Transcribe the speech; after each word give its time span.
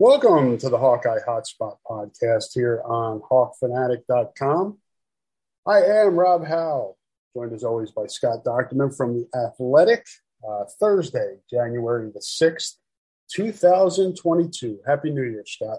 Welcome 0.00 0.58
to 0.58 0.68
the 0.68 0.76
Hawkeye 0.76 1.20
Hotspot 1.24 1.76
podcast 1.88 2.46
here 2.52 2.82
on 2.84 3.20
hawkfanatic.com. 3.20 4.78
I 5.68 5.82
am 5.82 6.16
Rob 6.16 6.44
Howe, 6.44 6.96
joined 7.32 7.52
as 7.52 7.62
always 7.62 7.92
by 7.92 8.08
Scott 8.08 8.44
Dochterman 8.44 8.96
from 8.96 9.14
The 9.14 9.28
Athletic. 9.38 10.04
Uh, 10.44 10.64
Thursday, 10.80 11.36
January 11.48 12.10
the 12.12 12.18
6th, 12.18 12.72
2022. 13.30 14.80
Happy 14.84 15.12
New 15.12 15.22
Year, 15.22 15.44
Scott. 15.46 15.78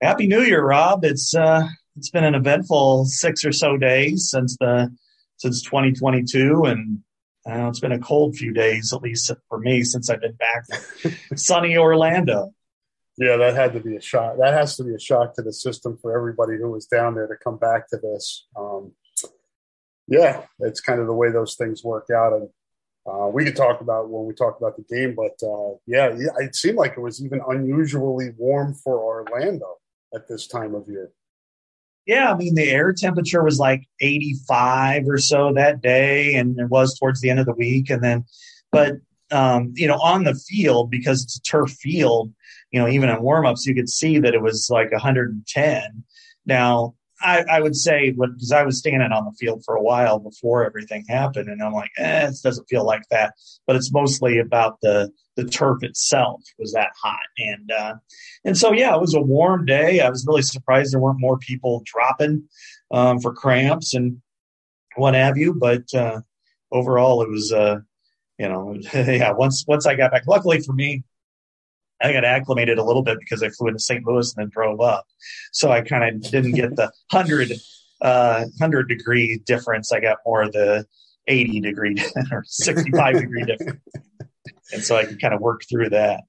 Happy 0.00 0.28
New 0.28 0.42
Year, 0.42 0.64
Rob. 0.64 1.04
It's 1.04 1.34
uh, 1.34 1.66
it's 1.96 2.10
been 2.10 2.22
an 2.22 2.36
eventful 2.36 3.06
six 3.06 3.44
or 3.44 3.50
so 3.50 3.76
days 3.76 4.30
since 4.30 4.56
the 4.60 4.96
since 5.38 5.62
2022, 5.62 6.66
and 6.66 7.00
uh, 7.44 7.68
it's 7.68 7.80
been 7.80 7.90
a 7.90 7.98
cold 7.98 8.36
few 8.36 8.52
days, 8.52 8.92
at 8.92 9.02
least 9.02 9.32
for 9.48 9.58
me, 9.58 9.82
since 9.82 10.08
I've 10.08 10.20
been 10.20 10.36
back 10.36 10.64
sunny 11.34 11.76
Orlando. 11.76 12.52
Yeah, 13.18 13.36
that 13.36 13.56
had 13.56 13.72
to 13.72 13.80
be 13.80 13.96
a 13.96 14.00
shock. 14.00 14.36
That 14.38 14.54
has 14.54 14.76
to 14.76 14.84
be 14.84 14.94
a 14.94 14.98
shock 14.98 15.34
to 15.34 15.42
the 15.42 15.52
system 15.52 15.98
for 16.00 16.16
everybody 16.16 16.56
who 16.56 16.70
was 16.70 16.86
down 16.86 17.16
there 17.16 17.26
to 17.26 17.34
come 17.42 17.58
back 17.58 17.88
to 17.88 17.96
this. 17.96 18.46
Um, 18.56 18.92
yeah, 20.06 20.42
it's 20.60 20.80
kind 20.80 21.00
of 21.00 21.08
the 21.08 21.12
way 21.12 21.32
those 21.32 21.56
things 21.56 21.82
work 21.82 22.08
out, 22.14 22.32
and 22.32 22.48
uh, 23.10 23.26
we 23.26 23.44
could 23.44 23.56
talk 23.56 23.80
about 23.80 24.08
when 24.08 24.24
we 24.24 24.34
talk 24.34 24.56
about 24.58 24.76
the 24.76 24.84
game. 24.84 25.16
But 25.16 25.44
uh, 25.44 25.74
yeah, 25.84 26.10
it 26.38 26.54
seemed 26.54 26.76
like 26.76 26.92
it 26.92 27.00
was 27.00 27.22
even 27.22 27.40
unusually 27.48 28.30
warm 28.36 28.74
for 28.74 29.02
Orlando 29.02 29.78
at 30.14 30.28
this 30.28 30.46
time 30.46 30.76
of 30.76 30.88
year. 30.88 31.10
Yeah, 32.06 32.32
I 32.32 32.36
mean 32.36 32.54
the 32.54 32.70
air 32.70 32.92
temperature 32.92 33.42
was 33.42 33.58
like 33.58 33.82
85 34.00 35.08
or 35.08 35.18
so 35.18 35.52
that 35.54 35.82
day, 35.82 36.36
and 36.36 36.56
it 36.58 36.68
was 36.68 36.96
towards 36.96 37.20
the 37.20 37.30
end 37.30 37.40
of 37.40 37.46
the 37.46 37.52
week, 37.52 37.90
and 37.90 38.02
then, 38.02 38.26
but 38.70 38.94
um, 39.30 39.72
you 39.74 39.88
know, 39.88 39.98
on 39.98 40.24
the 40.24 40.34
field 40.34 40.90
because 40.90 41.24
it's 41.24 41.36
a 41.36 41.42
turf 41.42 41.72
field 41.72 42.32
you 42.70 42.80
know, 42.80 42.88
even 42.88 43.08
in 43.08 43.16
warmups, 43.16 43.66
you 43.66 43.74
could 43.74 43.88
see 43.88 44.18
that 44.18 44.34
it 44.34 44.42
was 44.42 44.68
like 44.70 44.92
110. 44.92 46.04
Now, 46.46 46.94
I, 47.20 47.44
I 47.50 47.60
would 47.60 47.74
say, 47.74 48.10
because 48.10 48.52
I 48.52 48.62
was 48.62 48.78
standing 48.78 49.10
on 49.10 49.24
the 49.24 49.32
field 49.32 49.64
for 49.64 49.74
a 49.74 49.82
while 49.82 50.18
before 50.18 50.64
everything 50.64 51.04
happened, 51.08 51.48
and 51.48 51.62
I'm 51.62 51.72
like, 51.72 51.90
eh, 51.98 52.28
it 52.28 52.36
doesn't 52.42 52.68
feel 52.68 52.84
like 52.84 53.02
that. 53.10 53.34
But 53.66 53.76
it's 53.76 53.92
mostly 53.92 54.38
about 54.38 54.80
the 54.82 55.10
the 55.36 55.44
turf 55.44 55.82
itself 55.82 56.42
was 56.58 56.72
that 56.72 56.90
hot, 57.00 57.18
and 57.38 57.70
uh, 57.72 57.94
and 58.44 58.56
so 58.56 58.72
yeah, 58.72 58.94
it 58.94 59.00
was 59.00 59.14
a 59.14 59.20
warm 59.20 59.64
day. 59.64 60.00
I 60.00 60.10
was 60.10 60.26
really 60.28 60.42
surprised 60.42 60.92
there 60.92 61.00
weren't 61.00 61.20
more 61.20 61.38
people 61.38 61.82
dropping 61.84 62.44
um, 62.92 63.18
for 63.18 63.32
cramps 63.32 63.94
and 63.94 64.22
what 64.96 65.14
have 65.14 65.36
you. 65.36 65.54
But 65.54 65.92
uh, 65.94 66.20
overall, 66.70 67.22
it 67.22 67.30
was, 67.30 67.52
uh, 67.52 67.78
you 68.38 68.48
know, 68.48 68.76
yeah. 68.94 69.32
Once 69.32 69.64
once 69.66 69.86
I 69.86 69.96
got 69.96 70.12
back, 70.12 70.26
luckily 70.26 70.60
for 70.60 70.72
me, 70.72 71.02
I 72.00 72.12
got 72.12 72.24
acclimated 72.24 72.78
a 72.78 72.84
little 72.84 73.02
bit 73.02 73.18
because 73.18 73.42
I 73.42 73.48
flew 73.50 73.68
into 73.68 73.80
St. 73.80 74.06
Louis 74.06 74.34
and 74.36 74.44
then 74.44 74.50
drove 74.50 74.80
up. 74.80 75.06
So 75.52 75.70
I 75.70 75.80
kind 75.80 76.04
of 76.04 76.30
didn't 76.30 76.52
get 76.52 76.76
the 76.76 76.92
100, 77.10 77.52
uh, 78.02 78.44
100 78.58 78.88
degree 78.88 79.40
difference. 79.46 79.92
I 79.92 80.00
got 80.00 80.18
more 80.24 80.42
of 80.42 80.52
the 80.52 80.86
80 81.26 81.60
degree 81.60 81.96
or 82.32 82.44
65 82.46 83.20
degree 83.20 83.44
difference. 83.44 83.80
And 84.72 84.82
so 84.82 84.96
I 84.96 85.04
can 85.04 85.18
kind 85.18 85.34
of 85.34 85.40
work 85.40 85.62
through 85.68 85.90
that. 85.90 86.22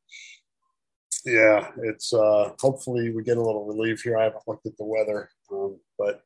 Yeah, 1.26 1.72
it's 1.84 2.14
uh, 2.14 2.54
hopefully 2.60 3.12
we 3.12 3.24
get 3.24 3.38
a 3.38 3.44
little 3.44 3.66
relief 3.66 4.02
here. 4.02 4.18
I 4.18 4.24
haven't 4.24 4.48
looked 4.48 4.66
at 4.66 4.78
the 4.78 4.86
weather, 4.86 5.30
um, 5.52 5.78
but 5.98 6.22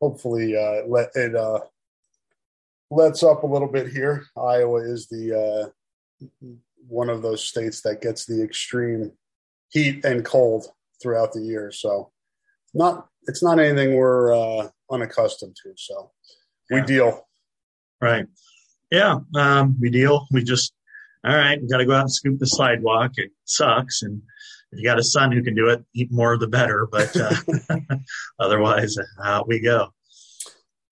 hopefully 0.00 0.56
uh, 0.56 0.86
let 0.88 1.10
it 1.14 1.36
uh, 1.36 1.60
lets 2.90 3.22
up 3.22 3.42
a 3.42 3.46
little 3.46 3.68
bit 3.68 3.88
here. 3.88 4.24
Iowa 4.36 4.80
is 4.80 5.06
the 5.08 5.72
uh, 6.22 6.38
one 6.88 7.08
of 7.08 7.22
those 7.22 7.44
states 7.44 7.82
that 7.82 8.02
gets 8.02 8.26
the 8.26 8.42
extreme 8.42 9.12
heat 9.70 10.04
and 10.04 10.24
cold 10.24 10.66
throughout 11.02 11.32
the 11.32 11.40
year. 11.40 11.70
So 11.72 12.10
not 12.74 13.06
it's 13.24 13.42
not 13.42 13.58
anything 13.58 13.94
we're 13.94 14.34
uh, 14.34 14.68
unaccustomed 14.90 15.56
to. 15.62 15.72
So 15.76 16.10
we 16.70 16.78
yeah. 16.78 16.86
deal. 16.86 17.28
Right. 18.00 18.26
Yeah. 18.90 19.20
Um, 19.36 19.76
we 19.80 19.90
deal. 19.90 20.26
We 20.32 20.42
just 20.42 20.72
all 21.24 21.34
right. 21.34 21.60
We 21.60 21.68
got 21.68 21.78
to 21.78 21.86
go 21.86 21.94
out 21.94 22.02
and 22.02 22.12
scoop 22.12 22.38
the 22.38 22.46
sidewalk. 22.46 23.12
It 23.16 23.30
sucks, 23.44 24.02
and 24.02 24.20
if 24.72 24.80
you 24.80 24.84
got 24.84 24.98
a 24.98 25.04
son 25.04 25.30
who 25.30 25.42
can 25.42 25.54
do 25.54 25.68
it, 25.68 25.84
eat 25.94 26.10
more 26.10 26.36
the 26.36 26.48
better. 26.48 26.88
But 26.90 27.16
uh, 27.16 27.34
otherwise, 28.40 28.96
out 29.22 29.46
we 29.46 29.60
go. 29.60 29.92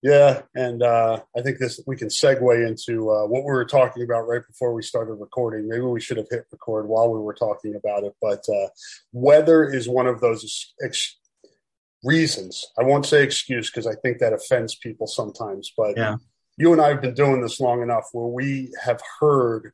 Yeah, 0.02 0.42
and 0.54 0.82
uh, 0.82 1.20
I 1.36 1.42
think 1.42 1.58
this 1.58 1.78
we 1.86 1.94
can 1.94 2.08
segue 2.08 2.66
into 2.66 3.10
uh, 3.10 3.26
what 3.26 3.44
we 3.44 3.52
were 3.52 3.66
talking 3.66 4.02
about 4.02 4.26
right 4.26 4.40
before 4.46 4.72
we 4.72 4.82
started 4.82 5.14
recording. 5.14 5.68
Maybe 5.68 5.82
we 5.82 6.00
should 6.00 6.16
have 6.16 6.28
hit 6.30 6.46
record 6.50 6.88
while 6.88 7.12
we 7.12 7.20
were 7.20 7.34
talking 7.34 7.74
about 7.74 8.04
it, 8.04 8.14
but 8.20 8.42
uh, 8.48 8.68
weather 9.12 9.64
is 9.64 9.88
one 9.88 10.06
of 10.06 10.20
those 10.20 10.72
ex- 10.82 11.18
reasons. 12.02 12.66
I 12.78 12.84
won't 12.84 13.04
say 13.04 13.22
excuse 13.22 13.70
because 13.70 13.86
I 13.86 13.94
think 13.94 14.18
that 14.18 14.32
offends 14.32 14.74
people 14.74 15.06
sometimes. 15.06 15.70
But 15.76 15.98
yeah. 15.98 16.16
you 16.56 16.72
and 16.72 16.80
I 16.80 16.88
have 16.88 17.02
been 17.02 17.14
doing 17.14 17.42
this 17.42 17.60
long 17.60 17.82
enough 17.82 18.08
where 18.12 18.26
we 18.26 18.72
have 18.82 19.02
heard 19.20 19.72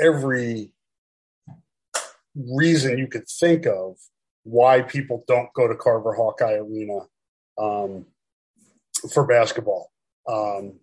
every 0.00 0.72
reason 2.34 2.98
you 2.98 3.08
could 3.08 3.28
think 3.28 3.66
of 3.66 3.96
why 4.44 4.82
people 4.82 5.24
don't 5.26 5.52
go 5.54 5.68
to 5.68 5.74
Carver 5.74 6.14
Hawkeye 6.14 6.54
Arena. 6.54 7.00
Um, 7.58 8.06
for 9.12 9.26
basketball. 9.26 9.90
Um, 10.28 10.80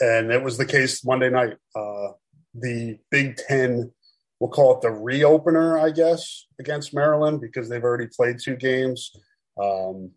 and 0.00 0.30
it 0.30 0.42
was 0.42 0.58
the 0.58 0.66
case 0.66 1.04
Monday 1.04 1.30
night. 1.30 1.56
Uh, 1.74 2.08
the 2.54 2.98
Big 3.10 3.36
Ten, 3.36 3.92
we'll 4.40 4.50
call 4.50 4.76
it 4.76 4.82
the 4.82 4.88
reopener, 4.88 5.80
I 5.80 5.90
guess, 5.90 6.46
against 6.58 6.94
Maryland 6.94 7.40
because 7.40 7.68
they've 7.68 7.82
already 7.82 8.08
played 8.14 8.36
two 8.42 8.56
games. 8.56 9.12
Um, 9.60 10.12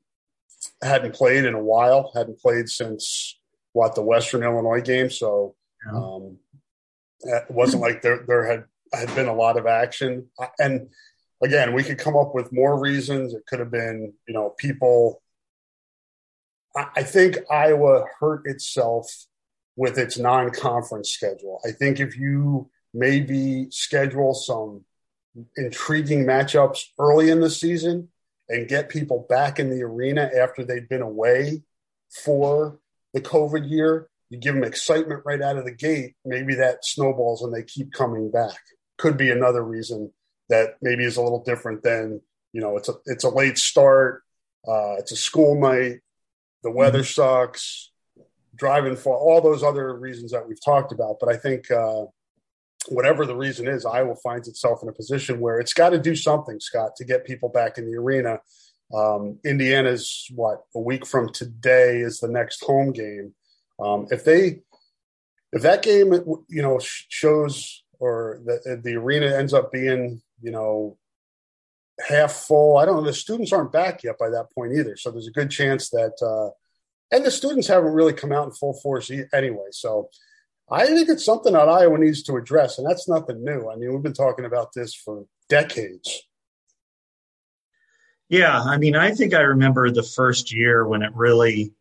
hadn't 0.81 1.16
played 1.16 1.46
in 1.46 1.54
a 1.54 1.63
while, 1.63 2.12
hadn't 2.13 2.40
played 2.40 2.69
since 2.69 3.40
what 3.74 3.95
the 3.95 4.02
Western 4.02 4.44
Illinois 4.44 4.81
game. 4.81 5.10
So 5.10 5.56
um, 5.94 6.38
it 7.22 7.45
wasn't 7.50 7.81
like 7.81 8.02
there 8.02 8.24
there 8.28 8.45
had 8.45 8.66
had 8.94 9.13
been 9.16 9.28
a 9.28 9.36
lot 9.36 9.57
of 9.57 9.66
action. 9.68 10.28
And 10.57 10.90
again, 11.42 11.74
we 11.74 11.84
could 11.84 11.98
come 11.98 12.18
up 12.18 12.34
with 12.34 12.52
more 12.52 12.80
reasons. 12.80 13.34
It 13.34 13.45
could 13.48 13.60
have 13.60 13.72
been, 13.72 14.13
you 14.28 14.34
know, 14.34 14.54
people 14.57 15.22
I 16.75 17.04
think 17.04 17.38
Iowa 17.51 18.06
hurt 18.19 18.44
itself 18.45 19.12
with 19.75 19.98
its 19.98 20.18
non 20.18 20.51
conference 20.51 21.12
schedule. 21.12 21.62
I 21.66 21.71
think 21.71 22.00
if 22.00 22.18
you 22.18 22.69
maybe 22.94 23.68
schedule 23.71 24.33
some 24.33 24.83
intriguing 25.57 26.25
matchups 26.25 26.86
early 27.00 27.30
in 27.30 27.39
the 27.39 27.50
season 27.50 28.10
and 28.50 28.68
get 28.68 28.89
people 28.89 29.25
back 29.30 29.60
in 29.60 29.69
the 29.69 29.83
arena 29.83 30.30
after 30.38 30.63
they've 30.63 30.89
been 30.89 31.01
away 31.01 31.63
for 32.24 32.80
the 33.13 33.21
COVID 33.21 33.69
year, 33.69 34.10
you 34.30 34.38
give 34.38 34.56
them 34.56 34.63
excitement 34.63 35.24
right 35.25 35.42
out 35.42 35.57
of 35.57 35.66
the 35.66 35.71
gate. 35.71 36.16
Maybe 36.25 36.56
that 36.56 36.86
snowballs 36.86 37.42
and 37.42 37.54
they 37.54 37.63
keep 37.63 37.94
coming 37.94 38.30
back. 38.30 38.60
Could 38.98 39.18
be 39.18 39.31
another 39.31 39.63
reason 39.63 40.12
that 40.50 40.75
maybe 40.81 41.06
is 41.06 41.18
a 41.18 41.21
little 41.21 41.44
different 41.44 41.83
than 41.83 42.21
you 42.51 42.62
know 42.62 42.77
it's 42.77 42.89
a 42.89 42.94
it's 43.06 43.24
a 43.24 43.30
late 43.30 43.57
start, 43.57 44.24
uh, 44.68 44.95
it's 44.98 45.12
a 45.12 45.16
school 45.16 45.60
night, 45.60 46.00
the 46.63 46.71
weather 46.71 47.00
mm-hmm. 47.00 47.06
sucks, 47.06 47.91
driving 48.56 48.95
for 48.95 49.17
all 49.17 49.41
those 49.41 49.63
other 49.63 49.95
reasons 49.95 50.31
that 50.31 50.47
we've 50.47 50.63
talked 50.63 50.91
about. 50.91 51.17
But 51.19 51.29
I 51.29 51.38
think 51.38 51.69
uh, 51.71 52.06
whatever 52.89 53.25
the 53.25 53.35
reason 53.35 53.67
is, 53.67 53.85
Iowa 53.85 54.15
finds 54.15 54.47
itself 54.47 54.83
in 54.83 54.89
a 54.89 54.94
position 54.94 55.39
where 55.39 55.59
it's 55.59 55.73
got 55.73 55.89
to 55.91 56.00
do 56.00 56.15
something, 56.15 56.59
Scott, 56.59 56.95
to 56.97 57.06
get 57.06 57.25
people 57.25 57.50
back 57.50 57.77
in 57.77 57.89
the 57.89 57.97
arena. 57.97 58.39
Um, 58.94 59.39
Indiana's 59.45 60.27
what 60.33 60.63
a 60.75 60.79
week 60.79 61.06
from 61.06 61.31
today 61.31 62.00
is 62.00 62.19
the 62.19 62.27
next 62.27 62.63
home 62.63 62.91
game. 62.91 63.33
Um, 63.79 64.07
if 64.09 64.25
they 64.25 64.61
if 65.51 65.61
that 65.61 65.83
game 65.83 66.13
you 66.47 66.61
know 66.61 66.79
shows 66.81 67.83
or 68.00 68.39
the, 68.45 68.81
the 68.83 68.95
arena 68.95 69.27
ends 69.27 69.53
up 69.53 69.71
being 69.71 70.21
you 70.41 70.51
know 70.51 70.97
half 72.07 72.31
full. 72.31 72.78
I 72.78 72.86
don't 72.86 72.98
know 72.98 73.04
the 73.04 73.13
students 73.13 73.51
aren't 73.51 73.72
back 73.72 74.04
yet 74.04 74.18
by 74.18 74.30
that 74.30 74.48
point 74.54 74.74
either. 74.74 74.96
So 74.96 75.12
there's 75.12 75.28
a 75.28 75.31
good 75.31 75.51
chance 75.51 75.90
that 75.90 76.13
uh, 76.22 76.51
and 77.16 77.25
the 77.25 77.31
students 77.31 77.68
haven't 77.68 77.94
really 77.94 78.13
come 78.13 78.31
out 78.31 78.46
in 78.46 78.51
full 78.51 78.74
force 78.74 79.12
anyway. 79.34 79.68
So 79.72 80.10
i 80.72 80.86
think 80.86 81.10
it's 81.10 81.25
something 81.25 81.54
that 81.54 81.68
iowa 81.68 81.98
needs 81.98 82.22
to 82.22 82.36
address 82.36 82.78
and 82.78 82.88
that's 82.88 83.07
nothing 83.07 83.44
new. 83.44 83.69
I 83.69 83.75
mean 83.75 83.92
we've 83.92 84.04
been 84.04 84.13
talking 84.13 84.46
about 84.46 84.74
this 84.74 84.94
for 84.94 85.25
decades. 85.48 86.24
Yeah 88.30 88.62
i 88.62 88.78
mean 88.78 88.95
i 88.95 89.12
think 89.12 89.34
i 89.34 89.42
remember 89.42 89.90
the 89.90 90.04
first 90.04 90.54
year 90.54 90.86
when 90.88 91.02
it 91.02 91.12
really 91.16 91.74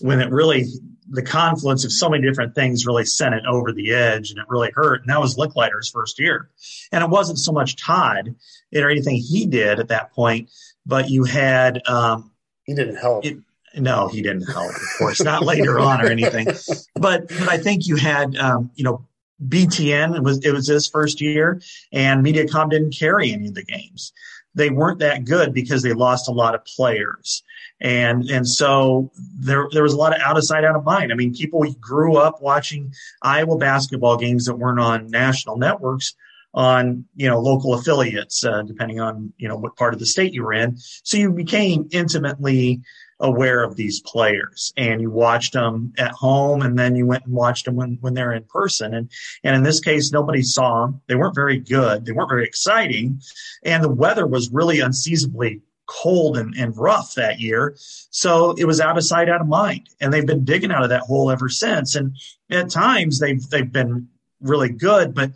when 0.00 0.20
it 0.20 0.30
really 0.30 0.66
the 1.12 1.22
confluence 1.22 1.84
of 1.84 1.92
so 1.92 2.08
many 2.08 2.26
different 2.26 2.54
things 2.54 2.86
really 2.86 3.04
sent 3.04 3.34
it 3.34 3.44
over 3.46 3.70
the 3.70 3.92
edge 3.92 4.30
and 4.30 4.38
it 4.38 4.46
really 4.48 4.70
hurt. 4.74 5.02
And 5.02 5.10
that 5.10 5.20
was 5.20 5.36
Lickliter's 5.36 5.90
first 5.90 6.18
year. 6.18 6.48
And 6.90 7.04
it 7.04 7.10
wasn't 7.10 7.38
so 7.38 7.52
much 7.52 7.76
Todd 7.76 8.34
or 8.74 8.90
anything 8.90 9.16
he 9.16 9.46
did 9.46 9.78
at 9.78 9.88
that 9.88 10.12
point, 10.12 10.50
but 10.86 11.10
you 11.10 11.24
had 11.24 11.86
um, 11.86 12.32
he 12.64 12.74
didn't 12.74 12.96
help. 12.96 13.26
It, 13.26 13.38
no, 13.74 14.08
he 14.08 14.22
didn't 14.22 14.50
help, 14.50 14.70
of 14.70 14.88
course, 14.98 15.22
not 15.22 15.44
later 15.44 15.78
on 15.78 16.02
or 16.02 16.06
anything. 16.06 16.46
But 16.94 17.28
but 17.28 17.48
I 17.48 17.58
think 17.58 17.86
you 17.86 17.96
had 17.96 18.36
um, 18.36 18.70
you 18.74 18.84
know 18.84 19.06
BTN 19.46 20.16
it 20.16 20.22
was 20.22 20.38
it 20.44 20.52
was 20.52 20.66
his 20.66 20.88
first 20.88 21.20
year, 21.20 21.60
and 21.92 22.24
MediaCom 22.24 22.70
didn't 22.70 22.96
carry 22.98 23.32
any 23.32 23.48
of 23.48 23.54
the 23.54 23.64
games. 23.64 24.12
They 24.54 24.70
weren't 24.70 24.98
that 24.98 25.24
good 25.24 25.54
because 25.54 25.82
they 25.82 25.94
lost 25.94 26.28
a 26.28 26.32
lot 26.32 26.54
of 26.54 26.64
players 26.64 27.42
and 27.82 28.30
and 28.30 28.48
so 28.48 29.10
there 29.40 29.66
there 29.72 29.82
was 29.82 29.92
a 29.92 29.96
lot 29.96 30.14
of 30.14 30.22
out 30.22 30.38
of 30.38 30.44
sight, 30.44 30.64
out 30.64 30.76
of 30.76 30.84
mind. 30.84 31.12
I 31.12 31.16
mean, 31.16 31.34
people 31.34 31.64
grew 31.80 32.16
up 32.16 32.40
watching 32.40 32.94
Iowa 33.22 33.58
basketball 33.58 34.16
games 34.16 34.46
that 34.46 34.54
weren't 34.54 34.78
on 34.80 35.10
national 35.10 35.58
networks 35.58 36.14
on 36.54 37.04
you 37.16 37.28
know 37.28 37.40
local 37.40 37.74
affiliates, 37.74 38.44
uh, 38.44 38.62
depending 38.62 39.00
on 39.00 39.32
you 39.36 39.48
know 39.48 39.56
what 39.56 39.76
part 39.76 39.94
of 39.94 40.00
the 40.00 40.06
state 40.06 40.32
you 40.32 40.44
were 40.44 40.52
in. 40.52 40.76
So 40.78 41.16
you 41.16 41.32
became 41.32 41.88
intimately 41.90 42.80
aware 43.18 43.62
of 43.62 43.76
these 43.76 44.00
players 44.00 44.72
and 44.76 45.00
you 45.00 45.08
watched 45.08 45.52
them 45.52 45.92
at 45.96 46.10
home 46.10 46.62
and 46.62 46.76
then 46.76 46.96
you 46.96 47.06
went 47.06 47.24
and 47.24 47.32
watched 47.32 47.64
them 47.64 47.76
when, 47.76 47.96
when 48.00 48.14
they're 48.14 48.32
in 48.32 48.42
person. 48.44 48.94
And, 48.94 49.08
and 49.44 49.54
in 49.54 49.62
this 49.62 49.78
case, 49.78 50.10
nobody 50.10 50.42
saw 50.42 50.86
them. 50.86 51.00
They 51.06 51.14
weren't 51.14 51.36
very 51.36 51.60
good. 51.60 52.04
They 52.04 52.10
weren't 52.10 52.30
very 52.30 52.44
exciting. 52.44 53.20
And 53.62 53.82
the 53.82 53.88
weather 53.88 54.26
was 54.26 54.50
really 54.50 54.80
unseasonably 54.80 55.60
cold 55.86 56.36
and, 56.36 56.54
and 56.54 56.76
rough 56.76 57.14
that 57.14 57.40
year. 57.40 57.74
So 57.76 58.52
it 58.52 58.64
was 58.64 58.80
out 58.80 58.98
of 58.98 59.04
sight, 59.04 59.28
out 59.28 59.40
of 59.40 59.48
mind. 59.48 59.88
And 60.00 60.12
they've 60.12 60.26
been 60.26 60.44
digging 60.44 60.72
out 60.72 60.82
of 60.82 60.90
that 60.90 61.02
hole 61.02 61.30
ever 61.30 61.48
since. 61.48 61.94
And 61.94 62.16
at 62.50 62.70
times 62.70 63.18
they've 63.18 63.42
they've 63.50 63.70
been 63.70 64.08
really 64.40 64.70
good, 64.70 65.14
but 65.14 65.32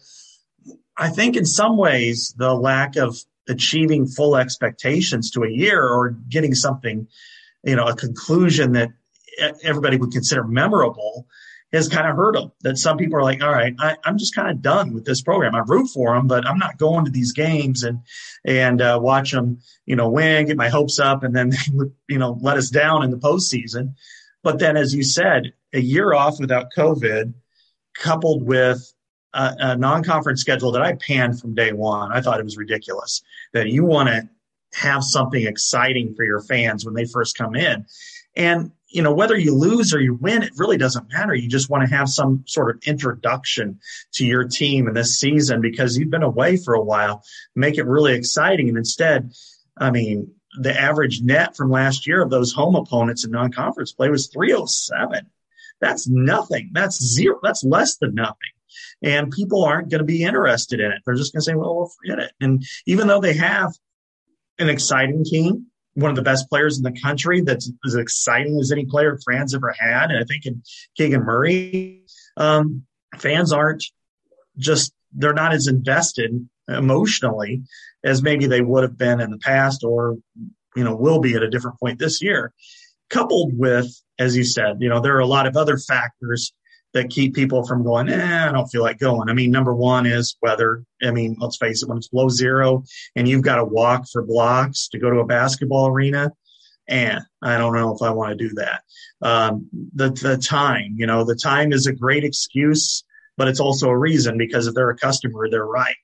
I 0.97 1.11
think 1.11 1.37
in 1.37 1.45
some 1.45 1.77
ways 1.77 2.35
the 2.37 2.55
lack 2.55 2.97
of 2.97 3.17
achieving 3.49 4.07
full 4.07 4.37
expectations 4.37 5.31
to 5.31 5.45
a 5.45 5.51
year 5.51 5.83
or 5.83 6.11
getting 6.29 6.55
something, 6.55 7.07
you 7.63 7.77
know, 7.77 7.87
a 7.87 7.95
conclusion 7.95 8.73
that 8.73 8.91
everybody 9.63 9.97
would 9.97 10.13
consider 10.13 10.45
memorable 10.45 11.27
has 11.73 11.89
kind 11.89 12.09
of 12.09 12.17
hurt 12.17 12.35
them. 12.35 12.53
That 12.63 12.79
some 12.79 12.97
people 12.97 13.19
are 13.19 13.23
like, 13.23 13.43
all 13.43 13.53
right, 13.53 13.75
I, 13.79 13.97
am 14.05 14.19
just 14.19 14.35
kind 14.35 14.51
of 14.51 14.63
done 14.63 14.93
with 14.93 15.05
this 15.05 15.23
program. 15.23 15.55
I 15.55 15.61
root 15.67 15.89
for 15.89 16.15
them, 16.15 16.27
but 16.27 16.47
I'm 16.47 16.59
not 16.59 16.79
going 16.79 17.05
to 17.05 17.11
these 17.11 17.33
games 17.33 17.83
and 17.83 18.01
and 18.45 18.81
uh, 18.81 18.99
watch 19.01 19.33
them, 19.33 19.59
you 19.85 19.97
know, 19.97 20.09
win, 20.09 20.47
get 20.47 20.57
my 20.57 20.69
hopes 20.69 20.99
up, 20.99 21.23
and 21.23 21.35
then 21.35 21.53
you 22.09 22.19
know 22.19 22.39
let 22.41 22.57
us 22.57 22.71
down 22.71 23.03
in 23.03 23.11
the 23.11 23.19
postseason. 23.19 23.95
But 24.43 24.59
then, 24.59 24.77
as 24.77 24.95
you 24.95 25.03
said, 25.03 25.53
a 25.73 25.81
year 25.81 26.13
off 26.13 26.39
without 26.39 26.69
COVID, 26.77 27.35
coupled 27.99 28.45
with 28.45 28.93
a, 29.35 29.57
a 29.59 29.77
non-conference 29.77 30.41
schedule 30.41 30.73
that 30.73 30.83
I 30.83 30.95
panned 30.95 31.41
from 31.41 31.55
day 31.55 31.73
one, 31.73 32.13
I 32.13 32.21
thought 32.21 32.39
it 32.39 32.45
was 32.45 32.57
ridiculous. 32.57 33.23
That 33.53 33.69
you 33.69 33.85
want 33.85 34.09
to 34.09 34.29
have 34.75 35.03
something 35.03 35.47
exciting 35.47 36.15
for 36.15 36.25
your 36.25 36.41
fans 36.41 36.85
when 36.85 36.95
they 36.95 37.07
first 37.07 37.37
come 37.37 37.55
in. 37.55 37.87
And 38.37 38.73
you 38.89 39.03
know, 39.03 39.13
whether 39.13 39.37
you 39.37 39.55
lose 39.55 39.93
or 39.93 40.01
you 40.01 40.15
win, 40.15 40.43
it 40.43 40.53
really 40.57 40.79
doesn't 40.79 41.13
matter. 41.13 41.35
You 41.35 41.49
just 41.49 41.69
want 41.69 41.87
to 41.87 41.95
have 41.95 42.09
some 42.09 42.45
sort 42.47 42.75
of 42.75 42.83
introduction 42.85 43.81
to 44.13 44.25
your 44.25 44.45
team 44.45 44.87
in 44.87 44.95
this 44.95 45.19
season 45.19 45.61
because 45.61 45.99
you've 45.99 46.11
been 46.11 46.23
away 46.23 46.57
for 46.57 46.75
a 46.75 46.83
while. 46.83 47.23
Make 47.55 47.79
it 47.79 47.85
really 47.85 48.15
exciting. 48.15 48.69
And 48.69 48.79
instead, 48.79 49.33
I 49.77 49.91
mean, 49.91 50.33
the 50.61 50.79
average 50.79 51.21
net 51.21 51.57
from 51.57 51.71
last 51.71 52.07
year 52.07 52.23
of 52.23 52.31
those 52.31 52.53
home 52.53 52.77
opponents 52.77 53.25
in 53.25 53.33
non-conference 53.33 53.93
play 53.93 54.09
was 54.09 54.29
307. 54.29 55.27
That's 55.81 56.09
nothing. 56.09 56.71
That's 56.73 57.03
zero. 57.03 57.39
That's 57.43 57.65
less 57.65 57.97
than 57.97 58.15
nothing. 58.15 58.37
And 59.03 59.31
people 59.31 59.65
aren't 59.65 59.91
going 59.91 59.99
to 59.99 60.05
be 60.05 60.23
interested 60.23 60.81
in 60.81 60.93
it. 60.93 61.03
They're 61.05 61.17
just 61.17 61.33
going 61.33 61.41
to 61.41 61.45
say, 61.45 61.55
well, 61.55 61.77
we'll 61.77 61.91
forget 62.01 62.21
it. 62.21 62.33
And 62.41 62.65
even 62.87 63.09
though 63.09 63.21
they 63.21 63.35
have 63.35 63.75
an 64.59 64.71
exciting 64.71 65.25
team, 65.25 65.67
one 65.97 66.11
of 66.11 66.17
the 66.17 66.23
best 66.23 66.49
players 66.51 66.77
in 66.77 66.85
the 66.85 67.01
country 67.01 67.41
that's 67.41 67.73
as 67.87 67.95
exciting 67.95 68.59
as 68.61 68.71
any 68.71 68.85
player 68.85 69.19
fans 69.29 69.55
ever 69.55 69.75
had. 69.77 70.11
And 70.11 70.19
I 70.19 70.25
think 70.25 70.45
in 70.45 70.63
Keegan 70.97 71.25
Murray, 71.25 72.05
um, 72.37 72.85
fans 73.17 73.51
aren't 73.51 73.83
just, 74.59 74.93
they're 75.13 75.33
not 75.33 75.55
as 75.55 75.67
invested 75.67 76.47
emotionally 76.69 77.63
as 78.05 78.23
maybe 78.23 78.47
they 78.47 78.61
would 78.61 78.83
have 78.83 78.99
been 78.99 79.21
in 79.21 79.31
the 79.31 79.39
past 79.39 79.85
or, 79.85 80.19
you 80.77 80.85
know, 80.85 80.95
will 80.95 81.21
be 81.21 81.35
at 81.35 81.43
a 81.43 81.49
different 81.49 81.81
point 81.81 81.99
this 81.99 82.23
year. 82.23 82.53
Coupled 83.09 83.53
with, 83.57 83.91
as 84.19 84.37
you 84.37 84.45
said, 84.45 84.77
you 84.81 84.91
know, 84.91 85.01
there 85.01 85.17
are 85.17 85.21
a 85.21 85.27
lot 85.27 85.47
of 85.47 85.57
other 85.57 85.79
factors 85.79 86.53
that 86.97 87.11
keep 87.11 87.35
people 87.35 87.65
from 87.67 87.85
going, 87.85 88.09
eh, 88.09 88.49
I 88.49 88.51
don't 88.51 88.69
feel 88.69 88.83
like 88.83 88.99
going. 88.99 89.29
I 89.29 89.35
mean, 89.35 89.51
number 89.51 89.75
one 89.75 90.07
is 90.07 90.37
weather. 90.41 90.83
I 91.03 91.11
mean, 91.11 91.37
let's 91.39 91.59
face 91.59 91.83
it, 91.83 91.89
when 91.89 91.99
it's 91.99 92.09
below 92.09 92.31
zero 92.31 92.85
and 93.15 93.29
you've 93.29 93.43
got 93.43 93.57
to 93.57 93.65
walk 93.65 94.09
for 94.11 94.23
blocks 94.23 94.89
to 94.89 94.99
go 94.99 95.11
to 95.11 95.21
a 95.21 95.27
basketball 95.27 95.89
arena, 95.89 96.33
and 96.89 97.21
I 97.43 97.59
don't 97.59 97.75
know 97.75 97.95
if 97.95 98.01
I 98.01 98.11
want 98.11 98.31
to 98.31 98.49
do 98.49 98.55
that. 98.55 98.83
Um, 99.21 99.69
the, 99.95 100.09
the 100.11 100.39
time, 100.39 100.95
you 100.97 101.07
know, 101.07 101.23
the 101.25 101.35
time 101.35 101.73
is 101.73 101.87
a 101.87 101.93
great 101.93 102.25
excuse, 102.25 103.05
but 103.37 103.47
it's 103.47 103.61
also 103.61 103.89
a 103.91 103.99
reason 103.99 104.39
because 104.39 104.67
if 104.67 104.75
they're 104.75 104.91
a 104.91 104.97
customer, 104.97 105.51
they're 105.51 105.67
right. 105.67 105.97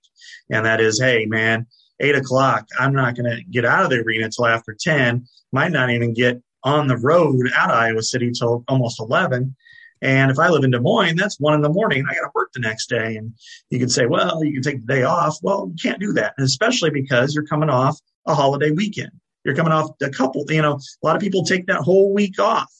And 0.50 0.66
that 0.66 0.80
is, 0.80 1.00
hey, 1.00 1.24
man, 1.24 1.66
eight 2.00 2.16
o'clock, 2.16 2.66
I'm 2.78 2.92
not 2.92 3.16
going 3.16 3.30
to 3.30 3.42
get 3.44 3.64
out 3.64 3.84
of 3.84 3.90
the 3.90 4.00
arena 4.00 4.26
until 4.26 4.46
after 4.46 4.76
10, 4.78 5.26
might 5.52 5.72
not 5.72 5.90
even 5.90 6.12
get 6.12 6.42
on 6.64 6.86
the 6.86 6.98
road 6.98 7.50
out 7.56 7.70
of 7.70 7.76
Iowa 7.76 8.02
City 8.02 8.28
until 8.28 8.64
almost 8.68 9.00
11. 9.00 9.56
And 10.02 10.30
if 10.30 10.38
I 10.38 10.48
live 10.48 10.64
in 10.64 10.72
Des 10.72 10.80
Moines, 10.80 11.16
that's 11.16 11.38
one 11.38 11.54
in 11.54 11.62
the 11.62 11.70
morning. 11.70 12.04
I 12.04 12.14
got 12.14 12.22
to 12.22 12.30
work 12.34 12.50
the 12.52 12.60
next 12.60 12.88
day. 12.88 13.16
And 13.16 13.34
you 13.70 13.78
can 13.78 13.88
say, 13.88 14.06
well, 14.06 14.44
you 14.44 14.52
can 14.52 14.62
take 14.62 14.84
the 14.84 14.94
day 14.94 15.02
off. 15.04 15.38
Well, 15.42 15.70
you 15.70 15.76
can't 15.80 16.00
do 16.00 16.12
that. 16.14 16.34
Especially 16.38 16.90
because 16.90 17.34
you're 17.34 17.46
coming 17.46 17.70
off 17.70 17.98
a 18.26 18.34
holiday 18.34 18.72
weekend. 18.72 19.12
You're 19.44 19.54
coming 19.54 19.72
off 19.72 19.90
a 20.02 20.10
couple, 20.10 20.44
you 20.48 20.62
know, 20.62 20.74
a 20.74 21.06
lot 21.06 21.16
of 21.16 21.22
people 21.22 21.44
take 21.44 21.66
that 21.66 21.80
whole 21.80 22.12
week 22.12 22.38
off 22.38 22.72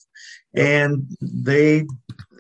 and 0.55 1.07
they, 1.21 1.87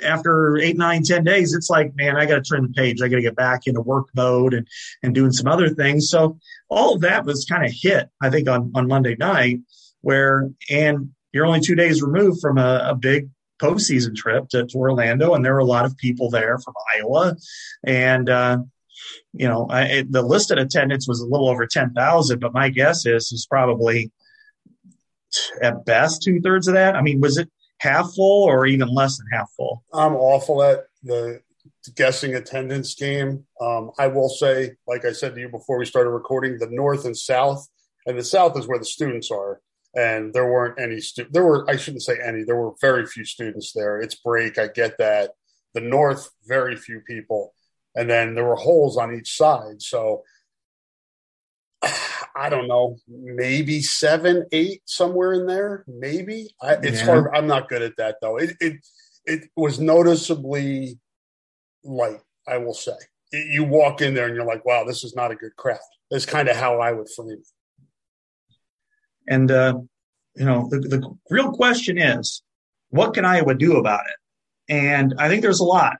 after 0.04 0.58
eight, 0.58 0.76
nine, 0.76 1.02
ten 1.02 1.24
days, 1.24 1.54
it's 1.54 1.70
like, 1.70 1.94
man, 1.96 2.16
I 2.16 2.26
got 2.26 2.36
to 2.36 2.42
turn 2.42 2.62
the 2.62 2.72
page. 2.72 3.00
I 3.00 3.08
got 3.08 3.16
to 3.16 3.22
get 3.22 3.36
back 3.36 3.66
into 3.66 3.80
work 3.80 4.08
mode 4.14 4.54
and, 4.54 4.66
and 5.02 5.14
doing 5.14 5.32
some 5.32 5.46
other 5.50 5.70
things. 5.70 6.10
So 6.10 6.38
all 6.68 6.94
of 6.94 7.00
that 7.02 7.24
was 7.24 7.46
kind 7.46 7.64
of 7.64 7.72
hit, 7.72 8.08
I 8.20 8.30
think, 8.30 8.48
on, 8.48 8.72
on 8.74 8.88
Monday 8.88 9.16
night 9.16 9.60
where, 10.02 10.50
and 10.70 11.10
you're 11.32 11.46
only 11.46 11.60
two 11.60 11.74
days 11.74 12.02
removed 12.02 12.40
from 12.40 12.58
a, 12.58 12.90
a 12.90 12.94
big 12.94 13.28
postseason 13.62 14.14
trip 14.14 14.48
to, 14.48 14.66
to, 14.66 14.78
Orlando, 14.78 15.34
and 15.34 15.44
there 15.44 15.54
were 15.54 15.60
a 15.60 15.64
lot 15.64 15.84
of 15.84 15.96
people 15.96 16.30
there 16.30 16.58
from 16.58 16.74
Iowa, 16.94 17.36
and 17.84 18.28
uh, 18.28 18.58
you 19.32 19.48
know, 19.48 19.66
I, 19.70 19.82
it, 19.84 20.12
the 20.12 20.22
listed 20.22 20.58
attendance 20.58 21.08
was 21.08 21.20
a 21.20 21.26
little 21.26 21.48
over 21.48 21.66
ten 21.66 21.92
thousand, 21.92 22.40
but 22.40 22.52
my 22.52 22.68
guess 22.68 23.06
is 23.06 23.32
is 23.32 23.46
probably 23.46 24.10
at 25.62 25.84
best 25.84 26.22
two 26.22 26.40
thirds 26.40 26.68
of 26.68 26.74
that. 26.74 26.96
I 26.96 27.02
mean, 27.02 27.20
was 27.20 27.38
it 27.38 27.50
half 27.78 28.12
full 28.14 28.44
or 28.44 28.66
even 28.66 28.88
less 28.88 29.18
than 29.18 29.26
half 29.32 29.50
full? 29.56 29.84
I'm 29.92 30.14
awful 30.14 30.62
at 30.62 30.84
the 31.02 31.40
guessing 31.96 32.34
attendance 32.34 32.94
game. 32.94 33.44
Um, 33.60 33.90
I 33.98 34.08
will 34.08 34.28
say, 34.28 34.72
like 34.86 35.04
I 35.04 35.12
said 35.12 35.34
to 35.34 35.40
you 35.40 35.48
before 35.48 35.78
we 35.78 35.86
started 35.86 36.10
recording, 36.10 36.58
the 36.58 36.68
North 36.70 37.04
and 37.04 37.16
South, 37.16 37.66
and 38.06 38.18
the 38.18 38.24
South 38.24 38.58
is 38.58 38.66
where 38.66 38.78
the 38.78 38.84
students 38.84 39.30
are 39.30 39.60
and 39.94 40.32
there 40.32 40.50
weren't 40.50 40.78
any 40.80 41.00
stu- 41.00 41.26
there 41.30 41.44
were 41.44 41.68
i 41.70 41.76
shouldn't 41.76 42.02
say 42.02 42.16
any 42.24 42.42
there 42.44 42.56
were 42.56 42.72
very 42.80 43.04
few 43.06 43.24
students 43.24 43.72
there 43.74 44.00
it's 44.00 44.14
break 44.14 44.58
i 44.58 44.66
get 44.66 44.96
that 44.98 45.32
the 45.74 45.80
north 45.80 46.30
very 46.46 46.76
few 46.76 47.00
people 47.00 47.54
and 47.94 48.08
then 48.08 48.34
there 48.34 48.44
were 48.44 48.56
holes 48.56 48.96
on 48.96 49.14
each 49.14 49.36
side 49.36 49.80
so 49.82 50.22
I 52.34 52.48
don't 52.48 52.66
know, 52.66 52.96
maybe 53.08 53.82
seven, 53.82 54.46
eight, 54.52 54.80
somewhere 54.86 55.34
in 55.34 55.46
there, 55.46 55.84
maybe. 55.86 56.48
I, 56.62 56.74
it's 56.82 57.00
Yeah. 57.00 57.04
hard. 57.06 57.26
I'm 57.34 57.46
not 57.46 57.68
good 57.68 57.82
at 57.82 57.96
that 57.98 58.16
though. 58.22 58.38
It 58.38 58.56
it 58.58 58.76
it 59.26 59.50
was 59.54 59.78
noticeably 59.78 60.98
light. 61.84 62.20
I 62.48 62.56
will 62.56 62.72
say. 62.72 62.92
It- 63.32 63.52
you 63.52 63.64
walk 63.64 64.00
in 64.00 64.14
there 64.14 64.26
and 64.26 64.34
you're 64.34 64.46
like, 64.46 64.64
wow, 64.64 64.84
this 64.84 65.04
is 65.04 65.14
not 65.14 65.30
a 65.30 65.34
good 65.34 65.54
crowd. 65.56 65.78
That's 66.10 66.24
kind 66.24 66.48
of 66.48 66.56
how 66.56 66.80
I 66.80 66.92
would 66.92 67.08
frame 67.10 67.32
it. 67.32 67.46
And, 69.28 69.50
uh, 69.50 69.80
you 70.36 70.44
know, 70.44 70.68
the, 70.70 70.80
the 70.80 71.16
real 71.30 71.52
question 71.52 71.98
is, 71.98 72.42
what 72.90 73.14
can 73.14 73.24
Iowa 73.24 73.54
do 73.54 73.76
about 73.76 74.04
it? 74.06 74.72
And 74.72 75.14
I 75.18 75.28
think 75.28 75.42
there's 75.42 75.60
a 75.60 75.64
lot. 75.64 75.96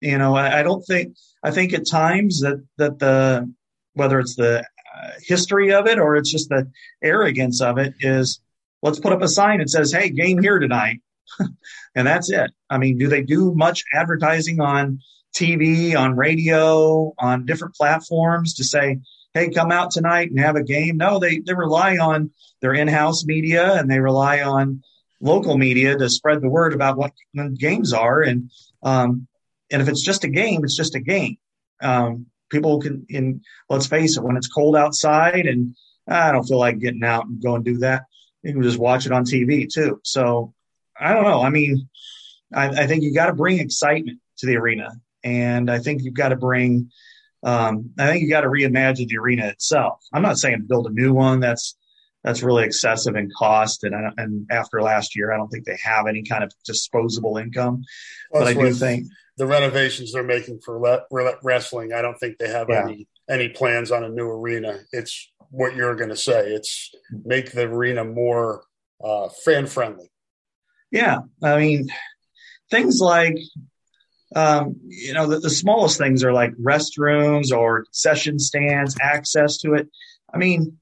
You 0.00 0.18
know, 0.18 0.34
I, 0.34 0.60
I 0.60 0.62
don't 0.62 0.82
think, 0.82 1.16
I 1.42 1.50
think 1.50 1.72
at 1.72 1.86
times 1.86 2.40
that, 2.40 2.62
that 2.78 2.98
the, 2.98 3.52
whether 3.94 4.18
it's 4.18 4.36
the 4.36 4.60
uh, 4.60 5.10
history 5.22 5.72
of 5.72 5.86
it 5.86 5.98
or 5.98 6.16
it's 6.16 6.30
just 6.30 6.48
the 6.48 6.70
arrogance 7.02 7.60
of 7.60 7.78
it 7.78 7.94
is 8.00 8.40
let's 8.82 9.00
put 9.00 9.12
up 9.12 9.22
a 9.22 9.28
sign 9.28 9.58
that 9.58 9.70
says, 9.70 9.92
hey, 9.92 10.10
game 10.10 10.42
here 10.42 10.58
tonight. 10.58 11.00
and 11.94 12.06
that's 12.06 12.30
it. 12.30 12.50
I 12.68 12.78
mean, 12.78 12.98
do 12.98 13.08
they 13.08 13.22
do 13.22 13.54
much 13.54 13.82
advertising 13.94 14.60
on 14.60 15.00
TV, 15.34 15.96
on 15.96 16.16
radio, 16.16 17.12
on 17.18 17.46
different 17.46 17.74
platforms 17.74 18.54
to 18.54 18.64
say, 18.64 19.00
hey, 19.34 19.50
come 19.50 19.70
out 19.72 19.90
tonight 19.90 20.30
and 20.30 20.38
have 20.38 20.56
a 20.56 20.62
game? 20.62 20.96
No, 20.96 21.18
they, 21.18 21.40
they 21.40 21.54
rely 21.54 21.98
on 21.98 22.30
their 22.60 22.72
in-house 22.72 23.24
media 23.24 23.74
and 23.74 23.90
they 23.90 23.98
rely 23.98 24.42
on 24.42 24.82
local 25.20 25.58
media 25.58 25.96
to 25.96 26.08
spread 26.08 26.40
the 26.40 26.48
word 26.48 26.72
about 26.72 26.96
what 26.96 27.12
games 27.58 27.92
are. 27.92 28.22
And, 28.22 28.50
um, 28.82 29.26
and 29.70 29.82
if 29.82 29.88
it's 29.88 30.02
just 30.02 30.24
a 30.24 30.28
game, 30.28 30.64
it's 30.64 30.76
just 30.76 30.94
a 30.94 31.00
game. 31.00 31.36
Um, 31.82 32.26
people 32.50 32.80
can, 32.80 33.06
in, 33.08 33.42
let's 33.68 33.86
face 33.86 34.16
it, 34.16 34.22
when 34.22 34.36
it's 34.36 34.48
cold 34.48 34.76
outside 34.76 35.46
and 35.46 35.76
I 36.06 36.32
don't 36.32 36.44
feel 36.44 36.58
like 36.58 36.78
getting 36.78 37.04
out 37.04 37.26
and 37.26 37.42
go 37.42 37.56
and 37.56 37.64
do 37.64 37.78
that, 37.78 38.04
you 38.42 38.52
can 38.52 38.62
just 38.62 38.78
watch 38.78 39.06
it 39.06 39.12
on 39.12 39.24
TV 39.24 39.68
too. 39.72 40.00
So 40.04 40.54
I 40.98 41.12
don't 41.12 41.24
know. 41.24 41.42
I 41.42 41.50
mean, 41.50 41.88
I, 42.52 42.68
I 42.68 42.86
think 42.86 43.02
you 43.02 43.12
got 43.12 43.26
to 43.26 43.34
bring 43.34 43.58
excitement 43.58 44.20
to 44.38 44.46
the 44.46 44.56
arena. 44.56 44.90
And 45.24 45.70
I 45.70 45.78
think 45.78 46.02
you've 46.02 46.14
got 46.14 46.28
to 46.28 46.36
bring, 46.36 46.90
um, 47.44 47.90
I 47.98 48.06
think 48.08 48.22
you 48.22 48.28
got 48.30 48.40
to 48.40 48.48
reimagine 48.48 49.06
the 49.08 49.18
arena 49.18 49.46
itself. 49.48 50.02
I'm 50.12 50.22
not 50.22 50.38
saying 50.38 50.66
build 50.68 50.86
a 50.86 50.90
new 50.90 51.12
one. 51.12 51.40
That's, 51.40 51.76
that's 52.22 52.42
really 52.42 52.64
excessive 52.64 53.16
in 53.16 53.30
cost. 53.38 53.84
And, 53.84 53.94
I, 53.94 54.10
and 54.16 54.46
after 54.50 54.80
last 54.82 55.14
year, 55.14 55.30
I 55.32 55.36
don't 55.36 55.48
think 55.48 55.66
they 55.66 55.78
have 55.84 56.06
any 56.06 56.22
kind 56.22 56.42
of 56.42 56.52
disposable 56.64 57.36
income. 57.36 57.82
but 58.32 58.46
I 58.46 58.54
do 58.54 58.72
think, 58.72 59.06
the 59.36 59.46
renovations 59.46 60.12
they're 60.12 60.22
making 60.22 60.60
for 60.64 60.78
le- 60.80 61.02
re- 61.10 61.34
wrestling, 61.42 61.92
I 61.92 62.00
don't 62.02 62.16
think 62.18 62.38
they 62.38 62.48
have 62.48 62.68
Yeah. 62.70 62.84
any 62.84 63.08
any 63.28 63.48
plans 63.48 63.90
on 63.90 64.04
a 64.04 64.08
new 64.08 64.28
arena. 64.28 64.80
It's 64.92 65.30
what 65.50 65.74
you're 65.74 65.96
going 65.96 66.10
to 66.10 66.16
say. 66.16 66.52
It's 66.52 66.90
make 67.24 67.52
the 67.52 67.62
arena 67.62 68.04
more 68.04 68.64
uh, 69.02 69.28
fan 69.44 69.66
friendly. 69.66 70.10
yeah, 70.90 71.18
I 71.42 71.58
mean, 71.58 71.88
things 72.70 73.00
like, 73.00 73.36
um, 74.34 74.76
you 74.86 75.12
know, 75.12 75.26
the, 75.26 75.38
the 75.38 75.50
smallest 75.50 75.98
things 75.98 76.24
are 76.24 76.32
like 76.32 76.52
restrooms 76.56 77.56
or 77.56 77.86
session 77.92 78.38
stands, 78.38 78.96
access 79.00 79.58
to 79.58 79.74
it. 79.74 79.88
I 80.32 80.38
mean, 80.38 80.78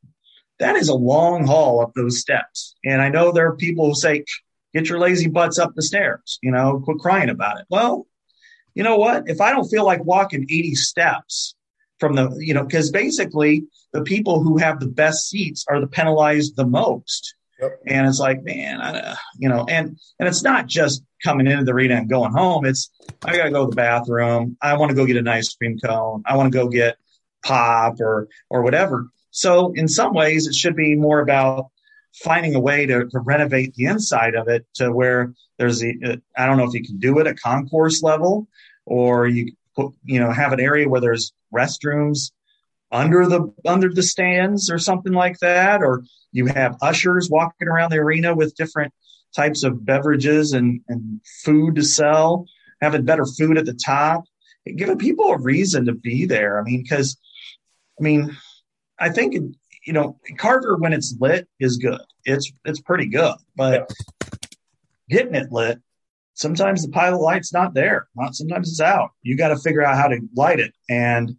that 0.58 0.76
is 0.76 0.88
a 0.88 0.94
long 0.94 1.46
haul 1.46 1.82
up 1.82 1.92
those 1.94 2.20
steps. 2.20 2.74
And 2.84 3.02
I 3.02 3.08
know 3.08 3.32
there 3.32 3.48
are 3.48 3.56
people 3.56 3.86
who 3.86 3.94
say, 3.94 4.24
get 4.72 4.88
your 4.88 4.98
lazy 4.98 5.28
butts 5.28 5.58
up 5.58 5.74
the 5.74 5.82
stairs, 5.82 6.38
you 6.42 6.50
know, 6.50 6.80
quit 6.84 6.98
crying 6.98 7.28
about 7.28 7.60
it. 7.60 7.66
Well, 7.68 8.06
you 8.74 8.82
know 8.82 8.96
what? 8.96 9.24
If 9.26 9.40
I 9.40 9.50
don't 9.50 9.68
feel 9.68 9.84
like 9.84 10.04
walking 10.04 10.44
80 10.48 10.74
steps 10.76 11.54
from 11.98 12.14
the, 12.14 12.34
you 12.38 12.54
know, 12.54 12.64
because 12.64 12.90
basically 12.90 13.64
the 13.92 14.02
people 14.02 14.42
who 14.42 14.56
have 14.56 14.80
the 14.80 14.88
best 14.88 15.28
seats 15.28 15.64
are 15.68 15.80
the 15.80 15.86
penalized 15.86 16.56
the 16.56 16.66
most. 16.66 17.34
And 17.86 18.06
it's 18.06 18.18
like, 18.18 18.42
man, 18.42 18.80
I, 18.80 19.16
you 19.38 19.48
know, 19.48 19.66
and 19.68 19.98
and 20.18 20.28
it's 20.28 20.42
not 20.42 20.66
just 20.66 21.02
coming 21.22 21.46
into 21.46 21.64
the 21.64 21.72
arena 21.72 21.96
and 21.96 22.08
going 22.08 22.32
home. 22.32 22.64
It's 22.64 22.90
I 23.24 23.36
got 23.36 23.44
to 23.44 23.50
go 23.50 23.64
to 23.64 23.70
the 23.70 23.76
bathroom. 23.76 24.56
I 24.60 24.76
want 24.76 24.90
to 24.90 24.96
go 24.96 25.06
get 25.06 25.16
an 25.16 25.28
ice 25.28 25.54
cream 25.54 25.78
cone. 25.78 26.22
I 26.26 26.36
want 26.36 26.52
to 26.52 26.58
go 26.58 26.68
get 26.68 26.96
pop 27.44 28.00
or 28.00 28.28
or 28.50 28.62
whatever. 28.62 29.08
So 29.30 29.72
in 29.74 29.88
some 29.88 30.14
ways, 30.14 30.46
it 30.46 30.54
should 30.54 30.76
be 30.76 30.94
more 30.94 31.20
about 31.20 31.68
finding 32.14 32.54
a 32.54 32.60
way 32.60 32.86
to, 32.86 33.06
to 33.08 33.20
renovate 33.20 33.74
the 33.74 33.86
inside 33.86 34.34
of 34.34 34.48
it 34.48 34.66
to 34.74 34.92
where 34.92 35.32
there's 35.58 35.82
a 35.82 35.94
uh, 36.04 36.16
I 36.36 36.46
don't 36.46 36.58
know 36.58 36.64
if 36.64 36.74
you 36.74 36.84
can 36.84 36.98
do 36.98 37.18
it 37.18 37.26
at 37.26 37.40
concourse 37.40 38.02
level 38.02 38.48
or 38.84 39.26
you 39.26 39.52
you 40.04 40.20
know 40.20 40.30
have 40.30 40.52
an 40.52 40.60
area 40.60 40.88
where 40.88 41.00
there's 41.00 41.32
restrooms 41.54 42.32
under 42.92 43.26
the 43.26 43.52
under 43.66 43.92
the 43.92 44.02
stands 44.02 44.70
or 44.70 44.78
something 44.78 45.12
like 45.12 45.38
that 45.38 45.82
or 45.82 46.04
you 46.30 46.46
have 46.46 46.76
ushers 46.82 47.28
walking 47.30 47.68
around 47.68 47.90
the 47.90 47.98
arena 47.98 48.34
with 48.34 48.54
different 48.54 48.92
types 49.34 49.64
of 49.64 49.84
beverages 49.84 50.52
and, 50.52 50.82
and 50.88 51.20
food 51.42 51.74
to 51.74 51.82
sell 51.82 52.46
having 52.80 53.04
better 53.04 53.24
food 53.24 53.56
at 53.56 53.64
the 53.64 53.74
top 53.74 54.24
giving 54.76 54.98
people 54.98 55.26
a 55.30 55.38
reason 55.38 55.86
to 55.86 55.92
be 55.92 56.26
there. 56.26 56.60
I 56.60 56.62
mean 56.62 56.82
because 56.82 57.18
i 57.98 58.02
mean 58.02 58.36
i 58.98 59.08
think 59.08 59.34
you 59.86 59.92
know 59.92 60.20
carver 60.36 60.76
when 60.76 60.92
it's 60.92 61.16
lit 61.18 61.48
is 61.58 61.78
good. 61.78 62.00
It's 62.24 62.52
it's 62.64 62.80
pretty 62.80 63.06
good 63.06 63.34
but 63.56 63.90
getting 65.08 65.34
it 65.34 65.50
lit 65.50 65.78
sometimes 66.34 66.82
the 66.82 66.90
pilot 66.90 67.18
light's 67.18 67.52
not 67.52 67.74
there. 67.74 68.08
Not 68.14 68.34
sometimes 68.34 68.70
it's 68.70 68.80
out. 68.80 69.10
You 69.22 69.36
got 69.36 69.48
to 69.48 69.56
figure 69.56 69.82
out 69.82 69.96
how 69.96 70.08
to 70.08 70.20
light 70.34 70.60
it. 70.60 70.74
And 70.88 71.36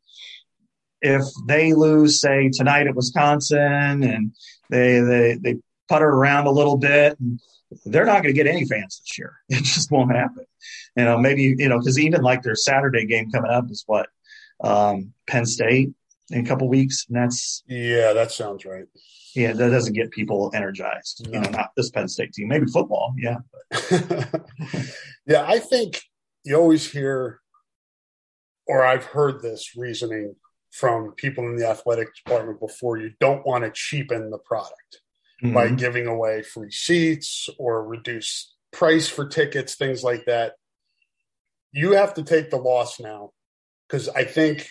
if 1.04 1.24
they 1.48 1.74
lose 1.74 2.20
say 2.20 2.50
tonight 2.50 2.88
at 2.88 2.96
wisconsin 2.96 4.04
and 4.04 4.32
they 4.70 5.00
they 5.00 5.38
they 5.42 5.56
putter 5.90 6.08
around 6.10 6.48
a 6.48 6.52
little 6.52 6.78
bit 6.78 7.20
and 7.20 7.40
they're 7.86 8.06
not 8.06 8.22
going 8.24 8.34
to 8.36 8.44
get 8.44 8.48
any 8.48 8.66
fans 8.66 9.00
this 9.00 9.18
year. 9.18 9.34
It 9.50 9.64
just 9.64 9.92
won't 9.92 10.12
happen. 10.16 10.46
You 10.98 11.04
know 11.06 11.18
maybe 11.18 11.56
you 11.58 11.70
know 11.70 11.78
because 11.80 12.00
even 12.00 12.22
like 12.22 12.42
their 12.42 12.56
saturday 12.56 13.06
game 13.06 13.30
coming 13.32 13.52
up 13.52 13.66
is 13.70 13.84
what 13.86 14.08
um 14.64 15.14
penn 15.28 15.46
state 15.46 15.90
in 16.32 16.46
a 16.46 16.48
couple 16.48 16.68
weeks 16.70 17.06
and 17.08 17.18
that's 17.18 17.64
Yeah, 17.68 18.14
that 18.14 18.32
sounds 18.32 18.64
right. 18.66 18.86
yeah 19.36 19.54
that 19.54 19.70
doesn't 19.70 19.94
get 19.94 20.12
people 20.12 20.52
energized 20.56 21.28
you 21.28 21.40
know 21.40 21.50
not 21.50 21.72
this 21.76 21.90
penn 21.92 22.08
state 22.08 22.32
team. 22.34 22.48
Maybe 22.48 22.66
football 22.68 23.14
yeah 23.18 23.38
yeah, 25.26 25.44
I 25.48 25.58
think 25.60 26.02
you 26.44 26.56
always 26.56 26.92
hear, 26.92 27.40
or 28.68 28.84
I've 28.86 29.06
heard 29.06 29.42
this 29.42 29.76
reasoning 29.76 30.36
from 30.74 31.12
people 31.14 31.48
in 31.48 31.56
the 31.56 31.68
athletic 31.68 32.08
department 32.16 32.60
before. 32.60 32.98
You 32.98 33.12
don't 33.20 33.46
want 33.46 33.64
to 33.64 33.72
cheapen 33.72 34.32
the 34.32 34.40
product 34.40 35.02
by 35.42 35.68
Mhm. 35.68 35.78
giving 35.78 36.08
away 36.08 36.42
free 36.42 36.72
seats 36.72 37.48
or 37.60 37.86
reduce 37.86 38.56
price 38.72 39.08
for 39.08 39.28
tickets, 39.28 39.76
things 39.76 40.04
like 40.04 40.26
that. 40.26 40.56
You 41.72 41.92
have 41.92 42.16
to 42.16 42.24
take 42.24 42.50
the 42.50 42.58
loss 42.58 43.00
now 43.00 43.34
because 43.88 44.10
I 44.10 44.24
think 44.24 44.68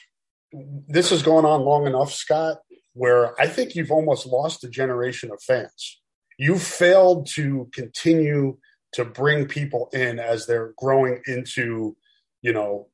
this 0.52 1.10
has 1.10 1.22
gone 1.22 1.44
on 1.44 1.62
long 1.62 1.86
enough, 1.86 2.12
Scott, 2.12 2.62
where 2.94 3.40
I 3.40 3.46
think 3.46 3.74
you've 3.76 3.92
almost 3.92 4.26
lost 4.26 4.64
a 4.64 4.68
generation 4.68 5.30
of 5.30 5.40
fans. 5.42 6.00
You've 6.36 6.62
failed 6.62 7.28
to 7.34 7.70
continue 7.72 8.58
to 8.92 9.04
bring 9.04 9.46
people 9.46 9.88
in 9.92 10.18
as 10.18 10.46
they're 10.46 10.74
growing 10.76 11.22
into, 11.26 11.96
you 12.40 12.52
know, 12.52 12.90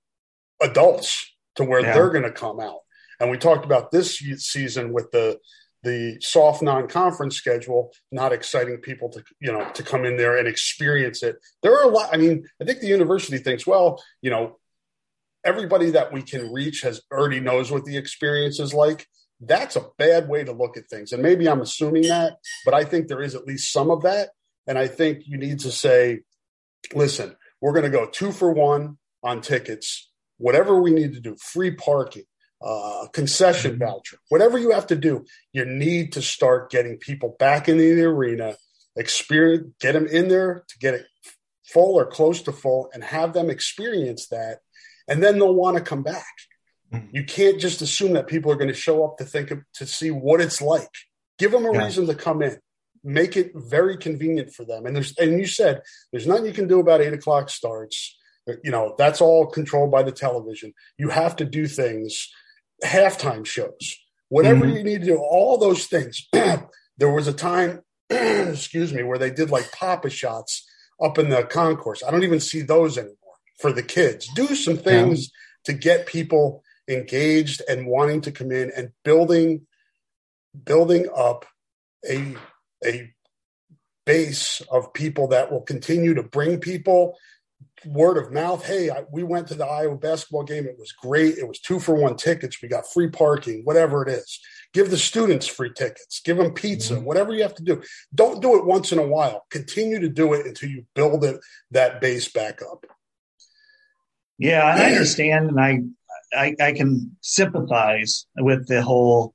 adults 0.61 1.35
to 1.57 1.65
where 1.65 1.81
Yeah. 1.81 1.95
they're 1.95 2.11
going 2.11 2.25
to 2.25 2.33
come 2.33 2.61
out. 2.61 2.81
And 3.21 3.31
we 3.31 3.39
talked 3.39 3.65
about 3.65 3.91
this 3.91 4.19
season 4.19 4.93
with 4.93 5.11
the 5.11 5.39
the 5.85 6.19
soft 6.21 6.61
non-conference 6.61 7.37
schedule 7.37 7.93
not 8.11 8.33
exciting 8.33 8.79
people 8.79 9.09
to 9.11 9.23
you 9.41 9.53
know 9.53 9.69
to 9.75 9.83
come 9.83 10.05
in 10.05 10.17
there 10.17 10.37
and 10.37 10.49
experience 10.49 11.23
it. 11.23 11.37
There 11.63 11.73
are 11.73 11.85
a 11.85 11.93
lot 11.93 12.11
i 12.13 12.17
mean 12.17 12.45
i 12.61 12.65
think 12.65 12.81
the 12.81 12.89
university 12.89 13.39
thinks 13.39 13.67
well 13.67 14.03
you 14.21 14.31
know 14.31 14.59
everybody 15.45 15.91
that 15.91 16.13
we 16.13 16.23
can 16.23 16.53
reach 16.53 16.83
has 16.83 17.01
already 17.13 17.41
knows 17.41 17.71
what 17.71 17.85
the 17.85 17.97
experience 17.97 18.59
is 18.59 18.75
like. 18.75 19.07
That's 19.41 19.77
a 19.77 19.87
bad 19.99 20.29
way 20.29 20.43
to 20.43 20.53
look 20.53 20.77
at 20.77 20.91
things. 20.91 21.13
And 21.13 21.23
maybe 21.23 21.49
i'm 21.49 21.61
assuming 21.61 22.03
that 22.09 22.39
but 22.65 22.75
i 22.75 22.85
think 22.85 23.07
there 23.07 23.23
is 23.23 23.35
at 23.35 23.47
least 23.47 23.73
some 23.73 23.91
of 23.91 24.03
that. 24.03 24.31
And 24.67 24.77
i 24.79 24.89
think 24.89 25.23
you 25.27 25.39
need 25.39 25.61
to 25.61 25.71
say 25.71 26.21
listen 26.93 27.37
we're 27.61 27.73
going 27.73 27.91
to 27.91 27.91
go 27.91 28.07
two 28.07 28.33
for 28.33 28.53
one 28.53 28.99
on 29.23 29.41
tickets. 29.41 30.11
Whatever 30.39 30.81
we 30.81 30.93
need 30.93 31.15
to 31.15 31.21
do 31.21 31.37
free 31.37 31.73
parking 31.73 32.23
uh, 32.61 33.07
concession 33.13 33.79
voucher, 33.79 34.19
whatever 34.29 34.59
you 34.59 34.73
have 34.73 34.87
to 34.89 34.97
do, 34.97 35.25
you 35.53 35.65
need 35.65 36.13
to 36.13 36.23
start 36.23 36.71
getting 36.71 36.97
people 36.99 37.37
back 37.39 37.69
into 37.69 37.95
the 37.95 38.03
arena, 38.05 38.57
experience, 38.97 39.73
get 39.81 39.93
them 39.93 40.07
in 40.07 40.29
there 40.29 40.65
to 40.69 40.79
get 40.79 40.95
it 40.95 41.07
full 41.65 41.95
or 41.99 42.07
close 42.07 42.43
to 42.43 42.53
full, 42.53 42.91
and 42.93 43.05
have 43.05 43.33
them 43.33 43.51
experience 43.51 44.29
that, 44.29 44.59
and 45.07 45.23
then 45.23 45.39
they'll 45.39 45.55
want 45.55 45.77
to 45.77 45.83
come 45.83 46.03
back. 46.03 46.27
Mhm. 46.93 47.09
You 47.13 47.25
can't 47.25 47.61
just 47.61 47.83
assume 47.83 48.15
that 48.15 48.27
people 48.27 48.51
are 48.51 48.57
going 48.57 48.69
to 48.69 48.75
show 48.75 49.05
up 49.05 49.19
to 49.19 49.25
think 49.25 49.51
of, 49.51 49.61
to 49.75 49.87
see 49.87 50.11
what 50.11 50.41
it's 50.41 50.61
like. 50.63 50.91
Give 51.39 51.53
them 51.53 51.67
a 51.67 51.73
Yeah. 51.73 51.85
reason 51.85 52.07
to 52.07 52.15
come 52.15 52.43
in. 52.43 52.59
Make 53.05 53.37
it 53.37 53.53
very 53.55 53.97
convenient 53.97 54.53
for 54.53 54.65
them. 54.65 54.87
And 54.87 54.97
there's 54.97 55.17
and 55.19 55.39
you 55.39 55.47
said 55.47 55.83
there's 56.11 56.27
nothing 56.27 56.47
you 56.47 56.53
can 56.53 56.67
do 56.67 56.81
about 56.81 57.01
eight 57.01 57.13
o'clock 57.13 57.51
starts. 57.51 58.17
You 58.65 58.71
know 58.71 58.95
that's 58.99 59.21
all 59.21 59.47
controlled 59.47 59.91
by 59.93 60.03
the 60.03 60.11
television. 60.11 60.73
You 60.97 61.11
have 61.11 61.37
to 61.37 61.45
do 61.45 61.67
things 61.67 62.29
halftime 62.85 63.45
shows 63.45 63.97
whatever 64.29 64.67
mm-hmm. 64.67 64.77
you 64.77 64.85
need 64.85 65.01
to 65.01 65.07
do, 65.07 65.17
all 65.19 65.59
those 65.59 65.87
things. 65.87 66.29
there 66.33 67.11
was 67.11 67.29
a 67.29 67.33
time, 67.33 67.83
excuse 68.11 68.93
me, 68.93 69.03
where 69.03 69.19
they 69.19 69.31
did 69.31 69.51
like 69.51 69.73
Pop-A-Shots 69.73 70.67
up 71.03 71.19
in 71.19 71.29
the 71.29 71.45
concourse. 71.45 72.03
I 72.07 72.11
don't 72.11 72.25
even 72.25 72.41
see 72.41 72.63
those 72.63 72.99
anymore 72.99 73.17
for 73.59 73.73
the 73.73 73.83
kids. 73.83 74.29
Do 74.35 74.55
some 74.55 74.77
things 74.77 75.25
yeah. 75.25 75.73
to 75.73 75.73
get 75.79 76.07
people 76.07 76.63
engaged 76.89 77.63
and 77.69 77.87
wanting 77.87 78.21
to 78.23 78.33
come 78.33 78.51
in 78.51 78.71
and 78.77 78.91
building 79.05 79.67
building 80.65 81.07
up 81.15 81.45
a 82.09 82.35
a 82.85 83.13
base 84.07 84.63
of 84.71 84.95
people 84.95 85.29
that 85.29 85.53
will 85.53 85.61
continue 85.61 86.15
to 86.15 86.23
bring 86.23 86.59
people 86.59 87.15
word 87.87 88.17
of 88.17 88.33
mouth. 88.33 88.65
Hey, 88.65 88.91
I, 88.91 89.05
we 89.13 89.23
went 89.23 89.47
to 89.49 89.55
the 89.55 89.67
Iowa 89.67 89.97
basketball 89.97 90.45
game. 90.45 90.67
It 90.67 90.79
was 90.79 90.93
great. 90.93 91.39
It 91.39 91.47
was 91.47 91.61
two 91.61 91.79
for 91.79 91.95
one 91.95 92.17
tickets. 92.17 92.61
We 92.63 92.69
got 92.69 92.91
free 92.93 93.09
parking, 93.09 93.63
whatever 93.65 94.03
it 94.03 94.09
is. 94.09 94.41
Give 94.73 94.91
the 94.91 94.99
students 94.99 95.47
free 95.47 95.73
tickets. 95.73 96.21
Give 96.21 96.37
them 96.37 96.53
pizza, 96.53 96.95
mm-hmm. 96.95 97.05
whatever 97.05 97.33
you 97.33 97.43
have 97.43 97.55
to 97.55 97.63
do. 97.63 97.83
Don't 98.15 98.43
do 98.43 98.59
it 98.59 98.67
once 98.67 98.93
in 98.93 98.99
a 98.99 99.07
while. 99.07 99.47
Continue 99.51 100.01
to 100.01 100.09
do 100.09 100.35
it 100.35 100.47
until 100.47 100.69
you 100.69 100.85
build 100.95 101.25
it 101.25 101.41
that 101.71 102.01
base 102.01 102.31
back 102.31 102.61
up. 102.63 102.85
Yeah, 104.39 104.63
I 104.63 104.85
understand, 104.91 105.51
and 105.51 105.61
I, 105.61 105.81
I, 106.33 106.55
I 106.61 106.73
can 106.73 107.17
sympathize 107.23 108.27
with 108.37 108.69
the 108.69 108.83
whole 108.83 109.35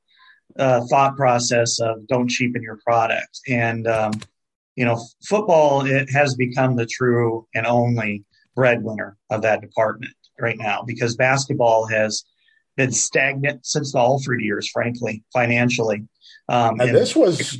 uh, 0.57 0.85
thought 0.89 1.17
process 1.17 1.79
of 1.79 2.07
don't 2.07 2.29
cheapen 2.29 2.61
your 2.61 2.79
product. 2.85 3.39
And 3.49 3.87
um, 3.87 4.13
you 4.75 4.85
know, 4.85 4.99
football 5.25 5.85
it 5.85 6.09
has 6.11 6.35
become 6.35 6.75
the 6.75 6.85
true 6.85 7.47
and 7.53 7.65
only 7.65 8.23
breadwinner 8.55 9.17
of 9.29 9.41
that 9.43 9.61
department 9.61 10.13
right 10.39 10.57
now 10.57 10.83
because 10.85 11.15
basketball 11.15 11.87
has 11.87 12.23
been 12.75 12.91
stagnant 12.91 13.65
since 13.65 13.91
the 13.91 13.99
Alford 13.99 14.41
years, 14.41 14.67
frankly, 14.69 15.23
financially. 15.31 16.07
Um, 16.49 16.79
and, 16.79 16.89
and 16.89 16.97
this 16.97 17.15
was, 17.15 17.59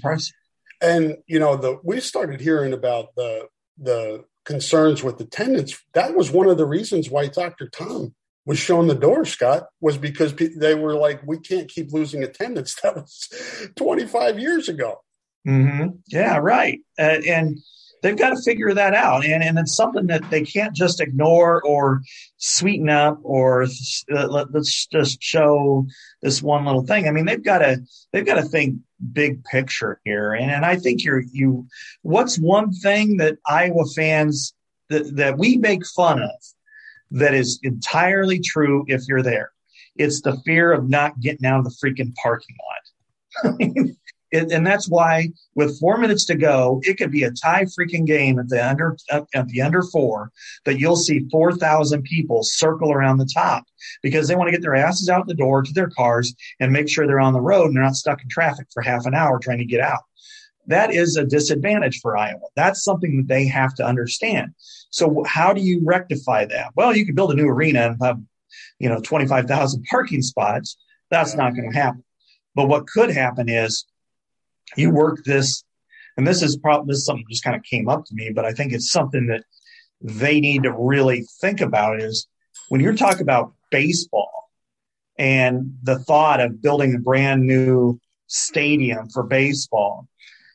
and 0.82 1.18
you 1.28 1.40
know, 1.40 1.56
the 1.56 1.80
we 1.84 2.00
started 2.00 2.42
hearing 2.42 2.74
about 2.74 3.16
the 3.16 3.48
the 3.78 4.26
concerns 4.46 5.04
with 5.04 5.20
attendance. 5.22 5.80
That 5.94 6.16
was 6.16 6.32
one 6.32 6.48
of 6.48 6.58
the 6.58 6.66
reasons 6.66 7.10
why 7.10 7.28
Dr. 7.28 7.70
Tom 7.70 8.14
was 8.46 8.60
shown 8.60 8.88
the 8.88 8.96
door, 8.96 9.24
Scott, 9.24 9.68
was 9.80 9.98
because 9.98 10.34
they 10.36 10.76
were 10.76 10.96
like, 10.96 11.22
we 11.26 11.40
can't 11.40 11.70
keep 11.70 11.94
losing 11.94 12.24
attendance. 12.24 12.76
That 12.84 12.96
was 12.96 13.30
25 13.78 14.40
years 14.40 14.68
ago. 14.68 15.02
Mm-hmm. 15.48 15.90
Yeah, 16.08 16.38
right. 16.38 16.80
Uh, 16.98 17.20
and 17.28 17.60
they've 18.02 18.18
got 18.18 18.32
to 18.32 18.42
figure 18.42 18.74
that 18.74 18.94
out. 18.94 19.26
And, 19.26 19.44
and 19.44 19.58
it's 19.58 19.76
something 19.76 20.08
that 20.08 20.30
they 20.30 20.44
can't 20.44 20.76
just 20.76 21.02
ignore 21.02 21.62
or 21.64 22.02
sweeten 22.38 22.90
up 22.90 23.20
or 23.24 23.64
uh, 23.64 24.28
let, 24.28 24.54
us 24.54 24.88
just 24.92 25.24
show 25.24 25.88
this 26.22 26.44
one 26.44 26.66
little 26.66 26.86
thing. 26.86 27.08
I 27.08 27.12
mean, 27.12 27.26
they've 27.26 27.44
got 27.44 27.60
to, 27.60 27.82
they've 28.12 28.26
got 28.26 28.36
to 28.36 28.44
think 28.44 28.78
big 29.12 29.44
picture 29.46 30.00
here. 30.04 30.34
And, 30.34 30.52
and 30.52 30.66
I 30.66 30.76
think 30.76 31.04
you're, 31.04 31.24
you, 31.32 31.68
what's 32.04 32.38
one 32.38 32.74
thing 32.74 33.18
that 33.18 33.38
Iowa 33.48 33.86
fans 33.96 34.54
that, 34.90 35.16
that 35.16 35.38
we 35.38 35.58
make 35.58 35.86
fun 35.88 36.22
of 36.22 36.30
that 37.12 37.34
is 37.34 37.60
entirely 37.64 38.40
true 38.40 38.86
if 38.88 39.08
you're 39.08 39.24
there? 39.24 39.52
It's 39.96 40.22
the 40.22 40.38
fear 40.46 40.72
of 40.72 40.90
not 40.90 41.20
getting 41.20 41.46
out 41.46 41.60
of 41.60 41.66
the 41.66 41.76
freaking 41.84 42.14
parking 42.16 42.56
lot. 42.60 42.84
and 44.34 44.66
that's 44.66 44.90
why 44.90 45.30
with 45.56 45.80
four 45.80 45.98
minutes 45.98 46.26
to 46.26 46.36
go, 46.36 46.82
it 46.84 46.98
could 46.98 47.12
be 47.12 47.24
a 47.24 47.32
tie 47.32 47.66
freaking 47.66 48.06
game 48.06 48.40
at 48.40 48.50
the 48.50 48.68
under 48.68 48.98
at 49.12 49.48
the 49.48 49.62
under 49.62 49.84
four 49.84 50.32
that 50.66 50.80
you'll 50.80 50.96
see 50.96 51.28
four 51.32 51.54
thousand 51.54 52.04
people 52.04 52.44
circle 52.44 52.92
around 52.92 53.18
the 53.18 53.30
top 53.32 53.64
because 54.02 54.28
they 54.28 54.36
want 54.36 54.48
to 54.48 54.52
get 54.52 54.62
their 54.62 54.76
asses 54.76 55.10
out 55.10 55.28
the 55.28 55.34
door 55.34 55.62
to 55.62 55.74
their 55.74 55.90
cars 55.90 56.34
and 56.60 56.74
make 56.74 56.90
sure 56.90 57.06
they're 57.06 57.20
on 57.20 57.34
the 57.34 57.42
road 57.42 57.68
and 57.68 57.76
they're 57.76 57.84
not 57.84 57.96
stuck 57.96 58.22
in 58.22 58.30
traffic 58.30 58.68
for 58.74 58.82
half 58.82 59.06
an 59.06 59.14
hour 59.14 59.40
trying 59.40 59.60
to 59.60 59.66
get 59.66 59.82
out. 59.82 60.02
That 60.68 60.94
is 60.94 61.18
a 61.18 61.26
disadvantage 61.26 62.00
for 62.02 62.18
Iowa. 62.18 62.48
That's 62.56 62.84
something 62.84 63.18
that 63.18 63.28
they 63.28 63.46
have 63.48 63.76
to 63.76 63.86
understand. 63.86 64.54
So 64.90 65.24
how 65.28 65.54
do 65.54 65.62
you 65.62 65.82
rectify 65.84 66.46
that? 66.46 66.72
Well, 66.76 66.96
you 66.96 67.06
could 67.06 67.16
build 67.16 67.32
a 67.32 67.36
new 67.36 67.48
arena 67.48 67.88
and 67.88 67.98
have, 68.02 68.20
you 68.80 68.88
know, 68.88 69.02
25,000 69.02 69.84
parking 69.90 70.22
spots. 70.22 70.78
That's 71.12 71.36
not 71.36 71.56
going 71.56 71.70
to 71.70 71.78
happen. 71.78 72.04
But 72.56 72.70
what 72.70 72.88
could 72.88 73.10
happen 73.10 73.50
is 73.50 73.86
you 74.78 74.92
work 74.92 75.24
this, 75.24 75.64
and 76.18 76.26
this 76.26 76.42
is 76.42 76.58
probably 76.58 76.92
this 76.92 77.00
is 77.00 77.06
something 77.06 77.26
just 77.30 77.44
kind 77.44 77.56
of 77.56 77.64
came 77.64 77.90
up 77.90 78.06
to 78.06 78.16
me, 78.16 78.32
but 78.34 78.46
I 78.46 78.54
think 78.54 78.74
it's 78.74 78.92
something 78.92 79.28
that 79.28 79.44
they 80.02 80.40
need 80.40 80.64
to 80.64 80.72
really 80.72 81.26
think 81.42 81.62
about 81.62 82.02
is 82.02 82.28
when 82.70 82.82
you're 82.82 82.96
talking 82.96 83.22
about 83.22 83.54
baseball 83.72 84.50
and 85.18 85.78
the 85.84 86.00
thought 86.00 86.42
of 86.42 86.62
building 86.62 86.96
a 86.96 87.00
brand 87.00 87.46
new 87.46 88.00
stadium 88.28 89.10
for 89.10 89.24
baseball. 89.24 90.08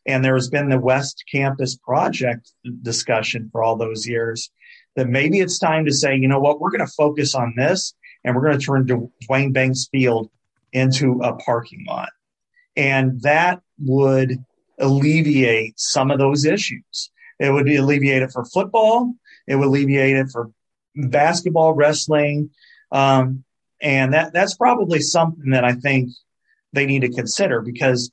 And 0.06 0.24
there's 0.24 0.48
been 0.48 0.68
the 0.68 0.80
West 0.80 1.24
Campus 1.30 1.76
project 1.76 2.52
discussion 2.82 3.48
for 3.52 3.62
all 3.62 3.76
those 3.76 4.06
years 4.06 4.50
that 4.96 5.08
maybe 5.08 5.40
it's 5.40 5.58
time 5.58 5.84
to 5.84 5.92
say, 5.92 6.16
you 6.16 6.28
know 6.28 6.40
what, 6.40 6.60
we're 6.60 6.70
going 6.70 6.84
to 6.84 6.92
focus 6.92 7.34
on 7.34 7.54
this 7.56 7.94
and 8.24 8.34
we're 8.34 8.42
going 8.42 8.58
to 8.58 8.64
turn 8.64 8.86
Duane 9.28 9.52
Banks 9.52 9.88
Field 9.92 10.30
into 10.72 11.20
a 11.22 11.34
parking 11.36 11.84
lot. 11.86 12.08
And 12.78 13.20
that 13.22 13.60
would 13.80 14.38
alleviate 14.78 15.78
some 15.78 16.12
of 16.12 16.18
those 16.18 16.44
issues. 16.44 17.10
It 17.40 17.50
would 17.50 17.68
alleviate 17.68 18.22
it 18.22 18.30
for 18.30 18.44
football. 18.44 19.14
It 19.48 19.56
would 19.56 19.66
alleviate 19.66 20.16
it 20.16 20.28
for 20.32 20.50
basketball, 20.94 21.72
wrestling. 21.72 22.50
Um, 22.92 23.44
and 23.82 24.14
that, 24.14 24.32
that's 24.32 24.54
probably 24.54 25.00
something 25.00 25.50
that 25.50 25.64
I 25.64 25.72
think 25.72 26.10
they 26.72 26.86
need 26.86 27.02
to 27.02 27.10
consider 27.10 27.62
because 27.62 28.12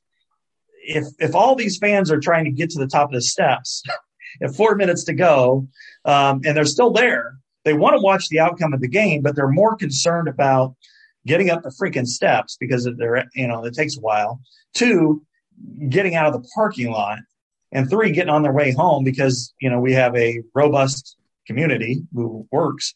if, 0.81 1.05
if 1.19 1.35
all 1.35 1.55
these 1.55 1.77
fans 1.77 2.11
are 2.11 2.19
trying 2.19 2.45
to 2.45 2.51
get 2.51 2.71
to 2.71 2.79
the 2.79 2.87
top 2.87 3.09
of 3.09 3.13
the 3.13 3.21
steps 3.21 3.83
at 4.41 4.55
four 4.55 4.75
minutes 4.75 5.03
to 5.05 5.13
go, 5.13 5.67
um, 6.05 6.41
and 6.43 6.57
they're 6.57 6.65
still 6.65 6.91
there, 6.91 7.37
they 7.65 7.73
want 7.73 7.95
to 7.95 8.01
watch 8.01 8.29
the 8.29 8.39
outcome 8.39 8.73
of 8.73 8.81
the 8.81 8.87
game, 8.87 9.21
but 9.21 9.35
they're 9.35 9.47
more 9.47 9.75
concerned 9.75 10.27
about 10.27 10.75
getting 11.25 11.49
up 11.49 11.63
the 11.63 11.69
freaking 11.69 12.07
steps 12.07 12.57
because 12.59 12.89
they're, 12.97 13.25
you 13.33 13.47
know, 13.47 13.65
it 13.65 13.73
takes 13.73 13.97
a 13.97 14.01
while. 14.01 14.41
Two, 14.73 15.23
getting 15.89 16.15
out 16.15 16.27
of 16.27 16.33
the 16.33 16.47
parking 16.53 16.91
lot. 16.91 17.19
And 17.71 17.89
three, 17.89 18.11
getting 18.11 18.29
on 18.29 18.43
their 18.43 18.53
way 18.53 18.71
home 18.71 19.03
because, 19.03 19.53
you 19.59 19.69
know, 19.69 19.79
we 19.79 19.91
have 19.93 20.15
a 20.15 20.41
robust 20.53 21.17
community 21.45 22.03
who 22.13 22.47
works. 22.51 22.93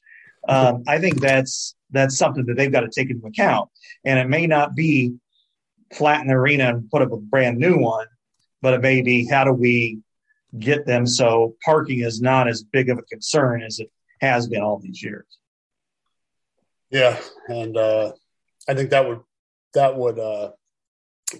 Um, 0.47 0.83
I 0.87 0.99
think 0.99 1.19
that's, 1.19 1.75
that's 1.91 2.17
something 2.17 2.45
that 2.45 2.55
they've 2.55 2.71
got 2.71 2.81
to 2.81 2.89
take 2.89 3.09
into 3.09 3.27
account. 3.27 3.69
And 4.05 4.19
it 4.19 4.29
may 4.29 4.47
not 4.47 4.75
be 4.75 5.15
flatten 5.93 6.27
the 6.27 6.35
arena 6.35 6.69
and 6.69 6.89
put 6.89 7.01
up 7.01 7.11
a 7.11 7.17
brand 7.17 7.57
new 7.57 7.77
one, 7.77 8.07
but 8.61 8.73
it 8.73 8.81
may 8.81 9.01
be 9.01 9.27
how 9.27 9.43
do 9.43 9.51
we 9.51 9.99
get 10.57 10.85
them 10.85 11.05
so 11.05 11.55
parking 11.63 11.99
is 11.99 12.21
not 12.21 12.47
as 12.47 12.63
big 12.63 12.89
of 12.89 12.97
a 12.97 13.03
concern 13.03 13.61
as 13.61 13.79
it 13.79 13.91
has 14.21 14.47
been 14.47 14.61
all 14.61 14.79
these 14.79 15.03
years. 15.03 15.25
Yeah, 16.91 17.19
and 17.47 17.77
uh, 17.77 18.13
I 18.67 18.73
think 18.73 18.89
that 18.89 19.07
would 19.07 19.19
that 19.73 19.95
would 19.95 20.19
uh, 20.19 20.51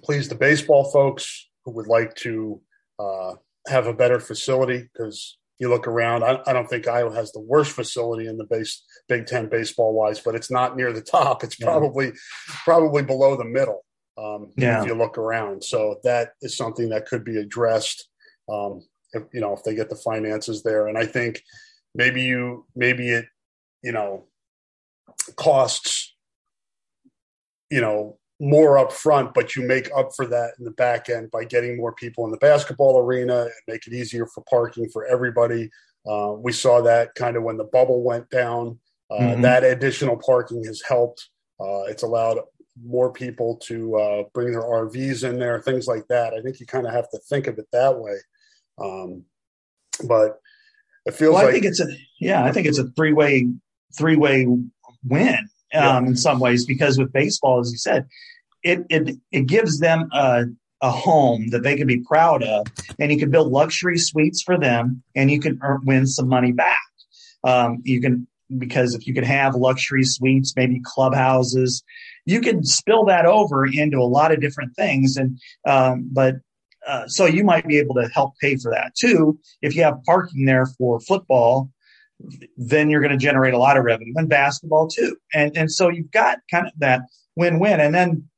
please 0.04 0.30
the 0.30 0.36
baseball 0.36 0.92
folks 0.92 1.50
who 1.66 1.72
would 1.72 1.88
like 1.88 2.14
to 2.16 2.62
uh, 3.00 3.34
have 3.68 3.88
a 3.88 3.94
better 3.94 4.20
facility 4.20 4.88
because 4.94 5.38
you 5.58 5.70
look 5.70 5.88
around. 5.88 6.24
I, 6.24 6.40
I, 6.48 6.54
don't 6.54 6.70
think 6.70 6.88
Iowa 6.88 7.14
has 7.16 7.32
the 7.32 7.42
worst 7.42 7.72
facility 7.72 8.28
in 8.28 8.38
the 8.38 8.46
base 8.46 8.84
Big 9.08 9.26
Ten 9.26 9.50
baseball 9.50 9.94
wise, 9.94 10.20
but 10.20 10.36
it's 10.36 10.52
not 10.52 10.78
near 10.78 10.94
the 10.94 11.02
top. 11.02 11.44
It's 11.44 11.56
probably 11.56 12.06
yeah. 12.08 12.12
probably 12.64 13.04
below 13.04 13.36
the 13.36 13.46
middle. 13.46 13.84
Um, 14.18 14.52
yeah. 14.58 14.82
if 14.82 14.88
you 14.88 14.96
look 14.96 15.18
around. 15.18 15.64
So 15.64 15.96
that 16.04 16.32
is 16.42 16.58
something 16.58 16.90
that 16.90 17.06
could 17.06 17.24
be 17.24 17.38
addressed. 17.38 18.10
Um, 18.52 18.82
if, 19.14 19.24
you 19.32 19.40
know, 19.40 19.54
if 19.54 19.64
they 19.64 19.76
get 19.76 19.90
the 19.90 19.96
finances 19.96 20.62
there, 20.62 20.88
and 20.88 20.98
I 20.98 21.06
think 21.06 21.42
maybe 21.96 22.22
you 22.22 22.66
maybe 22.76 23.10
it 23.10 23.26
you 23.82 23.92
know 23.92 24.26
costs 25.36 26.16
you 27.70 27.82
know 27.82 28.18
more 28.40 28.78
up 28.78 28.92
front, 28.92 29.34
but 29.34 29.56
you 29.56 29.68
make 29.68 29.90
up 29.96 30.12
for 30.16 30.26
that 30.26 30.54
in 30.58 30.66
the 30.66 30.72
back 30.72 31.10
end 31.10 31.30
by 31.30 31.44
getting 31.44 31.76
more 31.76 31.94
people 31.94 32.24
in 32.24 32.32
the 32.32 32.38
basketball 32.38 32.98
arena 32.98 33.42
and 33.42 33.52
make 33.68 33.86
it 33.86 33.94
easier 33.94 34.26
for 34.26 34.44
parking 34.50 34.88
for 34.90 35.06
everybody. 35.06 35.70
Uh, 36.10 36.34
we 36.38 36.54
saw 36.54 36.82
that 36.82 37.14
kind 37.16 37.36
of 37.36 37.44
when 37.44 37.58
the 37.58 37.66
bubble 37.66 38.02
went 38.02 38.30
down. 38.30 38.80
Uh, 39.12 39.20
mm-hmm. 39.20 39.42
That 39.42 39.64
additional 39.64 40.18
parking 40.18 40.64
has 40.64 40.82
helped. 40.88 41.30
Uh, 41.60 41.84
it's 41.88 42.04
allowed 42.04 42.40
more 42.82 43.12
people 43.12 43.58
to 43.58 43.96
uh, 43.98 44.24
bring 44.34 44.52
their 44.52 44.62
RVs 44.62 45.28
in 45.28 45.38
there, 45.38 45.60
things 45.62 45.88
like 45.88 46.08
that. 46.08 46.34
I 46.34 46.42
think 46.42 46.62
you 46.62 46.66
kind 46.66 46.88
of 46.88 46.94
have 46.94 47.10
to 47.10 47.20
think 47.30 47.48
of 47.48 47.58
it 47.58 47.68
that 47.74 48.00
way. 48.00 48.16
Um, 48.82 49.26
but 50.08 50.40
it 51.06 51.14
feels 51.14 51.34
well, 51.34 51.44
like 51.44 51.50
I 51.50 51.52
think 51.52 51.66
it's 51.66 51.82
a 51.82 51.88
yeah, 52.22 52.46
I 52.46 52.54
think 52.54 52.68
it's 52.68 52.78
a 52.78 52.90
three 52.92 53.12
way 53.12 53.50
three 53.98 54.16
way 54.16 54.48
win 55.08 55.50
yeah. 55.74 55.98
Um, 55.98 56.08
in 56.08 56.16
some 56.16 56.40
ways 56.40 56.66
because 56.66 56.98
with 56.98 57.14
baseball, 57.14 57.60
as 57.60 57.72
you 57.72 57.78
said, 57.78 58.08
it 58.64 58.86
it 58.90 59.18
it 59.32 59.46
gives 59.46 59.80
them 59.80 60.10
a 60.12 60.46
a 60.82 60.92
home 60.92 61.50
that 61.50 61.62
they 61.62 61.76
can 61.76 61.88
be 61.88 62.00
proud 62.00 62.42
of, 62.42 62.66
and 62.98 63.12
you 63.12 63.20
can 63.20 63.30
build 63.30 63.52
luxury 63.52 63.98
suites 63.98 64.42
for 64.42 64.58
them, 64.58 65.04
and 65.16 65.30
you 65.30 65.40
can 65.40 65.60
earn, 65.62 65.82
win 65.84 66.08
some 66.08 66.28
money 66.28 66.52
back. 66.52 66.80
Um, 67.44 67.82
you 67.84 68.02
can 68.02 68.28
because 68.58 68.96
if 68.96 69.06
you 69.06 69.14
can 69.14 69.24
have 69.24 69.54
luxury 69.56 70.04
suites, 70.04 70.56
maybe 70.56 70.82
clubhouses, 70.84 71.84
you 72.26 72.42
can 72.42 72.64
spill 72.64 73.06
that 73.06 73.26
over 73.26 73.66
into 73.66 74.00
a 74.00 74.10
lot 74.10 74.32
of 74.32 74.42
different 74.42 74.76
things. 74.76 75.18
And, 75.18 75.40
um, 75.68 76.10
but, 76.12 76.36
uh, 76.88 77.08
so 77.08 77.26
you 77.26 77.44
might 77.44 77.68
be 77.68 77.78
able 77.78 77.94
to 77.96 78.10
help 78.12 78.34
pay 78.42 78.56
for 78.56 78.72
that 78.72 78.96
too. 78.96 79.38
If 79.62 79.76
you 79.76 79.84
have 79.84 80.04
parking 80.04 80.46
there 80.46 80.66
for 80.66 81.00
football, 81.00 81.70
then 82.58 82.90
you're 82.90 83.02
going 83.02 83.12
to 83.12 83.18
generate 83.18 83.54
a 83.54 83.58
lot 83.58 83.78
of 83.78 83.84
revenue 83.84 84.14
and 84.16 84.30
basketball 84.30 84.88
too. 84.88 85.18
And, 85.34 85.56
and 85.56 85.72
so 85.72 85.90
you've 85.90 86.12
got 86.12 86.40
kind 86.52 86.68
of 86.68 86.74
that 86.80 87.02
win-win. 87.36 87.80
And 87.80 87.96
then 87.96 88.30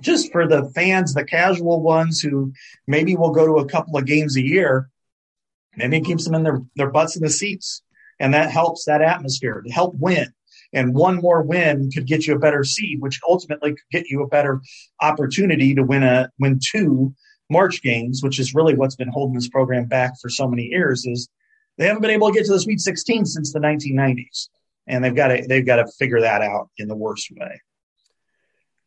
just 0.00 0.32
for 0.32 0.48
the 0.48 0.70
fans, 0.74 1.12
the 1.12 1.24
casual 1.24 1.82
ones 1.82 2.20
who 2.20 2.52
maybe 2.86 3.14
will 3.16 3.32
go 3.32 3.46
to 3.46 3.58
a 3.58 3.68
couple 3.68 3.96
of 3.96 4.06
games 4.06 4.36
a 4.36 4.42
year, 4.42 4.88
maybe 5.76 5.98
it 5.98 6.04
keeps 6.04 6.24
them 6.24 6.34
in 6.34 6.42
their, 6.42 6.62
their 6.76 6.90
butts 6.90 7.16
in 7.16 7.22
the 7.22 7.30
seats. 7.30 7.82
And 8.18 8.32
that 8.34 8.50
helps 8.50 8.84
that 8.84 9.02
atmosphere 9.02 9.62
to 9.66 9.72
help 9.72 9.94
win. 9.98 10.32
And 10.72 10.94
one 10.94 11.16
more 11.16 11.42
win 11.42 11.90
could 11.90 12.06
get 12.06 12.26
you 12.26 12.34
a 12.34 12.38
better 12.38 12.64
seed, 12.64 13.00
which 13.00 13.20
ultimately 13.28 13.72
could 13.72 13.90
get 13.90 14.08
you 14.08 14.22
a 14.22 14.28
better 14.28 14.62
opportunity 15.00 15.74
to 15.74 15.82
win 15.82 16.02
a 16.02 16.30
win 16.38 16.60
two 16.62 17.14
March 17.50 17.82
games, 17.82 18.22
which 18.22 18.38
is 18.38 18.54
really 18.54 18.74
what's 18.74 18.96
been 18.96 19.08
holding 19.08 19.34
this 19.34 19.48
program 19.48 19.84
back 19.84 20.12
for 20.20 20.30
so 20.30 20.48
many 20.48 20.64
years. 20.64 21.04
Is 21.04 21.28
they 21.78 21.86
haven't 21.86 22.02
been 22.02 22.10
able 22.10 22.28
to 22.28 22.34
get 22.34 22.46
to 22.46 22.52
the 22.52 22.60
Sweet 22.60 22.80
16 22.80 23.26
since 23.26 23.52
the 23.52 23.58
1990s, 23.58 24.48
and 24.86 25.02
they've 25.02 25.14
got 25.14 25.28
to 25.28 25.44
they've 25.46 25.66
got 25.66 25.76
to 25.76 25.86
figure 25.98 26.20
that 26.20 26.42
out 26.42 26.70
in 26.78 26.88
the 26.88 26.96
worst 26.96 27.30
way. 27.30 27.60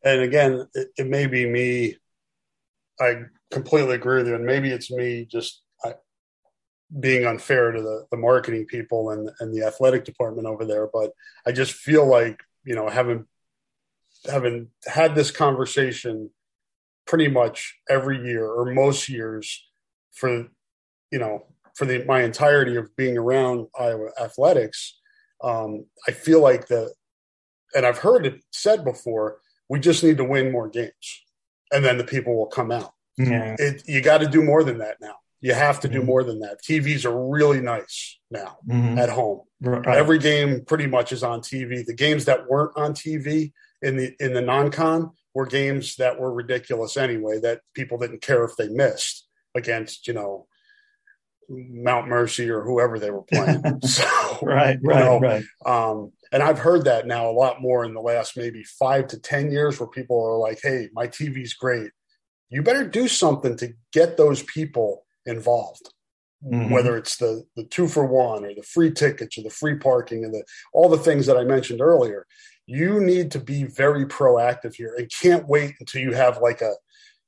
And 0.04 0.22
again, 0.22 0.68
it, 0.74 0.90
it 0.98 1.08
may 1.08 1.28
be 1.28 1.48
me. 1.48 1.98
I 3.00 3.24
completely 3.52 3.96
agree 3.96 4.18
with 4.18 4.28
you, 4.28 4.36
and 4.36 4.46
maybe 4.46 4.72
it's 4.72 4.92
me 4.92 5.26
just 5.26 5.62
being 7.00 7.26
unfair 7.26 7.72
to 7.72 7.82
the, 7.82 8.06
the 8.12 8.18
marketing 8.18 8.66
people 8.66 9.12
and, 9.12 9.30
and 9.40 9.54
the 9.54 9.66
athletic 9.66 10.06
department 10.06 10.48
over 10.48 10.66
there. 10.66 10.88
But 10.92 11.12
I 11.46 11.52
just 11.52 11.74
feel 11.74 12.06
like, 12.06 12.42
you 12.64 12.76
know, 12.76 12.90
having, 12.90 13.26
having 14.30 14.70
had 14.86 15.16
this 15.16 15.32
conversation 15.32 16.30
pretty 17.06 17.28
much 17.28 17.80
every 17.90 18.26
year 18.26 18.46
or 18.46 18.74
most 18.74 19.10
years 19.10 19.68
for, 20.12 20.48
you 21.12 21.20
know, 21.20 21.46
for 21.76 21.86
the, 21.86 22.04
my 22.06 22.24
entirety 22.24 22.76
of 22.76 22.96
being 22.96 23.18
around 23.18 23.68
Iowa 23.78 24.10
athletics, 24.22 24.98
um, 25.44 25.86
I 26.08 26.12
feel 26.12 26.42
like 26.42 26.68
the, 26.68 26.94
and 27.76 27.86
I've 27.86 28.00
heard 28.00 28.26
it 28.26 28.42
said 28.52 28.84
before, 28.84 29.40
we 29.70 29.80
just 29.80 30.04
need 30.04 30.18
to 30.18 30.24
win 30.24 30.52
more 30.52 30.70
games 30.70 31.24
and 31.72 31.84
then 31.84 31.98
the 31.98 32.04
people 32.04 32.36
will 32.36 32.48
come 32.48 32.72
out. 32.72 32.94
Yeah. 33.18 33.56
It, 33.58 33.84
you 33.88 34.02
got 34.02 34.20
to 34.20 34.28
do 34.28 34.44
more 34.44 34.64
than 34.64 34.80
that 34.80 34.98
now. 35.02 35.16
You 35.42 35.54
have 35.54 35.80
to 35.82 35.88
do 35.88 36.00
mm-hmm. 36.00 36.08
more 36.08 36.24
than 36.24 36.40
that. 36.40 36.62
TVs 36.64 37.06
are 37.06 37.30
really 37.30 37.62
nice 37.62 38.20
now 38.32 38.58
mm-hmm. 38.68 38.98
at 38.98 39.10
home. 39.10 39.42
Right. 39.62 39.86
Every 39.86 40.18
game 40.18 40.64
pretty 40.66 40.88
much 40.88 41.12
is 41.12 41.24
on 41.24 41.42
TV. 41.42 41.86
The 41.86 41.94
games 41.94 42.26
that 42.26 42.50
weren't 42.50 42.76
on 42.76 42.94
TV 42.94 43.52
in 43.82 43.98
the 43.98 44.16
in 44.20 44.34
the 44.34 44.42
non-con 44.42 45.12
were 45.34 45.46
games 45.46 45.98
that 45.98 46.20
were 46.20 46.34
ridiculous 46.34 46.98
anyway 46.98 47.40
that 47.42 47.62
people 47.74 47.98
didn't 47.98 48.22
care 48.22 48.44
if 48.44 48.56
they 48.58 48.70
missed 48.70 49.28
against, 49.54 50.08
you 50.08 50.14
know, 50.14 50.48
Mount 51.50 52.08
Mercy 52.08 52.50
or 52.50 52.62
whoever 52.62 53.00
they 53.00 53.12
were 53.12 53.24
playing. 53.24 53.62
so, 53.82 54.06
right, 54.42 54.78
right, 54.84 55.00
know, 55.00 55.20
right. 55.20 55.44
Um, 55.66 56.12
and 56.32 56.44
I've 56.44 56.60
heard 56.60 56.86
that 56.86 57.08
now 57.08 57.30
a 57.30 57.32
lot 57.32 57.62
more 57.62 57.86
in 57.86 57.94
the 57.94 58.02
last 58.02 58.38
maybe 58.38 58.64
five 58.64 59.08
to 59.08 59.20
10 59.20 59.52
years 59.52 59.80
where 59.80 59.88
people 59.88 60.24
are 60.24 60.38
like, 60.38 60.60
hey, 60.62 60.90
my 60.94 61.08
TV's 61.08 61.54
great. 61.54 61.92
You 62.50 62.62
better 62.62 62.88
do 62.88 63.08
something 63.08 63.58
to 63.58 63.74
get 63.92 64.18
those 64.18 64.44
people 64.44 65.06
involved. 65.26 65.90
Mm-hmm. 66.44 66.74
Whether 66.74 66.98
it's 66.98 67.18
the 67.18 67.44
the 67.56 67.64
two 67.64 67.88
for 67.88 68.06
one 68.06 68.46
or 68.46 68.54
the 68.54 68.62
free 68.62 68.92
tickets 68.92 69.38
or 69.38 69.42
the 69.42 69.50
free 69.50 69.80
parking 69.80 70.24
and 70.24 70.34
the 70.34 70.44
all 70.74 70.90
the 70.90 70.98
things 70.98 71.26
that 71.26 71.38
I 71.38 71.44
mentioned 71.44 71.82
earlier, 71.82 72.28
you 72.68 73.00
need 73.00 73.32
to 73.32 73.40
be 73.40 73.64
very 73.64 74.06
proactive 74.06 74.76
here 74.76 74.94
and 74.96 75.10
can't 75.10 75.48
wait 75.48 75.76
until 75.80 76.02
you 76.02 76.14
have 76.14 76.40
like 76.40 76.62
a, 76.62 76.74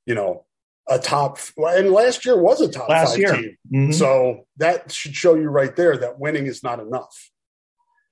you 0.06 0.14
know, 0.14 0.44
a 0.88 0.98
top 0.98 1.38
and 1.56 1.90
last 1.90 2.24
year 2.24 2.40
was 2.40 2.60
a 2.60 2.68
top 2.68 2.88
last 2.88 3.10
five 3.10 3.18
year. 3.18 3.34
team. 3.34 3.56
Mm-hmm. 3.72 3.92
So 3.92 4.46
that 4.56 4.90
should 4.90 5.14
show 5.14 5.34
you 5.34 5.48
right 5.48 5.74
there 5.76 5.96
that 5.98 6.18
winning 6.18 6.46
is 6.46 6.62
not 6.62 6.80
enough. 6.80 7.30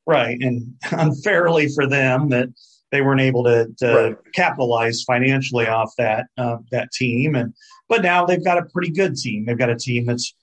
Right. 0.06 0.38
And 0.40 0.74
unfairly 0.92 1.68
for 1.68 1.86
them 1.86 2.28
that 2.30 2.48
they 2.92 3.02
weren't 3.02 3.20
able 3.20 3.44
to, 3.44 3.66
to 3.78 3.94
right. 3.94 4.16
capitalize 4.32 5.02
financially 5.02 5.66
off 5.66 5.92
that 5.98 6.26
uh, 6.38 6.58
that 6.70 6.92
team. 6.92 7.34
And 7.34 7.54
but 7.88 8.02
now 8.02 8.24
they've 8.24 8.44
got 8.44 8.58
a 8.58 8.66
pretty 8.66 8.90
good 8.90 9.16
team. 9.16 9.44
They've 9.44 9.58
got 9.58 9.70
a 9.70 9.76
team 9.76 10.06
that's 10.06 10.34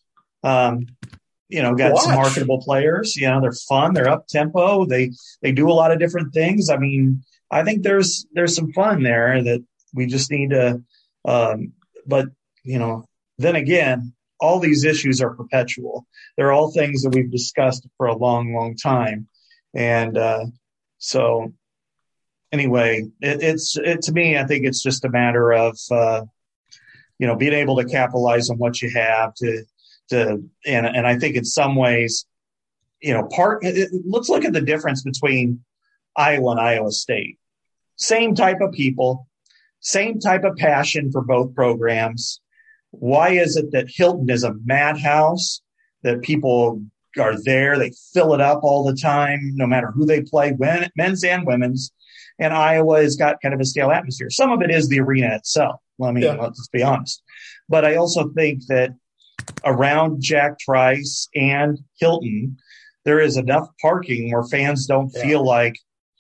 um, 0.44 0.88
you 1.48 1.62
know 1.62 1.74
got 1.74 1.94
Watch. 1.94 2.04
some 2.04 2.16
marketable 2.16 2.62
players. 2.62 3.16
You 3.16 3.30
know 3.30 3.40
they're 3.40 3.54
fun. 3.54 3.94
They're 3.94 4.10
up 4.10 4.28
tempo. 4.28 4.86
They 4.86 5.12
they 5.42 5.52
do 5.52 5.70
a 5.70 5.74
lot 5.74 5.92
of 5.92 6.00
different 6.00 6.34
things. 6.34 6.70
I 6.70 6.78
mean, 6.78 7.24
I 7.50 7.64
think 7.64 7.84
there's 7.84 8.26
there's 8.34 8.56
some 8.56 8.74
fun 8.74 9.04
there 9.04 9.42
that 9.42 9.64
we 9.94 10.06
just 10.08 10.30
need 10.32 10.50
to. 10.50 10.82
Um, 11.26 11.74
but 12.06 12.28
you 12.64 12.80
know, 12.80 13.06
then 13.38 13.56
again, 13.56 14.14
all 14.40 14.60
these 14.60 14.84
issues 14.84 15.22
are 15.22 15.36
perpetual. 15.36 16.06
They're 16.38 16.52
all 16.52 16.72
things 16.72 17.04
that 17.04 17.14
we've 17.14 17.32
discussed 17.32 17.88
for 17.98 18.08
a 18.08 18.18
long, 18.18 18.54
long 18.54 18.76
time, 18.76 19.28
and 19.74 20.18
uh, 20.18 20.46
so 20.98 21.54
anyway, 22.52 23.04
it, 23.20 23.44
it's 23.44 23.78
it, 23.78 24.04
to 24.04 24.14
me. 24.14 24.38
I 24.38 24.46
think 24.46 24.66
it's 24.66 24.82
just 24.82 25.04
a 25.04 25.10
matter 25.10 25.52
of 25.52 25.78
uh, 25.92 26.22
you 27.20 27.28
know 27.28 27.36
being 27.36 27.54
able 27.54 27.78
to 27.78 27.86
capitalize 27.86 28.50
on 28.50 28.58
what 28.58 28.82
you 28.82 28.90
have 28.92 29.34
to 29.36 29.64
to 30.10 30.44
and 30.66 30.86
and 30.86 31.06
I 31.06 31.18
think 31.18 31.36
in 31.36 31.44
some 31.44 31.76
ways, 31.76 32.26
you 33.02 33.14
know, 33.14 33.24
part. 33.24 33.64
It, 33.64 33.90
let's 34.06 34.30
look 34.30 34.46
at 34.46 34.54
the 34.54 34.62
difference 34.62 35.04
between 35.04 35.64
Iowa 36.16 36.52
and 36.52 36.60
Iowa 36.60 36.92
State. 36.92 37.38
Same 37.96 38.36
type 38.36 38.62
of 38.62 38.72
people, 38.72 39.28
same 39.84 40.20
type 40.20 40.44
of 40.44 40.58
passion 40.58 41.12
for 41.12 41.22
both 41.22 41.54
programs. 41.54 42.42
Why 42.92 43.30
is 43.30 43.56
it 43.56 43.72
that 43.72 43.88
Hilton 43.90 44.30
is 44.30 44.44
a 44.44 44.56
madhouse? 44.66 45.62
That 46.02 46.22
people 46.22 46.82
are 47.18 47.42
there, 47.44 47.78
they 47.78 47.94
fill 48.14 48.34
it 48.34 48.42
up 48.42 48.62
all 48.64 48.84
the 48.84 48.96
time, 48.96 49.40
no 49.54 49.66
matter 49.66 49.92
who 49.92 50.06
they 50.06 50.22
play, 50.22 50.52
when, 50.52 50.90
men's 50.98 51.24
and 51.24 51.46
women's 51.46 51.94
and 52.40 52.54
Iowa 52.54 53.02
has 53.02 53.16
got 53.16 53.42
kind 53.42 53.54
of 53.54 53.62
a 53.62 53.66
stale 53.66 53.92
atmosphere. 53.92 54.30
Some 54.30 54.52
of 54.52 54.62
it 54.62 54.72
is 54.72 54.88
the 54.90 55.00
arena 55.00 55.36
itself. 55.36 55.80
Let 56.00 56.14
me 56.14 56.24
yeah. 56.24 56.34
let's 56.34 56.68
be 56.70 56.84
honest. 56.84 57.22
But 57.70 57.86
I 57.86 57.96
also 57.96 58.30
think 58.30 58.66
that 58.68 58.92
around 59.64 60.22
Jack 60.22 60.60
Trice 60.60 61.30
and 61.36 61.80
Hilton, 62.00 62.58
there 63.06 63.20
is 63.20 63.38
enough 63.38 63.70
parking 63.82 64.32
where 64.32 64.44
fans 64.44 64.86
don't 64.86 65.12
yeah. 65.14 65.24
feel 65.24 65.46
like 65.46 65.76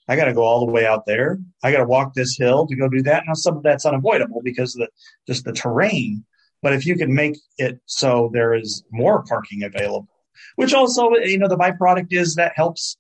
I 0.07 0.15
got 0.15 0.25
to 0.25 0.33
go 0.33 0.43
all 0.43 0.65
the 0.65 0.71
way 0.71 0.85
out 0.85 1.05
there. 1.05 1.39
I 1.63 1.71
got 1.71 1.79
to 1.79 1.85
walk 1.85 2.13
this 2.13 2.37
hill 2.37 2.67
to 2.67 2.75
go 2.75 2.89
do 2.89 3.01
that. 3.03 3.23
Now, 3.25 3.33
some 3.33 3.57
of 3.57 3.63
that's 3.63 3.85
unavoidable 3.85 4.41
because 4.43 4.75
of 4.75 4.81
the, 4.81 4.89
just 5.27 5.45
the 5.45 5.53
terrain. 5.53 6.25
But 6.61 6.73
if 6.73 6.85
you 6.85 6.95
can 6.95 7.13
make 7.13 7.37
it 7.57 7.79
so 7.85 8.29
there 8.33 8.53
is 8.53 8.83
more 8.91 9.23
parking 9.23 9.63
available, 9.63 10.07
which 10.55 10.73
also, 10.73 11.11
you 11.15 11.37
know, 11.37 11.47
the 11.47 11.57
byproduct 11.57 12.11
is 12.11 12.35
that 12.35 12.53
helps 12.55 12.97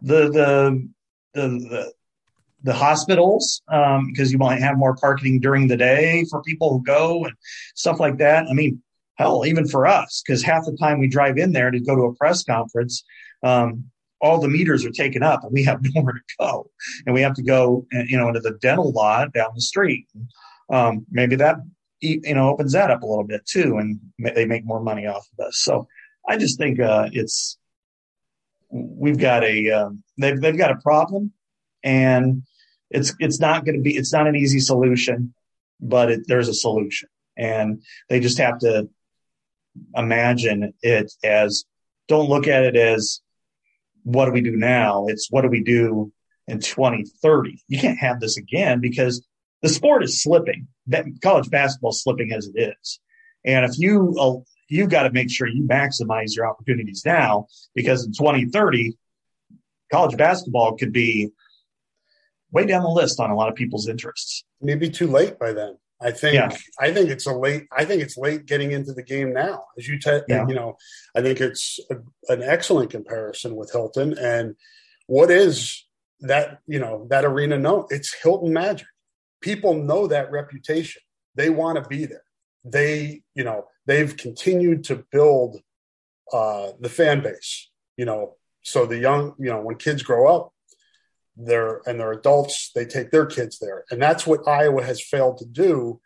the 0.00 0.30
the 0.30 0.88
the, 1.34 1.48
the 1.48 1.92
the 2.62 2.72
hospitals 2.72 3.62
because 3.66 4.28
um, 4.28 4.32
you 4.32 4.38
might 4.38 4.60
have 4.60 4.78
more 4.78 4.96
parking 4.96 5.38
during 5.38 5.68
the 5.68 5.76
day 5.76 6.24
for 6.30 6.42
people 6.42 6.70
who 6.70 6.82
go 6.82 7.24
and 7.24 7.34
stuff 7.74 8.00
like 8.00 8.16
that. 8.18 8.46
I 8.48 8.54
mean, 8.54 8.82
hell, 9.16 9.44
even 9.46 9.68
for 9.68 9.86
us, 9.86 10.22
because 10.26 10.42
half 10.42 10.64
the 10.64 10.76
time 10.80 10.98
we 10.98 11.06
drive 11.06 11.36
in 11.36 11.52
there 11.52 11.70
to 11.70 11.80
go 11.80 11.94
to 11.94 12.02
a 12.04 12.14
press 12.14 12.42
conference, 12.42 13.04
um, 13.42 13.90
all 14.20 14.40
the 14.40 14.48
meters 14.48 14.84
are 14.84 14.90
taken 14.90 15.22
up 15.22 15.44
and 15.44 15.52
we 15.52 15.64
have 15.64 15.80
nowhere 15.94 16.14
to 16.14 16.36
go, 16.38 16.70
and 17.06 17.14
we 17.14 17.22
have 17.22 17.34
to 17.34 17.42
go, 17.42 17.86
uh, 17.94 18.02
you 18.06 18.18
know, 18.18 18.28
into 18.28 18.40
the 18.40 18.58
dental 18.60 18.92
lot 18.92 19.32
down 19.32 19.50
the 19.54 19.60
street. 19.60 20.06
Um, 20.70 21.04
maybe 21.10 21.36
that 21.36 21.56
you 22.00 22.34
know 22.34 22.48
opens 22.48 22.72
that 22.72 22.90
up 22.90 23.02
a 23.02 23.06
little 23.06 23.24
bit 23.24 23.46
too, 23.46 23.78
and 23.78 24.00
they 24.34 24.44
make 24.44 24.64
more 24.64 24.80
money 24.80 25.06
off 25.06 25.26
of 25.38 25.46
us. 25.46 25.58
So 25.58 25.88
I 26.28 26.36
just 26.36 26.58
think 26.58 26.80
uh, 26.80 27.08
it's 27.12 27.58
we've 28.70 29.18
got 29.18 29.44
a 29.44 29.70
uh, 29.70 29.90
they've 30.18 30.40
they've 30.40 30.56
got 30.56 30.72
a 30.72 30.76
problem, 30.76 31.32
and 31.82 32.42
it's 32.90 33.14
it's 33.18 33.40
not 33.40 33.64
going 33.64 33.76
to 33.76 33.82
be 33.82 33.96
it's 33.96 34.12
not 34.12 34.26
an 34.26 34.36
easy 34.36 34.60
solution, 34.60 35.34
but 35.80 36.10
it, 36.10 36.20
there's 36.26 36.48
a 36.48 36.54
solution, 36.54 37.08
and 37.36 37.82
they 38.08 38.20
just 38.20 38.38
have 38.38 38.58
to 38.60 38.88
imagine 39.96 40.72
it 40.82 41.12
as 41.22 41.64
don't 42.08 42.28
look 42.28 42.46
at 42.46 42.64
it 42.64 42.76
as 42.76 43.20
what 44.04 44.26
do 44.26 44.32
we 44.32 44.40
do 44.40 44.56
now? 44.56 45.06
It's 45.08 45.30
what 45.30 45.42
do 45.42 45.48
we 45.48 45.62
do 45.62 46.12
in 46.46 46.60
2030? 46.60 47.62
You 47.68 47.78
can't 47.78 47.98
have 47.98 48.20
this 48.20 48.36
again 48.36 48.80
because 48.80 49.26
the 49.62 49.68
sport 49.68 50.04
is 50.04 50.22
slipping. 50.22 50.68
That 50.86 51.06
college 51.22 51.50
basketball 51.50 51.90
is 51.90 52.02
slipping 52.02 52.32
as 52.32 52.50
it 52.54 52.74
is, 52.80 53.00
and 53.44 53.64
if 53.64 53.78
you 53.78 54.14
uh, 54.18 54.36
you've 54.68 54.90
got 54.90 55.04
to 55.04 55.12
make 55.12 55.30
sure 55.30 55.48
you 55.48 55.66
maximize 55.66 56.36
your 56.36 56.46
opportunities 56.46 57.02
now 57.04 57.46
because 57.74 58.04
in 58.04 58.12
2030 58.12 58.96
college 59.90 60.16
basketball 60.16 60.76
could 60.76 60.92
be 60.92 61.30
way 62.50 62.66
down 62.66 62.82
the 62.82 62.88
list 62.88 63.20
on 63.20 63.30
a 63.30 63.36
lot 63.36 63.48
of 63.48 63.54
people's 63.54 63.88
interests. 63.88 64.44
Maybe 64.60 64.90
too 64.90 65.06
late 65.06 65.38
by 65.38 65.52
then. 65.52 65.76
I 66.04 66.10
think 66.10 66.34
yeah. 66.34 66.50
I 66.78 66.92
think 66.92 67.08
it's 67.08 67.26
a 67.26 67.32
late. 67.32 67.66
I 67.72 67.84
think 67.84 68.02
it's 68.02 68.18
late 68.18 68.44
getting 68.46 68.72
into 68.72 68.92
the 68.92 69.02
game 69.02 69.32
now. 69.32 69.64
As 69.78 69.88
you 69.88 69.98
te- 69.98 70.20
yeah. 70.28 70.46
you 70.46 70.54
know, 70.54 70.76
I 71.16 71.22
think 71.22 71.40
it's 71.40 71.80
a, 71.90 71.96
an 72.32 72.42
excellent 72.42 72.90
comparison 72.90 73.56
with 73.56 73.72
Hilton. 73.72 74.18
And 74.18 74.54
what 75.06 75.30
is 75.30 75.84
that 76.24 76.58
you 76.66 76.78
know 76.78 77.06
that 77.10 77.24
arena 77.24 77.58
no 77.58 77.86
it's 77.90 78.14
hilton 78.22 78.52
magic 78.52 78.86
people 79.40 79.74
know 79.74 80.06
that 80.06 80.30
reputation 80.30 81.02
they 81.34 81.50
want 81.50 81.82
to 81.82 81.88
be 81.88 82.06
there 82.06 82.24
they 82.64 83.20
you 83.34 83.44
know 83.44 83.64
they've 83.86 84.16
continued 84.16 84.84
to 84.84 85.04
build 85.12 85.60
uh 86.32 86.70
the 86.80 86.88
fan 86.88 87.22
base 87.22 87.70
you 87.96 88.04
know 88.04 88.34
so 88.62 88.86
the 88.86 88.98
young 88.98 89.34
you 89.38 89.50
know 89.50 89.60
when 89.60 89.76
kids 89.76 90.02
grow 90.02 90.34
up 90.34 90.53
they're 91.36 91.80
and 91.86 91.98
they're 91.98 92.12
adults 92.12 92.70
they 92.74 92.84
take 92.84 93.10
their 93.10 93.26
kids 93.26 93.58
there 93.58 93.84
and 93.90 94.00
that's 94.00 94.26
what 94.26 94.46
iowa 94.46 94.84
has 94.84 95.02
failed 95.02 95.36
to 95.36 95.44
do 95.44 96.00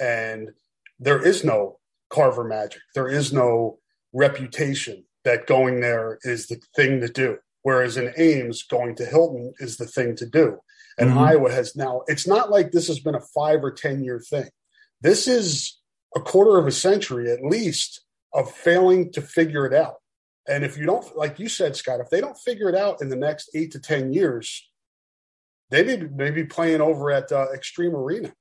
and 0.00 0.50
there 0.98 1.24
is 1.24 1.44
no 1.44 1.78
carver 2.10 2.44
magic 2.44 2.80
there 2.94 3.08
is 3.08 3.32
no 3.32 3.78
reputation 4.12 5.04
that 5.24 5.46
going 5.46 5.80
there 5.80 6.18
is 6.24 6.48
the 6.48 6.60
thing 6.74 7.00
to 7.00 7.08
do 7.08 7.38
Whereas 7.62 7.96
in 7.96 8.12
Ames, 8.16 8.64
going 8.64 8.96
to 8.96 9.06
Hilton 9.06 9.54
is 9.58 9.76
the 9.76 9.86
thing 9.86 10.16
to 10.16 10.26
do. 10.26 10.58
And 10.98 11.10
mm-hmm. 11.10 11.18
Iowa 11.18 11.52
has 11.52 11.74
now, 11.74 12.02
it's 12.06 12.26
not 12.26 12.50
like 12.50 12.70
this 12.70 12.88
has 12.88 12.98
been 12.98 13.14
a 13.14 13.20
five 13.20 13.64
or 13.64 13.70
10 13.70 14.04
year 14.04 14.20
thing. 14.20 14.50
This 15.00 15.26
is 15.26 15.78
a 16.14 16.20
quarter 16.20 16.58
of 16.58 16.66
a 16.66 16.72
century 16.72 17.30
at 17.30 17.42
least 17.42 18.02
of 18.34 18.50
failing 18.50 19.12
to 19.12 19.22
figure 19.22 19.64
it 19.64 19.72
out. 19.72 19.96
And 20.48 20.64
if 20.64 20.76
you 20.76 20.86
don't, 20.86 21.16
like 21.16 21.38
you 21.38 21.48
said, 21.48 21.76
Scott, 21.76 22.00
if 22.00 22.10
they 22.10 22.20
don't 22.20 22.36
figure 22.36 22.68
it 22.68 22.74
out 22.74 23.00
in 23.00 23.08
the 23.08 23.16
next 23.16 23.50
eight 23.54 23.70
to 23.72 23.80
10 23.80 24.12
years, 24.12 24.68
they 25.72 25.82
may 25.82 25.96
be, 25.96 26.08
may 26.08 26.30
be 26.30 26.44
playing 26.44 26.82
over 26.82 27.10
at 27.10 27.32
uh, 27.32 27.46
Xtream 27.56 27.94
Arena. 27.94 28.32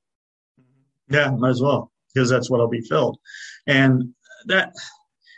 Yeah, 1.09 1.31
might 1.31 1.49
as 1.49 1.61
well, 1.61 1.91
because 2.13 2.29
that's 2.29 2.49
what'll 2.49 2.67
be 2.67 2.81
filled. 2.81 3.17
And 3.65 4.13
that, 4.47 4.73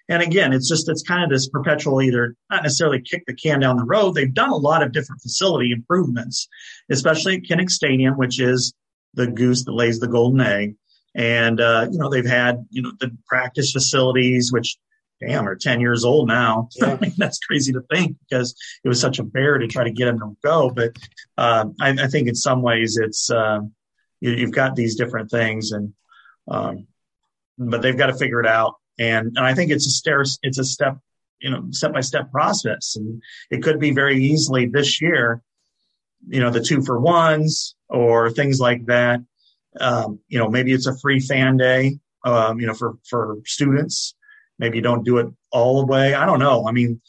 and 0.10 0.22
again, 0.22 0.54
it's 0.54 0.68
just, 0.68 0.90
it's 0.90 1.04
kind 1.04 1.24
of 1.24 1.30
this 1.30 1.48
perpetual 1.48 2.02
either 2.02 2.36
not 2.50 2.64
necessarily 2.64 3.00
kick 3.00 3.24
the 3.28 3.34
can 3.34 3.60
down 3.60 3.78
the 3.78 3.86
road. 3.86 4.16
They've 4.16 4.34
done 4.34 4.50
a 4.50 4.58
lot 4.58 4.84
of 4.84 4.92
different 4.92 5.22
facility 5.22 5.72
improvements, 5.72 6.48
especially 6.92 7.36
at 7.36 7.44
Kinnick 7.44 7.70
Stadium, 7.70 8.18
which 8.18 8.40
is 8.40 8.74
the 9.14 9.28
goose 9.28 9.64
that 9.66 9.74
lays 9.74 10.00
the 10.00 10.08
golden 10.08 10.42
egg. 10.42 10.76
And, 11.16 11.62
uh, 11.62 11.88
you 11.92 12.00
know, 12.00 12.10
they've 12.10 12.26
had, 12.26 12.66
you 12.72 12.82
know, 12.82 12.92
the 13.00 13.16
practice 13.28 13.72
facilities, 13.72 14.52
which 14.52 14.78
damn 15.26 15.48
are 15.48 15.56
10 15.56 15.80
years 15.82 16.06
old 16.06 16.28
now. 16.28 16.70
Yeah. 16.76 16.94
I 16.94 17.00
mean, 17.00 17.14
that's 17.18 17.40
crazy 17.40 17.74
to 17.74 17.82
think 17.94 18.18
because 18.28 18.56
it 18.84 18.88
was 18.88 19.00
such 19.00 19.20
a 19.20 19.24
bear 19.24 19.58
to 19.58 19.68
try 19.68 19.84
to 19.84 19.92
get 19.92 20.06
them 20.06 20.20
to 20.20 20.36
go. 20.44 20.70
But, 20.70 20.98
uh, 21.38 21.66
I, 21.80 21.90
I, 21.90 22.08
think 22.08 22.28
in 22.28 22.36
some 22.36 22.62
ways 22.62 22.98
it's, 22.98 23.30
uh, 23.30 23.60
you, 24.20 24.38
have 24.40 24.52
got 24.52 24.76
these 24.76 24.96
different 24.96 25.30
things 25.30 25.72
and, 25.72 25.94
um, 26.48 26.88
but 27.58 27.82
they've 27.82 27.98
got 27.98 28.08
to 28.08 28.16
figure 28.16 28.40
it 28.40 28.48
out 28.48 28.76
and 29.00 29.28
and 29.36 29.40
I 29.40 29.54
think 29.54 29.72
it's 29.72 29.88
a 29.88 29.92
stair 29.92 30.24
it's 30.42 30.60
a 30.60 30.64
step 30.64 30.98
you 31.40 31.50
know 31.50 31.68
step 31.72 31.94
by 31.94 32.02
step 32.02 32.32
process, 32.32 32.96
and 32.96 33.22
it 33.50 33.64
could 33.64 33.80
be 33.80 33.92
very 33.92 34.24
easily 34.24 34.68
this 34.68 35.02
year, 35.02 35.42
you 36.28 36.40
know, 36.40 36.50
the 36.50 36.62
two 36.62 36.82
for 36.84 37.00
ones 37.00 37.76
or 37.90 38.32
things 38.32 38.60
like 38.60 38.86
that. 38.88 39.20
Um, 39.80 40.20
you 40.28 40.40
know, 40.40 40.50
maybe 40.50 40.72
it's 40.72 40.88
a 40.88 40.98
free 41.00 41.20
fan 41.20 41.58
day, 41.58 42.00
um, 42.24 42.60
you 42.60 42.68
know, 42.68 42.74
for 42.74 42.96
for 43.08 43.38
students. 43.46 44.16
Maybe 44.64 44.78
you 44.78 44.82
don't 44.82 45.04
do 45.04 45.18
it 45.18 45.28
all 45.52 45.82
the 45.82 45.92
way. 45.92 46.14
I 46.14 46.26
don't 46.26 46.40
know. 46.40 46.66
I 46.66 46.72
mean, 46.72 47.02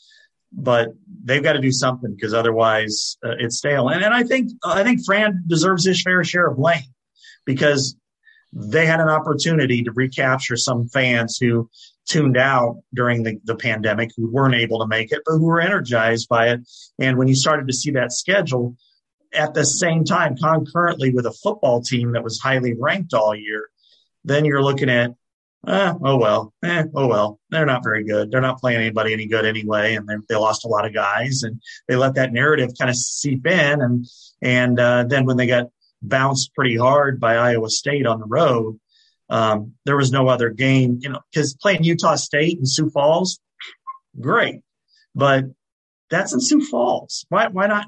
but 0.52 0.88
they've 1.24 1.42
got 1.42 1.52
to 1.52 1.60
do 1.60 1.70
something 1.70 2.12
because 2.12 2.34
otherwise 2.34 3.16
uh, 3.24 3.36
it's 3.38 3.58
stale. 3.58 3.88
And, 3.88 4.02
and 4.04 4.12
I 4.12 4.24
think 4.24 4.50
I 4.64 4.82
think 4.82 5.04
Fran 5.04 5.44
deserves 5.46 5.84
his 5.84 6.02
fair 6.02 6.24
share 6.24 6.48
of 6.48 6.56
blame 6.56 6.82
because 7.46 7.96
they 8.52 8.86
had 8.86 9.00
an 9.00 9.08
opportunity 9.08 9.84
to 9.84 9.92
recapture 9.92 10.56
some 10.56 10.88
fans 10.88 11.38
who 11.40 11.70
tuned 12.08 12.36
out 12.36 12.82
during 12.92 13.22
the, 13.22 13.40
the 13.44 13.56
pandemic, 13.56 14.10
who 14.16 14.30
weren't 14.30 14.54
able 14.56 14.80
to 14.80 14.86
make 14.86 15.12
it, 15.12 15.22
but 15.24 15.34
who 15.38 15.46
were 15.46 15.60
energized 15.60 16.28
by 16.28 16.48
it. 16.48 16.60
And 16.98 17.18
when 17.18 17.28
you 17.28 17.36
started 17.36 17.68
to 17.68 17.72
see 17.72 17.92
that 17.92 18.12
schedule 18.12 18.76
at 19.32 19.54
the 19.54 19.64
same 19.64 20.04
time, 20.04 20.36
concurrently 20.36 21.10
with 21.12 21.26
a 21.26 21.32
football 21.32 21.82
team 21.82 22.12
that 22.12 22.24
was 22.24 22.40
highly 22.40 22.74
ranked 22.78 23.14
all 23.14 23.34
year, 23.34 23.68
then 24.24 24.44
you're 24.44 24.62
looking 24.62 24.90
at, 24.90 25.12
eh, 25.68 25.94
oh 26.02 26.16
well, 26.16 26.52
eh, 26.64 26.84
oh 26.94 27.06
well, 27.06 27.38
they're 27.50 27.66
not 27.66 27.82
very 27.82 28.04
good. 28.04 28.30
They're 28.30 28.40
not 28.40 28.60
playing 28.60 28.80
anybody 28.80 29.12
any 29.12 29.26
good 29.26 29.44
anyway, 29.44 29.94
and 29.94 30.08
they 30.28 30.34
lost 30.34 30.64
a 30.64 30.68
lot 30.68 30.86
of 30.86 30.94
guys, 30.94 31.42
and 31.42 31.60
they 31.88 31.96
let 31.96 32.14
that 32.14 32.32
narrative 32.32 32.70
kind 32.78 32.90
of 32.90 32.96
seep 32.96 33.46
in, 33.46 33.80
and 33.80 34.06
and 34.42 34.78
uh, 34.78 35.04
then 35.04 35.26
when 35.26 35.36
they 35.36 35.46
got 35.46 35.68
bounced 36.02 36.54
pretty 36.54 36.76
hard 36.76 37.18
by 37.18 37.36
Iowa 37.36 37.70
State 37.70 38.06
on 38.06 38.20
the 38.20 38.26
road. 38.26 38.78
Um, 39.30 39.72
there 39.86 39.96
was 39.96 40.12
no 40.12 40.28
other 40.28 40.50
game, 40.50 40.98
you 41.00 41.08
know, 41.08 41.20
because 41.32 41.54
playing 41.54 41.82
Utah 41.82 42.16
State 42.16 42.58
and 42.58 42.68
Sioux 42.68 42.90
Falls, 42.90 43.40
great, 44.20 44.60
but 45.14 45.44
that's 46.10 46.34
in 46.34 46.40
Sioux 46.40 46.64
Falls. 46.64 47.24
Why, 47.30 47.48
why 47.48 47.66
not 47.66 47.86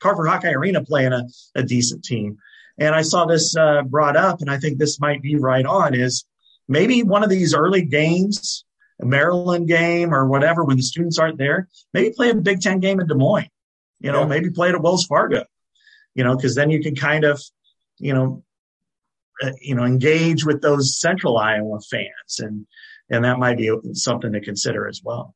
Carver 0.00 0.26
Hawkeye 0.26 0.50
Arena 0.50 0.84
playing 0.84 1.12
a, 1.12 1.24
a 1.54 1.62
decent 1.62 2.04
team? 2.04 2.38
And 2.78 2.94
I 2.94 3.02
saw 3.02 3.26
this 3.26 3.56
uh, 3.56 3.82
brought 3.82 4.16
up, 4.16 4.40
and 4.40 4.50
I 4.50 4.58
think 4.58 4.78
this 4.78 4.98
might 5.00 5.22
be 5.22 5.36
right 5.36 5.64
on. 5.64 5.94
Is 5.94 6.24
maybe 6.68 7.02
one 7.02 7.24
of 7.24 7.30
these 7.30 7.54
early 7.54 7.82
games, 7.82 8.64
a 9.00 9.06
Maryland 9.06 9.68
game 9.68 10.14
or 10.14 10.26
whatever, 10.26 10.64
when 10.64 10.76
the 10.76 10.82
students 10.82 11.18
aren't 11.18 11.38
there, 11.38 11.68
maybe 11.92 12.14
play 12.14 12.30
a 12.30 12.34
Big 12.34 12.60
Ten 12.60 12.80
game 12.80 13.00
in 13.00 13.06
Des 13.06 13.14
Moines. 13.14 13.48
You 14.00 14.10
know, 14.10 14.20
yeah. 14.20 14.26
maybe 14.26 14.50
play 14.50 14.68
it 14.68 14.74
at 14.74 14.82
Wells 14.82 15.06
Fargo 15.06 15.44
you 16.14 16.24
know, 16.24 16.36
because 16.36 16.54
then 16.54 16.70
you 16.70 16.82
can 16.82 16.94
kind 16.94 17.24
of, 17.24 17.42
you 17.98 18.14
know, 18.14 18.44
uh, 19.42 19.52
you 19.60 19.74
know, 19.74 19.84
engage 19.84 20.44
with 20.44 20.60
those 20.60 20.98
central 21.00 21.38
Iowa 21.38 21.80
fans, 21.80 22.38
and 22.38 22.66
and 23.10 23.24
that 23.24 23.38
might 23.38 23.58
be 23.58 23.70
something 23.92 24.32
to 24.32 24.40
consider 24.40 24.88
as 24.88 25.00
well. 25.02 25.34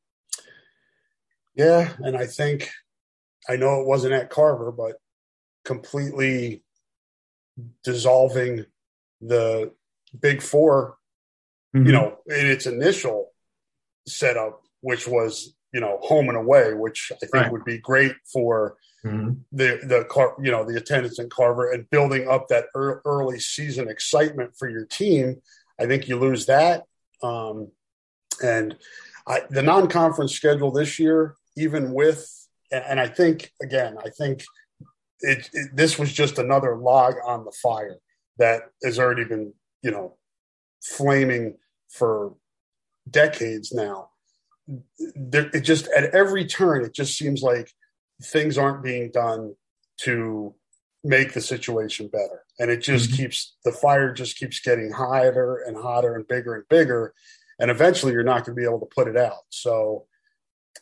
Yeah, 1.54 1.92
and 1.98 2.16
I 2.16 2.26
think 2.26 2.70
I 3.48 3.56
know 3.56 3.80
it 3.80 3.86
wasn't 3.86 4.14
at 4.14 4.30
Carver, 4.30 4.70
but 4.70 4.96
completely 5.64 6.62
dissolving 7.82 8.66
the 9.20 9.72
Big 10.18 10.42
4 10.42 10.95
mm-hmm. 11.76 11.86
you 11.86 11.92
know, 11.92 12.18
in 12.26 12.46
its 12.46 12.66
initial 12.66 13.32
setup, 14.06 14.62
which 14.80 15.06
was 15.06 15.54
you 15.72 15.80
know 15.80 15.98
home 16.02 16.28
and 16.28 16.38
away, 16.38 16.74
which 16.74 17.12
I 17.12 17.18
think 17.26 17.34
right. 17.34 17.52
would 17.52 17.64
be 17.64 17.78
great 17.78 18.14
for 18.32 18.76
mm-hmm. 19.04 19.32
the 19.52 19.80
the 19.82 20.04
car, 20.08 20.34
you 20.42 20.50
know, 20.50 20.64
the 20.64 20.76
attendance 20.76 21.18
in 21.18 21.28
Carver 21.28 21.70
and 21.72 21.88
building 21.90 22.28
up 22.28 22.48
that 22.48 22.66
early 22.74 23.38
season 23.40 23.88
excitement 23.88 24.52
for 24.58 24.68
your 24.68 24.86
team. 24.86 25.42
I 25.78 25.86
think 25.86 26.08
you 26.08 26.18
lose 26.18 26.46
that, 26.46 26.84
um, 27.22 27.70
and 28.42 28.76
I, 29.26 29.42
the 29.50 29.62
non-conference 29.62 30.32
schedule 30.32 30.70
this 30.70 30.98
year, 30.98 31.34
even 31.56 31.92
with, 31.92 32.26
and 32.70 32.98
I 32.98 33.08
think 33.08 33.52
again, 33.62 33.96
I 34.02 34.08
think 34.10 34.44
it, 35.20 35.50
it 35.52 35.76
this 35.76 35.98
was 35.98 36.12
just 36.12 36.38
another 36.38 36.76
log 36.76 37.14
on 37.26 37.44
the 37.44 37.52
fire 37.62 37.98
that 38.38 38.62
has 38.82 38.98
already 38.98 39.24
been, 39.24 39.52
you 39.82 39.90
know, 39.90 40.16
flaming 40.82 41.56
for 41.88 42.34
decades 43.08 43.72
now. 43.72 44.10
There, 45.14 45.48
it 45.52 45.60
just 45.60 45.88
at 45.96 46.14
every 46.14 46.44
turn, 46.44 46.84
it 46.84 46.94
just 46.94 47.16
seems 47.16 47.42
like 47.42 47.72
things 48.22 48.58
aren't 48.58 48.82
being 48.82 49.10
done 49.10 49.54
to 50.02 50.54
make 51.04 51.32
the 51.32 51.40
situation 51.40 52.08
better. 52.08 52.42
And 52.58 52.70
it 52.70 52.78
just 52.78 53.10
mm-hmm. 53.10 53.16
keeps 53.16 53.56
the 53.64 53.72
fire 53.72 54.12
just 54.12 54.38
keeps 54.38 54.60
getting 54.60 54.90
hotter 54.90 55.62
and 55.66 55.76
hotter 55.76 56.14
and 56.14 56.26
bigger 56.26 56.54
and 56.54 56.68
bigger. 56.68 57.14
And 57.58 57.70
eventually 57.70 58.12
you're 58.12 58.24
not 58.24 58.44
going 58.44 58.56
to 58.56 58.60
be 58.60 58.66
able 58.66 58.80
to 58.80 58.94
put 58.94 59.08
it 59.08 59.16
out. 59.16 59.44
So 59.50 60.06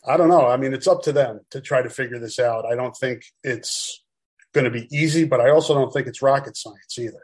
I 0.07 0.17
don't 0.17 0.29
know. 0.29 0.47
I 0.47 0.57
mean, 0.57 0.73
it's 0.73 0.87
up 0.87 1.03
to 1.03 1.11
them 1.11 1.41
to 1.51 1.61
try 1.61 1.81
to 1.81 1.89
figure 1.89 2.19
this 2.19 2.39
out. 2.39 2.65
I 2.65 2.75
don't 2.75 2.95
think 2.95 3.23
it's 3.43 4.03
going 4.53 4.65
to 4.65 4.71
be 4.71 4.87
easy, 4.95 5.25
but 5.25 5.41
I 5.41 5.49
also 5.49 5.73
don't 5.73 5.91
think 5.91 6.07
it's 6.07 6.21
rocket 6.21 6.57
science 6.57 6.97
either. 6.97 7.23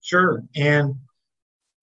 Sure. 0.00 0.42
And 0.56 0.96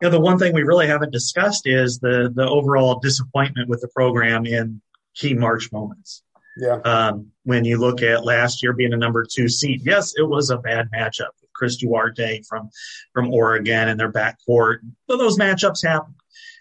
you 0.01 0.07
know, 0.07 0.11
the 0.11 0.19
one 0.19 0.37
thing 0.37 0.53
we 0.53 0.63
really 0.63 0.87
haven't 0.87 1.11
discussed 1.11 1.65
is 1.65 1.99
the 1.99 2.31
the 2.33 2.47
overall 2.47 2.99
disappointment 2.99 3.69
with 3.69 3.81
the 3.81 3.87
program 3.89 4.45
in 4.45 4.81
key 5.15 5.33
March 5.33 5.71
moments. 5.71 6.23
Yeah. 6.57 6.79
Um, 6.85 7.31
when 7.43 7.65
you 7.65 7.77
look 7.77 8.01
at 8.01 8.25
last 8.25 8.63
year 8.63 8.73
being 8.73 8.93
a 8.93 8.97
number 8.97 9.25
two 9.25 9.47
seed, 9.47 9.81
yes, 9.83 10.13
it 10.17 10.27
was 10.27 10.49
a 10.49 10.57
bad 10.57 10.89
matchup 10.91 11.29
with 11.41 11.51
Chris 11.53 11.77
Duarte 11.77 12.41
from 12.47 12.69
from 13.13 13.33
Oregon 13.33 13.89
and 13.89 13.99
their 13.99 14.11
backcourt. 14.11 14.79
So 15.09 15.17
those 15.17 15.37
matchups 15.37 15.85
happen. 15.85 16.15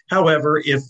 However, 0.09 0.61
if 0.63 0.81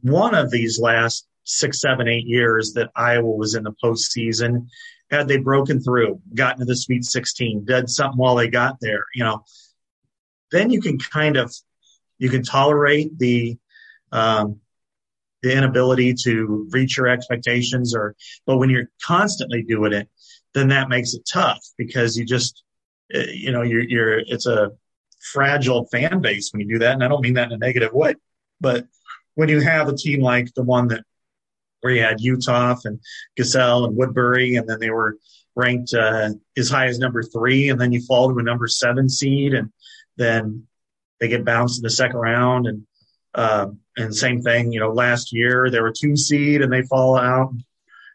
one 0.00 0.34
of 0.34 0.50
these 0.50 0.80
last 0.80 1.26
six, 1.44 1.80
seven, 1.80 2.08
eight 2.08 2.26
years 2.26 2.72
that 2.74 2.90
Iowa 2.96 3.30
was 3.30 3.54
in 3.54 3.64
the 3.64 3.74
postseason, 3.82 4.68
had 5.10 5.28
they 5.28 5.36
broken 5.36 5.80
through, 5.80 6.20
gotten 6.34 6.60
to 6.60 6.64
the 6.64 6.76
Sweet 6.76 7.04
16, 7.04 7.64
did 7.64 7.90
something 7.90 8.18
while 8.18 8.34
they 8.34 8.48
got 8.48 8.78
there, 8.80 9.04
you 9.14 9.24
know, 9.24 9.44
then 10.52 10.70
you 10.70 10.80
can 10.80 10.98
kind 10.98 11.36
of 11.36 11.52
you 12.18 12.30
can 12.30 12.42
tolerate 12.42 13.18
the 13.18 13.56
um, 14.12 14.60
the 15.42 15.56
inability 15.56 16.14
to 16.24 16.68
reach 16.70 16.96
your 16.96 17.08
expectations 17.08 17.94
or 17.94 18.14
but 18.46 18.58
when 18.58 18.70
you're 18.70 18.90
constantly 19.04 19.62
doing 19.62 19.92
it 19.92 20.08
then 20.54 20.68
that 20.68 20.88
makes 20.88 21.14
it 21.14 21.22
tough 21.30 21.60
because 21.76 22.16
you 22.16 22.24
just 22.24 22.62
eh, 23.12 23.26
you 23.32 23.50
know 23.50 23.62
you're 23.62 23.82
you're 23.82 24.18
it's 24.18 24.46
a 24.46 24.70
fragile 25.32 25.86
fan 25.86 26.20
base 26.20 26.50
when 26.52 26.60
you 26.60 26.74
do 26.74 26.78
that. 26.80 26.94
And 26.94 27.04
i 27.04 27.08
don't 27.08 27.22
mean 27.22 27.34
that 27.34 27.48
in 27.48 27.52
a 27.52 27.58
negative 27.58 27.92
way 27.92 28.14
but 28.60 28.86
when 29.34 29.48
you 29.48 29.60
have 29.60 29.88
a 29.88 29.96
team 29.96 30.20
like 30.20 30.52
the 30.54 30.62
one 30.62 30.88
that 30.88 31.04
where 31.82 31.92
you 31.92 32.02
had 32.02 32.18
Uthoff 32.18 32.84
and 32.84 33.00
Gesell 33.38 33.86
and 33.86 33.96
Woodbury, 33.96 34.56
and 34.56 34.68
then 34.68 34.80
they 34.80 34.90
were 34.90 35.18
ranked 35.54 35.92
uh, 35.92 36.30
as 36.56 36.70
high 36.70 36.86
as 36.86 36.98
number 36.98 37.22
three, 37.22 37.68
and 37.68 37.80
then 37.80 37.92
you 37.92 38.00
fall 38.00 38.32
to 38.32 38.38
a 38.38 38.42
number 38.42 38.66
seven 38.66 39.08
seed, 39.08 39.52
and 39.52 39.70
then 40.16 40.66
they 41.20 41.28
get 41.28 41.44
bounced 41.44 41.78
in 41.78 41.82
the 41.82 41.90
second 41.90 42.18
round, 42.18 42.66
and 42.66 42.86
uh, 43.34 43.68
and 43.96 44.14
same 44.14 44.42
thing, 44.42 44.72
you 44.72 44.80
know, 44.80 44.92
last 44.92 45.32
year 45.32 45.70
they 45.70 45.80
were 45.80 45.92
two 45.92 46.16
seed 46.16 46.62
and 46.62 46.72
they 46.72 46.82
fall 46.82 47.16
out. 47.16 47.52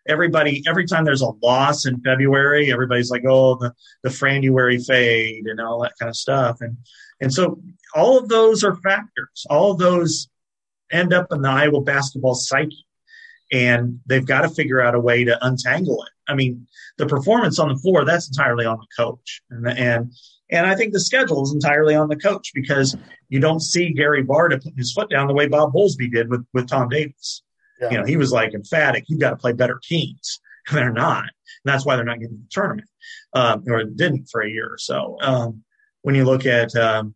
Everybody, 0.07 0.63
every 0.67 0.85
time 0.85 1.03
there's 1.03 1.21
a 1.21 1.31
loss 1.43 1.85
in 1.85 1.99
February, 2.01 2.71
everybody's 2.71 3.11
like, 3.11 3.23
"Oh, 3.27 3.55
the 3.55 3.73
the 4.03 4.09
Franuary 4.09 4.79
fade" 4.79 5.47
and 5.47 5.59
all 5.59 5.81
that 5.81 5.93
kind 5.99 6.09
of 6.09 6.15
stuff, 6.15 6.61
and 6.61 6.77
and 7.19 7.33
so 7.33 7.59
all 7.93 8.17
of 8.17 8.29
those 8.29 8.63
are 8.63 8.75
factors. 8.77 9.45
All 9.49 9.71
of 9.71 9.79
those 9.79 10.29
end 10.91 11.13
up 11.13 11.27
in 11.31 11.41
the 11.41 11.49
Iowa 11.49 11.81
basketball 11.81 12.35
psyche, 12.35 12.85
and 13.51 13.99
they've 14.05 14.25
got 14.25 14.41
to 14.41 14.49
figure 14.49 14.81
out 14.81 14.95
a 14.95 14.99
way 14.99 15.25
to 15.25 15.45
untangle 15.45 16.03
it. 16.03 16.11
I 16.29 16.35
mean, 16.35 16.67
the 16.97 17.05
performance 17.05 17.59
on 17.59 17.69
the 17.69 17.79
floor 17.79 18.05
that's 18.05 18.27
entirely 18.27 18.65
on 18.65 18.77
the 18.77 18.87
coach, 19.03 19.41
and 19.49 19.67
and 19.67 20.13
and 20.49 20.65
I 20.65 20.75
think 20.75 20.93
the 20.93 20.99
schedule 20.99 21.43
is 21.43 21.53
entirely 21.53 21.95
on 21.95 22.07
the 22.07 22.15
coach 22.15 22.51
because 22.53 22.95
you 23.29 23.39
don't 23.39 23.61
see 23.61 23.93
Gary 23.93 24.23
Barta 24.23 24.61
putting 24.61 24.77
his 24.77 24.93
foot 24.93 25.09
down 25.09 25.27
the 25.27 25.33
way 25.33 25.47
Bob 25.47 25.73
Bowlesby 25.73 26.11
did 26.11 26.29
with, 26.29 26.45
with 26.53 26.67
Tom 26.67 26.89
Davis. 26.89 27.43
Yeah. 27.81 27.91
You 27.91 27.97
know, 27.99 28.05
he 28.05 28.17
was 28.17 28.31
like 28.31 28.53
emphatic, 28.53 29.05
you've 29.07 29.19
got 29.19 29.31
to 29.31 29.35
play 29.35 29.53
better 29.53 29.79
teams. 29.83 30.39
And 30.69 30.77
they're 30.77 30.91
not. 30.91 31.23
And 31.23 31.73
that's 31.73 31.85
why 31.85 31.95
they're 31.95 32.05
not 32.05 32.19
getting 32.19 32.37
the 32.37 32.47
tournament, 32.49 32.89
um, 33.33 33.63
or 33.67 33.83
didn't 33.83 34.29
for 34.31 34.41
a 34.41 34.49
year 34.49 34.67
or 34.67 34.77
so. 34.77 35.17
Um, 35.21 35.63
when 36.01 36.15
you 36.15 36.23
look 36.23 36.45
at 36.45 36.75
um, 36.75 37.13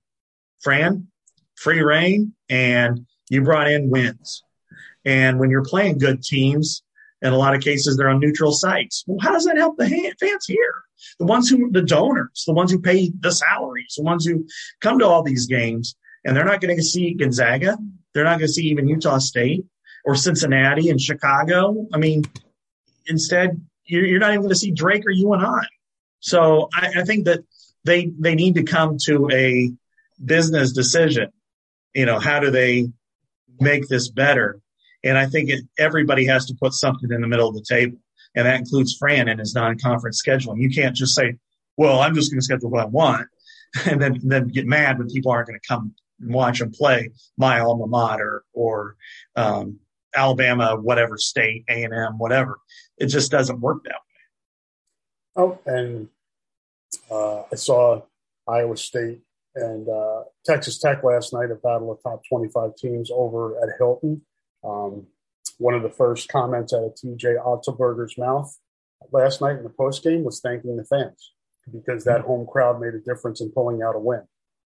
Fran, 0.62 1.08
free 1.56 1.82
reign, 1.82 2.34
and 2.50 3.06
you 3.30 3.42
brought 3.42 3.70
in 3.70 3.90
wins. 3.90 4.44
And 5.06 5.40
when 5.40 5.50
you're 5.50 5.64
playing 5.64 5.98
good 5.98 6.22
teams, 6.22 6.84
in 7.22 7.34
a 7.34 7.38
lot 7.38 7.56
of 7.56 7.62
cases, 7.62 7.98
they're 7.98 8.10
on 8.10 8.20
neutral 8.20 8.52
sites. 8.52 9.04
Well, 9.08 9.20
how 9.22 9.32
does 9.32 9.46
that 9.46 9.58
help 9.58 9.78
the 9.78 9.88
fans 10.20 10.46
here? 10.46 10.84
The 11.20 11.26
ones 11.26 11.50
who, 11.50 11.72
the 11.72 11.82
donors, 11.82 12.44
the 12.46 12.54
ones 12.54 12.72
who 12.72 12.80
pay 12.80 13.12
the 13.20 13.32
salaries, 13.32 13.96
the 13.98 14.04
ones 14.04 14.26
who 14.26 14.46
come 14.80 15.00
to 15.00 15.08
all 15.08 15.24
these 15.24 15.48
games, 15.48 15.96
and 16.26 16.36
they're 16.36 16.46
not 16.46 16.62
going 16.62 16.76
to 16.76 16.84
see 16.84 17.14
Gonzaga. 17.14 17.78
They're 18.14 18.24
not 18.24 18.40
going 18.40 18.48
to 18.48 18.54
see 18.54 18.68
even 18.68 18.88
Utah 18.88 19.18
State 19.18 19.66
or 20.06 20.16
Cincinnati 20.16 20.90
and 20.90 21.00
Chicago. 21.00 21.88
I 21.94 21.98
mean, 21.98 22.24
instead, 23.08 23.62
you're, 23.86 24.20
not 24.20 24.30
even 24.30 24.42
going 24.42 24.50
to 24.50 24.56
see 24.56 24.72
Drake 24.72 25.06
or 25.06 25.12
UNI. 25.12 25.68
So 26.20 26.70
I, 26.74 26.94
I 26.98 27.04
think 27.04 27.26
that 27.26 27.40
they 27.84 28.12
they 28.20 28.36
need 28.36 28.56
to 28.56 28.64
come 28.64 28.98
to 29.06 29.30
a 29.32 29.72
business 30.24 30.72
decision. 30.72 31.30
You 31.94 32.06
know, 32.06 32.20
how 32.20 32.40
do 32.40 32.52
they 32.52 32.90
make 33.60 33.88
this 33.88 34.10
better? 34.10 34.60
And 35.04 35.18
I 35.18 35.26
think 35.26 35.50
it, 35.50 35.66
everybody 35.78 36.26
has 36.28 36.46
to 36.48 36.56
put 36.56 36.74
something 36.74 37.12
in 37.12 37.22
the 37.22 37.28
middle 37.28 37.50
of 37.50 37.56
the 37.56 37.66
table. 37.68 37.98
And 38.36 38.46
that 38.46 38.60
includes 38.60 38.96
Fran 38.98 39.28
and 39.28 39.40
his 39.40 39.54
non-conference 39.54 40.22
scheduling. 40.26 40.62
You 40.62 40.70
can't 40.70 40.96
just 40.96 41.16
say, 41.16 41.36
well, 41.78 42.00
I'm 42.00 42.16
just 42.16 42.32
going 42.32 42.40
to 42.40 42.44
schedule 42.44 42.70
what 42.70 42.82
I 42.82 42.86
want 42.86 43.28
and 43.90 44.02
then, 44.02 44.20
then 44.24 44.48
get 44.48 44.66
mad 44.66 44.98
when 44.98 45.10
people 45.10 45.32
aren't 45.32 45.48
going 45.48 45.60
to 45.60 45.68
come 45.68 45.94
and 46.20 46.34
watch 46.34 46.60
them 46.60 46.72
play 46.72 47.10
my 47.38 47.60
alma 47.60 47.88
mater 47.88 48.44
or, 48.54 48.96
um, 49.36 49.80
Alabama, 50.16 50.76
whatever 50.76 51.18
state, 51.18 51.64
A 51.70 51.84
and 51.84 51.94
M, 51.94 52.18
whatever. 52.18 52.60
It 52.98 53.08
just 53.08 53.32
doesn't 53.32 53.62
work 53.62 53.84
that 53.86 53.94
way. 53.94 55.44
Oh, 55.44 55.60
and 55.66 56.10
uh, 57.10 57.44
I 57.52 57.56
saw 57.56 58.02
Iowa 58.48 58.76
State 58.76 59.22
and 59.56 59.88
uh, 59.88 60.24
Texas 60.46 60.80
Tech 60.80 61.04
last 61.04 61.34
night, 61.34 61.52
a 61.52 61.56
battle 61.56 61.92
of 61.92 62.02
top 62.04 62.22
25 62.28 62.76
teams 62.76 63.10
over 63.14 63.56
at 63.64 63.70
Hilton. 63.78 64.22
Um, 64.64 65.08
one 65.62 65.76
of 65.76 65.84
the 65.84 65.90
first 65.90 66.28
comments 66.28 66.74
out 66.74 66.84
of 66.84 66.96
TJ 66.96 67.38
Otzelberger's 67.46 68.18
mouth 68.18 68.58
last 69.12 69.42
night 69.42 69.58
in 69.58 69.64
the 69.64 69.70
post 69.70 70.04
game 70.04 70.24
was 70.24 70.40
thanking 70.40 70.76
the 70.76 70.84
fans 70.84 71.34
because 71.72 72.04
that 72.04 72.22
home 72.22 72.48
crowd 72.48 72.82
made 72.82 72.96
a 72.96 73.00
difference 73.00 73.42
in 73.42 73.52
pulling 73.52 73.84
out 73.84 73.96
a 73.96 74.00
win. 74.00 74.24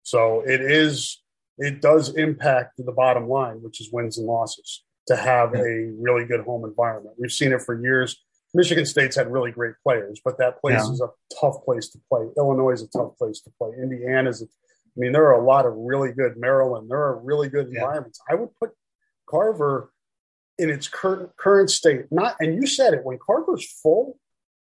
So 0.03 0.41
it 0.41 0.61
is, 0.61 1.23
it 1.59 1.81
does 1.81 2.15
impact 2.17 2.75
the 2.79 2.93
bottom 2.93 3.29
line, 3.29 3.63
which 3.63 3.81
is 3.81 3.91
wins 3.93 4.19
and 4.19 4.27
losses, 4.27 4.83
to 5.07 5.17
have 5.17 5.55
a 5.55 5.93
really 5.99 6.25
good 6.25 6.41
home 6.41 6.65
environment. 6.65 7.15
We've 7.19 7.31
seen 7.31 7.53
it 7.53 7.63
for 7.63 7.81
years. 7.81 8.17
Michigan 8.53 8.85
State's 8.85 9.15
had 9.15 9.31
really 9.31 9.53
great 9.53 9.75
players, 9.85 10.21
but 10.25 10.39
that 10.39 10.61
place 10.61 10.83
yeah. 10.85 10.93
is 10.93 11.01
a 11.01 11.11
tough 11.41 11.65
place 11.65 11.89
to 11.91 12.01
play. 12.09 12.27
Illinois 12.37 12.73
is 12.73 12.83
a 12.83 12.89
tough 12.89 13.17
place 13.17 13.41
to 13.43 13.51
play. 13.59 13.71
Indiana's, 13.81 14.43
a, 14.43 14.47
I 14.47 14.97
mean, 14.97 15.13
there 15.13 15.27
are 15.27 15.41
a 15.41 15.45
lot 15.45 15.67
of 15.67 15.75
really 15.77 16.11
good 16.11 16.37
Maryland. 16.37 16.91
There 16.91 16.99
are 16.99 17.21
really 17.21 17.49
good 17.49 17.69
yeah. 17.71 17.81
environments. 17.81 18.21
I 18.29 18.35
would 18.35 18.49
put 18.59 18.71
Carver 19.29 19.93
in 20.61 20.71
its 20.71 20.87
current 20.87 21.31
current 21.37 21.71
state. 21.71 22.05
Not 22.11 22.37
and 22.39 22.55
you 22.55 22.67
said 22.67 22.95
it 22.95 23.05
when 23.05 23.19
Carver's 23.25 23.67
full 23.83 24.19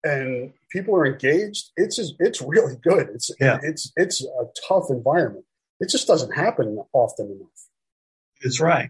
and 0.03 0.53
people 0.69 0.95
are 0.95 1.05
engaged. 1.05 1.71
It's 1.77 1.99
it's 2.19 2.41
really 2.41 2.75
good. 2.83 3.09
It's 3.13 3.31
yeah. 3.39 3.59
it's 3.63 3.91
it's 3.95 4.23
a 4.23 4.45
tough 4.67 4.85
environment. 4.89 5.45
It 5.79 5.89
just 5.89 6.07
doesn't 6.07 6.31
happen 6.31 6.77
often 6.93 7.27
enough. 7.27 7.49
That's 8.43 8.59
right. 8.59 8.89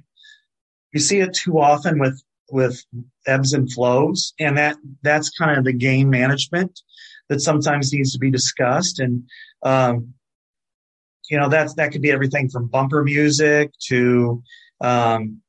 You 0.93 0.99
see 0.99 1.19
it 1.19 1.33
too 1.33 1.59
often 1.59 1.99
with 1.99 2.21
with 2.49 2.83
ebbs 3.27 3.53
and 3.53 3.71
flows, 3.71 4.33
and 4.39 4.57
that 4.57 4.77
that's 5.03 5.29
kind 5.29 5.57
of 5.57 5.65
the 5.65 5.73
game 5.73 6.09
management 6.09 6.81
that 7.29 7.41
sometimes 7.41 7.93
needs 7.93 8.13
to 8.13 8.19
be 8.19 8.31
discussed. 8.31 8.99
And 8.99 9.23
um, 9.63 10.13
you 11.29 11.37
know 11.37 11.49
that's 11.49 11.75
that 11.75 11.91
could 11.91 12.01
be 12.01 12.11
everything 12.11 12.49
from 12.49 12.67
bumper 12.67 13.03
music 13.03 13.71
to 13.87 14.41
um, 14.81 15.41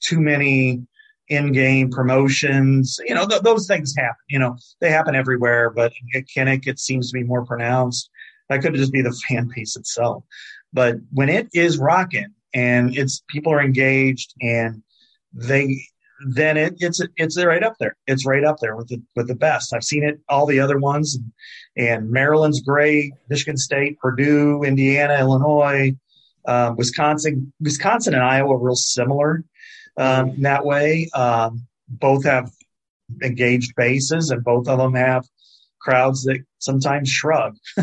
too 0.00 0.20
many 0.20 0.82
in-game 1.28 1.90
promotions. 1.90 2.98
You 3.04 3.14
know, 3.14 3.26
th- 3.26 3.42
those 3.42 3.66
things 3.66 3.94
happen. 3.96 4.16
You 4.28 4.38
know, 4.38 4.56
they 4.80 4.90
happen 4.90 5.14
everywhere, 5.14 5.70
but 5.70 5.92
at 6.14 6.24
Kinnick, 6.24 6.66
it 6.66 6.78
seems 6.78 7.10
to 7.10 7.18
be 7.18 7.24
more 7.24 7.44
pronounced. 7.44 8.10
That 8.48 8.62
could 8.62 8.74
just 8.74 8.92
be 8.92 9.02
the 9.02 9.12
fan 9.28 9.50
base 9.54 9.76
itself. 9.76 10.24
But 10.72 10.96
when 11.12 11.28
it 11.28 11.48
is 11.52 11.78
rocking 11.78 12.34
and 12.54 12.96
it's 12.96 13.22
people 13.28 13.52
are 13.52 13.62
engaged 13.62 14.34
and 14.40 14.82
they 15.32 15.82
then 16.26 16.56
it, 16.56 16.74
it's 16.78 17.00
it's 17.16 17.42
right 17.42 17.62
up 17.62 17.74
there. 17.78 17.96
It's 18.08 18.26
right 18.26 18.42
up 18.42 18.58
there 18.60 18.74
with 18.74 18.88
the 18.88 19.00
with 19.14 19.28
the 19.28 19.36
best. 19.36 19.72
I've 19.72 19.84
seen 19.84 20.02
it 20.02 20.18
all 20.28 20.46
the 20.46 20.58
other 20.58 20.78
ones, 20.78 21.14
and, 21.14 21.88
and 21.88 22.10
Maryland's 22.10 22.60
great. 22.60 23.12
Michigan 23.28 23.56
State, 23.56 24.00
Purdue, 24.00 24.64
Indiana, 24.64 25.16
Illinois, 25.20 25.94
um, 26.46 26.76
Wisconsin, 26.76 27.52
Wisconsin 27.60 28.14
and 28.14 28.22
Iowa 28.22 28.54
are 28.54 28.58
real 28.58 28.74
similar 28.74 29.44
um, 29.98 30.30
in 30.30 30.42
that 30.42 30.64
way. 30.64 31.08
Um, 31.12 31.66
both 31.88 32.24
have 32.24 32.50
engaged 33.22 33.74
bases, 33.76 34.30
and 34.30 34.44
both 34.44 34.68
of 34.68 34.78
them 34.78 34.94
have 34.94 35.26
crowds 35.80 36.24
that 36.24 36.38
sometimes 36.58 37.10
shrug. 37.10 37.56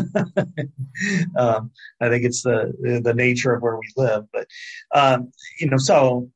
um, 1.36 1.70
I 2.00 2.08
think 2.08 2.24
it's 2.24 2.42
the 2.42 3.00
the 3.02 3.14
nature 3.14 3.54
of 3.54 3.62
where 3.62 3.76
we 3.76 3.88
live, 3.96 4.24
but 4.32 4.46
um, 4.94 5.32
you 5.60 5.68
know, 5.68 5.78
so 5.78 6.30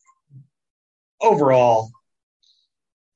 overall, 1.20 1.90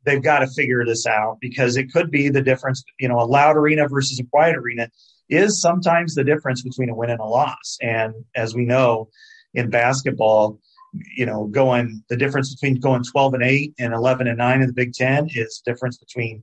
they've 0.05 0.23
got 0.23 0.41
to 0.41 0.47
figure 0.47 0.85
this 0.85 1.07
out 1.07 1.39
because 1.41 1.77
it 1.77 1.93
could 1.93 2.11
be 2.11 2.29
the 2.29 2.43
difference. 2.43 2.83
You 2.99 3.09
know, 3.09 3.21
a 3.21 3.27
loud 3.27 3.57
arena 3.57 3.89
versus 3.89 4.19
a 4.21 4.25
quiet 4.25 4.57
arena 4.57 4.91
is 5.29 5.61
sometimes 5.61 6.15
the 6.15 6.25
difference 6.25 6.63
between 6.63 6.91
a 6.91 6.95
win 6.95 7.11
and 7.11 7.21
a 7.21 7.25
loss. 7.25 7.79
And 7.81 8.15
as 8.37 8.55
we 8.55 8.65
know 8.65 9.09
in 9.55 9.71
basketball, 9.71 10.61
you 11.17 11.27
know, 11.27 11.47
going 11.47 12.03
the 12.09 12.17
difference 12.17 12.55
between 12.55 12.81
going 12.81 13.03
12 13.03 13.35
and 13.35 13.43
8 13.43 13.75
and 13.79 13.93
11 13.93 14.27
and 14.27 14.39
9 14.39 14.61
in 14.61 14.67
the 14.67 14.73
Big 14.73 14.93
Ten 14.93 15.29
is 15.35 15.63
difference 15.65 15.99
between 15.99 16.43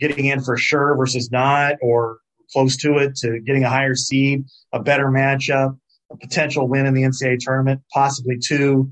getting 0.00 0.26
in 0.26 0.40
for 0.40 0.56
sure 0.56 0.96
versus 0.96 1.30
not, 1.30 1.76
or 1.80 2.18
close 2.52 2.76
to 2.78 2.98
it, 2.98 3.16
to 3.16 3.40
getting 3.40 3.64
a 3.64 3.68
higher 3.68 3.94
seed, 3.94 4.44
a 4.72 4.80
better 4.80 5.06
matchup, 5.06 5.78
a 6.10 6.16
potential 6.16 6.68
win 6.68 6.86
in 6.86 6.94
the 6.94 7.02
NCAA 7.02 7.38
tournament, 7.38 7.82
possibly 7.92 8.38
two. 8.38 8.90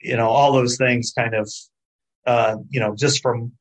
You 0.00 0.16
know, 0.16 0.28
all 0.28 0.52
those 0.52 0.76
things 0.76 1.12
kind 1.16 1.34
of, 1.34 1.50
uh, 2.26 2.56
you 2.68 2.80
know, 2.80 2.94
just 2.94 3.20
from 3.20 3.52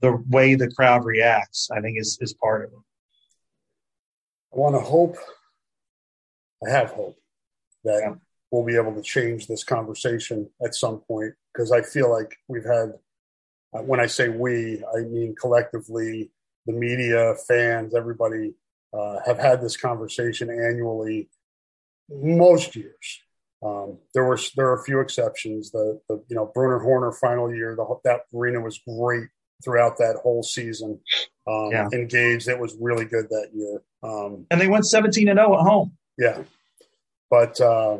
the 0.00 0.22
way 0.28 0.54
the 0.54 0.70
crowd 0.70 1.04
reacts, 1.04 1.68
I 1.70 1.80
think 1.80 1.98
is 1.98 2.18
is 2.20 2.34
part 2.34 2.64
of 2.64 2.72
it. 2.72 2.78
I 4.52 4.58
want 4.58 4.74
to 4.74 4.80
hope, 4.80 5.16
I 6.66 6.70
have 6.70 6.90
hope 6.90 7.18
that 7.84 8.00
yeah. 8.02 8.14
We'll 8.50 8.64
be 8.64 8.76
able 8.76 8.94
to 8.94 9.02
change 9.02 9.46
this 9.46 9.64
conversation 9.64 10.48
at 10.64 10.74
some 10.74 10.98
point 11.00 11.34
because 11.52 11.72
I 11.72 11.82
feel 11.82 12.10
like 12.10 12.36
we've 12.48 12.64
had, 12.64 12.94
uh, 13.74 13.82
when 13.82 14.00
I 14.00 14.06
say 14.06 14.28
we, 14.28 14.82
I 14.96 15.00
mean 15.00 15.34
collectively, 15.38 16.30
the 16.66 16.72
media, 16.72 17.34
fans, 17.46 17.94
everybody 17.94 18.54
uh, 18.92 19.16
have 19.26 19.38
had 19.38 19.60
this 19.60 19.76
conversation 19.76 20.50
annually 20.50 21.28
most 22.10 22.76
years. 22.76 23.22
Um, 23.62 23.98
there 24.14 24.24
were 24.24 24.38
there 24.56 24.68
are 24.68 24.80
a 24.80 24.84
few 24.84 25.00
exceptions. 25.00 25.72
The, 25.72 26.00
the 26.08 26.22
you 26.28 26.36
know 26.36 26.50
Brunner 26.54 26.78
Horner 26.78 27.10
final 27.12 27.52
year, 27.52 27.74
the, 27.74 27.84
that 28.04 28.20
arena 28.32 28.60
was 28.60 28.80
great 28.86 29.28
throughout 29.64 29.98
that 29.98 30.16
whole 30.22 30.42
season. 30.42 31.00
Um, 31.46 31.70
yeah. 31.72 31.88
Engaged, 31.92 32.48
it 32.48 32.58
was 32.58 32.76
really 32.80 33.04
good 33.04 33.28
that 33.30 33.50
year. 33.54 33.82
Um, 34.02 34.46
and 34.50 34.60
they 34.60 34.68
went 34.68 34.86
17 34.86 35.28
and 35.28 35.38
0 35.38 35.58
at 35.58 35.60
home. 35.60 35.96
Yeah. 36.16 36.42
But, 37.30 37.60
uh, 37.60 37.98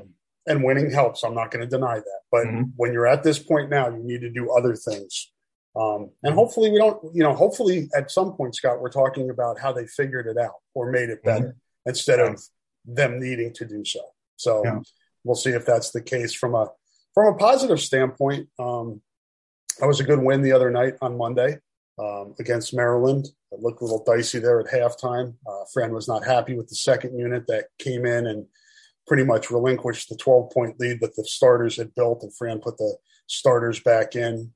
and 0.48 0.64
winning 0.64 0.90
helps. 0.90 1.22
I'm 1.22 1.34
not 1.34 1.50
going 1.50 1.64
to 1.68 1.76
deny 1.76 1.96
that. 1.96 2.20
But 2.32 2.46
mm-hmm. 2.46 2.62
when 2.76 2.92
you're 2.92 3.06
at 3.06 3.22
this 3.22 3.38
point 3.38 3.70
now, 3.70 3.88
you 3.88 4.02
need 4.02 4.22
to 4.22 4.30
do 4.30 4.50
other 4.50 4.74
things 4.74 5.30
Um, 5.78 6.10
and 6.24 6.34
hopefully 6.34 6.70
we 6.70 6.78
don't, 6.78 6.98
you 7.14 7.22
know, 7.22 7.34
hopefully 7.34 7.88
at 7.96 8.10
some 8.10 8.32
point, 8.32 8.54
Scott, 8.56 8.80
we're 8.80 8.90
talking 8.90 9.30
about 9.30 9.60
how 9.60 9.72
they 9.72 9.86
figured 9.86 10.26
it 10.26 10.36
out 10.36 10.54
or 10.74 10.90
made 10.90 11.08
it 11.08 11.22
better 11.22 11.48
mm-hmm. 11.48 11.88
instead 11.88 12.18
of 12.18 12.42
them 12.84 13.20
needing 13.20 13.52
to 13.54 13.64
do 13.64 13.84
so. 13.84 14.00
So 14.36 14.62
yeah. 14.64 14.80
we'll 15.22 15.36
see 15.36 15.50
if 15.50 15.64
that's 15.64 15.90
the 15.90 16.02
case 16.02 16.34
from 16.34 16.54
a 16.54 16.68
from 17.14 17.34
a 17.34 17.36
positive 17.36 17.80
standpoint. 17.80 18.48
Um, 18.58 19.00
that 19.78 19.86
was 19.86 20.00
a 20.00 20.04
good 20.04 20.20
win 20.20 20.42
the 20.42 20.52
other 20.52 20.70
night 20.70 20.94
on 21.00 21.16
Monday 21.16 21.58
um, 21.98 22.34
against 22.40 22.74
Maryland. 22.74 23.28
It 23.52 23.60
looked 23.60 23.80
a 23.80 23.84
little 23.84 24.04
dicey 24.04 24.40
there 24.40 24.60
at 24.60 24.66
halftime. 24.66 25.34
Uh, 25.46 25.64
Fran 25.72 25.92
was 25.92 26.08
not 26.08 26.24
happy 26.24 26.56
with 26.56 26.68
the 26.68 26.74
second 26.74 27.16
unit 27.16 27.46
that 27.46 27.66
came 27.78 28.04
in 28.04 28.26
and 28.26 28.46
pretty 29.08 29.24
much 29.24 29.50
relinquished 29.50 30.08
the 30.08 30.16
12 30.16 30.50
point 30.52 30.78
lead 30.78 31.00
that 31.00 31.16
the 31.16 31.24
starters 31.24 31.76
had 31.76 31.94
built, 31.94 32.22
and 32.22 32.34
Fran 32.36 32.60
put 32.60 32.78
the 32.78 32.96
starters 33.26 33.80
back 33.80 34.14
in. 34.14 34.52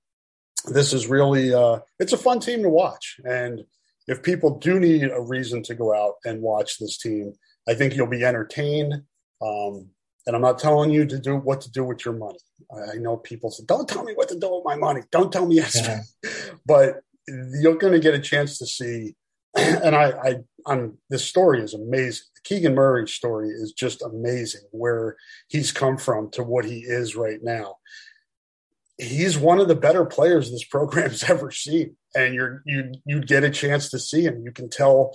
This 0.67 0.93
is 0.93 1.09
really 1.09 1.53
uh, 1.53 1.81
it's 1.99 2.13
a 2.13 2.19
fun 2.19 2.39
team 2.39 2.63
to 2.63 2.69
watch, 2.69 3.19
and 3.25 3.63
if 4.07 4.23
people 4.23 4.59
do 4.59 4.79
need 4.79 5.05
a 5.05 5.21
reason 5.21 5.63
to 5.65 5.75
go 5.75 5.95
out 5.95 6.15
and 6.25 6.43
watch 6.43 6.79
this 6.79 6.99
team, 6.99 7.35
I 7.69 7.75
think 7.75 7.95
you'll 7.95 8.07
be 8.07 8.25
entertained. 8.25 8.95
Um, 9.41 9.91
and 10.27 10.37
I'm 10.37 10.43
not 10.43 10.59
telling 10.59 10.91
you 10.91 11.05
to 11.07 11.19
do 11.19 11.37
what 11.37 11.61
to 11.63 11.71
do 11.71 11.83
with 11.83 12.05
your 12.05 12.15
money. 12.15 12.39
I 12.93 12.97
know 12.97 13.17
people 13.17 13.51
say, 13.51 13.65
"Don't 13.67 13.89
tell 13.89 14.05
me 14.05 14.13
what 14.15 14.29
to 14.29 14.39
do 14.39 14.55
with 14.55 14.65
my 14.65 14.77
money. 14.77 15.03
Don't 15.11 15.33
tell 15.33 15.47
me 15.47 15.57
yes." 15.57 15.77
Yeah. 15.77 16.03
but 16.67 17.01
you're 17.27 17.77
going 17.77 17.93
to 17.93 18.01
get 18.01 18.15
a 18.15 18.21
chance 18.21 18.59
to 18.59 18.67
see. 18.67 19.15
And 19.55 19.95
I, 19.95 20.11
I, 20.11 20.35
I'm 20.67 20.99
this 21.11 21.25
story 21.25 21.63
is 21.63 21.75
amazing. 21.75 22.25
Keegan 22.45 22.75
Murray 22.75 23.09
story 23.09 23.49
is 23.49 23.73
just 23.73 24.03
amazing. 24.03 24.63
Where 24.71 25.17
he's 25.49 25.73
come 25.73 25.97
from 25.97 26.31
to 26.33 26.43
what 26.43 26.65
he 26.65 26.81
is 26.81 27.17
right 27.17 27.39
now. 27.43 27.77
He's 28.99 29.39
one 29.39 29.59
of 29.59 29.69
the 29.69 29.75
better 29.75 30.05
players 30.05 30.51
this 30.51 30.65
program's 30.65 31.23
ever 31.29 31.51
seen, 31.51 31.97
and 32.15 32.35
you're 32.35 32.63
you 32.67 32.93
you 33.05 33.21
get 33.21 33.45
a 33.45 33.51
chance 33.51 33.91
to 33.91 33.99
see 33.99 34.23
him. 34.23 34.43
You 34.45 34.53
can 34.53 34.69
tell 34.69 35.13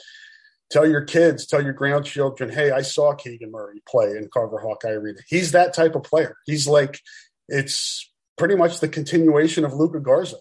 tell 0.70 0.90
your 0.90 1.04
kids, 1.04 1.46
tell 1.46 1.64
your 1.64 1.74
grandchildren, 1.74 2.50
hey, 2.50 2.72
I 2.72 2.82
saw 2.82 3.14
Keegan 3.14 3.52
Murray 3.52 3.82
play 3.88 4.12
in 4.18 4.30
Carver 4.34 4.60
Hawkeye 4.60 4.90
Arena. 4.90 5.20
He's 5.28 5.54
that 5.54 5.74
type 5.74 5.96
of 5.96 6.04
player. 6.04 6.36
He's 6.46 6.68
like, 6.68 7.00
it's 7.48 8.12
pretty 8.38 8.56
much 8.56 8.80
the 8.80 8.90
continuation 8.90 9.64
of 9.64 9.74
Luka 9.74 10.00
Garza. 10.00 10.38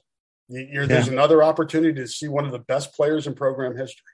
Yeah. 0.49 0.87
There's 0.87 1.09
another 1.09 1.43
opportunity 1.43 1.95
to 2.01 2.07
see 2.07 2.29
one 2.29 2.45
of 2.45 2.53
the 2.53 2.59
best 2.59 2.95
players 2.95 3.27
in 3.27 3.35
program 3.35 3.77
history. 3.77 4.13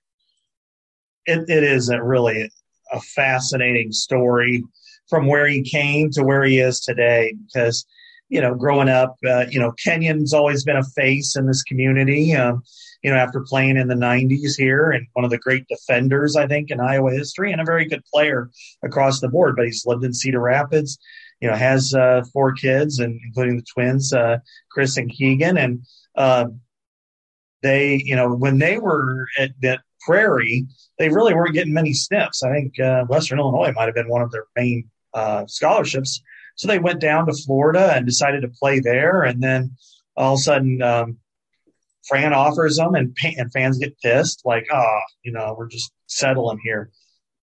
it, 1.27 1.49
it 1.49 1.65
is 1.65 1.89
a 1.89 2.03
really 2.03 2.51
a 2.93 3.01
fascinating 3.01 3.93
story 3.93 4.63
from 5.09 5.27
where 5.27 5.47
he 5.47 5.63
came 5.63 6.11
to 6.11 6.23
where 6.23 6.45
he 6.45 6.59
is 6.59 6.81
today 6.81 7.35
because 7.47 7.85
you 8.29 8.41
know 8.41 8.55
growing 8.55 8.89
up 8.89 9.17
uh, 9.27 9.45
you 9.51 9.59
know 9.59 9.73
kenyon's 9.73 10.33
always 10.33 10.65
been 10.65 10.77
a 10.77 10.85
face 10.85 11.37
in 11.37 11.47
this 11.47 11.63
community 11.63 12.35
um, 12.35 12.63
you 13.03 13.11
know, 13.11 13.17
after 13.17 13.41
playing 13.41 13.77
in 13.77 13.89
the 13.89 13.95
90s 13.95 14.57
here 14.57 14.93
and 14.93 15.07
one 15.13 15.25
of 15.25 15.31
the 15.31 15.39
great 15.39 15.67
defenders, 15.67 16.37
I 16.37 16.47
think, 16.47 16.71
in 16.71 16.81
Iowa 16.81 17.11
history 17.11 17.53
and 17.53 17.61
a 17.61 17.65
very 17.65 17.85
good 17.85 18.05
player 18.05 18.49
across 18.83 19.21
the 19.21 19.29
board. 19.29 19.57
But 19.57 19.67
he's 19.67 19.85
lived 19.85 20.05
in 20.05 20.15
Cedar 20.15 20.41
Rapids, 20.41 20.99
you 21.41 21.51
know, 21.51 21.57
has 21.57 21.95
uh, 21.95 22.23
four 22.33 22.53
kids, 22.53 23.01
and 23.01 23.21
including 23.27 23.57
the 23.57 23.65
twins, 23.75 24.13
uh, 24.13 24.39
Chris 24.71 24.97
and 24.97 25.11
Keegan. 25.11 25.59
And 25.59 25.85
uh, 26.17 26.47
they, 27.63 28.01
you 28.05 28.15
know, 28.15 28.33
when 28.35 28.59
they 28.59 28.79
were 28.79 29.27
at 29.37 29.51
that 29.63 29.81
Prairie, 30.07 30.67
they 30.99 31.09
really 31.09 31.35
weren't 31.35 31.55
getting 31.55 31.73
many 31.73 31.93
sniffs. 31.93 32.43
I 32.43 32.53
think 32.53 32.79
uh, 32.81 33.05
Western 33.05 33.39
Illinois 33.39 33.73
might 33.73 33.87
have 33.87 33.95
been 33.95 34.09
one 34.09 34.23
of 34.23 34.31
their 34.31 34.47
main 34.57 34.91
uh, 35.15 35.47
scholarships. 35.47 36.21
So 36.57 36.69
they 36.69 36.79
went 36.79 37.01
down 37.01 37.27
to 37.27 37.33
Florida 37.33 37.93
and 37.95 38.07
decided 38.07 38.43
to 38.43 38.49
play 38.49 38.81
there. 38.81 39.23
And 39.23 39.43
then 39.43 39.77
all 40.17 40.35
of 40.35 40.39
a 40.39 40.43
sudden, 40.43 40.83
um, 40.83 41.19
Fran 42.07 42.33
offers 42.33 42.77
them, 42.77 42.95
and, 42.95 43.17
and 43.39 43.53
fans 43.53 43.79
get 43.79 43.99
pissed, 44.01 44.43
like, 44.45 44.67
oh, 44.73 45.01
you 45.23 45.33
know, 45.33 45.55
we're 45.57 45.69
just 45.69 45.93
settling 46.07 46.59
here. 46.63 46.91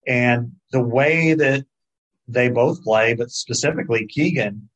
And 0.08 0.54
the 0.72 0.82
way 0.82 1.34
that 1.34 1.66
they 2.30 2.50
both 2.50 2.82
play, 2.84 3.14
but 3.14 3.30
specifically 3.30 4.08
Keegan, 4.08 4.70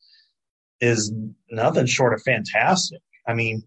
is 0.82 1.14
nothing 1.50 1.86
short 1.86 2.14
of 2.14 2.22
fantastic. 2.24 3.02
I 3.28 3.34
mean, 3.34 3.64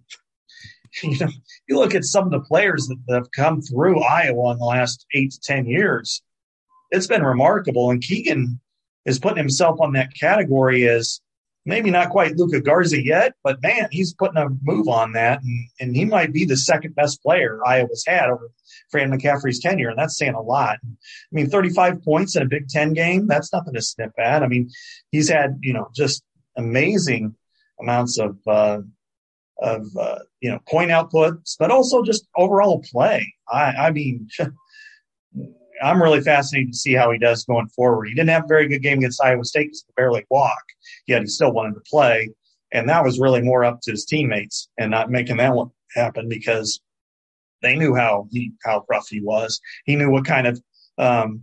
you 1.02 1.18
know, 1.18 1.28
you 1.68 1.78
look 1.78 1.94
at 1.94 2.04
some 2.04 2.24
of 2.24 2.30
the 2.30 2.40
players 2.40 2.86
that, 2.88 3.14
have 3.14 3.30
come 3.32 3.60
through 3.60 4.02
Iowa 4.02 4.52
in 4.52 4.58
the 4.58 4.64
last 4.64 5.06
eight 5.14 5.32
to 5.32 5.40
ten 5.40 5.66
years. 5.66 6.22
It's 6.90 7.06
been 7.06 7.22
remarkable, 7.22 7.90
and 7.90 8.02
Keegan 8.02 8.60
is 9.04 9.18
putting 9.18 9.38
himself 9.38 9.80
on 9.80 9.92
that 9.92 10.14
category 10.18 10.88
as 10.88 11.20
maybe 11.66 11.90
not 11.90 12.10
quite 12.10 12.36
Luka 12.36 12.60
Garza 12.60 13.02
yet, 13.02 13.34
but 13.42 13.62
man, 13.62 13.88
he's 13.90 14.14
putting 14.14 14.36
a 14.36 14.48
move 14.62 14.88
on 14.88 15.12
that, 15.12 15.42
and, 15.42 15.68
and 15.80 15.96
he 15.96 16.04
might 16.04 16.32
be 16.32 16.44
the 16.44 16.56
second 16.56 16.94
best 16.94 17.22
player 17.22 17.58
Iowa's 17.66 18.04
had 18.06 18.28
over 18.28 18.50
Fran 18.90 19.10
McCaffrey's 19.10 19.60
tenure, 19.60 19.88
and 19.88 19.98
that's 19.98 20.18
saying 20.18 20.34
a 20.34 20.40
lot. 20.40 20.78
I 20.82 20.88
mean, 21.32 21.48
35 21.48 22.02
points 22.02 22.36
in 22.36 22.42
a 22.42 22.48
Big 22.48 22.68
Ten 22.68 22.92
game, 22.92 23.26
that's 23.26 23.52
nothing 23.52 23.74
to 23.74 23.82
sniff 23.82 24.12
at. 24.18 24.42
I 24.42 24.46
mean, 24.46 24.70
he's 25.10 25.28
had, 25.28 25.58
you 25.62 25.72
know, 25.72 25.88
just 25.94 26.22
amazing 26.56 27.34
amounts 27.80 28.18
of, 28.18 28.36
uh, 28.46 28.80
of, 29.58 29.86
uh, 29.98 30.18
you 30.40 30.50
know, 30.50 30.58
point 30.68 30.90
outputs, 30.90 31.56
but 31.58 31.70
also 31.70 32.02
just 32.02 32.26
overall 32.36 32.82
play. 32.90 33.34
I, 33.48 33.72
I 33.72 33.90
mean, 33.90 34.28
I'm 35.82 36.02
really 36.02 36.20
fascinated 36.20 36.72
to 36.72 36.78
see 36.78 36.94
how 36.94 37.10
he 37.10 37.18
does 37.18 37.44
going 37.44 37.68
forward. 37.68 38.08
He 38.08 38.14
didn't 38.14 38.30
have 38.30 38.44
a 38.44 38.48
very 38.48 38.68
good 38.68 38.82
game 38.82 38.98
against 38.98 39.22
Iowa 39.22 39.44
State 39.44 39.70
he 39.72 39.80
could 39.86 39.94
barely 39.96 40.24
walk, 40.30 40.62
yet 41.06 41.22
he 41.22 41.26
still 41.26 41.52
wanted 41.52 41.74
to 41.74 41.82
play. 41.88 42.30
And 42.72 42.88
that 42.88 43.04
was 43.04 43.20
really 43.20 43.42
more 43.42 43.64
up 43.64 43.80
to 43.82 43.92
his 43.92 44.04
teammates 44.04 44.68
and 44.78 44.90
not 44.90 45.10
making 45.10 45.36
that 45.38 45.54
one 45.54 45.70
happen 45.94 46.28
because 46.28 46.80
they 47.62 47.76
knew 47.76 47.94
how 47.94 48.28
he 48.30 48.52
how 48.64 48.84
rough 48.88 49.08
he 49.08 49.20
was. 49.20 49.60
He 49.84 49.96
knew 49.96 50.10
what 50.10 50.24
kind 50.24 50.46
of 50.46 50.62
um, 50.98 51.42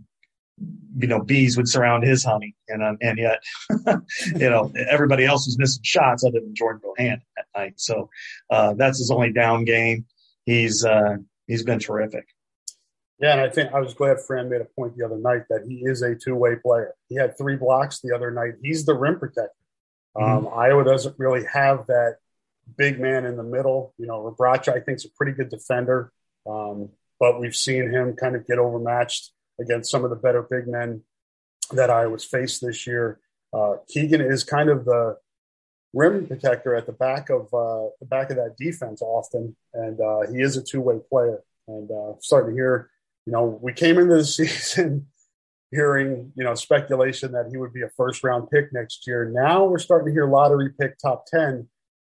you 0.98 1.08
know 1.08 1.22
bees 1.22 1.58
would 1.58 1.68
surround 1.68 2.04
his 2.04 2.24
honey, 2.24 2.56
and 2.68 2.84
um, 2.84 2.98
and 3.02 3.18
yet 3.18 3.42
you 4.36 4.50
know 4.50 4.72
everybody 4.90 5.26
else 5.26 5.46
was 5.48 5.58
missing 5.58 5.84
shots 5.84 6.24
other 6.24 6.40
than 6.40 6.56
Jordan 6.56 6.82
Bohannon 6.86 7.14
at 7.14 7.22
night. 7.56 7.74
So 7.78 8.10
uh, 8.50 8.74
that's 8.74 9.00
his 9.00 9.12
only 9.12 9.32
down 9.32 9.66
game. 9.66 10.06
He's 10.46 10.84
uh, 10.84 11.18
he's 11.48 11.64
been 11.64 11.80
terrific. 11.80 12.26
Yeah, 13.20 13.34
and 13.34 13.42
I 13.42 13.50
think 13.50 13.72
I 13.72 13.80
was 13.80 13.94
glad 13.94 14.20
Fran 14.20 14.50
made 14.50 14.62
a 14.62 14.66
point 14.66 14.98
the 14.98 15.06
other 15.06 15.18
night 15.18 15.44
that 15.50 15.64
he 15.68 15.84
is 15.84 16.02
a 16.02 16.16
two 16.16 16.36
way 16.36 16.56
player. 16.56 16.96
He 17.08 17.16
had 17.16 17.38
three 17.38 17.56
blocks 17.56 18.00
the 18.00 18.16
other 18.16 18.32
night. 18.32 18.54
He's 18.64 18.86
the 18.86 18.96
rim 18.96 19.20
protector. 19.20 19.52
Mm-hmm. 20.18 20.48
Um, 20.48 20.54
Iowa 20.54 20.84
doesn't 20.84 21.16
really 21.20 21.46
have 21.46 21.86
that 21.88 22.18
big 22.78 23.00
man 23.00 23.26
in 23.26 23.38
the 23.38 23.44
middle. 23.44 23.94
You 23.98 24.08
know, 24.08 24.22
Rebraca, 24.24 24.70
I 24.70 24.80
think, 24.80 24.98
is 24.98 25.06
a 25.06 25.12
pretty 25.16 25.34
good 25.34 25.50
defender, 25.50 26.12
um, 26.50 26.90
but 27.20 27.40
we've 27.40 27.56
seen 27.56 27.92
him 27.92 28.16
kind 28.16 28.36
of 28.36 28.48
get 28.48 28.58
overmatched 28.58 29.32
against 29.60 29.92
some 29.92 30.04
of 30.04 30.10
the 30.10 30.16
better 30.16 30.42
big 30.42 30.68
men 30.68 31.04
that 31.72 31.90
Iowa's 31.90 32.26
faced 32.26 32.62
this 32.66 32.88
year. 32.88 33.20
Uh, 33.54 33.76
Keegan 33.88 34.22
is 34.22 34.44
kind 34.44 34.70
of 34.70 34.86
the 34.86 35.18
rim 35.94 36.28
protector 36.28 36.76
at 36.76 36.86
the 36.86 36.94
back 36.94 37.30
of 37.30 37.54
uh, 37.54 37.90
the 38.00 38.08
back 38.08 38.30
of 38.30 38.38
that 38.38 38.56
defense 38.58 39.02
often, 39.02 39.56
and 39.74 40.00
uh, 40.00 40.22
he 40.32 40.42
is 40.42 40.58
a 40.58 40.64
two 40.64 40.82
way 40.82 41.00
player. 41.10 41.44
And 41.68 41.90
uh, 41.92 42.14
starting 42.20 42.52
to 42.52 42.56
hear 42.56 42.90
you 43.26 43.34
know, 43.34 43.60
we 43.62 43.74
came 43.74 43.98
into 43.98 44.16
the 44.16 44.26
season 44.26 45.08
hearing, 45.72 46.34
you 46.36 46.44
know, 46.44 46.56
speculation 46.56 47.32
that 47.32 47.48
he 47.50 47.58
would 47.58 47.74
be 47.74 47.82
a 47.82 47.90
first 47.96 48.24
round 48.24 48.50
pick 48.50 48.74
next 48.74 49.08
year. 49.08 49.32
Now 49.34 49.66
we're 49.66 49.80
starting 49.80 50.08
to 50.08 50.12
hear 50.12 50.28
lottery 50.28 50.70
pick 50.78 50.98
top 50.98 51.26
10. 51.28 51.68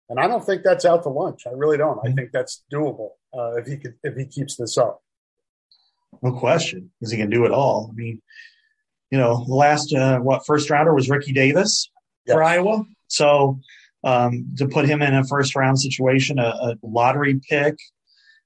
And 0.09 0.21
I 0.21 0.27
don't 0.27 0.45
think 0.45 0.63
that's 0.63 0.85
out 0.85 1.05
to 1.05 1.09
lunch. 1.09 1.47
I 1.47 1.51
really 1.51 1.79
don't. 1.79 1.99
I 1.99 2.09
mm-hmm. 2.09 2.17
think 2.17 2.33
that's 2.33 2.65
doable 2.73 3.11
uh, 3.37 3.55
if 3.55 3.67
he 3.67 3.77
could, 3.77 3.95
if 4.03 4.17
he 4.17 4.27
keeps 4.27 4.57
this 4.57 4.77
up. 4.77 5.03
No 6.23 6.33
question, 6.33 6.91
because 7.01 7.11
he 7.11 7.17
can 7.17 7.31
do 7.31 7.47
it 7.47 7.53
all. 7.53 7.89
I 7.91 7.95
mean, 7.95 8.21
you 9.11 9.19
know, 9.19 9.45
the 9.47 9.55
last 9.55 9.95
uh, 9.95 10.19
what 10.19 10.45
first 10.45 10.69
rounder 10.69 10.93
was 10.93 11.09
Ricky 11.09 11.33
Davis 11.33 11.91
yes. 12.27 12.35
for 12.35 12.43
Iowa. 12.43 12.85
So 13.13 13.61
um, 14.05 14.55
to 14.57 14.67
put 14.67 14.87
him 14.87 15.03
in 15.03 15.15
a 15.15 15.25
first 15.25 15.55
round 15.55 15.81
situation, 15.81 16.39
a, 16.39 16.43
a 16.43 16.77
lottery 16.83 17.41
pick, 17.49 17.77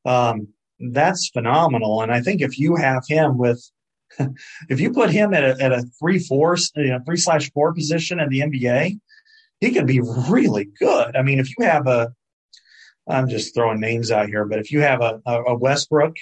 um, 0.04 0.48
that's 0.78 1.28
phenomenal. 1.28 2.02
And 2.02 2.12
I 2.12 2.20
think 2.20 2.42
if 2.42 2.58
you 2.58 2.76
have 2.76 3.04
him 3.08 3.38
with, 3.38 3.62
if 4.68 4.80
you 4.80 4.92
put 4.92 5.10
him 5.10 5.32
at 5.34 5.44
a, 5.44 5.62
at 5.62 5.72
a 5.72 5.84
three 5.98 6.18
four, 6.18 6.56
you 6.76 6.88
know, 6.88 7.00
three 7.06 7.16
slash 7.16 7.50
four 7.52 7.72
position 7.72 8.20
in 8.20 8.28
the 8.28 8.40
NBA, 8.40 8.98
he 9.60 9.72
could 9.72 9.86
be 9.86 10.00
really 10.28 10.68
good. 10.78 11.16
I 11.16 11.22
mean, 11.22 11.38
if 11.38 11.48
you 11.56 11.64
have 11.64 11.86
a, 11.86 12.12
I'm 13.08 13.28
just 13.28 13.54
throwing 13.54 13.80
names 13.80 14.10
out 14.10 14.28
here, 14.28 14.44
but 14.44 14.58
if 14.58 14.70
you 14.72 14.80
have 14.80 15.00
a, 15.00 15.20
a 15.26 15.56
Westbrook 15.56 16.16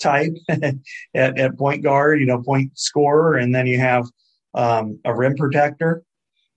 type 0.00 0.32
at, 0.48 0.74
at 1.14 1.58
point 1.58 1.82
guard, 1.82 2.18
you 2.18 2.26
know, 2.26 2.42
point 2.42 2.76
scorer, 2.78 3.36
and 3.36 3.54
then 3.54 3.66
you 3.66 3.78
have 3.78 4.06
um, 4.54 4.98
a 5.04 5.14
rim 5.14 5.36
protector, 5.36 6.02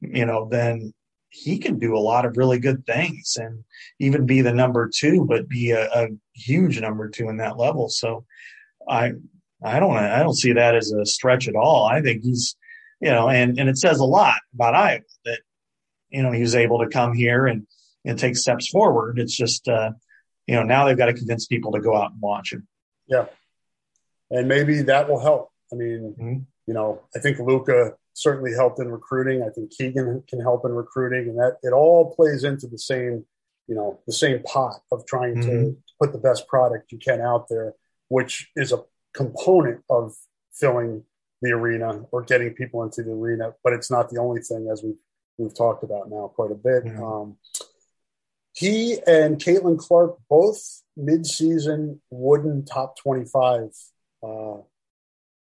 you 0.02 0.26
know, 0.26 0.48
then 0.50 0.94
he 1.36 1.58
can 1.58 1.80
do 1.80 1.98
a 1.98 2.00
lot 2.00 2.26
of 2.26 2.38
really 2.38 2.60
good 2.60 2.86
things 2.86 3.38
and 3.40 3.64
even 4.00 4.28
be 4.28 4.42
the 4.42 4.54
number 4.54 4.88
two, 4.94 5.26
but 5.26 5.50
be 5.50 5.72
a, 5.72 5.90
a 5.92 6.08
huge 6.36 6.80
number 6.80 7.10
two 7.10 7.28
in 7.28 7.38
that 7.38 7.58
level. 7.58 7.90
So 7.90 8.24
I, 8.88 9.14
I 9.64 9.80
don't, 9.80 9.98
I 9.98 10.20
don't 10.20 10.38
see 10.38 10.54
that 10.54 10.76
as 10.76 10.92
a 10.92 11.06
stretch 11.08 11.48
at 11.48 11.56
all. 11.56 11.86
I 11.86 12.02
think 12.02 12.22
he's, 12.24 12.56
you 13.02 13.10
know, 13.10 13.30
and, 13.30 13.58
and 13.58 13.68
it 13.68 13.80
says 13.80 14.00
a 14.00 14.06
lot 14.06 14.40
about 14.54 14.76
Iowa 14.76 15.02
that, 15.26 15.40
you 16.12 16.22
know, 16.22 16.32
he 16.32 16.42
was 16.42 16.54
able 16.54 16.80
to 16.80 16.90
come 16.90 17.16
here 17.16 17.48
and, 17.48 17.66
and 18.06 18.20
take 18.20 18.38
steps 18.38 18.68
forward. 18.70 19.18
It's 19.18 19.36
just, 19.36 19.68
uh, 19.68 19.92
you 20.46 20.54
know, 20.54 20.64
now 20.64 20.86
they've 20.86 20.98
got 20.98 21.08
to 21.08 21.14
convince 21.14 21.48
people 21.48 21.72
to 21.72 21.82
go 21.82 21.98
out 21.98 22.12
and 22.12 22.22
watch 22.22 22.54
him. 22.54 22.68
Yeah, 23.08 23.26
and 24.30 24.48
maybe 24.48 24.84
that 24.84 25.10
will 25.10 25.20
help. 25.20 25.50
I 25.72 25.76
mean, 25.78 26.16
mm-hmm. 26.20 26.40
you 26.68 26.74
know, 26.74 27.02
I 27.16 27.20
think 27.20 27.40
Luka 27.40 27.94
certainly 28.14 28.54
helped 28.54 28.80
in 28.80 28.90
recruiting. 28.90 29.44
I 29.44 29.50
think 29.50 29.72
Keegan 29.72 30.24
can 30.30 30.40
help 30.40 30.66
in 30.66 30.72
recruiting, 30.72 31.30
and 31.30 31.38
that 31.40 31.58
it 31.64 31.74
all 31.74 32.16
plays 32.16 32.44
into 32.44 32.68
the 32.68 32.78
same, 32.78 33.26
you 33.68 33.76
know, 33.76 34.00
the 34.06 34.14
same 34.14 34.44
pot 34.44 34.82
of 34.92 35.06
trying 35.06 35.36
mm-hmm. 35.36 35.50
to 35.50 35.78
put 36.00 36.12
the 36.12 36.20
best 36.20 36.48
product 36.48 36.92
you 36.92 37.00
can 37.00 37.22
out 37.22 37.48
there, 37.50 37.74
which 38.10 38.52
is 38.56 38.72
a 38.72 38.84
component 39.14 39.84
of 39.90 40.14
filling 40.54 41.04
the 41.42 41.52
arena 41.52 42.06
or 42.12 42.22
getting 42.22 42.54
people 42.54 42.84
into 42.84 43.04
the 43.04 43.12
arena. 43.12 43.54
But 43.64 43.74
it's 43.74 43.92
not 43.92 44.10
the 44.10 44.20
only 44.20 44.42
thing, 44.42 44.70
as 44.72 44.84
we've 44.84 45.02
we've 45.38 45.56
talked 45.56 45.84
about 45.84 46.10
now 46.10 46.32
quite 46.34 46.52
a 46.52 46.56
bit. 46.56 46.86
Mm-hmm. 46.86 47.04
Um, 47.04 47.38
he 48.54 49.00
and 49.08 49.40
Caitlin 49.40 49.80
Clark 49.80 50.18
both 50.30 50.84
mid-season 50.96 52.02
Wooden 52.12 52.66
top 52.66 52.98
twenty-five 52.98 53.70
uh, 54.22 54.58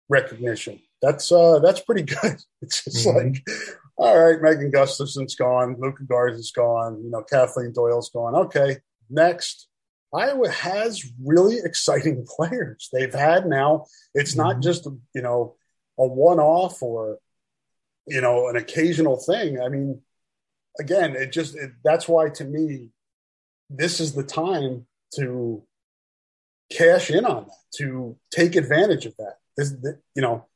recognition. 0.09 0.81
That's 1.03 1.33
uh, 1.33 1.59
that's 1.61 1.81
pretty 1.81 2.03
good. 2.03 2.37
It's 2.63 2.85
just 2.85 3.07
mm-hmm. 3.07 3.29
like, 3.29 3.49
all 3.97 4.19
right, 4.19 4.41
Megan 4.41 4.71
Gustafson's 4.71 5.35
gone, 5.35 5.77
Luka 5.79 6.05
Garza's 6.05 6.53
gone, 6.53 7.03
you 7.03 7.11
know, 7.11 7.23
Kathleen 7.23 7.73
Doyle's 7.73 8.11
gone. 8.11 8.35
Okay, 8.35 8.77
next. 9.09 9.69
Iowa 10.13 10.51
has 10.51 11.05
really 11.25 11.59
exciting 11.65 12.27
players. 12.37 12.89
They've 12.93 13.13
had 13.13 13.47
now. 13.47 13.87
It's 14.15 14.33
mm-hmm. 14.33 14.41
not 14.41 14.63
just 14.63 14.87
you 15.15 15.23
know 15.23 15.57
a 15.99 16.07
one-off 16.07 16.83
or 16.83 17.19
you 18.07 18.21
know 18.21 18.49
an 18.49 18.57
occasional 18.57 19.17
thing. 19.17 19.61
I 19.61 19.69
mean, 19.69 20.01
again, 20.79 21.17
it 21.17 21.33
just 21.33 21.57
it, 21.57 21.73
that's 21.83 22.09
why 22.09 22.29
to 22.31 22.45
me, 22.45 22.89
this 23.69 24.01
is 24.01 24.15
the 24.15 24.25
time 24.25 24.87
to 25.17 25.63
cash 26.71 27.11
in 27.11 27.25
on 27.25 27.45
that, 27.45 27.57
to 27.77 28.17
take 28.31 28.57
advantage 28.57 29.07
of 29.07 29.17
that. 29.17 29.37
This, 29.57 29.75
you 30.15 30.23
know, 30.23 30.47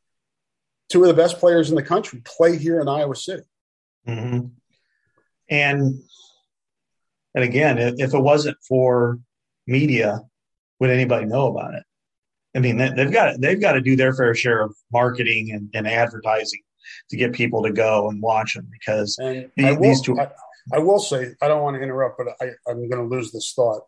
two 0.89 1.03
of 1.03 1.09
the 1.09 1.15
best 1.15 1.39
players 1.39 1.71
in 1.71 1.77
the 1.77 1.83
country 1.83 2.23
play 2.25 2.57
here 2.57 2.81
in 2.81 2.89
Iowa 2.89 3.17
City. 3.17 3.43
Mm-hmm. 4.07 4.47
And 5.51 6.03
and 7.35 7.45
again, 7.45 7.79
if 7.79 8.15
it 8.15 8.19
wasn't 8.21 8.57
for 8.67 9.19
media, 9.67 10.21
would 10.79 10.91
anybody 10.91 11.27
know 11.27 11.49
about 11.49 11.75
it? 11.75 11.83
I 12.57 12.61
mean, 12.61 12.77
they've 12.77 13.13
got 13.13 13.41
they've 13.41 13.61
got 13.61 13.73
to 13.73 13.81
do 13.81 13.97
their 13.97 14.15
fair 14.15 14.35
share 14.35 14.63
of 14.63 14.77
marketing 14.93 15.51
and, 15.53 15.69
and 15.75 15.89
advertising 15.89 16.61
to 17.11 17.17
get 17.17 17.33
people 17.33 17.63
to 17.65 17.73
go 17.73 18.09
and 18.09 18.23
watch 18.23 18.55
them 18.55 18.69
because 18.71 19.17
these, 19.17 19.49
will, 19.57 19.81
these 19.81 20.01
two. 20.01 20.19
I, 20.19 20.31
I, 20.73 20.79
will 20.79 21.01
say 21.01 21.29
I 21.43 21.49
don't 21.49 21.63
want 21.63 21.77
to 21.77 21.83
interrupt, 21.83 22.19
but 22.19 22.29
I, 22.41 22.51
I'm 22.69 22.89
going 22.89 23.09
to 23.09 23.15
lose 23.15 23.33
this 23.33 23.53
thought. 23.55 23.83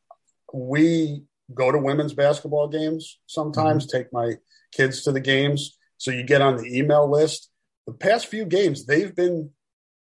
We 0.52 1.22
go 1.54 1.70
to 1.70 1.78
women's 1.78 2.14
basketball 2.14 2.68
games 2.68 3.20
sometimes. 3.26 3.86
Mm-hmm. 3.86 3.98
Take 3.98 4.12
my 4.12 4.34
kids 4.72 5.02
to 5.04 5.12
the 5.12 5.20
games, 5.20 5.75
so 5.98 6.10
you 6.10 6.22
get 6.22 6.42
on 6.42 6.56
the 6.56 6.78
email 6.78 7.10
list. 7.10 7.50
The 7.86 7.92
past 7.92 8.26
few 8.26 8.44
games, 8.44 8.86
they've 8.86 9.14
been 9.14 9.50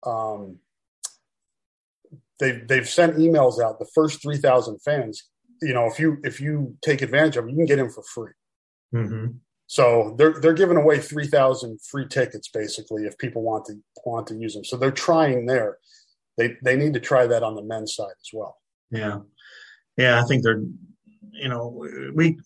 um, 0.05 0.59
they've 2.39 2.67
they've 2.67 2.89
sent 2.89 3.17
emails 3.17 3.61
out. 3.61 3.79
The 3.79 3.89
first 3.93 4.21
three 4.21 4.37
thousand 4.37 4.79
fans, 4.79 5.29
you 5.61 5.73
know, 5.73 5.87
if 5.87 5.99
you 5.99 6.17
if 6.23 6.39
you 6.39 6.75
take 6.81 7.01
advantage 7.01 7.37
of 7.37 7.45
it, 7.45 7.51
you 7.51 7.57
can 7.57 7.65
get 7.65 7.79
in 7.79 7.89
for 7.89 8.03
free. 8.03 8.31
Mm-hmm. 8.93 9.37
So 9.67 10.15
they're 10.17 10.33
they're 10.41 10.53
giving 10.53 10.77
away 10.77 10.99
three 10.99 11.27
thousand 11.27 11.79
free 11.81 12.07
tickets 12.07 12.49
basically 12.49 13.03
if 13.03 13.17
people 13.17 13.41
want 13.41 13.65
to 13.65 13.75
want 14.05 14.27
to 14.27 14.35
use 14.35 14.53
them. 14.53 14.65
So 14.65 14.75
they're 14.75 14.91
trying 14.91 15.45
there. 15.45 15.77
They 16.37 16.57
they 16.63 16.75
need 16.75 16.93
to 16.95 16.99
try 16.99 17.25
that 17.27 17.43
on 17.43 17.55
the 17.55 17.63
men's 17.63 17.95
side 17.95 18.07
as 18.19 18.29
well. 18.33 18.57
Yeah, 18.89 19.19
yeah. 19.97 20.21
I 20.21 20.25
think 20.25 20.43
they're 20.43 20.61
you 21.31 21.47
know 21.47 21.85
we 22.13 22.37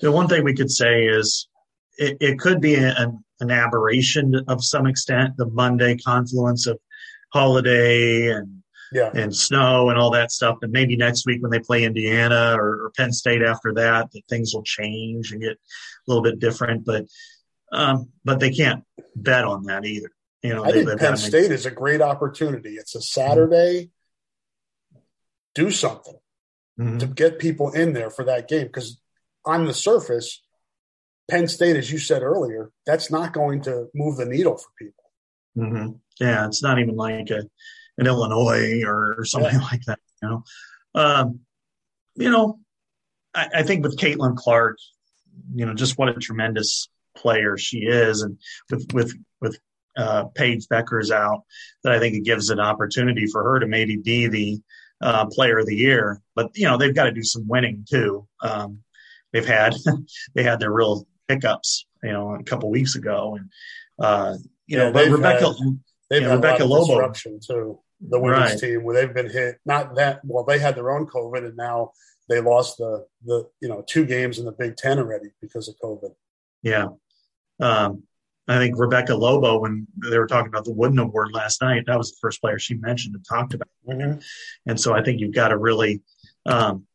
the 0.00 0.10
one 0.10 0.26
thing 0.26 0.42
we 0.42 0.54
could 0.54 0.70
say 0.70 1.06
is 1.06 1.48
it, 1.96 2.16
it 2.20 2.38
could 2.38 2.60
be 2.60 2.74
an, 2.74 3.24
an 3.40 3.50
aberration 3.50 4.34
of 4.48 4.64
some 4.64 4.86
extent 4.86 5.36
the 5.36 5.46
Monday 5.46 5.96
confluence 5.96 6.66
of 6.66 6.78
holiday 7.32 8.28
and 8.28 8.62
yeah. 8.92 9.10
and 9.12 9.34
snow 9.34 9.90
and 9.90 9.98
all 9.98 10.10
that 10.12 10.30
stuff. 10.30 10.58
And 10.62 10.72
maybe 10.72 10.96
next 10.96 11.26
week 11.26 11.42
when 11.42 11.50
they 11.50 11.58
play 11.58 11.84
Indiana 11.84 12.54
or, 12.56 12.84
or, 12.84 12.92
Penn 12.96 13.12
State 13.12 13.42
after 13.42 13.74
that, 13.74 14.12
that 14.12 14.22
things 14.28 14.54
will 14.54 14.62
change 14.62 15.32
and 15.32 15.40
get 15.40 15.52
a 15.52 15.56
little 16.06 16.22
bit 16.22 16.38
different. 16.38 16.84
But 16.84 17.06
um, 17.72 18.10
but 18.24 18.38
they 18.38 18.50
can't 18.50 18.84
bet 19.16 19.44
on 19.44 19.64
that 19.64 19.84
either. 19.84 20.10
You 20.42 20.54
know, 20.54 20.64
I 20.64 20.72
think 20.72 20.98
Penn 20.98 21.16
State 21.16 21.50
is 21.50 21.66
a 21.66 21.70
great 21.70 22.00
opportunity. 22.00 22.74
It's 22.74 22.94
a 22.94 23.02
Saturday. 23.02 23.90
Mm-hmm. 24.92 24.98
Do 25.54 25.70
something 25.70 26.18
mm-hmm. 26.78 26.98
to 26.98 27.06
get 27.06 27.38
people 27.38 27.70
in 27.72 27.92
there 27.92 28.10
for 28.10 28.24
that 28.26 28.48
game 28.48 28.66
because 28.66 29.00
on 29.44 29.66
the 29.66 29.74
surface, 29.74 30.42
Penn 31.30 31.48
State, 31.48 31.76
as 31.76 31.90
you 31.90 31.98
said 31.98 32.22
earlier, 32.22 32.70
that's 32.86 33.10
not 33.10 33.32
going 33.32 33.62
to 33.62 33.86
move 33.94 34.16
the 34.16 34.26
needle 34.26 34.56
for 34.56 34.68
people. 34.78 35.04
Mm-hmm. 35.56 35.92
Yeah, 36.20 36.46
it's 36.46 36.62
not 36.62 36.78
even 36.78 36.96
like 36.96 37.30
a 37.30 37.44
in 37.96 38.06
Illinois 38.06 38.82
or, 38.84 39.14
or 39.18 39.24
something 39.24 39.54
yeah. 39.54 39.66
like 39.66 39.82
that. 39.86 40.00
You 40.22 40.28
know, 40.28 40.44
um, 40.94 41.40
you 42.16 42.30
know, 42.30 42.58
I, 43.34 43.48
I, 43.56 43.62
think 43.62 43.84
with 43.84 43.98
Caitlin 43.98 44.36
Clark, 44.36 44.78
you 45.54 45.66
know, 45.66 45.74
just 45.74 45.98
what 45.98 46.08
a 46.08 46.14
tremendous 46.14 46.88
player 47.16 47.56
she 47.56 47.78
is, 47.78 48.22
and 48.22 48.38
with 48.70 48.92
with 48.92 49.14
with 49.40 49.58
uh, 49.96 50.24
Paige 50.34 50.66
Bueckers 50.66 51.10
out, 51.10 51.42
that 51.82 51.92
I 51.92 51.98
think 51.98 52.16
it 52.16 52.24
gives 52.24 52.50
an 52.50 52.60
opportunity 52.60 53.26
for 53.26 53.42
her 53.42 53.60
to 53.60 53.66
maybe 53.66 53.96
be 53.96 54.26
the 54.26 54.60
uh, 55.00 55.26
player 55.26 55.58
of 55.58 55.66
the 55.66 55.76
year. 55.76 56.20
But 56.34 56.56
you 56.56 56.66
know, 56.66 56.76
they've 56.76 56.94
got 56.94 57.04
to 57.04 57.12
do 57.12 57.22
some 57.22 57.46
winning 57.46 57.86
too. 57.88 58.26
Um, 58.42 58.80
they've 59.32 59.46
had 59.46 59.74
they 60.34 60.42
had 60.42 60.60
their 60.60 60.72
real 60.72 61.06
pickups, 61.28 61.86
you 62.02 62.12
know, 62.12 62.34
a 62.34 62.42
couple 62.42 62.70
weeks 62.70 62.96
ago, 62.96 63.36
and 63.36 63.50
uh, 63.98 64.36
you 64.66 64.78
yeah, 64.78 64.84
know, 64.84 64.92
but 64.92 65.08
Rebecca. 65.08 65.46
Had, 65.46 65.78
they've 66.10 66.22
you 66.22 66.28
know, 66.28 66.36
Rebecca 66.36 66.64
Lobo 66.64 67.12
too 67.12 67.80
the 68.00 68.20
women's 68.20 68.50
right. 68.50 68.58
team 68.58 68.84
where 68.84 68.94
they've 68.94 69.14
been 69.14 69.30
hit. 69.30 69.56
Not 69.64 69.94
that 69.96 70.20
well, 70.24 70.44
they 70.44 70.58
had 70.58 70.74
their 70.74 70.90
own 70.90 71.06
COVID, 71.06 71.46
and 71.46 71.56
now 71.56 71.92
they 72.28 72.40
lost 72.40 72.78
the 72.78 73.06
the 73.24 73.48
you 73.60 73.68
know 73.68 73.84
two 73.86 74.04
games 74.04 74.38
in 74.38 74.44
the 74.44 74.52
Big 74.52 74.76
Ten 74.76 74.98
already 74.98 75.28
because 75.40 75.68
of 75.68 75.76
COVID. 75.82 76.14
Yeah, 76.62 76.88
um, 77.60 78.04
I 78.46 78.58
think 78.58 78.78
Rebecca 78.78 79.14
Lobo, 79.14 79.58
when 79.58 79.86
they 80.10 80.18
were 80.18 80.26
talking 80.26 80.48
about 80.48 80.64
the 80.64 80.72
Wooden 80.72 80.98
Award 80.98 81.32
last 81.32 81.62
night, 81.62 81.84
that 81.86 81.98
was 81.98 82.10
the 82.10 82.18
first 82.20 82.40
player 82.40 82.58
she 82.58 82.74
mentioned 82.74 83.14
and 83.14 83.24
talked 83.26 83.54
about. 83.54 83.68
Mm-hmm. 83.88 84.20
And 84.66 84.80
so 84.80 84.94
I 84.94 85.02
think 85.02 85.20
you've 85.20 85.34
got 85.34 85.48
to 85.48 85.56
really, 85.56 86.02
um, 86.44 86.86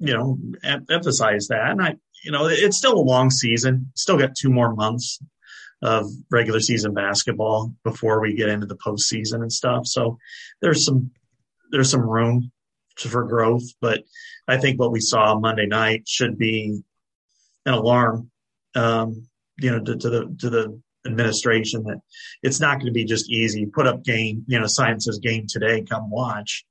you 0.00 0.14
know, 0.14 0.38
em- 0.64 0.86
emphasize 0.90 1.48
that. 1.48 1.70
And 1.70 1.82
I, 1.82 1.96
you 2.24 2.30
know, 2.30 2.46
it's 2.46 2.76
still 2.76 2.94
a 2.94 3.00
long 3.00 3.30
season. 3.30 3.90
Still 3.94 4.18
got 4.18 4.34
two 4.34 4.50
more 4.50 4.74
months 4.74 5.20
of 5.82 6.10
regular 6.30 6.60
season 6.60 6.94
basketball 6.94 7.72
before 7.84 8.20
we 8.20 8.34
get 8.34 8.48
into 8.48 8.66
the 8.66 8.76
postseason 8.76 9.42
and 9.42 9.52
stuff. 9.52 9.86
So 9.86 10.18
there's 10.60 10.84
some 10.84 11.10
there's 11.70 11.90
some 11.90 12.08
room 12.08 12.50
for 12.96 13.24
growth, 13.24 13.64
but 13.80 14.04
I 14.48 14.56
think 14.56 14.78
what 14.78 14.92
we 14.92 15.00
saw 15.00 15.38
Monday 15.38 15.66
night 15.66 16.08
should 16.08 16.38
be 16.38 16.82
an 17.66 17.74
alarm, 17.74 18.30
um, 18.74 19.26
you 19.58 19.70
know, 19.70 19.80
to, 19.80 19.96
to, 19.96 20.10
the 20.10 20.36
to 20.40 20.50
the 20.50 20.80
administration 21.04 21.84
that 21.84 22.00
it's 22.42 22.60
not 22.60 22.74
going 22.74 22.86
to 22.86 22.92
be 22.92 23.04
just 23.04 23.30
easy. 23.30 23.66
Put 23.66 23.86
up 23.86 24.02
game, 24.02 24.44
you 24.46 24.58
know, 24.58 24.66
science 24.66 25.04
sciences 25.04 25.18
game 25.18 25.46
today, 25.48 25.82
come 25.82 26.10
watch. 26.10 26.64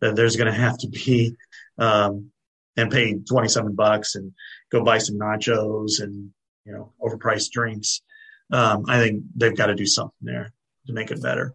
That 0.00 0.16
there's 0.16 0.36
going 0.36 0.52
to 0.52 0.58
have 0.58 0.78
to 0.78 0.88
be 0.88 1.36
um, 1.78 2.30
and 2.76 2.90
pay 2.90 3.14
27 3.14 3.74
bucks 3.74 4.14
and 4.14 4.32
go 4.76 4.84
buy 4.84 4.98
some 4.98 5.18
nachos 5.18 6.02
and 6.02 6.30
you 6.64 6.72
know 6.72 6.92
overpriced 7.00 7.50
drinks 7.50 8.02
um, 8.52 8.84
I 8.88 8.98
think 8.98 9.24
they've 9.34 9.56
got 9.56 9.66
to 9.66 9.74
do 9.74 9.86
something 9.86 10.14
there 10.20 10.52
to 10.86 10.92
make 10.92 11.10
it 11.10 11.22
better. 11.22 11.54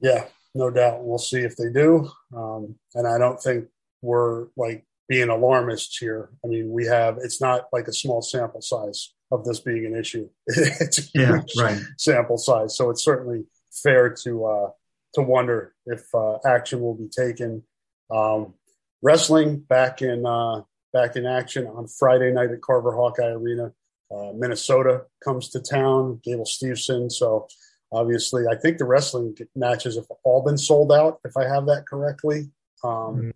Yeah, 0.00 0.26
no 0.54 0.70
doubt. 0.70 1.04
We'll 1.04 1.18
see 1.18 1.40
if 1.40 1.56
they 1.56 1.70
do. 1.72 2.10
Um, 2.36 2.76
and 2.94 3.06
I 3.06 3.18
don't 3.18 3.40
think 3.40 3.66
we're 4.02 4.48
like 4.56 4.84
being 5.08 5.28
alarmists 5.28 5.96
here. 5.96 6.30
I 6.44 6.48
mean, 6.48 6.70
we 6.70 6.86
have, 6.86 7.18
it's 7.22 7.40
not 7.40 7.68
like 7.72 7.88
a 7.88 7.92
small 7.92 8.22
sample 8.22 8.60
size 8.60 9.14
of 9.30 9.44
this 9.44 9.60
being 9.60 9.86
an 9.86 9.96
issue. 9.96 10.28
it's 10.46 10.98
a 10.98 11.02
huge 11.02 11.12
yeah, 11.14 11.62
right. 11.62 11.80
sample 11.96 12.38
size. 12.38 12.76
So 12.76 12.90
it's 12.90 13.04
certainly 13.04 13.44
fair 13.82 14.14
to, 14.24 14.44
uh, 14.44 14.70
to 15.14 15.22
wonder 15.22 15.74
if 15.86 16.02
uh, 16.14 16.38
action 16.46 16.80
will 16.80 16.94
be 16.94 17.08
taken. 17.08 17.62
Um, 18.10 18.54
wrestling 19.02 19.60
back 19.60 20.02
in, 20.02 20.26
uh, 20.26 20.62
back 20.92 21.16
in 21.16 21.26
action 21.26 21.66
on 21.66 21.86
Friday 21.86 22.32
night 22.32 22.50
at 22.50 22.62
Carver 22.62 22.94
Hawkeye 22.94 23.32
Arena. 23.32 23.72
Uh, 24.10 24.32
Minnesota 24.34 25.02
comes 25.22 25.50
to 25.50 25.60
town, 25.60 26.20
Gable 26.24 26.44
Steveson. 26.44 27.10
So 27.10 27.46
obviously, 27.92 28.44
I 28.50 28.56
think 28.56 28.78
the 28.78 28.86
wrestling 28.86 29.36
matches 29.54 29.96
have 29.96 30.06
all 30.24 30.42
been 30.42 30.58
sold 30.58 30.92
out, 30.92 31.20
if 31.24 31.36
I 31.36 31.44
have 31.44 31.66
that 31.66 31.86
correctly, 31.86 32.50
um, 32.82 32.90
mm-hmm. 32.90 33.30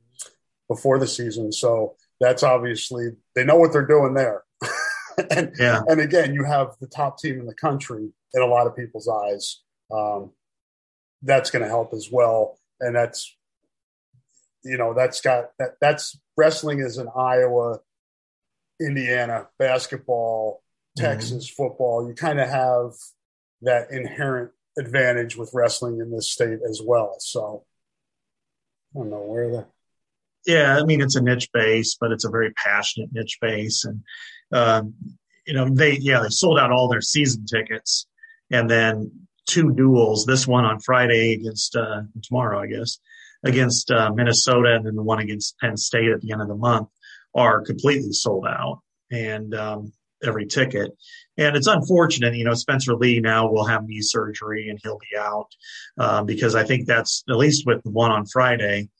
before 0.68 0.98
the 0.98 1.06
season. 1.06 1.52
So 1.52 1.96
that's 2.20 2.42
obviously 2.42 3.10
they 3.34 3.44
know 3.44 3.56
what 3.56 3.72
they're 3.72 3.86
doing 3.86 4.14
there. 4.14 4.44
and 5.30 5.52
yeah. 5.58 5.82
and 5.88 6.00
again, 6.00 6.34
you 6.34 6.44
have 6.44 6.74
the 6.80 6.86
top 6.86 7.18
team 7.18 7.40
in 7.40 7.46
the 7.46 7.54
country 7.54 8.08
in 8.34 8.42
a 8.42 8.46
lot 8.46 8.66
of 8.66 8.76
people's 8.76 9.08
eyes. 9.08 9.60
Um, 9.92 10.30
that's 11.22 11.50
going 11.50 11.62
to 11.62 11.68
help 11.68 11.92
as 11.92 12.08
well, 12.10 12.58
and 12.80 12.96
that's 12.96 13.36
you 14.64 14.78
know 14.78 14.94
that's 14.94 15.20
got 15.20 15.50
that 15.58 15.72
that's 15.80 16.18
wrestling 16.36 16.80
is 16.80 16.98
an 16.98 17.08
Iowa, 17.16 17.78
Indiana 18.80 19.48
basketball, 19.58 20.62
Texas 20.96 21.50
mm-hmm. 21.50 21.62
football. 21.62 22.08
You 22.08 22.14
kind 22.14 22.40
of 22.40 22.48
have 22.48 22.92
that 23.62 23.90
inherent 23.90 24.50
advantage 24.78 25.36
with 25.36 25.50
wrestling 25.52 26.00
in 26.00 26.10
this 26.10 26.30
state 26.30 26.60
as 26.68 26.80
well. 26.84 27.16
So 27.18 27.64
I 28.94 28.98
don't 28.98 29.10
know 29.10 29.22
where 29.22 29.50
the 29.50 29.66
yeah, 30.46 30.76
I 30.76 30.84
mean 30.84 31.00
it's 31.00 31.16
a 31.16 31.22
niche 31.22 31.50
base, 31.52 31.96
but 32.00 32.10
it's 32.10 32.24
a 32.24 32.30
very 32.30 32.52
passionate 32.52 33.10
niche 33.12 33.38
base, 33.40 33.84
and 33.84 34.02
um, 34.52 34.94
you 35.46 35.54
know 35.54 35.68
they 35.68 35.98
yeah 35.98 36.20
they 36.20 36.30
sold 36.30 36.58
out 36.58 36.72
all 36.72 36.88
their 36.88 37.00
season 37.00 37.46
tickets, 37.46 38.06
and 38.50 38.68
then 38.68 39.10
two 39.46 39.72
duels. 39.72 40.26
This 40.26 40.46
one 40.46 40.64
on 40.64 40.80
Friday 40.80 41.34
against 41.34 41.76
uh, 41.76 42.02
tomorrow, 42.22 42.60
I 42.60 42.66
guess, 42.66 42.98
against 43.44 43.90
uh, 43.90 44.10
Minnesota, 44.14 44.74
and 44.74 44.86
then 44.86 44.94
the 44.94 45.02
one 45.02 45.18
against 45.18 45.58
Penn 45.58 45.76
State 45.76 46.10
at 46.10 46.20
the 46.20 46.32
end 46.32 46.42
of 46.42 46.48
the 46.48 46.54
month 46.54 46.88
are 47.34 47.62
completely 47.62 48.12
sold 48.12 48.46
out, 48.46 48.80
and 49.10 49.54
um, 49.54 49.92
every 50.22 50.46
ticket. 50.46 50.92
And 51.36 51.56
it's 51.56 51.66
unfortunate, 51.66 52.34
you 52.34 52.44
know, 52.44 52.54
Spencer 52.54 52.94
Lee 52.94 53.20
now 53.20 53.50
will 53.50 53.64
have 53.64 53.84
knee 53.84 54.02
surgery 54.02 54.68
and 54.68 54.78
he'll 54.82 54.98
be 54.98 55.16
out 55.18 55.48
uh, 55.98 56.22
because 56.22 56.54
I 56.54 56.64
think 56.64 56.86
that's 56.86 57.24
at 57.28 57.36
least 57.36 57.66
with 57.66 57.82
the 57.82 57.90
one 57.90 58.12
on 58.12 58.26
Friday 58.26 58.90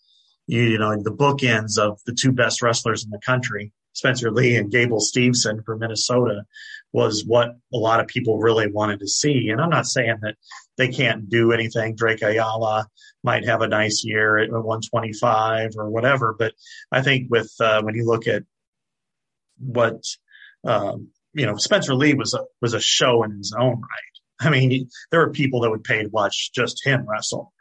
you, 0.47 0.63
you 0.63 0.79
know, 0.79 0.95
the 1.01 1.11
bookends 1.11 1.79
of 1.79 2.01
the 2.07 2.13
two 2.13 2.33
best 2.33 2.63
wrestlers 2.63 3.05
in 3.05 3.11
the 3.11 3.21
country, 3.25 3.73
Spencer 3.93 4.31
Lee 4.31 4.57
and 4.57 4.71
Gable 4.71 5.01
Steveson 5.01 5.65
for 5.65 5.77
Minnesota, 5.77 6.45
was 6.93 7.25
what 7.27 7.57
a 7.73 7.79
lot 7.79 8.01
of 8.01 8.07
people 8.07 8.39
really 8.39 8.71
wanted 8.71 9.01
to 9.01 9.09
see. 9.09 9.49
And 9.49 9.61
I'm 9.61 9.71
not 9.71 9.87
saying 9.87 10.19
that 10.23 10.37
they 10.77 10.89
can't 10.89 11.29
do 11.29 11.53
anything. 11.53 11.97
Drake 11.97 12.23
Ayala 12.23 12.87
might 13.25 13.47
have 13.47 13.63
a 13.63 13.69
nice 13.69 14.05
year 14.05 14.39
at 14.39 14.51
125 14.51 15.73
or 15.77 15.91
whatever, 15.91 16.35
but 16.39 16.53
I 16.91 17.03
think 17.03 17.31
with 17.31 17.51
uh, 17.61 17.83
when 17.83 17.95
you 17.95 18.05
look 18.05 18.27
at 18.27 18.43
what 19.59 20.05
um, 20.65 21.09
you 21.35 21.47
know, 21.47 21.57
Spencer 21.57 21.95
Lee 21.95 22.15
was 22.15 22.35
a 22.35 22.45
was 22.61 22.75
a 22.75 22.81
show 22.81 23.23
in 23.23 23.33
his 23.39 23.55
own 23.59 23.81
right. 23.81 24.47
I 24.47 24.51
mean, 24.51 24.89
there 25.11 25.21
were 25.21 25.31
people 25.31 25.61
that 25.61 25.71
would 25.71 25.85
pay 25.85 26.03
to 26.03 26.09
watch 26.09 26.53
just 26.53 26.85
him 26.85 27.07
wrestle. 27.09 27.53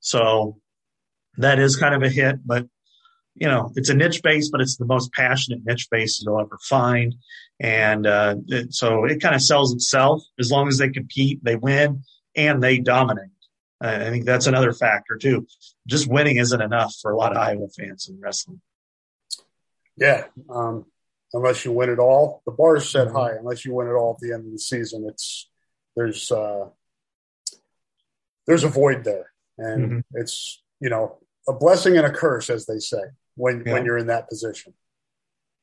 So 0.00 0.58
that 1.36 1.58
is 1.58 1.76
kind 1.76 1.94
of 1.94 2.02
a 2.02 2.08
hit, 2.08 2.36
but 2.44 2.66
you 3.40 3.48
know, 3.48 3.72
it's 3.74 3.88
a 3.88 3.94
niche 3.94 4.22
base, 4.22 4.50
but 4.50 4.60
it's 4.60 4.76
the 4.76 4.84
most 4.84 5.12
passionate 5.12 5.64
niche 5.64 5.88
base 5.90 6.22
you'll 6.22 6.38
ever 6.38 6.58
find. 6.62 7.14
And 7.58 8.06
uh, 8.06 8.36
it, 8.46 8.74
so 8.74 9.06
it 9.06 9.20
kind 9.20 9.34
of 9.34 9.42
sells 9.42 9.72
itself 9.72 10.22
as 10.38 10.52
long 10.52 10.68
as 10.68 10.76
they 10.76 10.90
compete, 10.90 11.42
they 11.42 11.56
win, 11.56 12.04
and 12.36 12.62
they 12.62 12.78
dominate. 12.78 13.30
Uh, 13.82 13.98
I 14.02 14.10
think 14.10 14.26
that's 14.26 14.46
another 14.46 14.74
factor 14.74 15.16
too. 15.16 15.46
Just 15.86 16.06
winning 16.06 16.36
isn't 16.36 16.60
enough 16.60 16.94
for 17.00 17.12
a 17.12 17.16
lot 17.16 17.32
of 17.32 17.38
Iowa 17.38 17.68
fans 17.68 18.10
in 18.10 18.20
wrestling. 18.20 18.60
Yeah, 19.96 20.24
um, 20.50 20.84
unless 21.32 21.64
you 21.64 21.72
win 21.72 21.88
it 21.88 21.98
all, 21.98 22.42
the 22.44 22.52
bar 22.52 22.76
is 22.76 22.90
set 22.90 23.08
mm-hmm. 23.08 23.16
high. 23.16 23.32
Unless 23.38 23.64
you 23.64 23.74
win 23.74 23.86
it 23.86 23.92
all 23.92 24.12
at 24.12 24.20
the 24.20 24.34
end 24.34 24.44
of 24.44 24.52
the 24.52 24.58
season, 24.58 25.06
it's 25.08 25.48
there's 25.96 26.30
uh, 26.30 26.66
there's 28.46 28.64
a 28.64 28.68
void 28.68 29.04
there, 29.04 29.32
and 29.56 29.84
mm-hmm. 29.84 30.00
it's 30.12 30.62
you 30.78 30.90
know 30.90 31.18
a 31.48 31.54
blessing 31.54 31.96
and 31.96 32.06
a 32.06 32.12
curse, 32.12 32.50
as 32.50 32.66
they 32.66 32.78
say, 32.78 33.02
when 33.40 33.62
yeah. 33.64 33.72
when 33.72 33.84
you're 33.84 33.98
in 33.98 34.08
that 34.08 34.28
position. 34.28 34.74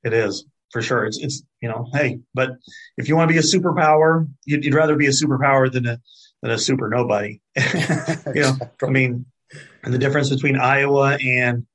It 0.03 0.13
is 0.13 0.45
for 0.71 0.82
sure. 0.82 1.05
It's 1.05 1.17
it's 1.17 1.43
you 1.61 1.69
know, 1.69 1.88
hey, 1.93 2.19
but 2.34 2.51
if 2.97 3.07
you 3.07 3.15
want 3.15 3.30
to 3.30 3.34
be 3.34 3.39
a 3.39 3.41
superpower, 3.41 4.28
you'd, 4.45 4.65
you'd 4.65 4.73
rather 4.73 4.95
be 4.95 5.07
a 5.07 5.11
superpower 5.11 5.71
than 5.71 5.86
a 5.86 5.99
than 6.41 6.51
a 6.51 6.57
super 6.57 6.89
nobody. 6.89 7.41
you 8.36 8.41
know. 8.41 8.57
I 8.84 8.89
mean, 8.89 9.25
and 9.84 9.93
the 9.93 9.97
difference 9.97 10.30
between 10.30 10.57
Iowa 10.57 11.17
and 11.23 11.65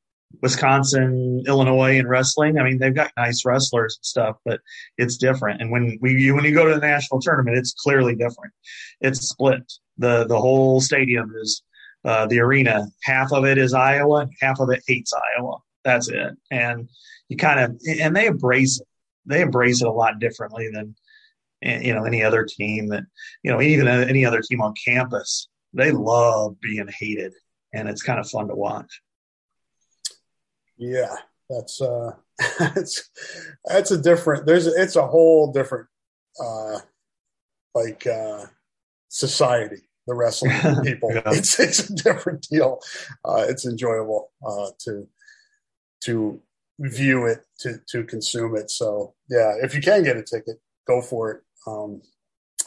Wisconsin, 0.41 1.43
Illinois, 1.47 1.99
and 1.99 2.09
wrestling. 2.09 2.59
I 2.59 2.65
mean, 2.65 2.79
they've 2.79 2.95
got 2.95 3.13
nice 3.17 3.45
wrestlers 3.45 3.99
and 3.99 4.05
stuff, 4.05 4.37
but 4.45 4.61
it's 4.97 5.17
different. 5.17 5.61
And 5.61 5.71
when 5.71 5.99
we 6.01 6.31
when 6.33 6.45
you 6.45 6.55
go 6.55 6.67
to 6.67 6.75
the 6.75 6.81
national 6.81 7.21
tournament, 7.21 7.57
it's 7.57 7.75
clearly 7.75 8.15
different. 8.15 8.53
It's 9.01 9.29
split. 9.29 9.73
the 9.99 10.25
The 10.25 10.41
whole 10.41 10.81
stadium 10.81 11.33
is 11.41 11.63
uh, 12.05 12.27
the 12.27 12.41
arena. 12.41 12.87
Half 13.03 13.33
of 13.33 13.45
it 13.45 13.59
is 13.59 13.75
Iowa, 13.75 14.29
half 14.41 14.61
of 14.61 14.71
it 14.71 14.83
hates 14.87 15.13
Iowa. 15.13 15.59
That's 15.85 16.09
it. 16.09 16.35
And 16.51 16.89
you 17.29 17.37
kind 17.37 17.61
of 17.61 17.81
and 18.01 18.15
they 18.15 18.27
embrace 18.27 18.81
it. 18.81 18.87
They 19.27 19.41
embrace 19.41 19.83
it 19.83 19.89
a 19.89 19.93
lot 19.93 20.19
differently 20.19 20.69
than 20.73 20.95
you 21.63 21.95
know 21.95 22.05
any 22.05 22.23
other 22.23 22.45
team 22.45 22.89
that 22.89 23.05
you 23.43 23.51
know 23.51 23.61
even 23.61 23.89
any 23.89 24.25
other 24.25 24.43
team 24.43 24.61
on 24.61 24.75
campus. 24.85 25.49
They 25.73 25.91
love 25.91 26.61
being 26.61 26.89
hated, 26.99 27.33
and 27.73 27.89
it's 27.89 28.03
kind 28.03 28.21
of 28.21 28.29
fun 28.29 28.49
to 28.49 28.55
watch. 28.55 29.01
Yeah, 30.77 31.15
that's 31.49 31.81
uh, 31.81 32.13
that's 32.59 33.11
that's 33.65 33.91
a 33.91 33.99
different. 34.01 34.47
There's 34.47 34.67
it's 34.67 34.97
a 34.97 35.07
whole 35.07 35.53
different 35.53 35.87
uh, 36.43 36.81
like 37.75 38.07
uh, 38.07 38.47
society 39.09 39.83
the 40.07 40.15
wrestling 40.15 40.53
people. 40.85 41.13
yeah. 41.13 41.23
It's 41.27 41.59
it's 41.59 41.91
a 41.91 41.95
different 41.95 42.47
deal. 42.51 42.81
Uh, 43.25 43.47
it's 43.49 43.67
enjoyable 43.67 44.33
uh, 44.47 44.71
to 44.81 45.07
to 46.05 46.41
view 46.79 47.27
it, 47.27 47.45
to 47.61 47.79
to 47.91 48.05
consume 48.05 48.57
it. 48.57 48.71
So 48.71 49.15
yeah, 49.29 49.55
if 49.63 49.75
you 49.75 49.81
can 49.81 50.03
get 50.03 50.17
a 50.17 50.23
ticket, 50.23 50.61
go 50.87 51.01
for 51.01 51.31
it. 51.31 51.43
Um, 51.67 52.03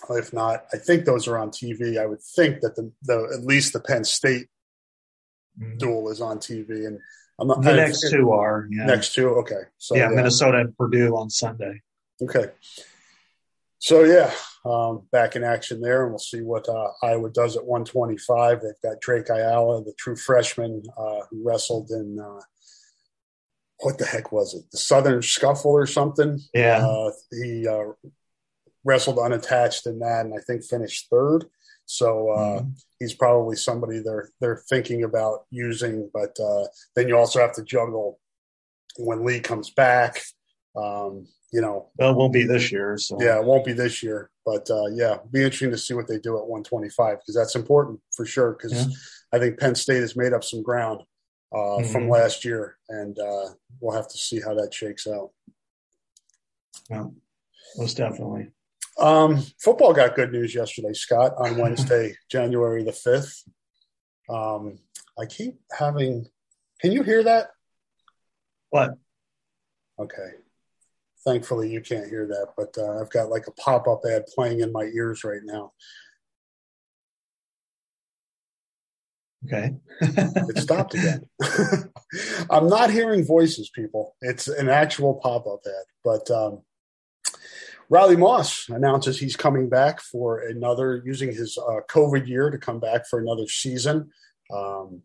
if 0.09 0.33
not, 0.33 0.65
I 0.73 0.77
think 0.77 1.05
those 1.05 1.27
are 1.27 1.37
on 1.37 1.49
TV. 1.49 1.99
I 1.99 2.05
would 2.05 2.21
think 2.21 2.61
that 2.61 2.75
the, 2.75 2.91
the 3.03 3.37
at 3.37 3.45
least 3.45 3.73
the 3.73 3.79
Penn 3.79 4.03
State 4.03 4.47
mm-hmm. 5.59 5.77
duel 5.77 6.09
is 6.09 6.21
on 6.21 6.37
TV, 6.37 6.85
and 6.85 6.99
I'm 7.39 7.47
not. 7.47 7.61
The 7.61 7.71
I, 7.71 7.75
next 7.75 8.09
two 8.09 8.31
are 8.31 8.67
yeah. 8.69 8.85
next 8.85 9.13
two. 9.13 9.29
Okay, 9.29 9.61
so 9.77 9.95
yeah, 9.95 10.09
yeah, 10.09 10.15
Minnesota 10.15 10.59
and 10.59 10.77
Purdue 10.77 11.15
on 11.15 11.29
Sunday. 11.29 11.81
Okay, 12.21 12.51
so 13.79 14.03
yeah, 14.03 14.31
um, 14.65 15.07
back 15.11 15.35
in 15.35 15.43
action 15.43 15.81
there, 15.81 16.03
and 16.03 16.11
we'll 16.11 16.19
see 16.19 16.41
what 16.41 16.67
uh, 16.69 16.89
Iowa 17.03 17.29
does 17.29 17.57
at 17.57 17.65
125. 17.65 18.61
They've 18.61 18.71
got 18.83 19.01
Drake 19.01 19.29
Ayala, 19.29 19.83
the 19.83 19.93
true 19.97 20.15
freshman 20.15 20.83
uh, 20.97 21.21
who 21.29 21.43
wrestled 21.43 21.89
in 21.91 22.17
uh, 22.19 22.39
what 23.79 23.97
the 23.97 24.05
heck 24.05 24.31
was 24.31 24.53
it? 24.53 24.63
The 24.71 24.77
Southern 24.77 25.21
Scuffle 25.21 25.71
or 25.71 25.85
something. 25.85 26.39
Yeah, 26.53 26.85
uh, 26.85 27.11
he 27.31 27.67
uh, 27.67 27.91
wrestled 28.83 29.19
unattached 29.19 29.85
in 29.87 29.99
that, 29.99 30.25
and 30.25 30.33
I 30.33 30.41
think 30.45 30.63
finished 30.63 31.07
third. 31.09 31.45
So 31.85 32.29
uh, 32.31 32.59
mm-hmm. 32.61 32.69
he's 32.99 33.13
probably 33.13 33.55
somebody 33.55 33.99
they're 33.99 34.29
they're 34.39 34.63
thinking 34.69 35.03
about 35.03 35.45
using. 35.51 36.09
But 36.13 36.35
then 36.95 37.07
you 37.07 37.17
also 37.17 37.39
have 37.39 37.53
to 37.53 37.63
juggle 37.63 38.19
when 38.97 39.25
Lee 39.25 39.39
comes 39.39 39.69
back. 39.71 40.21
Um, 40.75 41.27
you 41.51 41.61
know, 41.61 41.89
well, 41.97 42.11
it 42.11 42.17
won't 42.17 42.33
be 42.33 42.43
this 42.43 42.71
year. 42.71 42.97
So 42.97 43.17
yeah, 43.21 43.39
it 43.39 43.45
won't 43.45 43.65
be 43.65 43.73
this 43.73 44.03
year. 44.03 44.29
But 44.45 44.69
uh, 44.69 44.87
yeah, 44.93 45.17
be 45.31 45.43
interesting 45.43 45.71
to 45.71 45.77
see 45.77 45.93
what 45.93 46.07
they 46.07 46.19
do 46.19 46.37
at 46.37 46.47
125 46.47 47.19
because 47.19 47.35
that's 47.35 47.55
important 47.55 47.99
for 48.15 48.25
sure. 48.25 48.51
Because 48.51 48.73
yeah. 48.73 48.93
I 49.33 49.39
think 49.39 49.59
Penn 49.59 49.75
State 49.75 50.01
has 50.01 50.15
made 50.17 50.33
up 50.33 50.43
some 50.43 50.61
ground 50.61 51.01
uh, 51.53 51.57
mm-hmm. 51.57 51.91
from 51.91 52.09
last 52.09 52.45
year, 52.45 52.77
and 52.89 53.17
uh, 53.19 53.49
we'll 53.79 53.95
have 53.95 54.07
to 54.07 54.17
see 54.17 54.41
how 54.41 54.53
that 54.55 54.73
shakes 54.73 55.07
out. 55.07 55.31
Yeah, 56.89 57.07
most 57.77 57.97
definitely. 57.97 58.51
Um, 58.99 59.43
football 59.59 59.93
got 59.93 60.15
good 60.15 60.31
news 60.31 60.55
yesterday, 60.55 60.93
Scott, 60.93 61.33
on 61.37 61.57
Wednesday, 61.61 62.15
January 62.29 62.83
the 62.83 62.91
5th. 62.91 63.47
Um, 64.29 64.79
I 65.19 65.25
keep 65.25 65.59
having, 65.71 66.25
can 66.81 66.91
you 66.91 67.03
hear 67.03 67.23
that? 67.23 67.49
What? 68.69 68.95
Okay 69.99 70.31
thankfully 71.25 71.69
you 71.69 71.81
can't 71.81 72.07
hear 72.07 72.27
that, 72.27 72.49
but 72.55 72.73
uh, 72.77 73.01
I've 73.01 73.09
got 73.09 73.29
like 73.29 73.47
a 73.47 73.51
pop 73.51 73.87
up 73.87 74.01
ad 74.09 74.25
playing 74.27 74.61
in 74.61 74.71
my 74.71 74.83
ears 74.83 75.23
right 75.23 75.41
now. 75.43 75.73
Okay. 79.45 79.75
it 80.01 80.57
stopped 80.57 80.93
again. 80.93 81.25
I'm 82.49 82.67
not 82.67 82.89
hearing 82.89 83.25
voices, 83.25 83.69
people. 83.69 84.15
It's 84.21 84.47
an 84.47 84.69
actual 84.69 85.15
pop 85.15 85.47
up 85.47 85.61
ad. 85.65 85.85
But 86.03 86.31
um, 86.31 86.61
Riley 87.89 88.15
Moss 88.15 88.67
announces 88.69 89.19
he's 89.19 89.35
coming 89.35 89.69
back 89.69 90.01
for 90.01 90.39
another, 90.39 91.01
using 91.05 91.29
his 91.29 91.57
uh, 91.57 91.81
COVID 91.89 92.27
year 92.27 92.49
to 92.49 92.57
come 92.57 92.79
back 92.79 93.07
for 93.07 93.19
another 93.19 93.47
season. 93.47 94.09
Um, 94.53 95.01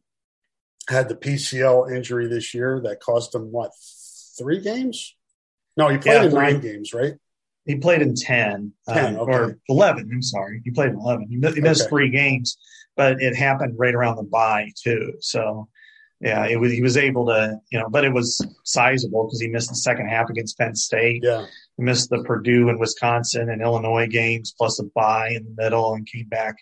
had 0.88 1.08
the 1.08 1.14
PCL 1.14 1.94
injury 1.94 2.26
this 2.26 2.54
year 2.54 2.80
that 2.84 3.00
cost 3.00 3.34
him, 3.34 3.52
what, 3.52 3.72
three 4.38 4.60
games? 4.60 5.14
No, 5.76 5.88
he 5.88 5.98
played 5.98 6.22
yeah, 6.22 6.24
in 6.24 6.34
nine 6.34 6.60
games, 6.60 6.92
right? 6.92 7.14
He 7.64 7.76
played 7.76 8.02
in 8.02 8.14
10, 8.14 8.72
10 8.88 9.14
um, 9.14 9.20
okay. 9.20 9.32
or 9.32 9.58
11. 9.68 10.10
I'm 10.12 10.22
sorry. 10.22 10.62
He 10.64 10.70
played 10.70 10.90
in 10.90 10.96
11. 10.96 11.28
He, 11.28 11.36
missed 11.36 11.82
okay. 11.82 11.88
three 11.88 12.10
games, 12.10 12.58
but 13.00 13.22
it 13.22 13.34
happened 13.34 13.76
right 13.78 13.94
around 13.94 14.16
the 14.16 14.22
bye, 14.24 14.70
too. 14.76 15.14
So, 15.20 15.70
yeah, 16.20 16.44
it 16.44 16.60
was 16.60 16.70
he 16.70 16.82
was 16.82 16.98
able 16.98 17.24
to, 17.28 17.58
you 17.72 17.78
know, 17.78 17.88
but 17.88 18.04
it 18.04 18.12
was 18.12 18.46
sizable 18.62 19.24
because 19.24 19.40
he 19.40 19.48
missed 19.48 19.70
the 19.70 19.74
second 19.74 20.08
half 20.08 20.28
against 20.28 20.58
Penn 20.58 20.74
State. 20.74 21.22
Yeah, 21.24 21.46
he 21.78 21.82
missed 21.82 22.10
the 22.10 22.22
Purdue 22.24 22.68
and 22.68 22.78
Wisconsin 22.78 23.48
and 23.48 23.62
Illinois 23.62 24.06
games 24.06 24.52
plus 24.54 24.78
a 24.80 24.84
bye 24.94 25.30
in 25.30 25.44
the 25.44 25.62
middle 25.62 25.94
and 25.94 26.06
came 26.06 26.28
back. 26.28 26.56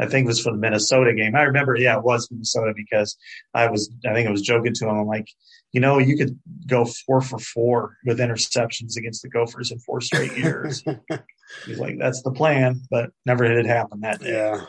I 0.00 0.06
think 0.06 0.24
it 0.24 0.26
was 0.26 0.40
for 0.40 0.50
the 0.50 0.58
Minnesota 0.58 1.14
game. 1.14 1.36
I 1.36 1.42
remember, 1.42 1.76
yeah, 1.76 1.96
it 1.96 2.02
was 2.02 2.28
Minnesota 2.28 2.72
because 2.74 3.16
I 3.54 3.70
was, 3.70 3.88
I 4.04 4.12
think 4.14 4.26
I 4.26 4.32
was 4.32 4.42
joking 4.42 4.74
to 4.74 4.88
him. 4.88 4.98
I'm 4.98 5.06
like, 5.06 5.28
you 5.70 5.80
know, 5.80 5.98
you 5.98 6.16
could 6.16 6.36
go 6.66 6.84
four 6.84 7.20
for 7.20 7.38
four 7.38 7.98
with 8.04 8.18
interceptions 8.18 8.96
against 8.96 9.22
the 9.22 9.28
Gophers 9.28 9.70
in 9.70 9.78
four 9.78 10.00
straight 10.00 10.36
years. 10.36 10.82
He's 11.66 11.78
like, 11.78 11.98
that's 12.00 12.22
the 12.22 12.32
plan, 12.32 12.80
but 12.90 13.10
never 13.26 13.46
did 13.46 13.58
it 13.58 13.66
happen 13.66 14.00
that 14.00 14.20
day. 14.20 14.32
Yeah, 14.32 14.64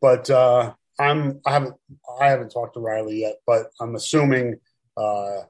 but. 0.00 0.28
uh 0.30 0.74
I'm 1.00 1.40
I 1.46 1.52
haven't 1.52 1.76
I 2.20 2.28
haven't 2.28 2.50
talked 2.50 2.74
to 2.74 2.80
Riley 2.80 3.20
yet, 3.20 3.36
but 3.46 3.70
I'm 3.80 3.94
assuming 3.94 4.60
uh, 4.96 5.42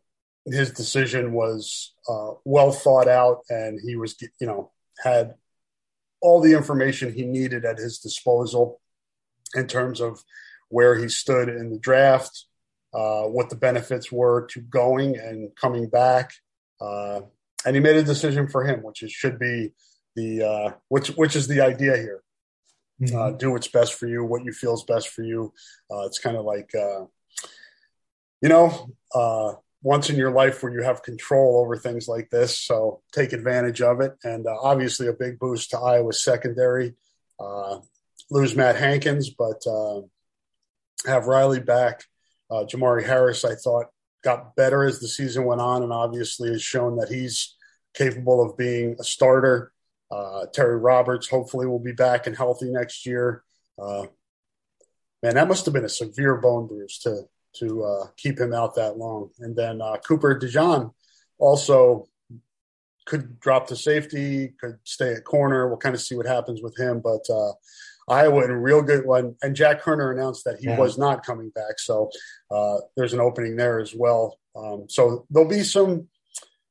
his 0.46 0.70
decision 0.70 1.32
was 1.32 1.92
uh, 2.08 2.32
well 2.44 2.70
thought 2.70 3.08
out, 3.08 3.40
and 3.50 3.80
he 3.84 3.96
was 3.96 4.16
you 4.40 4.46
know 4.46 4.70
had 5.02 5.34
all 6.20 6.40
the 6.40 6.52
information 6.52 7.12
he 7.12 7.24
needed 7.24 7.64
at 7.64 7.78
his 7.78 7.98
disposal 7.98 8.80
in 9.54 9.66
terms 9.66 10.00
of 10.00 10.22
where 10.68 10.96
he 10.96 11.08
stood 11.08 11.48
in 11.48 11.70
the 11.72 11.78
draft, 11.78 12.44
uh, 12.94 13.22
what 13.22 13.50
the 13.50 13.56
benefits 13.56 14.12
were 14.12 14.46
to 14.52 14.60
going 14.60 15.18
and 15.18 15.50
coming 15.56 15.88
back, 15.88 16.32
uh, 16.80 17.22
and 17.66 17.74
he 17.74 17.80
made 17.80 17.96
a 17.96 18.04
decision 18.04 18.46
for 18.46 18.64
him, 18.64 18.84
which 18.84 19.02
is, 19.02 19.10
should 19.10 19.38
be 19.38 19.72
the 20.14 20.44
uh, 20.44 20.72
which 20.88 21.08
which 21.16 21.34
is 21.34 21.48
the 21.48 21.60
idea 21.60 21.96
here. 21.96 22.22
Mm-hmm. 23.00 23.16
Uh, 23.16 23.30
do 23.30 23.52
what's 23.52 23.68
best 23.68 23.94
for 23.94 24.06
you, 24.06 24.24
what 24.24 24.44
you 24.44 24.52
feel 24.52 24.74
is 24.74 24.82
best 24.82 25.08
for 25.08 25.22
you. 25.22 25.52
Uh, 25.90 26.06
it's 26.06 26.18
kind 26.18 26.36
of 26.36 26.44
like, 26.44 26.70
uh, 26.74 27.04
you 28.42 28.48
know, 28.48 28.90
uh, 29.14 29.54
once 29.82 30.10
in 30.10 30.16
your 30.16 30.30
life 30.30 30.62
where 30.62 30.72
you 30.72 30.82
have 30.82 31.02
control 31.02 31.60
over 31.60 31.76
things 31.76 32.08
like 32.08 32.28
this. 32.28 32.58
So 32.58 33.00
take 33.12 33.32
advantage 33.32 33.80
of 33.80 34.00
it. 34.00 34.12
And 34.22 34.46
uh, 34.46 34.54
obviously, 34.60 35.06
a 35.06 35.14
big 35.14 35.38
boost 35.38 35.70
to 35.70 35.78
Iowa's 35.78 36.22
secondary. 36.22 36.94
Uh, 37.38 37.78
lose 38.30 38.54
Matt 38.54 38.76
Hankins, 38.76 39.30
but 39.30 39.62
have 41.06 41.26
Riley 41.26 41.60
back. 41.60 42.04
Jermari 42.52 43.04
Harris, 43.06 43.44
I 43.44 43.54
thought, 43.54 43.86
got 44.22 44.54
better 44.56 44.84
as 44.84 45.00
the 45.00 45.08
season 45.08 45.44
went 45.44 45.60
on, 45.60 45.82
and 45.82 45.92
obviously 45.92 46.50
has 46.50 46.62
shown 46.62 46.96
that 46.96 47.08
he's 47.08 47.56
capable 47.94 48.42
of 48.42 48.58
being 48.58 48.96
a 49.00 49.04
starter. 49.04 49.72
Uh, 50.10 50.46
Terry 50.52 50.78
Roberts 50.78 51.28
hopefully 51.28 51.66
will 51.66 51.78
be 51.78 51.92
back 51.92 52.26
and 52.26 52.36
healthy 52.36 52.70
next 52.70 53.06
year. 53.06 53.42
Uh, 53.80 54.06
man, 55.22 55.34
that 55.34 55.48
must 55.48 55.64
have 55.64 55.74
been 55.74 55.84
a 55.84 55.88
severe 55.88 56.36
bone 56.36 56.66
bruise 56.66 56.98
to 57.00 57.22
to 57.52 57.82
uh, 57.82 58.06
keep 58.16 58.38
him 58.38 58.52
out 58.52 58.76
that 58.76 58.96
long. 58.96 59.30
And 59.40 59.56
then 59.56 59.82
uh, 59.82 59.96
Cooper 60.06 60.38
DeJean 60.38 60.92
also 61.38 62.06
could 63.06 63.40
drop 63.40 63.66
to 63.68 63.76
safety, 63.76 64.54
could 64.60 64.78
stay 64.84 65.14
at 65.14 65.24
corner. 65.24 65.66
We'll 65.66 65.78
kind 65.78 65.94
of 65.94 66.00
see 66.00 66.14
what 66.14 66.26
happens 66.26 66.62
with 66.62 66.78
him. 66.78 67.00
But 67.00 67.28
uh, 67.28 67.52
Iowa 68.08 68.44
in 68.44 68.50
a 68.50 68.58
real 68.58 68.82
good 68.82 69.04
one. 69.04 69.34
And 69.42 69.56
Jack 69.56 69.82
Koerner 69.82 70.12
announced 70.12 70.44
that 70.44 70.58
he 70.60 70.66
yeah. 70.66 70.78
was 70.78 70.98
not 70.98 71.26
coming 71.26 71.50
back. 71.50 71.78
So 71.78 72.10
uh, 72.50 72.76
there's 72.96 73.14
an 73.14 73.20
opening 73.20 73.56
there 73.56 73.80
as 73.80 73.94
well. 73.94 74.38
Um, 74.54 74.86
so 74.88 75.26
there'll 75.30 75.48
be 75.48 75.62
some 75.62 76.08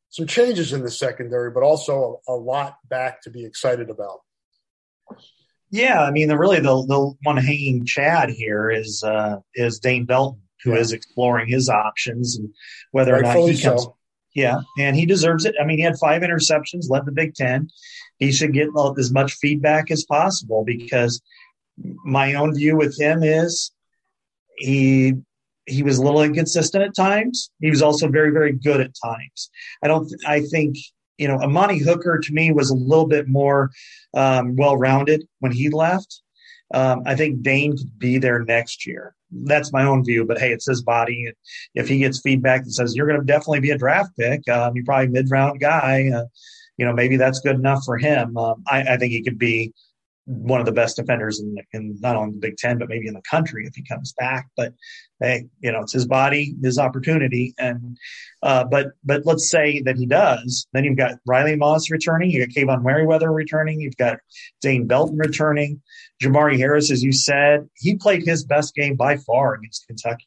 some 0.10 0.28
changes 0.28 0.74
in 0.74 0.82
the 0.82 0.91
secondary, 0.91 1.51
but 1.51 1.64
also 1.64 2.22
a, 2.28 2.34
a 2.34 2.36
lot 2.36 2.78
back 2.89 3.22
to 3.24 3.30
be 3.30 3.45
excited 3.45 3.89
about. 3.89 4.20
Yeah, 5.72 6.01
I 6.01 6.12
mean, 6.12 6.28
the 6.28 6.38
really 6.38 6.60
the 6.60 6.86
the 6.88 7.14
one 7.24 7.38
hanging 7.38 7.86
Chad 7.86 8.30
here 8.30 8.72
is 8.72 9.03
uh, 9.03 9.38
is 9.53 9.80
Dane 9.80 10.05
Belton, 10.05 10.41
who 10.64 10.74
yeah. 10.74 10.80
is 10.80 10.93
exploring 10.93 11.47
his 11.47 11.70
options 11.70 12.38
and 12.38 12.49
whether 12.91 13.16
or 13.16 13.22
not 13.22 13.38
he 13.38 13.62
comes. 13.62 13.84
So. 13.84 13.95
Yeah, 14.36 14.62
and 14.78 14.95
he 14.95 15.05
deserves 15.05 15.45
it. 15.45 15.55
I 15.62 15.66
mean, 15.66 15.78
he 15.78 15.84
had 15.84 15.97
five 15.99 16.22
interceptions, 16.22 16.89
led 16.89 17.05
the 17.05 17.12
Big 17.12 17.36
Ten. 17.36 17.70
He 18.18 18.32
should 18.32 18.53
get 18.53 18.70
as 18.97 19.12
much 19.12 19.34
feedback 19.34 19.91
as 19.91 20.05
possible 20.05 20.64
because 20.66 21.22
my 22.03 22.34
own 22.34 22.53
view 22.53 22.76
with 22.76 22.99
him 22.99 23.24
is 23.24 23.72
he 24.57 25.14
he 25.70 25.84
was 25.84 25.97
a 25.97 26.03
little 26.03 26.22
inconsistent 26.22 26.84
at 26.84 26.95
times. 26.95 27.51
He 27.59 27.70
was 27.70 27.82
also 27.82 28.07
very, 28.07 28.32
very 28.32 28.53
good 28.53 28.82
at 28.82 28.91
times. 29.03 29.49
I 29.84 29.88
don't, 29.88 30.11
I 30.26 30.41
think, 30.41 30.78
you 31.17 31.28
know, 31.28 31.38
Amani 31.38 31.80
Hooker 31.80 32.20
to 32.20 32.34
me 32.34 32.51
was 32.51 32.70
a 32.70 32.76
little 32.76 33.07
bit 33.07 33.28
more 33.28 33.72
um, 34.13 34.55
well 34.55 34.78
rounded 34.78 35.28
when 35.39 35.51
he 35.51 35.70
left. 35.70 36.22
Um, 36.74 37.03
I 37.05 37.15
think 37.15 37.41
Dane 37.41 37.76
could 37.78 37.97
be 37.97 38.17
there 38.20 38.43
next 38.45 38.86
year. 38.86 39.15
That's 39.32 39.74
my 39.74 39.84
own 39.84 40.03
view, 40.03 40.26
but 40.26 40.39
hey, 40.39 40.51
it's 40.51 40.67
his 40.67 40.82
body. 40.82 41.32
If 41.76 41.88
he 41.88 41.99
gets 41.99 42.22
feedback 42.22 42.63
that 42.63 42.72
says 42.72 42.95
you're 42.95 43.07
going 43.07 43.20
to 43.20 43.26
definitely 43.26 43.59
be 43.59 43.72
a 43.72 43.78
draft 43.78 44.11
pick, 44.17 44.47
um, 44.49 44.76
you're 44.76 44.86
probably 44.86 45.07
mid 45.07 45.30
round 45.30 45.59
guy, 45.59 46.09
uh, 46.13 46.26
you 46.78 46.86
know, 46.86 46.93
maybe 46.93 47.17
that's 47.17 47.41
good 47.41 47.55
enough 47.55 47.84
for 47.86 47.97
him. 47.97 48.38
Um, 48.38 48.63
I, 48.67 48.82
I 48.93 48.97
think 48.97 49.11
he 49.11 49.22
could 49.22 49.38
be 49.38 49.74
one 50.30 50.60
of 50.60 50.68
the 50.68 50.72
best 50.72 50.96
defenders 50.96 51.40
in, 51.40 51.56
in 51.74 51.98
not 52.02 52.16
only 52.16 52.34
the 52.34 52.40
Big 52.40 52.58
Ten, 52.58 52.78
but 52.78 52.88
maybe 52.88 53.08
in 53.08 53.16
the 53.16 53.22
country 53.30 53.66
if 53.66 53.74
he 53.74 53.82
comes 53.82 54.14
back. 54.14 54.48
But 54.56 54.74
hey, 55.20 55.48
you 55.60 55.72
know, 55.72 55.82
it's 55.82 55.94
his 55.94 56.06
body, 56.06 56.56
his 56.62 56.78
opportunity. 56.78 57.56
And, 57.58 57.98
uh, 58.44 58.66
but, 58.66 58.92
but 59.04 59.26
let's 59.26 59.50
say 59.50 59.82
that 59.82 59.98
he 59.98 60.06
does. 60.06 60.68
Then 60.72 60.84
you've 60.84 60.98
got 60.98 61.16
Riley 61.26 61.56
Moss 61.56 61.90
returning. 61.90 62.30
You 62.30 62.46
got 62.46 62.56
Kaevon 62.56 62.84
Merriweather 62.84 63.32
returning. 63.32 63.82
You've 63.82 63.98
got 63.98 64.20
Dane 64.62 64.86
Belton 64.86 65.18
returning. 65.18 65.82
Jermari 66.22 66.58
Harris, 66.58 66.92
as 66.92 67.02
you 67.02 67.12
said, 67.12 67.68
he 67.76 67.96
played 67.96 68.24
his 68.24 68.46
best 68.46 68.76
game 68.76 68.96
by 68.96 69.18
far 69.18 69.56
against 69.56 69.88
Kentucky. 69.88 70.26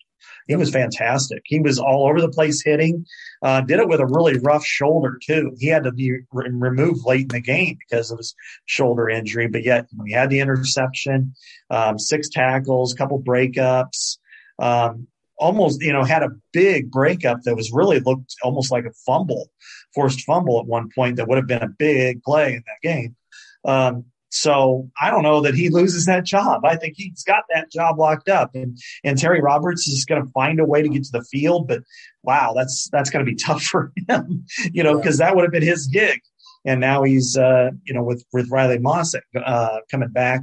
He 0.49 0.57
was 0.57 0.71
fantastic. 0.71 1.43
He 1.45 1.61
was 1.61 1.79
all 1.79 2.09
over 2.09 2.21
the 2.21 2.29
place 2.29 2.63
hitting. 2.65 3.07
Uh, 3.43 3.61
did 3.61 3.81
it 3.81 3.89
with 3.89 4.01
a 4.01 4.07
really 4.07 4.39
rough 4.39 4.65
shoulder 4.65 5.19
too. 5.23 5.55
He 5.59 5.69
had 5.69 5.85
to 5.85 5.93
be 5.93 6.13
re- 6.33 6.51
removed 6.51 7.05
late 7.05 7.23
in 7.23 7.29
the 7.29 7.41
game 7.41 7.79
because 7.79 8.11
of 8.11 8.19
his 8.19 8.35
shoulder 8.67 9.09
injury. 9.09 9.49
But 9.49 9.65
yet 9.65 9.87
he 10.07 10.13
had 10.13 10.31
the 10.31 10.41
interception, 10.41 11.35
um, 11.71 11.99
six 11.99 12.29
tackles, 12.29 12.95
couple 12.95 13.23
breakups. 13.23 14.19
Um, 14.59 15.09
almost, 15.39 15.83
you 15.83 15.93
know, 15.93 16.05
had 16.05 16.23
a 16.23 16.31
big 16.53 16.91
breakup 16.91 17.43
that 17.43 17.57
was 17.57 17.73
really 17.73 17.99
looked 18.01 18.37
almost 18.43 18.71
like 18.71 18.85
a 18.85 18.93
fumble, 19.05 19.51
forced 19.95 20.21
fumble 20.23 20.61
at 20.61 20.67
one 20.67 20.89
point 20.95 21.17
that 21.17 21.27
would 21.29 21.39
have 21.39 21.49
been 21.49 21.63
a 21.63 21.69
big 21.69 22.23
play 22.23 22.55
in 22.55 22.63
that 22.67 22.89
game. 22.89 23.17
Um, 23.65 24.05
so 24.33 24.91
I 24.99 25.11
don't 25.11 25.23
know 25.23 25.43
that 25.43 25.55
he 25.55 25.69
loses 25.69 26.07
that 26.07 26.25
job. 26.25 26.65
I 26.65 26.77
think 26.77 26.95
he's 26.97 27.23
got 27.23 27.45
that 27.53 27.71
job 27.71 27.99
locked 27.99 28.31
up, 28.31 28.55
and 28.55 28.79
and 29.05 29.19
Terry 29.19 29.43
Roberts 29.43 29.87
is 29.87 30.07
going 30.07 30.25
to 30.25 30.31
find 30.31 30.59
a 30.59 30.65
way 30.65 30.81
to 30.81 30.89
get 30.89 31.05
to 31.05 31.13
the 31.13 31.25
field. 31.25 31.69
But 31.69 31.83
wow, 32.23 32.55
that's 32.57 32.89
that's 32.91 33.11
going 33.11 33.25
to 33.25 33.31
be 33.31 33.37
tough 33.47 33.63
for 33.63 33.93
him, 34.09 34.47
you 34.73 34.83
know, 34.83 34.97
because 34.97 35.19
that 35.19 35.37
would 35.37 35.43
have 35.43 35.53
been 35.53 35.63
his 35.63 35.87
gig. 35.87 36.19
And 36.65 36.81
now 36.81 37.03
he's, 37.03 37.37
uh, 37.37 37.73
you 37.85 37.93
know, 37.93 38.03
with 38.03 38.25
with 38.33 38.51
Riley 38.51 38.79
Moss 38.79 39.15
uh, 39.15 39.79
coming 39.91 40.09
back, 40.09 40.41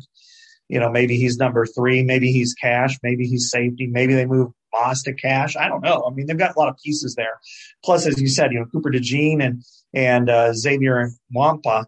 you 0.68 0.80
know, 0.80 0.92
maybe 0.92 1.18
he's 1.18 1.38
number 1.38 1.66
three, 1.66 2.04
maybe 2.04 2.32
he's 2.32 2.54
cash, 2.54 3.00
maybe 3.02 3.26
he's 3.26 3.50
safety, 3.50 3.88
maybe 3.88 4.14
they 4.14 4.28
move 4.28 4.52
Moss 4.72 5.02
to 5.04 5.14
cash. 5.14 5.58
I 5.58 5.68
don't 5.68 5.84
know. 5.84 6.08
I 6.08 6.14
mean, 6.14 6.28
they've 6.28 6.38
got 6.38 6.56
a 6.56 6.60
lot 6.60 6.70
of 6.70 6.78
pieces 6.78 7.16
there. 7.16 7.40
Plus, 7.84 8.06
as 8.06 8.22
you 8.22 8.28
said, 8.28 8.52
you 8.52 8.60
know, 8.60 8.66
Cooper 8.66 8.92
DeJean 8.92 9.44
and 9.44 9.64
and 9.96 10.30
uh, 10.30 10.54
Xavier 10.54 11.10
Nwankpa. 11.36 11.86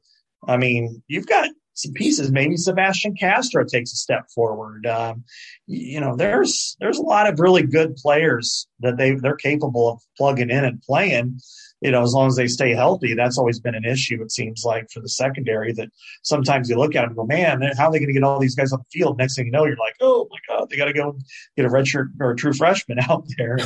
I 0.47 0.57
mean, 0.57 1.03
you've 1.07 1.27
got 1.27 1.47
some 1.73 1.93
pieces. 1.93 2.31
Maybe 2.31 2.57
Sebastian 2.57 3.15
Castro 3.15 3.63
takes 3.65 3.93
a 3.93 3.95
step 3.95 4.29
forward. 4.33 4.85
Um, 4.85 5.23
you 5.67 5.99
know, 5.99 6.15
there's 6.15 6.75
there's 6.79 6.97
a 6.97 7.03
lot 7.03 7.27
of 7.27 7.39
really 7.39 7.63
good 7.63 7.95
players 7.95 8.67
that 8.79 8.97
they 8.97 9.15
they're 9.15 9.35
capable 9.35 9.89
of 9.89 10.01
plugging 10.17 10.49
in 10.49 10.65
and 10.65 10.81
playing. 10.81 11.39
You 11.81 11.89
know, 11.89 12.03
as 12.03 12.13
long 12.13 12.27
as 12.27 12.35
they 12.35 12.47
stay 12.47 12.73
healthy, 12.73 13.15
that's 13.15 13.39
always 13.39 13.59
been 13.59 13.73
an 13.73 13.85
issue. 13.85 14.21
It 14.21 14.31
seems 14.31 14.63
like 14.63 14.91
for 14.91 14.99
the 14.99 15.09
secondary 15.09 15.73
that 15.73 15.89
sometimes 16.21 16.69
you 16.69 16.77
look 16.77 16.95
at 16.95 17.01
them 17.01 17.09
and 17.09 17.17
go, 17.17 17.25
man, 17.25 17.61
how 17.75 17.87
are 17.87 17.91
they 17.91 17.97
going 17.97 18.07
to 18.07 18.13
get 18.13 18.23
all 18.23 18.39
these 18.39 18.53
guys 18.53 18.71
on 18.71 18.79
the 18.79 18.99
field? 18.99 19.17
Next 19.17 19.35
thing 19.35 19.47
you 19.47 19.51
know, 19.51 19.65
you're 19.65 19.77
like, 19.77 19.95
oh 19.99 20.27
my 20.29 20.37
god, 20.47 20.69
they 20.69 20.77
got 20.77 20.85
to 20.85 20.93
go 20.93 21.17
get 21.57 21.65
a 21.65 21.69
redshirt 21.69 22.09
or 22.19 22.31
a 22.31 22.35
true 22.35 22.53
freshman 22.53 22.99
out 23.09 23.25
there. 23.37 23.57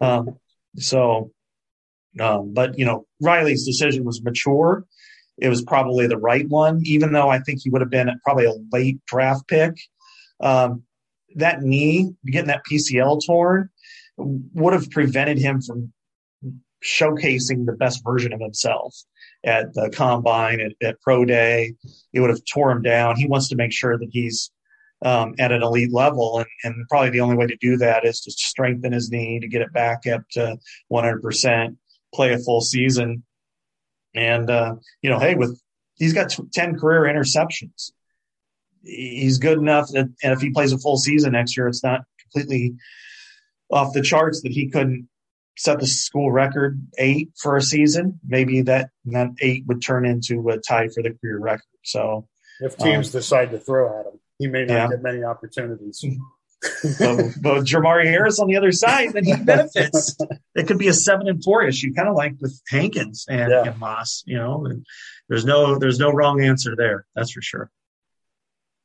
um, 0.00 0.38
so, 0.76 1.30
um, 2.18 2.52
but 2.52 2.78
you 2.78 2.84
know, 2.84 3.06
Riley's 3.20 3.64
decision 3.64 4.04
was 4.04 4.22
mature 4.22 4.84
it 5.42 5.48
was 5.48 5.62
probably 5.62 6.06
the 6.06 6.16
right 6.16 6.48
one, 6.48 6.80
even 6.84 7.12
though 7.12 7.28
I 7.28 7.40
think 7.40 7.62
he 7.62 7.70
would 7.70 7.80
have 7.80 7.90
been 7.90 8.08
probably 8.22 8.44
a 8.44 8.54
late 8.70 9.04
draft 9.06 9.48
pick. 9.48 9.74
Um, 10.40 10.84
that 11.34 11.62
knee, 11.62 12.14
getting 12.24 12.46
that 12.46 12.62
PCL 12.70 13.26
torn, 13.26 13.68
would 14.16 14.72
have 14.72 14.88
prevented 14.90 15.38
him 15.38 15.60
from 15.60 15.92
showcasing 16.84 17.66
the 17.66 17.72
best 17.72 18.04
version 18.04 18.32
of 18.32 18.40
himself 18.40 18.94
at 19.42 19.74
the 19.74 19.90
combine, 19.90 20.60
at, 20.60 20.72
at 20.80 21.00
pro 21.00 21.24
day. 21.24 21.74
It 22.12 22.20
would 22.20 22.30
have 22.30 22.44
tore 22.44 22.70
him 22.70 22.82
down. 22.82 23.16
He 23.16 23.26
wants 23.26 23.48
to 23.48 23.56
make 23.56 23.72
sure 23.72 23.98
that 23.98 24.10
he's 24.12 24.52
um, 25.04 25.34
at 25.40 25.50
an 25.50 25.64
elite 25.64 25.92
level. 25.92 26.38
And, 26.38 26.46
and, 26.62 26.88
probably 26.88 27.10
the 27.10 27.20
only 27.20 27.34
way 27.34 27.48
to 27.48 27.56
do 27.56 27.76
that 27.78 28.04
is 28.04 28.20
to 28.20 28.30
strengthen 28.30 28.92
his 28.92 29.10
knee, 29.10 29.40
to 29.40 29.48
get 29.48 29.62
it 29.62 29.72
back 29.72 30.06
up 30.06 30.22
to 30.32 30.58
100%, 30.92 31.76
play 32.14 32.32
a 32.32 32.38
full 32.38 32.60
season. 32.60 33.24
And, 34.14 34.50
uh, 34.50 34.76
you 35.00 35.10
know, 35.10 35.18
hey, 35.18 35.34
with, 35.34 35.60
he's 35.96 36.12
got 36.12 36.36
10 36.52 36.78
career 36.78 37.02
interceptions. 37.02 37.92
He's 38.82 39.38
good 39.38 39.58
enough 39.58 39.88
that, 39.92 40.10
and 40.22 40.32
if 40.32 40.40
he 40.40 40.50
plays 40.50 40.72
a 40.72 40.78
full 40.78 40.96
season 40.96 41.32
next 41.32 41.56
year, 41.56 41.68
it's 41.68 41.84
not 41.84 42.02
completely, 42.20 42.74
off 43.70 43.94
the 43.94 44.02
charts 44.02 44.42
that 44.42 44.52
he 44.52 44.68
couldn't 44.68 45.08
set 45.56 45.80
the 45.80 45.86
school 45.86 46.30
record 46.30 46.80
eight 46.98 47.30
for 47.40 47.56
a 47.56 47.62
season, 47.62 48.20
maybe 48.26 48.62
that 48.62 48.90
that 49.06 49.30
eight 49.40 49.64
would 49.66 49.82
turn 49.82 50.06
into 50.06 50.48
a 50.48 50.58
tie 50.58 50.88
for 50.88 51.02
the 51.02 51.10
career 51.10 51.38
record. 51.38 51.62
So 51.84 52.28
if 52.60 52.76
teams 52.76 53.08
um, 53.08 53.20
decide 53.20 53.50
to 53.50 53.58
throw 53.58 54.00
at 54.00 54.06
him, 54.06 54.20
he 54.38 54.46
may 54.46 54.64
not 54.64 54.74
yeah. 54.74 54.88
get 54.88 55.02
many 55.02 55.24
opportunities. 55.24 56.04
But, 56.98 57.16
but 57.40 57.64
Jermari 57.64 58.04
Harris 58.04 58.38
on 58.38 58.46
the 58.46 58.56
other 58.56 58.72
side, 58.72 59.12
then 59.12 59.24
he 59.24 59.36
benefits. 59.36 60.16
it 60.54 60.66
could 60.66 60.78
be 60.78 60.88
a 60.88 60.92
seven 60.92 61.28
and 61.28 61.42
four 61.42 61.64
issue, 61.64 61.92
kind 61.92 62.08
of 62.08 62.14
like 62.14 62.34
with 62.40 62.60
Hankins 62.68 63.26
and, 63.28 63.50
yeah. 63.50 63.64
and 63.64 63.78
Moss. 63.78 64.22
You 64.26 64.38
know, 64.38 64.66
and 64.66 64.86
there's 65.28 65.44
no 65.44 65.78
there's 65.78 65.98
no 65.98 66.10
wrong 66.10 66.42
answer 66.42 66.74
there. 66.76 67.06
That's 67.14 67.32
for 67.32 67.42
sure. 67.42 67.70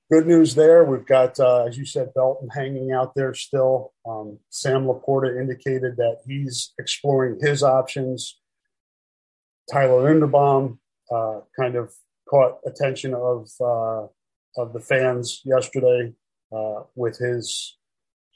Good 0.10 0.26
news 0.26 0.56
there. 0.56 0.86
We've 0.86 1.06
got, 1.06 1.38
uh, 1.38 1.66
as 1.66 1.78
you 1.78 1.86
said, 1.86 2.14
Belton 2.14 2.48
hanging 2.48 2.94
out 2.94 3.14
there 3.14 3.34
still. 3.34 3.92
Um, 4.08 4.40
Sam 4.50 4.86
LaPorta 4.86 5.38
indicated 5.38 5.98
that 5.98 6.20
he's 6.26 6.74
exploring 6.80 7.40
his 7.42 7.62
options. 7.62 8.40
Tyler 9.70 10.10
Linderbaum 10.10 10.78
uh, 11.14 11.42
kind 11.60 11.76
of 11.76 11.94
caught 12.30 12.60
attention 12.66 13.14
of 13.14 13.50
uh, 13.60 14.08
of 14.58 14.74
the 14.74 14.80
fans 14.80 15.42
yesterday 15.44 16.14
uh, 16.52 16.84
with 16.96 17.18
his 17.18 17.78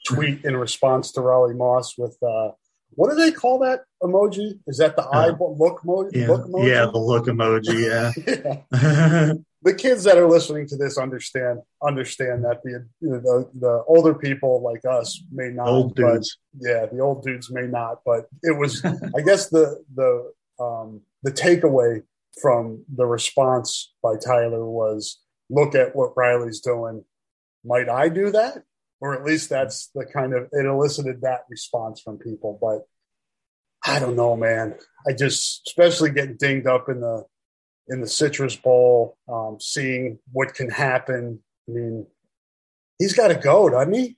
tweet 0.06 0.44
in 0.44 0.56
response 0.56 1.12
to 1.12 1.20
Riley 1.20 1.54
Moss 1.54 1.96
with 1.96 2.16
uh, 2.22 2.50
what 2.94 3.10
do 3.10 3.16
they 3.16 3.32
call 3.32 3.58
that 3.60 3.84
emoji? 4.02 4.58
Is 4.66 4.78
that 4.78 4.96
the 4.96 5.02
eye 5.02 5.28
look, 5.28 5.84
mo- 5.84 6.10
yeah. 6.12 6.28
look 6.28 6.46
emoji? 6.46 6.68
Yeah, 6.68 6.86
the 6.86 6.98
look 6.98 7.26
emoji. 7.26 7.88
Yeah. 7.88 9.32
the 9.62 9.74
kids 9.74 10.04
that 10.04 10.18
are 10.18 10.28
listening 10.28 10.66
to 10.66 10.76
this 10.76 10.98
understand 10.98 11.60
understand 11.82 12.44
that 12.44 12.62
the 12.62 12.86
the, 13.00 13.48
the 13.54 13.84
older 13.86 14.14
people 14.14 14.62
like 14.62 14.84
us 14.84 15.22
may 15.32 15.48
not. 15.48 15.68
Old 15.68 15.94
dudes. 15.94 16.36
yeah, 16.60 16.86
the 16.86 17.00
old 17.00 17.22
dudes 17.22 17.50
may 17.50 17.66
not. 17.66 18.00
But 18.04 18.26
it 18.42 18.56
was, 18.58 18.84
I 18.84 19.20
guess, 19.24 19.48
the 19.48 19.82
the 19.94 20.32
um, 20.60 21.00
the 21.22 21.32
takeaway 21.32 22.02
from 22.40 22.84
the 22.94 23.06
response 23.06 23.92
by 24.02 24.16
Tyler 24.16 24.66
was, 24.66 25.18
"Look 25.48 25.74
at 25.74 25.94
what 25.94 26.16
Riley's 26.16 26.60
doing. 26.60 27.04
Might 27.64 27.88
I 27.88 28.08
do 28.08 28.30
that?" 28.30 28.64
or 29.02 29.14
at 29.14 29.24
least 29.24 29.50
that's 29.50 29.88
the 29.96 30.06
kind 30.06 30.32
of 30.32 30.48
it 30.52 30.64
elicited 30.64 31.22
that 31.22 31.40
response 31.50 32.00
from 32.00 32.18
people. 32.18 32.56
But 32.62 32.86
I 33.84 33.98
don't 33.98 34.14
know, 34.14 34.36
man. 34.36 34.76
I 35.06 35.12
just, 35.12 35.62
especially 35.66 36.10
getting 36.10 36.36
dinged 36.36 36.68
up 36.68 36.88
in 36.88 37.00
the 37.00 37.24
in 37.88 38.00
the 38.00 38.06
Citrus 38.06 38.54
Bowl, 38.54 39.18
um, 39.28 39.58
seeing 39.60 40.20
what 40.30 40.54
can 40.54 40.70
happen. 40.70 41.40
I 41.68 41.72
mean, 41.72 42.06
he's 43.00 43.12
got 43.12 43.28
to 43.28 43.34
go, 43.34 43.68
doesn't 43.68 43.92
he? 43.92 44.16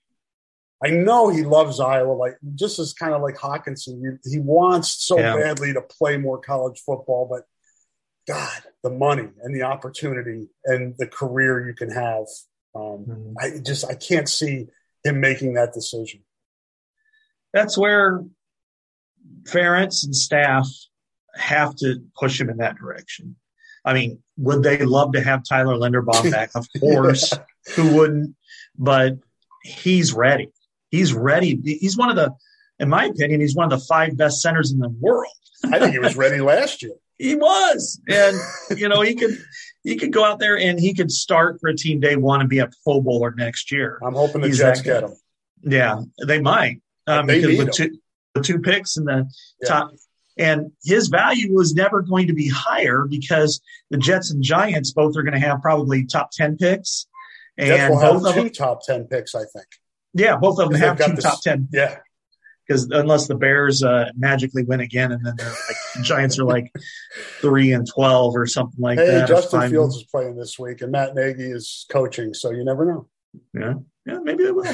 I 0.84 0.90
know 0.90 1.30
he 1.30 1.45
loves 1.45 1.80
Iowa, 1.80 2.12
like 2.12 2.36
just 2.55 2.78
as 2.78 2.92
kind 2.92 3.14
of 3.14 3.22
like 3.22 3.36
Hockenson. 3.36 4.18
He, 4.22 4.32
he 4.32 4.38
wants 4.38 5.03
so 5.07 5.18
yeah. 5.18 5.34
badly 5.34 5.72
to 5.72 5.80
play 5.80 6.18
more 6.18 6.38
college 6.38 6.82
football, 6.84 7.26
but 7.30 7.45
God, 8.28 8.62
the 8.82 8.90
money 8.90 9.28
and 9.42 9.57
the 9.57 9.62
opportunity 9.62 10.51
and 10.66 10.95
the 10.99 11.07
career 11.07 11.66
you 11.66 11.72
can 11.72 11.90
have 11.90 12.26
um, 12.75 12.83
mm-hmm. 12.83 13.33
I 13.39 13.59
just 13.64 13.85
I 13.85 13.95
can't 13.95 14.29
see 14.29 14.66
him 15.05 15.20
making 15.20 15.55
that 15.55 15.72
decision. 15.72 16.20
That's 17.53 17.79
where 17.79 18.25
parents 19.47 20.05
and 20.05 20.14
staff 20.14 20.68
have 21.35 21.75
to 21.77 22.03
push 22.18 22.41
him 22.41 22.51
in 22.51 22.59
that 22.59 22.77
direction. 22.77 23.37
I 23.85 23.93
mean, 23.93 24.22
would 24.39 24.62
they 24.62 24.79
love 24.79 25.12
to 25.12 25.22
have 25.22 25.45
Tyler 25.45 25.75
Linderbaum 25.75 26.31
back? 26.31 26.51
Of 26.55 26.66
course, 26.81 27.33
yeah. 27.33 27.75
who 27.75 27.95
wouldn't? 27.95 28.35
But 28.77 29.18
he's 29.62 30.12
ready. 30.12 30.51
He's 30.91 31.12
ready. 31.12 31.61
He's 31.62 31.97
one 31.97 32.11
of 32.11 32.16
the, 32.16 32.33
in 32.79 32.89
my 32.89 33.07
opinion, 33.07 33.41
he's 33.41 33.55
one 33.55 33.70
of 33.70 33.79
the 33.79 33.85
five 33.85 34.16
best 34.16 34.41
centers 34.41 34.72
in 34.72 34.79
the 34.79 34.89
world. 34.89 35.33
I 35.64 35.79
think 35.79 35.93
he 35.93 35.99
was 35.99 36.16
ready 36.16 36.41
last 36.41 36.83
year. 36.83 36.95
He 37.19 37.37
was, 37.37 38.01
and 38.09 38.37
you 38.79 38.89
know 38.89 39.01
he 39.01 39.15
could 39.15 39.39
he 39.83 39.97
could 39.97 40.12
go 40.12 40.25
out 40.25 40.39
there 40.39 40.59
and 40.59 40.81
he 40.81 40.95
could 40.95 41.11
start 41.11 41.61
for 41.61 41.69
a 41.69 41.77
team 41.77 42.01
day 42.01 42.17
one 42.17 42.41
and 42.41 42.49
be 42.49 42.59
a 42.59 42.71
Pro 42.83 43.01
Bowler 43.01 43.35
next 43.37 43.71
year. 43.71 43.99
I'm 44.03 44.15
hoping 44.15 44.41
the 44.41 44.49
He's 44.49 44.59
Jets 44.59 44.81
get 44.81 45.05
him. 45.05 45.15
Yeah, 45.62 46.03
they 46.27 46.41
might 46.41 46.81
um, 47.07 47.27
they 47.27 47.41
because 47.41 47.59
with 47.59 47.73
two, 47.73 47.99
with 48.35 48.45
two 48.45 48.61
picks 48.61 48.97
in 48.97 49.05
the 49.05 49.31
yeah. 49.62 49.69
top, 49.69 49.93
and 50.39 50.73
his 50.85 51.09
value 51.09 51.55
was 51.55 51.75
never 51.75 52.03
going 52.03 52.27
to 52.27 52.35
be 52.35 52.49
higher 52.49 53.07
because 53.09 53.61
the 53.91 53.99
Jets 53.99 54.31
and 54.31 54.43
Giants 54.43 54.93
both 54.93 55.17
are 55.17 55.23
going 55.23 55.41
to 55.41 55.47
have 55.47 55.61
probably 55.62 56.07
top 56.07 56.31
ten 56.33 56.57
picks, 56.57 57.07
and 57.57 57.69
Jets 57.69 57.91
will 57.91 57.99
have 57.99 58.12
both 58.15 58.23
two 58.23 58.29
of 58.29 58.35
them, 58.35 58.51
top 58.51 58.83
ten 58.83 59.05
picks, 59.05 59.35
I 59.35 59.45
think. 59.45 59.67
Yeah, 60.15 60.37
both 60.37 60.59
of 60.59 60.71
them 60.71 60.81
have 60.81 60.99
two 60.99 61.12
this, 61.15 61.25
top 61.25 61.43
ten. 61.43 61.69
Yeah, 61.73 61.99
because 62.67 62.89
unless 62.91 63.27
the 63.27 63.35
Bears 63.35 63.83
uh, 63.83 64.11
magically 64.17 64.65
win 64.65 64.81
again, 64.81 65.12
and 65.12 65.25
then 65.25 65.37
like 65.37 65.77
the 65.97 66.03
Giants 66.03 66.39
are 66.39 66.45
like 66.45 66.73
three 67.41 67.73
and 67.73 67.87
twelve 67.87 68.37
or 68.37 68.47
something 68.47 68.81
like 68.81 68.99
hey, 68.99 69.07
that. 69.07 69.29
Justin 69.29 69.71
Fields 69.71 69.97
is 69.97 70.05
playing 70.05 70.37
this 70.37 70.59
week, 70.59 70.81
and 70.81 70.93
Matt 70.93 71.15
Nagy 71.15 71.45
is 71.45 71.87
coaching, 71.91 72.35
so 72.35 72.51
you 72.51 72.65
never 72.65 72.85
know. 72.85 73.09
Yeah, 73.53 73.75
yeah, 74.07 74.19
maybe 74.23 74.45
they 74.45 74.53
will. 74.53 74.65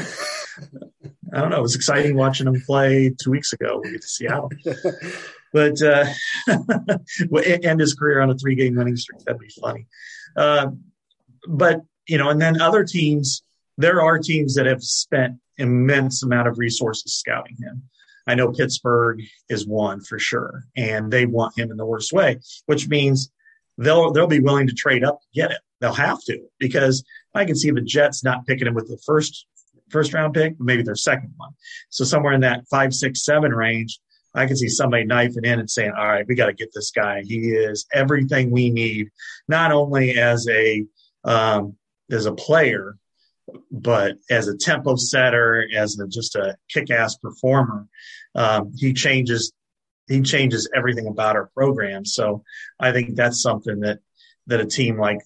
I 1.32 1.40
don't 1.40 1.50
know. 1.50 1.58
It 1.58 1.62
was 1.62 1.76
exciting 1.76 2.16
watching 2.16 2.46
them 2.46 2.60
play 2.66 3.14
two 3.22 3.30
weeks 3.30 3.52
ago 3.52 3.80
We 3.82 3.92
get 3.92 4.02
to 4.02 4.08
Seattle, 4.08 4.50
but 5.52 5.80
uh, 5.82 6.06
end 7.44 7.80
his 7.80 7.94
career 7.94 8.20
on 8.20 8.30
a 8.30 8.34
three-game 8.34 8.76
winning 8.76 8.96
streak. 8.96 9.20
That'd 9.20 9.40
be 9.40 9.48
funny. 9.60 9.86
Uh, 10.36 10.68
but 11.48 11.80
you 12.06 12.18
know, 12.18 12.30
and 12.30 12.40
then 12.40 12.60
other 12.60 12.84
teams. 12.84 13.42
There 13.78 14.02
are 14.02 14.18
teams 14.18 14.56
that 14.56 14.66
have 14.66 14.82
spent 14.82 15.36
immense 15.60 16.22
amount 16.22 16.48
of 16.48 16.58
resources 16.58 17.14
scouting 17.14 17.56
him. 17.60 17.82
I 18.26 18.34
know 18.34 18.52
Pittsburgh 18.52 19.22
is 19.48 19.66
one 19.66 20.00
for 20.00 20.18
sure, 20.18 20.64
and 20.76 21.12
they 21.12 21.26
want 21.26 21.58
him 21.58 21.70
in 21.70 21.76
the 21.76 21.86
worst 21.86 22.12
way, 22.12 22.38
which 22.66 22.88
means 22.88 23.30
they'll 23.78 24.12
they'll 24.12 24.26
be 24.26 24.40
willing 24.40 24.66
to 24.66 24.74
trade 24.74 25.04
up 25.04 25.20
to 25.20 25.26
get 25.34 25.50
it. 25.50 25.60
They'll 25.80 25.92
have 25.94 26.22
to 26.24 26.40
because 26.58 27.04
I 27.34 27.44
can 27.44 27.56
see 27.56 27.70
the 27.70 27.80
Jets 27.80 28.22
not 28.22 28.46
picking 28.46 28.66
him 28.66 28.74
with 28.74 28.88
the 28.88 29.00
first 29.04 29.46
first 29.88 30.14
round 30.14 30.34
pick, 30.34 30.54
maybe 30.60 30.82
their 30.82 30.94
second 30.94 31.32
one. 31.36 31.52
So 31.88 32.04
somewhere 32.04 32.32
in 32.32 32.42
that 32.42 32.68
five, 32.70 32.94
six, 32.94 33.24
seven 33.24 33.52
range, 33.52 33.98
I 34.34 34.46
can 34.46 34.56
see 34.56 34.68
somebody 34.68 35.04
knifing 35.04 35.44
in 35.44 35.58
and 35.58 35.70
saying, 35.70 35.92
"All 35.96 36.06
right, 36.06 36.26
we 36.26 36.34
got 36.34 36.46
to 36.46 36.52
get 36.52 36.72
this 36.74 36.90
guy. 36.90 37.22
He 37.22 37.50
is 37.50 37.86
everything 37.92 38.50
we 38.50 38.70
need, 38.70 39.10
not 39.48 39.72
only 39.72 40.18
as 40.18 40.46
a 40.48 40.84
um, 41.24 41.76
as 42.10 42.26
a 42.26 42.32
player, 42.32 42.96
but 43.70 44.16
as 44.30 44.48
a 44.48 44.56
tempo 44.56 44.96
setter, 44.96 45.66
as 45.74 45.98
a, 45.98 46.06
just 46.06 46.36
a 46.36 46.56
kick-ass 46.68 47.16
performer, 47.16 47.86
um, 48.34 48.72
he 48.76 48.92
changes 48.92 49.52
he 50.08 50.22
changes 50.22 50.68
everything 50.74 51.06
about 51.06 51.36
our 51.36 51.50
program. 51.54 52.04
So 52.04 52.42
I 52.80 52.90
think 52.90 53.14
that's 53.14 53.40
something 53.40 53.80
that 53.80 54.00
that 54.46 54.60
a 54.60 54.66
team 54.66 54.98
like 54.98 55.20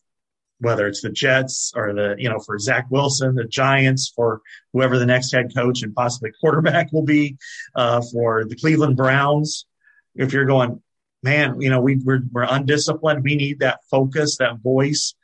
whether 0.59 0.87
it's 0.87 1.03
the 1.03 1.11
Jets 1.11 1.73
or 1.75 1.93
the 1.93 2.15
you 2.19 2.29
know 2.29 2.39
for 2.39 2.59
Zach 2.59 2.87
Wilson, 2.91 3.35
the 3.35 3.45
Giants, 3.45 4.13
for 4.15 4.41
whoever 4.73 4.99
the 4.99 5.07
next 5.07 5.33
head 5.33 5.55
coach 5.55 5.83
and 5.83 5.95
possibly 5.95 6.33
quarterback 6.41 6.93
will 6.93 7.03
be, 7.03 7.37
uh, 7.75 8.03
for 8.13 8.45
the 8.45 8.57
Cleveland 8.57 8.97
Browns, 8.97 9.67
if 10.15 10.33
you're 10.33 10.45
going, 10.45 10.83
man, 11.23 11.61
you 11.61 11.71
know 11.71 11.81
we 11.81 11.97
we're, 11.97 12.23
we're 12.31 12.47
undisciplined, 12.49 13.25
we 13.25 13.37
need 13.37 13.61
that 13.61 13.81
focus, 13.91 14.37
that 14.39 14.59
voice 14.59 15.15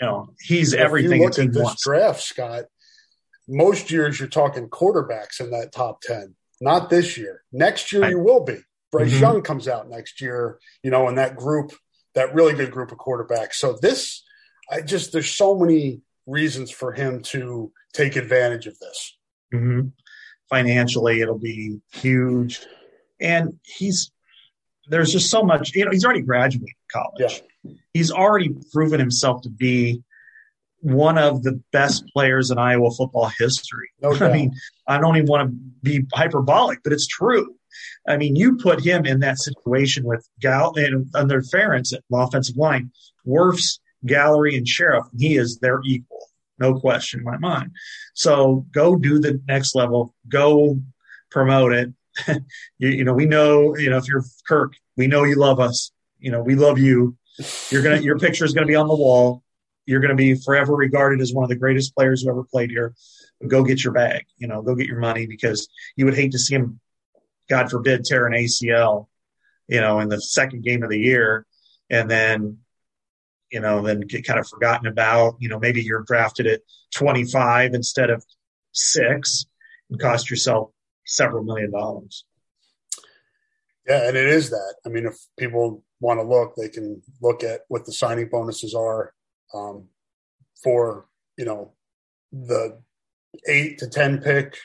you 0.00 0.06
know, 0.06 0.34
he's 0.40 0.72
if 0.72 0.80
everything. 0.80 1.20
You 1.20 1.26
look 1.26 1.38
at 1.38 1.52
this 1.52 1.62
wants. 1.62 1.84
draft, 1.84 2.20
Scott. 2.20 2.64
Most 3.48 3.90
years 3.90 4.18
you're 4.18 4.28
talking 4.28 4.68
quarterbacks 4.68 5.40
in 5.40 5.50
that 5.50 5.72
top 5.72 6.00
ten. 6.00 6.34
Not 6.60 6.90
this 6.90 7.18
year. 7.18 7.42
Next 7.52 7.92
year 7.92 8.04
I, 8.04 8.10
you 8.10 8.20
will 8.20 8.44
be. 8.44 8.58
Bryce 8.90 9.10
mm-hmm. 9.10 9.20
Young 9.20 9.42
comes 9.42 9.68
out 9.68 9.88
next 9.88 10.20
year. 10.20 10.58
You 10.82 10.90
know, 10.90 11.08
in 11.08 11.16
that 11.16 11.36
group, 11.36 11.72
that 12.14 12.34
really 12.34 12.54
good 12.54 12.70
group 12.70 12.92
of 12.92 12.98
quarterbacks. 12.98 13.54
So 13.54 13.76
this, 13.80 14.22
I 14.70 14.80
just 14.80 15.12
there's 15.12 15.30
so 15.30 15.58
many 15.58 16.02
reasons 16.26 16.70
for 16.70 16.92
him 16.92 17.22
to 17.24 17.72
take 17.92 18.16
advantage 18.16 18.66
of 18.66 18.78
this. 18.78 19.18
Mm-hmm. 19.52 19.88
Financially, 20.48 21.20
it'll 21.20 21.38
be 21.38 21.80
huge, 21.92 22.60
and 23.20 23.58
he's 23.64 24.12
there's 24.88 25.12
just 25.12 25.30
so 25.30 25.42
much. 25.42 25.74
You 25.74 25.84
know, 25.84 25.90
he's 25.90 26.04
already 26.04 26.22
graduated 26.22 26.74
college. 26.92 27.42
Yeah 27.64 27.72
he's 27.92 28.10
already 28.10 28.50
proven 28.72 29.00
himself 29.00 29.42
to 29.42 29.50
be 29.50 30.02
one 30.80 31.16
of 31.16 31.42
the 31.42 31.60
best 31.72 32.04
players 32.12 32.50
in 32.50 32.58
Iowa 32.58 32.90
football 32.90 33.30
history. 33.38 33.90
Okay. 34.02 34.24
I 34.30 34.32
mean, 34.32 34.54
I 34.86 34.98
don't 34.98 35.16
even 35.16 35.28
want 35.28 35.50
to 35.50 35.56
be 35.82 36.06
hyperbolic, 36.12 36.80
but 36.82 36.92
it's 36.92 37.06
true. 37.06 37.54
I 38.06 38.16
mean, 38.16 38.34
you 38.34 38.56
put 38.56 38.84
him 38.84 39.06
in 39.06 39.20
that 39.20 39.38
situation 39.38 40.04
with 40.04 40.28
Gal 40.40 40.74
and 40.76 41.06
under 41.14 41.40
Ferentz 41.40 41.94
at 41.94 42.02
offensive 42.12 42.56
line, 42.56 42.90
Wirfs, 43.26 43.78
Gallery, 44.04 44.56
and 44.56 44.66
Scherff, 44.66 45.10
and 45.12 45.20
he 45.20 45.36
is 45.36 45.58
their 45.58 45.80
equal. 45.84 46.26
No 46.58 46.78
question 46.78 47.20
in 47.20 47.24
my 47.24 47.38
mind. 47.38 47.70
So 48.14 48.66
go 48.72 48.96
do 48.96 49.18
the 49.20 49.40
next 49.48 49.74
level. 49.74 50.14
Go 50.28 50.80
promote 51.30 51.72
it. 51.72 51.92
you, 52.78 52.88
you 52.88 53.04
know, 53.04 53.14
we 53.14 53.26
know, 53.26 53.76
you 53.76 53.90
know, 53.90 53.98
if 53.98 54.06
you're 54.08 54.24
Kirk, 54.46 54.74
we 54.96 55.06
know 55.06 55.24
you 55.24 55.36
love 55.36 55.60
us. 55.60 55.92
You 56.18 56.30
know, 56.30 56.42
we 56.42 56.54
love 56.54 56.78
you 56.78 57.16
you're 57.70 57.82
gonna 57.82 58.00
your 58.00 58.18
picture 58.18 58.44
is 58.44 58.52
gonna 58.52 58.66
be 58.66 58.76
on 58.76 58.88
the 58.88 58.94
wall. 58.94 59.42
you're 59.86 60.00
to 60.00 60.14
be 60.14 60.34
forever 60.34 60.74
regarded 60.74 61.20
as 61.20 61.32
one 61.32 61.42
of 61.42 61.48
the 61.48 61.56
greatest 61.56 61.94
players 61.94 62.22
who 62.22 62.30
ever 62.30 62.44
played 62.44 62.70
here. 62.70 62.94
Go 63.46 63.64
get 63.64 63.82
your 63.82 63.92
bag, 63.92 64.24
you 64.38 64.46
know, 64.46 64.62
go 64.62 64.74
get 64.74 64.86
your 64.86 65.00
money 65.00 65.26
because 65.26 65.68
you 65.96 66.04
would 66.04 66.14
hate 66.14 66.32
to 66.32 66.38
see 66.38 66.54
him, 66.54 66.78
God 67.48 67.70
forbid, 67.70 68.04
tear 68.04 68.26
an 68.26 68.34
ACL, 68.34 69.08
you 69.66 69.80
know, 69.80 69.98
in 69.98 70.08
the 70.08 70.20
second 70.20 70.62
game 70.62 70.84
of 70.84 70.90
the 70.90 70.98
year, 70.98 71.44
and 71.90 72.08
then, 72.08 72.58
you 73.50 73.58
know, 73.58 73.82
then 73.82 74.00
get 74.00 74.24
kind 74.24 74.38
of 74.38 74.48
forgotten 74.48 74.86
about. 74.86 75.34
You 75.40 75.48
know, 75.48 75.58
maybe 75.58 75.82
you're 75.82 76.04
drafted 76.06 76.46
at 76.46 76.60
25 76.94 77.74
instead 77.74 78.10
of 78.10 78.24
six 78.70 79.46
and 79.90 79.98
cost 79.98 80.30
yourself 80.30 80.70
several 81.06 81.44
million 81.44 81.70
dollars. 81.70 82.24
Yeah, 83.88 84.08
and 84.08 84.16
it 84.16 84.26
is 84.26 84.50
that. 84.50 84.74
I 84.86 84.88
mean, 84.88 85.06
if 85.06 85.16
people 85.38 85.82
want 86.00 86.20
to 86.20 86.24
look, 86.24 86.54
they 86.56 86.68
can 86.68 87.02
look 87.20 87.42
at 87.42 87.62
what 87.68 87.84
the 87.84 87.92
signing 87.92 88.28
bonuses 88.28 88.74
are 88.74 89.12
um, 89.54 89.88
for 90.62 91.06
you 91.36 91.44
know 91.44 91.72
the 92.32 92.80
eight 93.48 93.78
to 93.78 93.88
ten 93.88 94.18
pick 94.18 94.56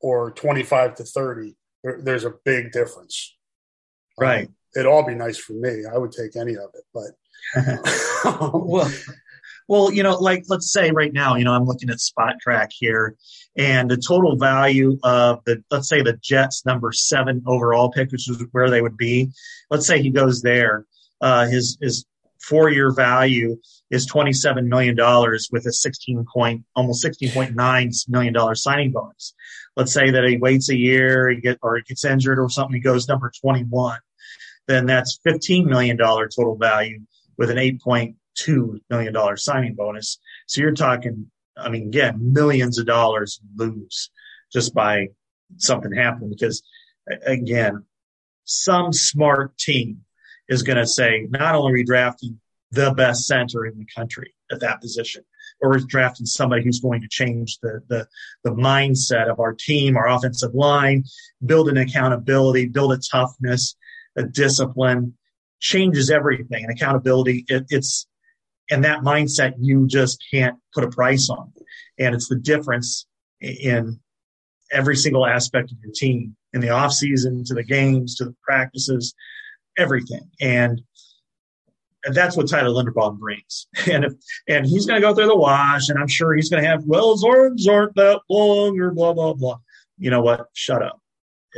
or 0.00 0.32
twenty 0.32 0.62
five 0.62 0.94
to 0.96 1.04
thirty. 1.04 1.56
There, 1.84 2.00
there's 2.02 2.24
a 2.24 2.34
big 2.44 2.72
difference. 2.72 3.36
Um, 4.20 4.26
right. 4.26 4.46
Um, 4.46 4.54
it'd 4.74 4.86
all 4.86 5.06
be 5.06 5.14
nice 5.14 5.38
for 5.38 5.52
me. 5.52 5.84
I 5.90 5.96
would 5.96 6.12
take 6.12 6.36
any 6.36 6.54
of 6.54 6.70
it, 6.74 6.84
but 6.92 7.12
well, 8.52 8.90
well, 9.68 9.92
you 9.92 10.02
know, 10.02 10.16
like 10.16 10.44
let's 10.48 10.72
say 10.72 10.90
right 10.90 11.12
now, 11.12 11.36
you 11.36 11.44
know, 11.44 11.52
I'm 11.52 11.66
looking 11.66 11.90
at 11.90 11.98
Spotrac 11.98 12.68
here, 12.72 13.16
and 13.56 13.90
the 13.90 13.98
total 13.98 14.36
value 14.36 14.98
of 15.02 15.44
the 15.44 15.62
let's 15.70 15.88
say 15.88 16.00
the 16.00 16.18
Jets 16.22 16.64
number 16.64 16.90
seven 16.90 17.42
overall 17.46 17.90
pick, 17.90 18.10
which 18.10 18.28
is 18.30 18.42
where 18.52 18.70
they 18.70 18.80
would 18.80 18.96
be. 18.96 19.30
Let's 19.70 19.86
say 19.86 20.00
he 20.00 20.10
goes 20.10 20.40
there. 20.40 20.86
Uh, 21.20 21.46
his 21.46 21.76
his 21.82 22.06
four 22.40 22.70
year 22.70 22.92
value 22.92 23.58
is 23.90 24.06
twenty 24.06 24.32
seven 24.32 24.70
million 24.70 24.96
dollars 24.96 25.50
with 25.52 25.66
a 25.66 25.72
sixteen 25.72 26.24
point 26.32 26.64
almost 26.74 27.02
sixteen 27.02 27.30
point 27.30 27.54
nine 27.54 27.90
million 28.08 28.32
dollar 28.32 28.54
signing 28.54 28.90
bonus. 28.90 29.34
Let's 29.76 29.92
say 29.92 30.10
that 30.10 30.24
he 30.24 30.38
waits 30.38 30.70
a 30.70 30.76
year, 30.76 31.28
he 31.28 31.40
get 31.40 31.58
or 31.62 31.76
he 31.76 31.82
gets 31.82 32.06
injured 32.06 32.38
or 32.38 32.48
something, 32.48 32.74
he 32.74 32.80
goes 32.80 33.06
number 33.06 33.30
twenty 33.38 33.64
one. 33.64 33.98
Then 34.66 34.86
that's 34.86 35.20
fifteen 35.22 35.66
million 35.66 35.98
dollar 35.98 36.26
total 36.28 36.56
value 36.56 37.00
with 37.36 37.50
an 37.50 37.58
eight 37.58 37.82
point 37.82 38.16
two 38.38 38.80
million 38.88 39.12
dollar 39.12 39.36
signing 39.36 39.74
bonus. 39.74 40.18
So 40.46 40.60
you're 40.60 40.72
talking, 40.72 41.30
I 41.56 41.68
mean, 41.68 41.88
again, 41.88 42.32
millions 42.32 42.78
of 42.78 42.86
dollars 42.86 43.40
lose 43.56 44.10
just 44.52 44.74
by 44.74 45.08
something 45.56 45.92
happening 45.92 46.30
because 46.30 46.62
again, 47.26 47.84
some 48.44 48.92
smart 48.92 49.56
team 49.58 50.00
is 50.48 50.62
going 50.62 50.78
to 50.78 50.86
say, 50.86 51.26
not 51.30 51.54
only 51.54 51.72
are 51.72 51.74
we 51.74 51.84
drafting 51.84 52.40
the 52.70 52.92
best 52.92 53.26
center 53.26 53.66
in 53.66 53.78
the 53.78 53.86
country 53.94 54.34
at 54.50 54.60
that 54.60 54.80
position, 54.80 55.22
or 55.60 55.70
we're 55.70 55.78
drafting 55.78 56.26
somebody 56.26 56.62
who's 56.62 56.80
going 56.80 57.00
to 57.00 57.08
change 57.08 57.58
the, 57.62 57.80
the, 57.88 58.06
the 58.44 58.50
mindset 58.50 59.30
of 59.30 59.40
our 59.40 59.54
team, 59.54 59.96
our 59.96 60.08
offensive 60.08 60.54
line, 60.54 61.04
build 61.44 61.68
an 61.68 61.76
accountability, 61.76 62.66
build 62.66 62.92
a 62.92 62.98
toughness, 62.98 63.76
a 64.16 64.22
discipline, 64.22 65.14
changes 65.60 66.10
everything. 66.10 66.64
And 66.64 66.72
accountability, 66.72 67.44
it, 67.48 67.66
it's 67.70 68.06
and 68.70 68.84
that 68.84 69.00
mindset 69.00 69.54
you 69.58 69.86
just 69.86 70.22
can't 70.30 70.56
put 70.74 70.84
a 70.84 70.90
price 70.90 71.30
on. 71.30 71.52
And 71.98 72.14
it's 72.14 72.28
the 72.28 72.36
difference 72.36 73.06
in 73.40 74.00
every 74.70 74.96
single 74.96 75.26
aspect 75.26 75.72
of 75.72 75.78
your 75.82 75.92
team 75.94 76.36
in 76.52 76.60
the 76.60 76.70
off 76.70 76.92
season 76.92 77.44
to 77.44 77.54
the 77.54 77.62
games 77.62 78.16
to 78.16 78.24
the 78.24 78.34
practices, 78.42 79.14
everything. 79.76 80.30
And 80.40 80.82
and 82.04 82.14
that's 82.14 82.36
what 82.36 82.48
Tyler 82.48 82.70
Linderbaum 82.70 83.18
brings. 83.18 83.66
And 83.90 84.04
if 84.04 84.12
and 84.46 84.64
he's 84.64 84.86
going 84.86 85.00
to 85.00 85.06
go 85.06 85.14
through 85.14 85.26
the 85.26 85.36
wash, 85.36 85.88
and 85.88 85.98
I'm 85.98 86.08
sure 86.08 86.34
he's 86.34 86.48
going 86.48 86.62
to 86.62 86.68
have 86.68 86.84
well, 86.84 87.12
his 87.12 87.24
arms 87.24 87.66
aren't 87.66 87.94
that 87.96 88.20
long, 88.28 88.78
or 88.78 88.92
blah 88.92 89.12
blah 89.12 89.34
blah. 89.34 89.58
You 89.98 90.10
know 90.10 90.22
what? 90.22 90.46
Shut 90.52 90.82
up. 90.82 91.00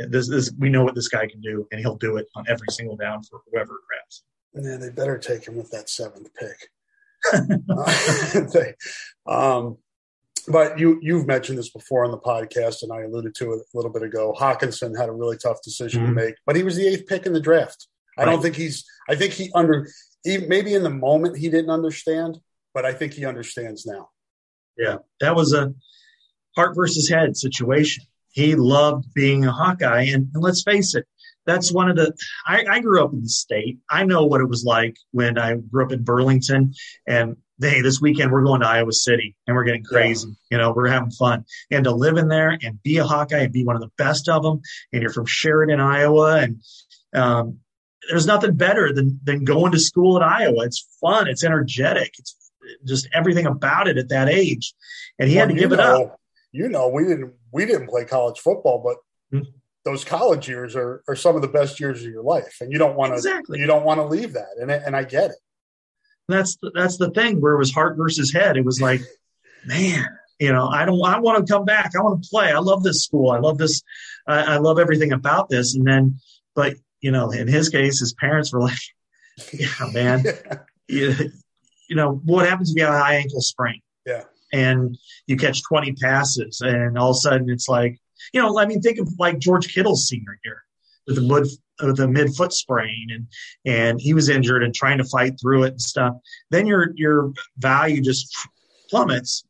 This 0.09 0.29
is 0.29 0.51
we 0.57 0.69
know 0.69 0.83
what 0.83 0.95
this 0.95 1.09
guy 1.09 1.27
can 1.27 1.41
do, 1.41 1.67
and 1.71 1.79
he'll 1.79 1.97
do 1.97 2.17
it 2.17 2.27
on 2.35 2.45
every 2.47 2.67
single 2.69 2.95
down 2.95 3.23
for 3.23 3.41
whoever 3.51 3.79
grabs. 3.87 4.23
Yeah, 4.53 4.77
they 4.77 4.89
better 4.89 5.17
take 5.17 5.47
him 5.47 5.55
with 5.55 5.71
that 5.71 5.89
seventh 5.89 6.33
pick. 6.33 6.69
um, 9.27 9.77
but 10.47 10.79
you 10.79 10.99
you've 11.01 11.27
mentioned 11.27 11.57
this 11.57 11.69
before 11.69 12.03
on 12.03 12.11
the 12.11 12.17
podcast, 12.17 12.83
and 12.83 12.91
I 12.91 13.01
alluded 13.01 13.35
to 13.35 13.53
it 13.53 13.59
a 13.59 13.77
little 13.77 13.91
bit 13.91 14.03
ago. 14.03 14.35
Hockenson 14.37 14.97
had 14.97 15.09
a 15.09 15.13
really 15.13 15.37
tough 15.37 15.61
decision 15.63 16.01
mm-hmm. 16.01 16.15
to 16.15 16.25
make, 16.25 16.35
but 16.45 16.55
he 16.55 16.63
was 16.63 16.75
the 16.75 16.87
eighth 16.87 17.07
pick 17.07 17.25
in 17.25 17.33
the 17.33 17.39
draft. 17.39 17.87
I 18.17 18.23
right. 18.23 18.31
don't 18.31 18.41
think 18.41 18.55
he's. 18.55 18.85
I 19.09 19.15
think 19.15 19.33
he 19.33 19.51
under. 19.53 19.87
He, 20.23 20.37
maybe 20.37 20.73
in 20.73 20.83
the 20.83 20.89
moment 20.89 21.37
he 21.37 21.49
didn't 21.49 21.69
understand, 21.69 22.39
but 22.73 22.85
I 22.85 22.93
think 22.93 23.13
he 23.13 23.25
understands 23.25 23.85
now. 23.85 24.09
Yeah, 24.77 24.97
that 25.19 25.35
was 25.35 25.53
a 25.53 25.73
heart 26.55 26.75
versus 26.75 27.09
head 27.09 27.37
situation. 27.37 28.05
He 28.31 28.55
loved 28.55 29.13
being 29.13 29.45
a 29.45 29.51
Hawkeye, 29.51 30.03
and, 30.03 30.29
and 30.33 30.43
let's 30.43 30.63
face 30.63 30.95
it, 30.95 31.05
that's 31.45 31.71
one 31.71 31.89
of 31.89 31.95
the 31.95 32.13
I, 32.45 32.65
I, 32.69 32.79
grew 32.79 33.03
up 33.03 33.13
in 33.13 33.21
the 33.21 33.29
state. 33.29 33.79
I 33.89 34.03
know 34.03 34.25
what 34.25 34.41
it 34.41 34.49
was 34.49 34.63
like 34.63 34.97
when 35.11 35.37
i 35.37 35.55
grew 35.55 35.85
up 35.85 35.91
in 35.91 36.03
burlington 36.03 36.73
and 37.07 37.37
hey 37.59 37.81
this 37.81 38.01
weekend 38.01 38.31
we're 38.31 38.43
going 38.43 38.61
to 38.61 38.67
iowa 38.67 38.91
city 38.91 39.35
and 39.45 39.55
we're 39.55 39.63
getting 39.63 39.83
crazy 39.83 40.27
yeah. 40.27 40.57
you 40.57 40.57
know 40.57 40.71
we're 40.71 40.87
having 40.87 41.11
fun. 41.11 41.45
And 41.69 41.83
to 41.85 41.91
live 41.91 42.17
in 42.17 42.27
there 42.27 42.57
and 42.61 42.81
be 42.83 42.97
a 42.97 43.03
hawkeye 43.03 43.39
and 43.39 43.53
be 43.53 43.63
one 43.63 43.75
of 43.75 43.81
the 43.81 43.91
best 43.97 44.29
of 44.29 44.43
them 44.43 44.61
and 44.91 45.01
you're 45.01 45.11
from 45.11 45.25
Chariton 45.25 45.79
iowa 45.79 46.41
and 46.41 46.61
um, 47.13 47.59
there's 48.09 48.25
nothing 48.25 48.55
better 48.55 48.93
than 48.93 49.19
than 49.23 49.43
going 49.43 49.73
to 49.73 49.79
school 49.79 50.17
at 50.17 50.23
iowa. 50.23 50.65
It's 50.65 50.87
fun. 50.99 51.27
It's 51.27 51.43
energetic. 51.43 52.13
It's 52.17 52.35
just 52.85 53.07
everything 53.13 53.45
about 53.45 53.87
it 53.87 53.97
at 53.97 54.09
that 54.09 54.27
age. 54.29 54.73
And 55.19 55.29
he 55.29 55.35
well, 55.35 55.47
had 55.47 55.53
to 55.53 55.59
give 55.59 55.71
know, 55.71 55.75
it 55.75 55.79
up. 55.79 56.19
you 56.51 56.67
know 56.67 56.87
we 56.87 57.03
didn't 57.03 57.33
we 57.51 57.65
didn't 57.65 57.87
play 57.87 58.05
college 58.05 58.39
football 58.39 58.81
but 58.83 59.37
mm-hmm 59.37 59.57
those 59.83 60.03
college 60.03 60.47
years 60.47 60.75
are, 60.75 61.03
are 61.07 61.15
some 61.15 61.35
of 61.35 61.41
the 61.41 61.47
best 61.47 61.79
years 61.79 62.03
of 62.03 62.11
your 62.11 62.23
life 62.23 62.57
and 62.61 62.71
you 62.71 62.77
don't 62.77 62.95
want 62.95 63.11
to 63.11 63.15
exactly. 63.15 63.59
you 63.59 63.65
don't 63.65 63.85
want 63.85 63.99
to 63.99 64.05
leave 64.05 64.33
that 64.33 64.49
and 64.59 64.69
and 64.71 64.95
I 64.95 65.03
get 65.03 65.31
it. 65.31 65.37
That's 66.27 66.55
the, 66.57 66.71
that's 66.73 66.97
the 66.97 67.09
thing 67.09 67.41
where 67.41 67.53
it 67.53 67.57
was 67.57 67.73
heart 67.73 67.97
versus 67.97 68.31
head. 68.31 68.57
It 68.57 68.65
was 68.65 68.79
like, 68.79 69.01
man, 69.65 70.07
you 70.39 70.51
know, 70.51 70.67
I 70.67 70.85
don't 70.85 71.03
I 71.03 71.19
want 71.19 71.45
to 71.45 71.51
come 71.51 71.65
back. 71.65 71.91
I 71.95 72.01
want 72.01 72.23
to 72.23 72.29
play. 72.29 72.51
I 72.51 72.59
love 72.59 72.83
this 72.83 73.03
school. 73.03 73.31
I 73.31 73.39
love 73.39 73.57
this. 73.57 73.81
I, 74.27 74.55
I 74.55 74.57
love 74.57 74.79
everything 74.79 75.11
about 75.11 75.49
this. 75.49 75.75
And 75.75 75.85
then, 75.85 76.19
but 76.55 76.75
you 77.01 77.11
know, 77.11 77.31
in 77.31 77.47
his 77.47 77.69
case, 77.69 77.99
his 77.99 78.13
parents 78.13 78.53
were 78.53 78.61
like, 78.61 78.79
yeah, 79.53 79.67
man, 79.93 80.23
yeah. 80.25 80.57
You, 80.87 81.31
you 81.89 81.95
know, 81.95 82.21
what 82.23 82.47
happens 82.47 82.71
if 82.71 82.77
you 82.77 82.85
have 82.85 82.93
a 82.93 82.99
high 82.99 83.15
ankle 83.15 83.41
sprain? 83.41 83.81
Yeah. 84.05 84.23
And 84.53 84.97
you 85.27 85.35
catch 85.35 85.61
20 85.63 85.93
passes 85.93 86.61
and 86.61 86.97
all 86.97 87.11
of 87.11 87.15
a 87.15 87.19
sudden 87.19 87.49
it's 87.49 87.67
like, 87.67 87.99
you 88.33 88.41
know, 88.41 88.59
I 88.59 88.65
mean, 88.65 88.81
think 88.81 88.99
of 88.99 89.09
like 89.19 89.39
George 89.39 89.73
Kittle's 89.73 90.07
senior 90.07 90.39
year 90.43 90.63
with 91.07 91.15
the 91.15 91.21
mid 91.21 91.47
with 91.81 91.97
the 91.97 92.07
mid 92.07 92.35
foot 92.35 92.53
sprain 92.53 93.07
and 93.11 93.27
and 93.65 93.99
he 93.99 94.13
was 94.13 94.29
injured 94.29 94.63
and 94.63 94.73
trying 94.73 94.97
to 94.99 95.03
fight 95.03 95.39
through 95.39 95.63
it 95.63 95.71
and 95.71 95.81
stuff. 95.81 96.15
Then 96.49 96.67
your 96.67 96.91
your 96.95 97.33
value 97.57 98.01
just 98.01 98.35
plummets, 98.89 99.43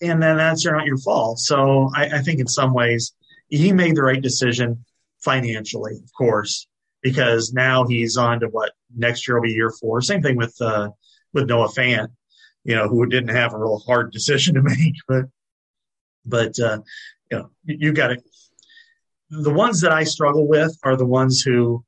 and 0.00 0.22
then 0.22 0.36
that's 0.36 0.64
not 0.64 0.86
your 0.86 0.98
fault. 0.98 1.38
So 1.38 1.90
I, 1.94 2.06
I 2.06 2.18
think 2.22 2.40
in 2.40 2.48
some 2.48 2.74
ways 2.74 3.12
he 3.48 3.72
made 3.72 3.96
the 3.96 4.02
right 4.02 4.20
decision 4.20 4.84
financially, 5.20 5.94
of 6.02 6.12
course, 6.16 6.66
because 7.02 7.52
now 7.52 7.86
he's 7.86 8.16
on 8.16 8.40
to 8.40 8.46
what 8.46 8.72
next 8.96 9.26
year 9.26 9.36
will 9.36 9.48
be 9.48 9.52
year 9.52 9.70
four. 9.70 10.00
Same 10.00 10.22
thing 10.22 10.36
with 10.36 10.54
uh, 10.60 10.90
with 11.32 11.48
Noah 11.48 11.68
Fant, 11.68 12.08
you 12.64 12.74
know, 12.74 12.88
who 12.88 13.06
didn't 13.06 13.34
have 13.34 13.54
a 13.54 13.58
real 13.58 13.78
hard 13.78 14.12
decision 14.12 14.54
to 14.54 14.62
make, 14.62 14.94
but 15.08 15.26
but 16.24 16.58
uh, 16.58 16.78
you 17.30 17.38
know, 17.38 17.50
you 17.64 17.92
got 17.92 18.12
it. 18.12 18.22
The 19.30 19.52
ones 19.52 19.80
that 19.80 19.92
I 19.92 20.04
struggle 20.04 20.46
with 20.46 20.76
are 20.84 20.96
the 20.96 21.06
ones 21.06 21.40
who, 21.40 21.84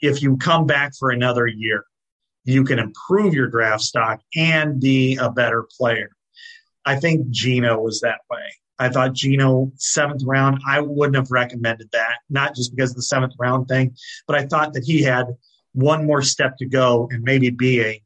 if 0.00 0.22
you 0.22 0.36
come 0.36 0.66
back 0.66 0.92
for 0.98 1.10
another 1.10 1.46
year, 1.46 1.84
you 2.44 2.64
can 2.64 2.78
improve 2.78 3.34
your 3.34 3.48
draft 3.48 3.82
stock 3.82 4.20
and 4.36 4.80
be 4.80 5.16
a 5.16 5.30
better 5.30 5.66
player. 5.78 6.10
I 6.84 6.96
think 6.96 7.30
Geno 7.30 7.80
was 7.80 8.00
that 8.00 8.20
way. 8.30 8.44
I 8.78 8.88
thought 8.88 9.12
Geno 9.12 9.70
seventh 9.76 10.22
round. 10.24 10.60
I 10.66 10.80
wouldn't 10.80 11.16
have 11.16 11.30
recommended 11.30 11.88
that, 11.92 12.16
not 12.28 12.56
just 12.56 12.74
because 12.74 12.90
of 12.90 12.96
the 12.96 13.02
seventh 13.02 13.34
round 13.38 13.68
thing, 13.68 13.96
but 14.26 14.36
I 14.36 14.46
thought 14.46 14.72
that 14.72 14.84
he 14.84 15.02
had 15.02 15.26
one 15.72 16.06
more 16.06 16.22
step 16.22 16.56
to 16.58 16.66
go 16.66 17.08
and 17.10 17.22
maybe 17.22 17.50
be 17.50 17.80
a 17.80 18.02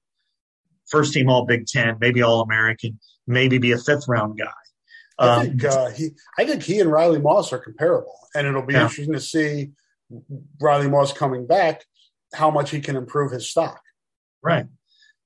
first 0.87 1.15
team 1.15 1.31
All 1.31 1.47
Big 1.47 1.67
Ten, 1.67 1.97
maybe 2.01 2.23
All 2.23 2.43
American, 2.43 3.01
maybe 3.27 3.59
be 3.59 3.72
a 3.72 3.79
fifth 3.79 4.09
round 4.09 4.39
guy. 4.39 4.53
I 5.18 5.29
um, 5.29 5.47
think 5.47 5.64
uh, 5.64 5.91
he, 5.91 6.11
I 6.39 6.45
think 6.45 6.62
he 6.62 6.81
and 6.81 6.91
Riley 6.91 7.18
Moss 7.18 7.53
are 7.53 7.59
comparable, 7.59 8.14
and 8.35 8.47
it'll 8.47 8.66
be 8.66 8.74
yeah. 8.74 8.83
interesting 8.83 9.14
to 9.14 9.20
see 9.20 9.70
Riley 10.61 10.89
Moss 10.89 11.12
coming 11.12 11.47
back 11.47 11.85
how 12.35 12.51
much 12.51 12.70
he 12.70 12.81
can 12.81 12.97
improve 12.97 13.33
his 13.33 13.49
stock. 13.49 13.81
Right, 14.43 14.66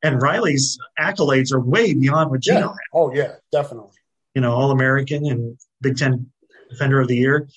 and 0.03 0.23
Riley's 0.23 0.79
accolades 0.99 1.53
are 1.53 1.61
way 1.61 1.95
beyond 1.95 2.31
what 2.31 2.41
Geno 2.41 2.61
yeah. 2.61 2.67
had. 2.67 2.77
Oh 2.93 3.13
yeah, 3.13 3.35
definitely. 3.51 3.97
You 4.35 4.43
know, 4.43 4.53
All 4.53 4.71
American 4.71 5.27
and 5.27 5.59
Big 5.81 5.97
Ten 5.97 6.31
Defender 6.71 7.01
of 7.01 7.09
the 7.09 7.17
Year. 7.17 7.49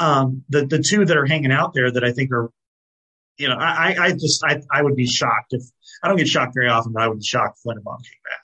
Um, 0.00 0.44
the 0.48 0.64
the 0.64 0.78
two 0.78 1.04
that 1.04 1.16
are 1.16 1.26
hanging 1.26 1.52
out 1.52 1.74
there 1.74 1.90
that 1.90 2.04
I 2.04 2.12
think 2.12 2.32
are 2.32 2.50
you 3.38 3.48
know, 3.48 3.56
I, 3.58 3.96
I 3.98 4.12
just 4.12 4.44
I, 4.44 4.62
I 4.70 4.82
would 4.82 4.96
be 4.96 5.06
shocked 5.06 5.52
if 5.52 5.62
I 6.02 6.08
don't 6.08 6.16
get 6.16 6.28
shocked 6.28 6.54
very 6.54 6.68
often, 6.68 6.92
but 6.92 7.02
I 7.02 7.08
would 7.08 7.18
be 7.18 7.24
shocked 7.24 7.58
if 7.58 7.64
Linderbaum 7.64 7.98
came 8.04 8.22
back. 8.24 8.41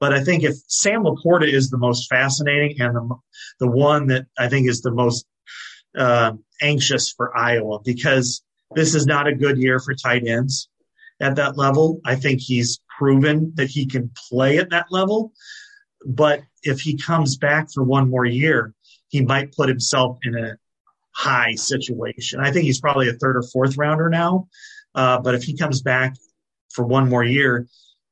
But 0.00 0.12
I 0.12 0.22
think 0.22 0.44
if 0.44 0.54
Sam 0.68 1.02
LaPorta 1.02 1.52
is 1.52 1.70
the 1.70 1.78
most 1.78 2.08
fascinating 2.08 2.80
and 2.80 2.94
the 2.94 3.16
the 3.60 3.68
one 3.68 4.06
that 4.08 4.26
I 4.38 4.48
think 4.48 4.68
is 4.68 4.80
the 4.80 4.92
most 4.92 5.26
uh, 5.96 6.32
anxious 6.62 7.12
for 7.12 7.36
Iowa 7.36 7.80
because 7.84 8.42
this 8.74 8.94
is 8.94 9.06
not 9.06 9.26
a 9.26 9.34
good 9.34 9.58
year 9.58 9.80
for 9.80 9.94
tight 9.94 10.26
ends 10.26 10.68
at 11.20 11.36
that 11.36 11.56
level. 11.56 12.00
I 12.04 12.14
think 12.16 12.40
he's 12.40 12.80
proven 12.98 13.52
that 13.56 13.68
he 13.68 13.86
can 13.86 14.10
play 14.28 14.58
at 14.58 14.70
that 14.70 14.86
level. 14.90 15.32
But 16.04 16.42
if 16.62 16.80
he 16.80 16.96
comes 16.96 17.36
back 17.36 17.72
for 17.72 17.82
one 17.82 18.08
more 18.10 18.24
year, 18.24 18.74
he 19.08 19.22
might 19.22 19.52
put 19.52 19.68
himself 19.68 20.18
in 20.22 20.36
a 20.36 20.56
high 21.12 21.54
situation. 21.54 22.40
I 22.40 22.52
think 22.52 22.64
he's 22.64 22.80
probably 22.80 23.08
a 23.08 23.14
third 23.14 23.36
or 23.36 23.42
fourth 23.42 23.76
rounder 23.76 24.08
now. 24.08 24.48
Uh, 24.94 25.18
but 25.20 25.34
if 25.34 25.42
he 25.42 25.56
comes 25.56 25.82
back 25.82 26.14
for 26.70 26.84
one 26.84 27.08
more 27.08 27.24
year, 27.24 27.66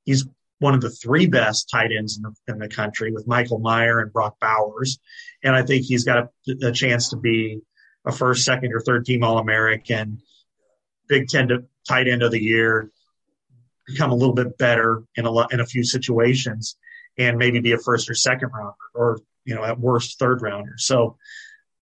he's 0.04 0.26
one 0.58 0.74
of 0.74 0.80
the 0.80 0.90
three 0.90 1.26
best 1.26 1.68
tight 1.70 1.90
ends 1.96 2.16
in 2.16 2.22
the, 2.22 2.52
in 2.52 2.58
the 2.58 2.68
country 2.68 3.12
with 3.12 3.26
Michael 3.26 3.58
Mayer 3.58 4.00
and 4.00 4.12
Brock 4.12 4.36
Bowers. 4.40 4.98
And 5.42 5.54
I 5.54 5.62
think 5.62 5.84
he's 5.84 6.04
got 6.04 6.30
a, 6.48 6.68
a 6.68 6.72
chance 6.72 7.10
to 7.10 7.16
be 7.16 7.60
a 8.06 8.12
first, 8.12 8.44
second, 8.44 8.72
or 8.72 8.80
third 8.80 9.04
team 9.04 9.22
All 9.22 9.38
American, 9.38 10.22
Big 11.08 11.28
Ten 11.28 11.48
to, 11.48 11.64
tight 11.88 12.08
end 12.08 12.22
of 12.22 12.32
the 12.32 12.42
year, 12.42 12.90
become 13.86 14.10
a 14.10 14.14
little 14.14 14.34
bit 14.34 14.58
better 14.58 15.04
in 15.14 15.26
a, 15.26 15.46
in 15.48 15.60
a 15.60 15.66
few 15.66 15.84
situations, 15.84 16.76
and 17.18 17.38
maybe 17.38 17.60
be 17.60 17.72
a 17.72 17.78
first 17.78 18.10
or 18.10 18.14
second 18.14 18.50
rounder, 18.52 18.74
or 18.94 19.20
you 19.44 19.54
know 19.54 19.64
at 19.64 19.78
worst 19.78 20.18
third 20.18 20.42
rounder. 20.42 20.74
So 20.78 21.16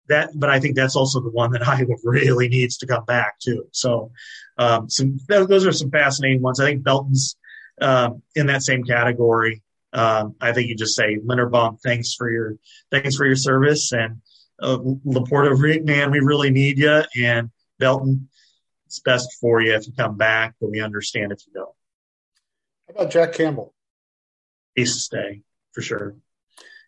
that, 0.10 0.32
but 0.36 0.50
I 0.50 0.60
think 0.60 0.76
that's 0.76 0.96
also 0.96 1.22
the 1.22 1.30
one 1.30 1.52
that 1.52 1.68
Iowa 1.68 1.96
really 2.04 2.50
needs 2.50 2.78
to 2.78 2.88
come 2.88 3.06
back 3.06 3.40
to. 3.44 3.66
So 3.72 4.12
um, 4.58 4.90
some 4.90 5.18
those 5.28 5.66
are 5.66 5.72
some 5.72 5.92
fascinating 5.92 6.42
ones. 6.42 6.60
I 6.60 6.66
think 6.66 6.84
Belton's 6.84 7.38
um, 7.82 8.22
in 8.36 8.48
that 8.48 8.64
same 8.64 8.84
category. 8.84 9.62
Um, 9.92 10.36
I 10.42 10.54
think 10.54 10.70
you 10.70 10.76
just 10.76 10.96
say 10.96 11.18
Linderbaum, 11.18 11.78
thanks 11.84 12.16
for 12.16 12.30
your 12.30 12.56
thanks 12.92 13.16
for 13.16 13.26
your 13.26 13.36
service, 13.36 13.92
and 13.92 14.22
uh, 14.60 14.78
LaPorta, 14.78 15.86
man, 15.86 16.12
we 16.12 16.20
really 16.20 16.50
need 16.50 16.80
you, 16.80 17.04
and 17.16 17.52
Belton, 17.80 18.30
it's 18.88 19.00
best 19.00 19.38
for 19.40 19.62
you 19.62 19.74
if 19.74 19.86
you 19.88 19.94
come 19.94 20.18
back, 20.18 20.56
but 20.60 20.72
we 20.72 20.82
understand 20.82 21.32
if 21.32 21.40
you 21.46 21.54
don't. 21.54 21.76
How 22.88 23.02
about 23.02 23.12
Jack 23.12 23.34
Campbell? 23.34 23.74
He's 24.76 24.94
to 24.94 25.00
stay 25.00 25.42
for 25.74 25.82
sure. 25.82 26.16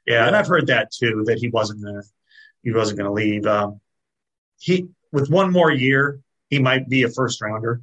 Yeah, 0.06 0.16
yeah, 0.16 0.28
and 0.28 0.36
I've 0.36 0.48
heard 0.48 0.68
that 0.68 0.92
too 0.92 1.24
that 1.26 1.38
he 1.38 1.50
wasn't 1.50 1.84
gonna 1.84 2.04
he 2.64 2.72
wasn't 2.72 2.98
gonna 2.98 3.14
leave. 3.14 3.46
Um, 3.46 3.82
he 4.58 4.88
with 5.12 5.30
one 5.30 5.52
more 5.52 5.72
year, 5.72 6.20
he 6.50 6.60
might 6.60 6.88
be 6.88 7.04
a 7.04 7.10
first 7.10 7.42
rounder, 7.42 7.82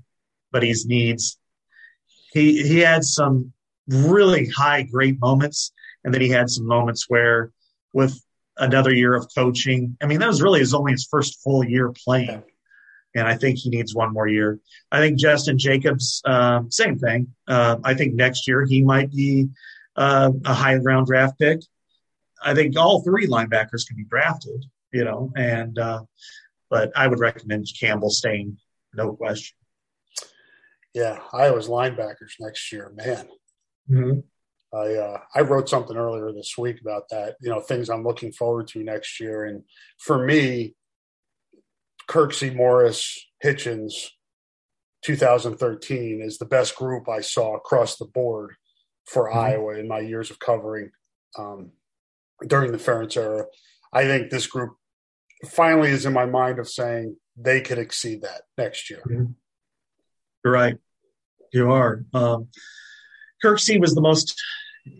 but 0.50 0.62
he 0.62 0.74
needs. 0.86 1.38
He 2.32 2.62
he 2.66 2.78
had 2.78 3.04
some 3.04 3.52
really 3.88 4.48
high 4.48 4.82
great 4.82 5.20
moments, 5.20 5.72
and 6.04 6.12
then 6.12 6.20
he 6.20 6.28
had 6.28 6.50
some 6.50 6.66
moments 6.66 7.06
where 7.08 7.52
with 7.92 8.18
another 8.56 8.94
year 8.94 9.14
of 9.14 9.28
coaching. 9.34 9.96
I 10.02 10.06
mean, 10.06 10.20
that 10.20 10.28
was 10.28 10.42
really 10.42 10.60
his 10.60 10.74
only 10.74 10.92
his 10.92 11.06
first 11.10 11.42
full 11.42 11.64
year 11.64 11.92
playing 12.04 12.42
and 13.14 13.26
I 13.26 13.36
think 13.36 13.58
he 13.58 13.70
needs 13.70 13.94
one 13.94 14.12
more 14.12 14.26
year. 14.26 14.58
I 14.90 14.98
think 14.98 15.18
Jestin 15.18 15.56
Jacobs, 15.56 16.22
uh, 16.24 16.62
same 16.70 16.98
thing. 16.98 17.28
Uh, 17.46 17.76
I 17.84 17.94
think 17.94 18.14
next 18.14 18.48
year 18.48 18.64
he 18.64 18.82
might 18.82 19.10
be 19.10 19.48
uh, 19.96 20.32
a 20.44 20.54
high 20.54 20.76
round 20.76 21.06
draft 21.06 21.38
pick. 21.38 21.60
I 22.42 22.54
think 22.54 22.78
all 22.78 23.02
three 23.02 23.26
linebackers 23.26 23.86
can 23.86 23.96
be 23.96 24.04
drafted, 24.04 24.64
you 24.92 25.04
know, 25.04 25.30
and 25.36 25.78
uh, 25.78 26.02
but 26.70 26.90
I 26.96 27.06
would 27.06 27.20
recommend 27.20 27.68
Campbell 27.78 28.10
staying, 28.10 28.56
no 28.94 29.14
question. 29.14 29.56
Yeah, 30.94 31.20
Iowa's 31.32 31.68
linebackers 31.68 32.34
next 32.40 32.70
year, 32.72 32.92
man. 32.94 33.28
Mm-hmm. 33.90 34.20
I 34.74 34.94
uh, 34.94 35.18
I 35.34 35.40
wrote 35.40 35.68
something 35.68 35.96
earlier 35.96 36.32
this 36.32 36.56
week 36.56 36.80
about 36.80 37.08
that. 37.10 37.36
You 37.40 37.50
know, 37.50 37.60
things 37.60 37.88
I'm 37.88 38.04
looking 38.04 38.32
forward 38.32 38.68
to 38.68 38.82
next 38.82 39.20
year, 39.20 39.44
and 39.44 39.64
for 39.98 40.24
me, 40.24 40.74
Kirksey, 42.08 42.54
Morris, 42.54 43.18
Hitchens, 43.44 43.92
2013 45.02 46.22
is 46.22 46.38
the 46.38 46.46
best 46.46 46.76
group 46.76 47.08
I 47.08 47.20
saw 47.20 47.56
across 47.56 47.96
the 47.96 48.06
board 48.06 48.54
for 49.06 49.28
mm-hmm. 49.28 49.38
Iowa 49.38 49.78
in 49.78 49.88
my 49.88 50.00
years 50.00 50.30
of 50.30 50.38
covering 50.38 50.90
um, 51.38 51.72
during 52.46 52.72
the 52.72 52.78
Ferentz 52.78 53.16
era. 53.16 53.46
I 53.92 54.04
think 54.04 54.30
this 54.30 54.46
group 54.46 54.76
finally 55.50 55.90
is 55.90 56.06
in 56.06 56.12
my 56.12 56.26
mind 56.26 56.58
of 56.58 56.68
saying 56.68 57.16
they 57.36 57.60
could 57.60 57.78
exceed 57.78 58.22
that 58.22 58.42
next 58.56 58.90
year. 58.90 59.02
Mm-hmm. 59.08 59.32
You're 60.44 60.54
right. 60.54 60.76
You 61.52 61.70
are. 61.72 62.04
Um, 62.14 62.48
Kirksey 63.44 63.80
was 63.80 63.94
the 63.94 64.00
most, 64.00 64.40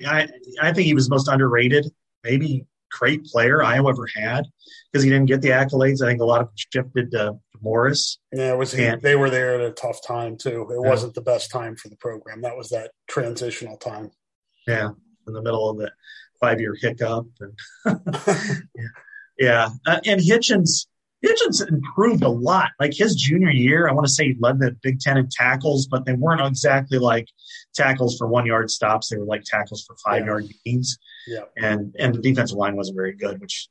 I, 0.07 0.29
I 0.61 0.73
think 0.73 0.87
he 0.87 0.95
was 0.95 1.09
the 1.09 1.15
most 1.15 1.29
underrated, 1.29 1.87
maybe 2.25 2.67
great 2.91 3.25
player 3.25 3.63
Iowa 3.63 3.91
ever 3.91 4.07
had 4.15 4.47
because 4.91 5.03
he 5.03 5.11
didn't 5.11 5.27
get 5.27 5.41
the 5.43 5.49
accolades. 5.49 6.03
I 6.03 6.09
think 6.09 6.21
a 6.21 6.25
lot 6.25 6.43
of 6.43 6.49
them 6.49 6.55
shifted 6.57 7.11
to 7.13 7.39
Morris. 7.61 8.19
Yeah, 8.33 8.53
it 8.53 8.59
was 8.59 8.75
and, 8.75 9.01
they 9.01 9.17
were 9.17 9.31
there 9.31 9.55
at 9.55 9.71
a 9.71 9.73
tough 9.73 10.01
time 10.07 10.37
too. 10.37 10.67
It 10.71 10.81
yeah. 10.83 10.91
wasn't 10.91 11.15
the 11.15 11.23
best 11.23 11.51
time 11.51 11.77
for 11.77 11.89
the 11.89 11.97
program. 11.97 12.43
That 12.43 12.57
was 12.57 12.71
that 12.71 12.91
transitional 13.09 13.77
time. 13.77 14.11
Yeah, 14.67 14.91
in 15.27 15.33
the 15.33 15.43
middle 15.43 15.71
of 15.71 15.79
the 15.79 15.91
five 16.41 16.61
year 16.61 16.77
hiccup 16.81 17.27
and 17.41 17.59
yeah, 18.77 18.89
yeah. 19.39 19.69
Uh, 19.87 20.01
and 20.05 20.21
Hitchens 20.21 20.87
Hitchens 21.25 21.67
improved 21.69 22.25
a 22.25 22.29
lot. 22.29 22.71
Like 22.81 22.95
his 22.95 23.15
junior 23.15 23.51
year, 23.51 23.89
I 23.89 23.93
want 23.93 24.07
to 24.07 24.13
say 24.13 24.29
he 24.29 24.37
led 24.41 24.59
the 24.59 24.77
Big 24.83 25.01
Ten 25.01 25.17
in 25.17 25.29
tackles, 25.29 25.87
but 25.87 26.05
they 26.05 26.15
weren't 26.15 26.41
exactly 26.41 26.99
like 26.99 27.29
tackles 27.75 28.19
for 28.19 28.27
one 28.27 28.47
yard 28.47 28.71
stops. 28.71 29.09
They 29.09 29.17
were 29.17 29.25
like 29.25 29.45
tackles 29.45 29.85
for 29.85 29.97
five 30.05 30.21
yeah. 30.21 30.27
yard 30.27 30.47
gains. 30.65 30.99
Yeah. 31.27 31.45
And 31.57 31.95
and 31.99 32.15
the 32.15 32.21
defensive 32.21 32.57
line 32.57 32.77
wasn't 32.77 32.97
very 32.97 33.13
good, 33.13 33.41
which 33.41 33.69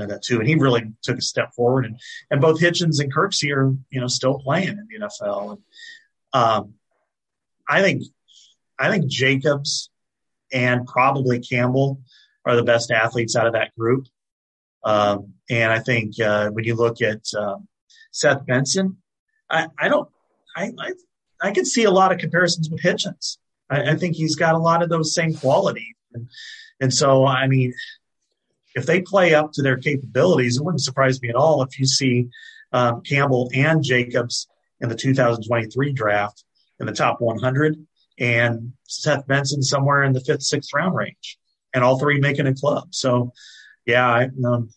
of 0.00 0.08
that 0.08 0.22
too. 0.22 0.38
And 0.38 0.48
he 0.48 0.54
really 0.54 0.92
took 1.02 1.18
a 1.18 1.22
step 1.22 1.52
forward. 1.54 1.84
And 1.84 2.00
and 2.30 2.40
both 2.40 2.60
Hitchens 2.60 3.00
and 3.00 3.12
Kirksey 3.12 3.54
are 3.54 3.74
you 3.90 4.00
know 4.00 4.06
still 4.06 4.38
playing 4.38 4.68
in 4.68 4.88
the 4.88 5.06
NFL. 5.06 5.52
And 5.52 5.62
um, 6.32 6.74
I 7.68 7.82
think 7.82 8.04
I 8.78 8.90
think 8.90 9.06
Jacobs 9.06 9.90
and 10.52 10.86
probably 10.86 11.40
Campbell 11.40 12.00
are 12.44 12.56
the 12.56 12.62
best 12.62 12.90
athletes 12.90 13.36
out 13.36 13.46
of 13.46 13.52
that 13.52 13.74
group. 13.78 14.06
Um, 14.84 15.34
and 15.50 15.72
I 15.72 15.78
think 15.78 16.18
uh, 16.20 16.50
when 16.50 16.64
you 16.64 16.74
look 16.74 17.00
at 17.00 17.22
um, 17.38 17.68
Seth 18.10 18.44
Benson, 18.46 18.96
I, 19.50 19.68
I 19.78 19.88
don't, 19.88 20.08
I, 20.56 20.72
I, 20.78 20.92
I 21.40 21.52
could 21.52 21.66
see 21.66 21.84
a 21.84 21.90
lot 21.90 22.12
of 22.12 22.18
comparisons 22.18 22.70
with 22.70 22.82
Hitchens. 22.82 23.38
I, 23.70 23.92
I, 23.92 23.96
think 23.96 24.16
he's 24.16 24.34
got 24.34 24.54
a 24.54 24.58
lot 24.58 24.82
of 24.82 24.88
those 24.88 25.14
same 25.14 25.34
qualities. 25.34 25.94
And, 26.14 26.28
and 26.80 26.92
so, 26.92 27.26
I 27.26 27.46
mean, 27.46 27.74
if 28.74 28.86
they 28.86 29.02
play 29.02 29.34
up 29.34 29.52
to 29.52 29.62
their 29.62 29.76
capabilities, 29.76 30.56
it 30.56 30.64
wouldn't 30.64 30.82
surprise 30.82 31.20
me 31.22 31.28
at 31.28 31.34
all 31.34 31.62
if 31.62 31.78
you 31.78 31.86
see 31.86 32.28
um, 32.72 33.02
Campbell 33.02 33.50
and 33.54 33.84
Jacobs 33.84 34.48
in 34.80 34.88
the 34.88 34.94
2023 34.94 35.92
draft 35.92 36.44
in 36.80 36.86
the 36.86 36.92
top 36.92 37.20
100 37.20 37.76
and 38.18 38.72
Seth 38.88 39.26
Benson 39.26 39.62
somewhere 39.62 40.02
in 40.02 40.12
the 40.12 40.20
fifth, 40.20 40.42
sixth 40.42 40.70
round 40.74 40.94
range, 40.94 41.38
and 41.74 41.82
all 41.82 41.98
three 41.98 42.20
making 42.20 42.46
a 42.46 42.54
club. 42.54 42.88
So, 42.90 43.32
yeah, 43.86 44.08
I, 44.08 44.28
um, 44.46 44.70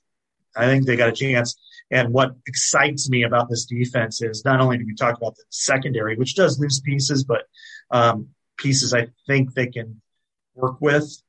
I 0.55 0.65
think 0.65 0.85
they 0.85 0.95
got 0.95 1.09
a 1.09 1.13
chance. 1.13 1.55
And 1.91 2.11
what 2.13 2.31
excites 2.47 3.09
me 3.09 3.23
about 3.23 3.49
this 3.49 3.65
defense 3.65 4.21
is 4.21 4.43
not 4.43 4.59
only 4.59 4.77
do 4.77 4.85
we 4.85 4.95
talk 4.95 5.17
about 5.17 5.35
the 5.35 5.43
secondary, 5.49 6.15
which 6.17 6.35
does 6.35 6.59
lose 6.59 6.81
pieces, 6.81 7.23
but 7.23 7.43
um, 7.91 8.29
pieces 8.57 8.93
I 8.93 9.07
think 9.27 9.53
they 9.53 9.67
can 9.67 10.01
work 10.55 10.81
with. 10.81 11.21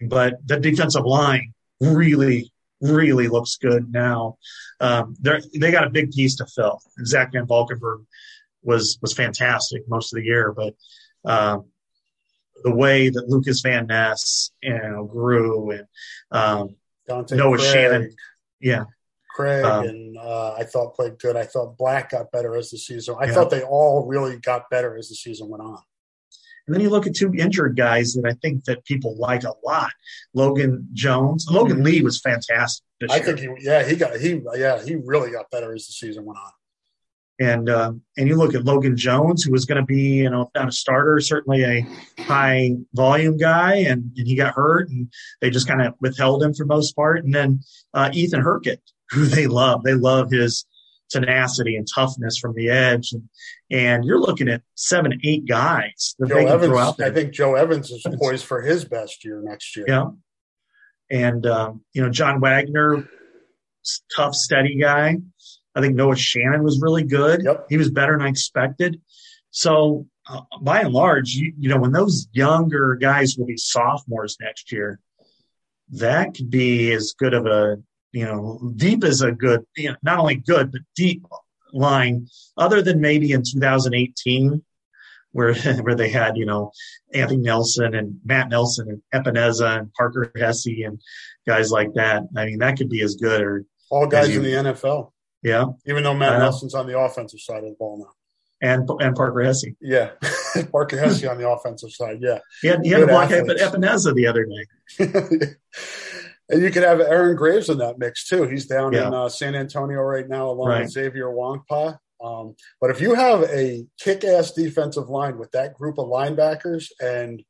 But 0.00 0.34
the 0.46 0.58
defensive 0.58 1.04
line 1.04 1.52
really, 1.80 2.52
really 2.80 3.28
looks 3.28 3.56
good 3.56 3.92
now. 3.92 4.38
Um, 4.80 5.16
they 5.20 5.70
got 5.70 5.86
a 5.86 5.90
big 5.90 6.10
piece 6.12 6.36
to 6.36 6.46
fill. 6.46 6.80
Zach 7.04 7.32
Van 7.32 7.46
Valkenburg 7.46 8.02
was 8.62 8.98
was 9.02 9.12
fantastic 9.12 9.82
most 9.88 10.12
of 10.12 10.18
the 10.18 10.24
year, 10.24 10.52
but 10.52 10.74
um, 11.24 11.66
the 12.62 12.74
way 12.74 13.10
that 13.10 13.28
Lucas 13.28 13.60
Van 13.60 13.86
Ness 13.86 14.52
you 14.62 14.78
know, 14.78 15.04
grew 15.04 15.70
and 15.70 15.86
Dante 17.06 17.36
Noah 17.36 17.58
Craig, 17.58 17.72
Shannon. 17.72 18.16
Yeah. 18.60 18.84
Craig 19.34 19.64
um, 19.64 19.86
and 19.86 20.18
uh, 20.18 20.54
I 20.58 20.64
thought 20.64 20.94
played 20.94 21.18
good. 21.18 21.36
I 21.36 21.44
thought 21.44 21.78
Black 21.78 22.10
got 22.10 22.30
better 22.32 22.56
as 22.56 22.70
the 22.70 22.78
season. 22.78 23.16
I 23.18 23.26
yeah. 23.26 23.32
thought 23.32 23.50
they 23.50 23.62
all 23.62 24.06
really 24.06 24.36
got 24.36 24.68
better 24.70 24.96
as 24.96 25.08
the 25.08 25.14
season 25.14 25.48
went 25.48 25.62
on. 25.62 25.78
And 26.66 26.74
then 26.74 26.80
you 26.80 26.90
look 26.90 27.06
at 27.06 27.14
two 27.14 27.32
injured 27.34 27.76
guys 27.76 28.14
that 28.14 28.24
I 28.24 28.34
think 28.40 28.64
that 28.64 28.84
people 28.84 29.16
like 29.16 29.42
a 29.42 29.52
lot. 29.64 29.90
Logan 30.32 30.86
Jones, 30.92 31.46
Logan 31.50 31.82
Lee 31.82 32.02
was 32.02 32.20
fantastic. 32.20 32.84
I 33.10 33.16
year. 33.16 33.24
think 33.24 33.38
he, 33.40 33.48
yeah, 33.66 33.84
he 33.84 33.96
got 33.96 34.20
he, 34.20 34.40
yeah, 34.54 34.82
he 34.82 34.94
really 34.94 35.32
got 35.32 35.50
better 35.50 35.74
as 35.74 35.86
the 35.86 35.92
season 35.92 36.24
went 36.24 36.38
on. 36.38 36.52
And 37.42 37.68
uh, 37.68 37.92
and 38.16 38.28
you 38.28 38.36
look 38.36 38.54
at 38.54 38.64
Logan 38.64 38.96
Jones, 38.96 39.42
who 39.42 39.50
was 39.50 39.64
going 39.64 39.80
to 39.80 39.84
be, 39.84 40.18
you 40.18 40.30
know, 40.30 40.50
not 40.54 40.68
a 40.68 40.72
starter, 40.72 41.18
certainly 41.18 41.64
a 41.64 41.86
high 42.22 42.76
volume 42.94 43.36
guy, 43.36 43.76
and, 43.76 44.12
and 44.16 44.26
he 44.28 44.36
got 44.36 44.54
hurt, 44.54 44.88
and 44.88 45.12
they 45.40 45.50
just 45.50 45.66
kind 45.66 45.82
of 45.82 45.94
withheld 46.00 46.42
him 46.42 46.54
for 46.54 46.64
most 46.64 46.94
part. 46.94 47.24
And 47.24 47.34
then 47.34 47.60
uh, 47.94 48.10
Ethan 48.12 48.42
Hurkett, 48.42 48.80
who 49.10 49.24
they 49.26 49.48
love, 49.48 49.82
they 49.82 49.94
love 49.94 50.30
his 50.30 50.64
tenacity 51.10 51.74
and 51.76 51.86
toughness 51.92 52.38
from 52.38 52.54
the 52.54 52.70
edge. 52.70 53.12
And, 53.12 53.28
and 53.70 54.04
you're 54.04 54.20
looking 54.20 54.48
at 54.48 54.62
seven, 54.76 55.18
eight 55.24 55.46
guys 55.46 56.14
that 56.20 56.28
Joe 56.28 56.34
they 56.34 56.44
can 56.44 56.52
Evans, 56.52 56.70
throw 56.70 56.78
out 56.78 56.96
there. 56.96 57.08
I 57.08 57.10
think 57.10 57.32
Joe 57.32 57.56
Evans 57.56 57.90
is 57.90 58.06
poised 58.20 58.44
for 58.44 58.62
his 58.62 58.84
best 58.84 59.24
year 59.24 59.42
next 59.44 59.76
year. 59.76 59.86
Yeah. 59.88 60.06
And, 61.10 61.44
um, 61.44 61.82
you 61.92 62.02
know, 62.02 62.08
John 62.08 62.40
Waggoner, 62.40 63.08
tough, 64.14 64.34
steady 64.34 64.78
guy. 64.78 65.16
I 65.74 65.80
think 65.80 65.94
Noah 65.94 66.16
Shannon 66.16 66.62
was 66.62 66.80
really 66.80 67.02
good. 67.04 67.42
Yep. 67.44 67.66
He 67.68 67.76
was 67.76 67.90
better 67.90 68.12
than 68.16 68.26
I 68.26 68.28
expected. 68.28 69.00
So, 69.50 70.06
uh, 70.28 70.42
by 70.60 70.80
and 70.80 70.92
large, 70.92 71.30
you, 71.30 71.52
you 71.58 71.68
know, 71.68 71.78
when 71.78 71.92
those 71.92 72.28
younger 72.32 72.94
guys 72.96 73.36
will 73.36 73.46
be 73.46 73.56
sophomores 73.56 74.36
next 74.40 74.70
year, 74.72 75.00
that 75.92 76.34
could 76.34 76.50
be 76.50 76.92
as 76.92 77.14
good 77.18 77.34
of 77.34 77.46
a, 77.46 77.76
you 78.12 78.24
know, 78.24 78.72
deep 78.76 79.04
is 79.04 79.22
a 79.22 79.32
good, 79.32 79.64
you 79.76 79.90
know, 79.90 79.96
not 80.02 80.18
only 80.18 80.36
good, 80.36 80.72
but 80.72 80.82
deep 80.96 81.24
line, 81.72 82.28
other 82.56 82.82
than 82.82 83.00
maybe 83.00 83.32
in 83.32 83.42
2018, 83.42 84.62
where 85.32 85.54
where 85.82 85.94
they 85.94 86.10
had, 86.10 86.36
you 86.36 86.46
know, 86.46 86.72
Anthony 87.12 87.40
Nelson 87.42 87.94
and 87.94 88.18
Matt 88.24 88.48
Nelson 88.48 88.88
and 88.88 89.24
Epenesa 89.24 89.78
and 89.80 89.92
Parker 89.94 90.30
Hesse 90.36 90.66
and 90.84 91.00
guys 91.46 91.70
like 91.70 91.94
that. 91.94 92.22
I 92.36 92.46
mean, 92.46 92.58
that 92.58 92.76
could 92.76 92.88
be 92.90 93.02
as 93.02 93.16
good 93.16 93.40
or 93.40 93.64
All 93.90 94.06
guys 94.06 94.30
you- 94.30 94.42
in 94.42 94.44
the 94.44 94.70
NFL, 94.70 95.11
yeah, 95.42 95.64
even 95.86 96.02
though 96.02 96.14
Matt 96.14 96.34
Uh, 96.34 96.38
Nelson's 96.38 96.74
on 96.74 96.86
the 96.86 96.98
offensive 96.98 97.40
side 97.40 97.64
of 97.64 97.70
the 97.70 97.76
ball 97.78 97.98
now. 97.98 98.12
and 98.60 98.88
and 99.00 99.16
Parker 99.16 99.40
Hesse. 99.42 99.66
Yeah. 99.80 100.10
Parker 100.72 100.98
Hesse 100.98 101.24
on 101.24 101.38
the 101.38 101.48
offensive 101.48 101.90
side. 101.90 102.18
Yeah. 102.20 102.38
He 102.60 102.68
had 102.68 102.80
he 102.84 102.90
had 102.90 103.00
Good 103.00 103.08
block 103.08 103.30
athletes. 103.30 103.62
Epenesa 103.62 104.14
the 104.14 104.26
other 104.26 104.44
day. 104.46 104.66
and 106.48 106.62
you 106.62 106.70
could 106.70 106.82
have 106.82 107.00
Aaron 107.00 107.36
Graves 107.36 107.68
in 107.70 107.78
that 107.78 107.98
mix 107.98 108.28
too. 108.28 108.44
He's 108.44 108.66
down 108.66 108.92
Yeah. 108.92 109.08
in 109.08 109.14
uh, 109.14 109.28
San 109.28 109.54
Antonio 109.54 110.00
right 110.00 110.28
now, 110.28 110.50
along 110.50 110.68
Right. 110.68 110.82
with 110.82 110.90
Xavier 110.92 111.26
Nwankpa. 111.26 111.98
Um, 112.22 112.54
but 112.80 112.90
if 112.90 113.00
you 113.00 113.14
have 113.14 113.42
a 113.44 113.84
kick-ass 113.98 114.52
defensive 114.52 115.08
line 115.08 115.38
with 115.38 115.50
that 115.52 115.74
group 115.74 115.98
of 115.98 116.06
linebackers 116.06 116.86
and 117.00 117.42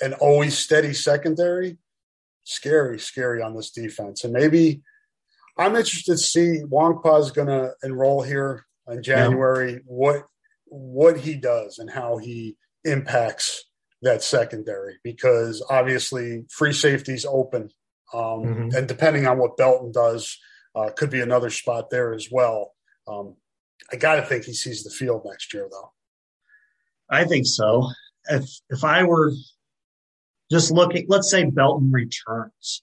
an 0.00 0.14
always 0.14 0.58
steady 0.58 0.92
secondary, 0.92 1.78
scary, 2.42 2.98
scary 2.98 3.42
on 3.42 3.54
this 3.54 3.70
defense. 3.70 4.24
And 4.24 4.32
maybe 4.32 4.82
I'm 5.58 5.76
interested 5.76 6.12
to 6.12 6.18
see 6.18 6.62
Nwankpa 6.64 7.20
is 7.20 7.30
going 7.32 7.48
to 7.48 7.72
enroll 7.82 8.22
here 8.22 8.64
in 8.88 9.02
January. 9.02 9.80
What 9.86 10.24
what 10.70 11.18
he 11.18 11.34
does 11.34 11.78
and 11.78 11.90
how 11.90 12.18
he 12.18 12.56
impacts 12.84 13.64
that 14.02 14.22
secondary 14.22 14.98
because 15.02 15.64
obviously 15.70 16.44
free 16.50 16.72
safety's 16.72 17.24
open 17.24 17.70
um, 18.14 18.20
Mhm. 18.70 18.74
and 18.74 18.86
depending 18.88 19.26
on 19.26 19.38
what 19.38 19.56
Belton 19.56 19.90
does, 19.92 20.38
uh, 20.74 20.90
could 20.96 21.10
be 21.10 21.20
another 21.20 21.50
spot 21.50 21.90
there 21.90 22.14
as 22.14 22.28
well. 22.30 22.74
Um, 23.06 23.36
I 23.92 23.96
got 23.96 24.16
to 24.16 24.22
think 24.22 24.44
he 24.44 24.52
sees 24.54 24.84
the 24.84 24.90
field 24.90 25.22
next 25.26 25.52
year, 25.52 25.68
though. 25.70 25.92
I 27.10 27.24
think 27.24 27.46
so. 27.46 27.90
If 28.30 28.44
if 28.70 28.84
I 28.84 29.02
were 29.04 29.32
just 30.50 30.70
looking, 30.70 31.06
let's 31.08 31.30
say 31.30 31.44
Belton 31.44 31.90
returns, 31.90 32.82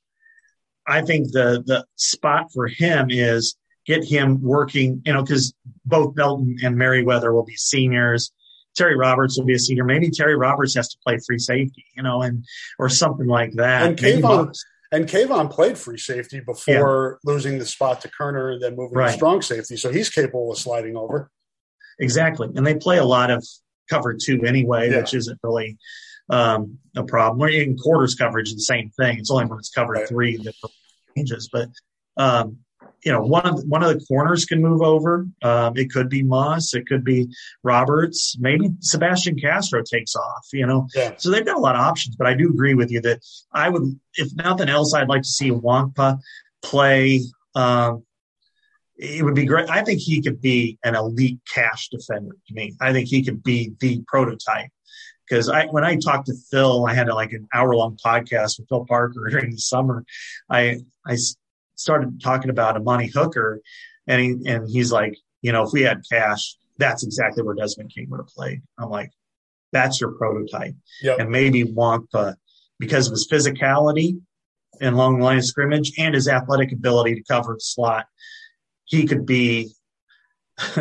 I 0.87 1.01
think 1.01 1.31
the 1.31 1.63
the 1.65 1.85
spot 1.95 2.51
for 2.53 2.67
him 2.67 3.07
is 3.09 3.55
get 3.85 4.03
him 4.03 4.41
working. 4.41 5.01
You 5.05 5.13
know, 5.13 5.23
because 5.23 5.53
both 5.85 6.15
Belton 6.15 6.57
and 6.63 6.77
Merriweather 6.77 7.33
will 7.33 7.45
be 7.45 7.55
seniors. 7.55 8.31
Terry 8.75 8.97
Roberts 8.97 9.37
will 9.37 9.45
be 9.45 9.53
a 9.53 9.59
senior. 9.59 9.85
Maybe 9.85 10.09
Terry 10.09 10.35
Roberts 10.35 10.75
has 10.75 10.89
to 10.89 10.97
play 11.05 11.17
free 11.25 11.39
safety, 11.39 11.85
you 11.95 12.03
know, 12.03 12.21
and 12.21 12.43
or 12.77 12.89
something 12.89 13.27
like 13.27 13.53
that. 13.53 13.87
And 13.87 13.97
Kaevon- 13.97 14.53
And 14.91 15.07
Kaevon 15.07 15.49
played 15.49 15.77
free 15.77 15.97
safety 15.97 16.41
before 16.41 17.19
losing 17.23 17.57
the 17.57 17.65
spot 17.65 18.01
to 18.01 18.09
Koerner 18.09 18.53
and 18.53 18.61
then 18.61 18.75
moving 18.75 18.97
Right. 18.97 19.07
to 19.11 19.13
strong 19.13 19.41
safety, 19.41 19.77
so 19.77 19.91
he's 19.91 20.09
capable 20.09 20.51
of 20.51 20.57
sliding 20.57 20.95
over. 20.97 21.31
Exactly. 21.99 22.49
And 22.55 22.65
they 22.67 22.75
play 22.75 22.97
a 22.97 23.05
lot 23.05 23.31
of 23.31 23.45
cover 23.89 24.13
two 24.13 24.43
anyway, 24.45 24.89
Yeah. 24.91 24.97
which 24.99 25.13
isn't 25.13 25.39
really 25.43 25.77
um, 26.29 26.79
a 26.95 27.03
problem. 27.03 27.41
Or 27.41 27.49
in 27.49 27.77
quarters 27.77 28.15
coverage, 28.15 28.53
the 28.53 28.59
same 28.59 28.89
thing. 28.91 29.19
It's 29.19 29.31
only 29.31 29.45
when 29.45 29.59
it's 29.59 29.69
covered 29.69 30.07
three 30.07 30.37
that 30.37 30.55
changes. 31.15 31.49
But 31.51 31.69
um, 32.17 32.57
you 33.03 33.11
know, 33.11 33.21
one 33.21 33.45
of 33.45 33.57
the, 33.57 33.67
one 33.67 33.83
of 33.83 33.93
the 33.93 34.03
corners 34.05 34.45
can 34.45 34.61
move 34.61 34.81
over. 34.81 35.27
Um, 35.43 35.77
it 35.77 35.91
could 35.91 36.09
be 36.09 36.23
Moss. 36.23 36.73
It 36.73 36.87
could 36.87 37.03
be 37.03 37.27
Roberts. 37.61 38.35
Maybe 38.39 38.71
Sebastian 38.79 39.37
Castro 39.39 39.83
takes 39.83 40.15
off. 40.15 40.47
You 40.53 40.65
know, 40.65 40.87
Yeah. 40.95 41.13
so 41.17 41.29
they've 41.29 41.45
got 41.45 41.57
a 41.57 41.59
lot 41.59 41.75
of 41.75 41.81
options. 41.81 42.15
But 42.15 42.27
I 42.27 42.33
do 42.33 42.49
agree 42.49 42.73
with 42.73 42.89
you 42.91 43.01
that 43.01 43.19
I 43.51 43.69
would, 43.69 43.99
if 44.15 44.33
nothing 44.35 44.69
else, 44.69 44.93
I'd 44.93 45.09
like 45.09 45.21
to 45.21 45.27
see 45.27 45.51
Nwankpa 45.51 46.19
play. 46.63 47.21
Um, 47.53 48.03
it 48.97 49.23
would 49.23 49.35
be 49.35 49.45
great. 49.45 49.69
I 49.69 49.83
think 49.83 49.99
he 49.99 50.21
could 50.21 50.41
be 50.41 50.79
an 50.83 50.95
elite 50.95 51.39
cash 51.53 51.89
defender 51.89 52.35
to 52.47 52.53
me. 52.53 52.73
I 52.81 52.93
think 52.93 53.09
he 53.09 53.23
could 53.23 53.43
be 53.43 53.73
the 53.79 54.03
prototype. 54.07 54.69
Because 55.27 55.49
I, 55.49 55.65
when 55.67 55.83
I 55.83 55.95
talked 55.95 56.27
to 56.27 56.35
Phil, 56.51 56.85
I 56.85 56.93
had 56.93 57.07
like 57.09 57.31
an 57.33 57.47
hour 57.53 57.75
long 57.75 57.97
podcast 58.03 58.59
with 58.59 58.69
Phil 58.69 58.85
Parker 58.85 59.27
during 59.31 59.51
the 59.51 59.57
summer. 59.57 60.05
I 60.49 60.79
I 61.05 61.17
started 61.75 62.21
talking 62.21 62.49
about 62.49 62.77
Amani 62.77 63.07
Hooker, 63.07 63.61
and 64.07 64.21
he 64.21 64.49
and 64.49 64.69
he's 64.69 64.91
like, 64.91 65.17
you 65.41 65.51
know, 65.51 65.63
if 65.63 65.71
we 65.73 65.81
had 65.81 66.03
cash, 66.11 66.55
that's 66.77 67.03
exactly 67.03 67.43
where 67.43 67.55
Desmond 67.55 67.91
King 67.93 68.09
would 68.09 68.19
have 68.19 68.27
played. 68.27 68.61
I'm 68.77 68.89
like, 68.89 69.11
that's 69.71 69.99
your 69.99 70.11
prototype, 70.11 70.75
Yep. 71.01 71.19
and 71.19 71.29
maybe 71.29 71.63
Nwankpa 71.63 72.35
because 72.79 73.07
of 73.07 73.11
his 73.11 73.27
physicality 73.27 74.19
and 74.81 74.97
long 74.97 75.19
line 75.21 75.37
of 75.37 75.45
scrimmage 75.45 75.93
and 75.97 76.13
his 76.13 76.27
athletic 76.27 76.71
ability 76.73 77.15
to 77.15 77.23
cover 77.23 77.53
the 77.53 77.61
slot 77.61 78.05
he 78.85 79.05
could 79.05 79.25
be 79.25 79.71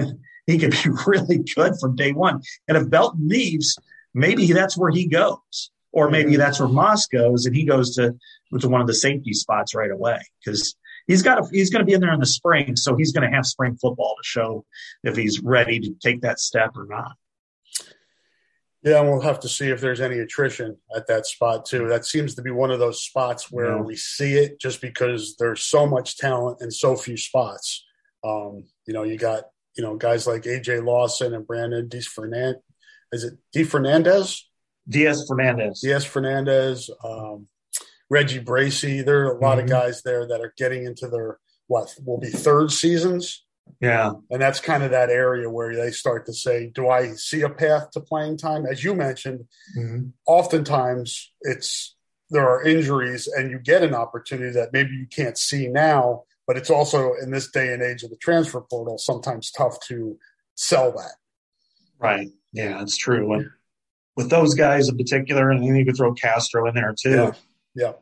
he 0.46 0.58
could 0.58 0.70
be 0.70 0.90
really 1.06 1.42
good 1.56 1.72
from 1.80 1.96
day 1.96 2.12
one. 2.12 2.40
And 2.68 2.76
if 2.76 2.88
Belton 2.88 3.28
leaves, 3.28 3.76
maybe 4.14 4.50
that's 4.52 4.76
where 4.78 4.90
he 4.90 5.06
goes, 5.06 5.70
or 5.92 6.08
maybe 6.10 6.32
Mhm. 6.32 6.38
that's 6.38 6.60
where 6.60 6.68
Moss 6.68 7.06
goes, 7.08 7.44
and 7.46 7.54
he 7.54 7.64
goes 7.64 7.94
to 7.96 8.14
to 8.60 8.68
one 8.68 8.80
of 8.80 8.86
the 8.86 8.94
safety 8.94 9.32
spots 9.32 9.74
right 9.74 9.90
away 9.90 10.20
because 10.38 10.76
he's 11.08 11.22
got 11.22 11.38
a, 11.40 11.48
he's 11.50 11.70
going 11.70 11.80
to 11.80 11.86
be 11.86 11.92
in 11.92 12.00
there 12.00 12.12
in 12.12 12.20
the 12.20 12.26
spring, 12.26 12.76
so 12.76 12.94
he's 12.94 13.10
going 13.12 13.28
to 13.28 13.34
have 13.36 13.44
spring 13.44 13.76
football 13.76 14.14
to 14.16 14.22
show 14.24 14.64
if 15.02 15.16
he's 15.16 15.40
ready 15.40 15.80
to 15.80 15.92
take 16.00 16.20
that 16.20 16.38
step 16.38 16.70
or 16.76 16.86
not. 16.86 17.16
Yeah, 18.82 19.00
and 19.00 19.08
we'll 19.08 19.22
have 19.22 19.40
to 19.40 19.48
see 19.48 19.70
if 19.70 19.80
there's 19.80 20.00
any 20.02 20.18
attrition 20.18 20.76
at 20.94 21.06
that 21.06 21.26
spot 21.26 21.64
too. 21.64 21.88
That 21.88 22.04
seems 22.04 22.34
to 22.34 22.42
be 22.42 22.50
one 22.50 22.70
of 22.70 22.78
those 22.78 23.02
spots 23.02 23.50
where 23.50 23.76
Yeah. 23.76 23.80
we 23.80 23.96
see 23.96 24.34
it 24.36 24.60
just 24.60 24.80
because 24.82 25.36
there's 25.38 25.62
so 25.62 25.86
much 25.86 26.18
talent 26.18 26.58
and 26.60 26.72
so 26.72 26.94
few 26.94 27.16
spots. 27.16 27.82
Um, 28.22 28.64
you 28.86 28.92
know, 28.92 29.02
you 29.02 29.16
got 29.18 29.44
you 29.76 29.82
know 29.82 29.96
guys 29.96 30.26
like 30.26 30.42
AJ 30.46 30.80
Lawson 30.84 31.34
and 31.34 31.46
Brandon 31.46 31.88
D. 31.88 32.00
Is 33.14 33.22
it 33.24 33.34
D. 33.52 33.62
Fernandez? 33.62 34.50
Diaz 34.88 35.24
Fernandez. 35.26 35.80
Diaz 35.80 36.04
Fernandez, 36.04 36.90
um, 37.04 37.46
Reggie 38.10 38.40
Bracy. 38.40 39.02
There 39.02 39.26
are 39.28 39.36
a 39.36 39.40
lot 39.40 39.56
Mhm. 39.58 39.62
of 39.62 39.68
guys 39.70 40.02
there 40.02 40.26
that 40.26 40.40
are 40.40 40.52
getting 40.58 40.84
into 40.84 41.08
their 41.08 41.38
what 41.68 41.94
will 42.04 42.18
be 42.18 42.30
third 42.30 42.70
seasons. 42.70 43.46
Yeah. 43.80 44.12
And 44.30 44.42
that's 44.42 44.60
kind 44.60 44.82
of 44.82 44.90
that 44.90 45.08
area 45.08 45.48
where 45.48 45.74
they 45.74 45.90
start 45.90 46.26
to 46.26 46.34
say, 46.34 46.66
do 46.66 46.88
I 46.88 47.14
see 47.14 47.40
a 47.40 47.48
path 47.48 47.92
to 47.92 48.00
playing 48.00 48.36
time? 48.36 48.66
As 48.66 48.84
you 48.84 48.94
mentioned, 48.94 49.46
Mhm. 49.78 50.12
oftentimes 50.26 51.32
it's 51.40 51.96
there 52.30 52.46
are 52.48 52.62
injuries 52.64 53.26
and 53.28 53.50
you 53.50 53.58
get 53.58 53.82
an 53.82 53.94
opportunity 53.94 54.50
that 54.52 54.72
maybe 54.72 54.90
you 54.90 55.06
can't 55.06 55.38
see 55.38 55.68
now, 55.68 56.24
but 56.46 56.56
it's 56.56 56.70
also 56.70 57.14
in 57.14 57.30
this 57.30 57.48
day 57.50 57.72
and 57.72 57.82
age 57.82 58.02
of 58.02 58.10
the 58.10 58.16
transfer 58.16 58.60
portal 58.60 58.98
sometimes 58.98 59.50
tough 59.50 59.78
to 59.86 60.18
sell 60.54 60.92
that. 60.92 61.14
Right. 61.98 62.28
Yeah, 62.54 62.80
it's 62.80 62.96
true. 62.96 63.32
And 63.34 63.50
with 64.16 64.30
those 64.30 64.54
guys 64.54 64.88
in 64.88 64.96
particular, 64.96 65.50
and 65.50 65.62
then 65.62 65.74
you 65.74 65.84
could 65.84 65.96
throw 65.96 66.14
Castro 66.14 66.66
in 66.68 66.74
there 66.74 66.94
too. 66.98 67.32
Yeah. 67.74 67.92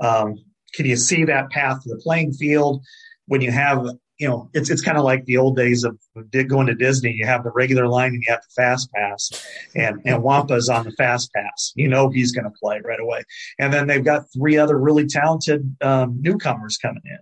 Um, 0.00 0.34
can 0.74 0.84
you 0.84 0.96
see 0.96 1.24
that 1.24 1.50
path 1.50 1.82
to 1.82 1.88
the 1.88 2.00
playing 2.02 2.32
field 2.32 2.84
when 3.26 3.40
you 3.40 3.52
have, 3.52 3.86
you 4.18 4.28
know, 4.28 4.50
it's 4.52 4.68
it's 4.68 4.82
kind 4.82 4.98
of 4.98 5.04
like 5.04 5.24
the 5.24 5.36
old 5.36 5.56
days 5.56 5.84
of 5.84 5.96
going 6.48 6.66
to 6.66 6.74
Disney. 6.74 7.12
You 7.12 7.24
have 7.24 7.44
the 7.44 7.52
regular 7.54 7.86
line 7.86 8.14
and 8.14 8.22
you 8.22 8.32
have 8.32 8.40
the 8.40 8.62
fast 8.62 8.92
pass, 8.92 9.30
and 9.76 10.00
and 10.04 10.24
Nwankpa's 10.24 10.68
on 10.68 10.84
the 10.84 10.92
fast 10.92 11.32
pass. 11.32 11.72
You 11.76 11.86
know 11.86 12.08
he's 12.08 12.32
going 12.32 12.44
to 12.44 12.58
play 12.60 12.80
right 12.84 12.98
away. 12.98 13.22
And 13.60 13.72
then 13.72 13.86
they've 13.86 14.04
got 14.04 14.24
three 14.36 14.58
other 14.58 14.76
really 14.76 15.06
talented 15.06 15.76
um, 15.82 16.20
newcomers 16.20 16.78
coming 16.78 17.02
in, 17.04 17.18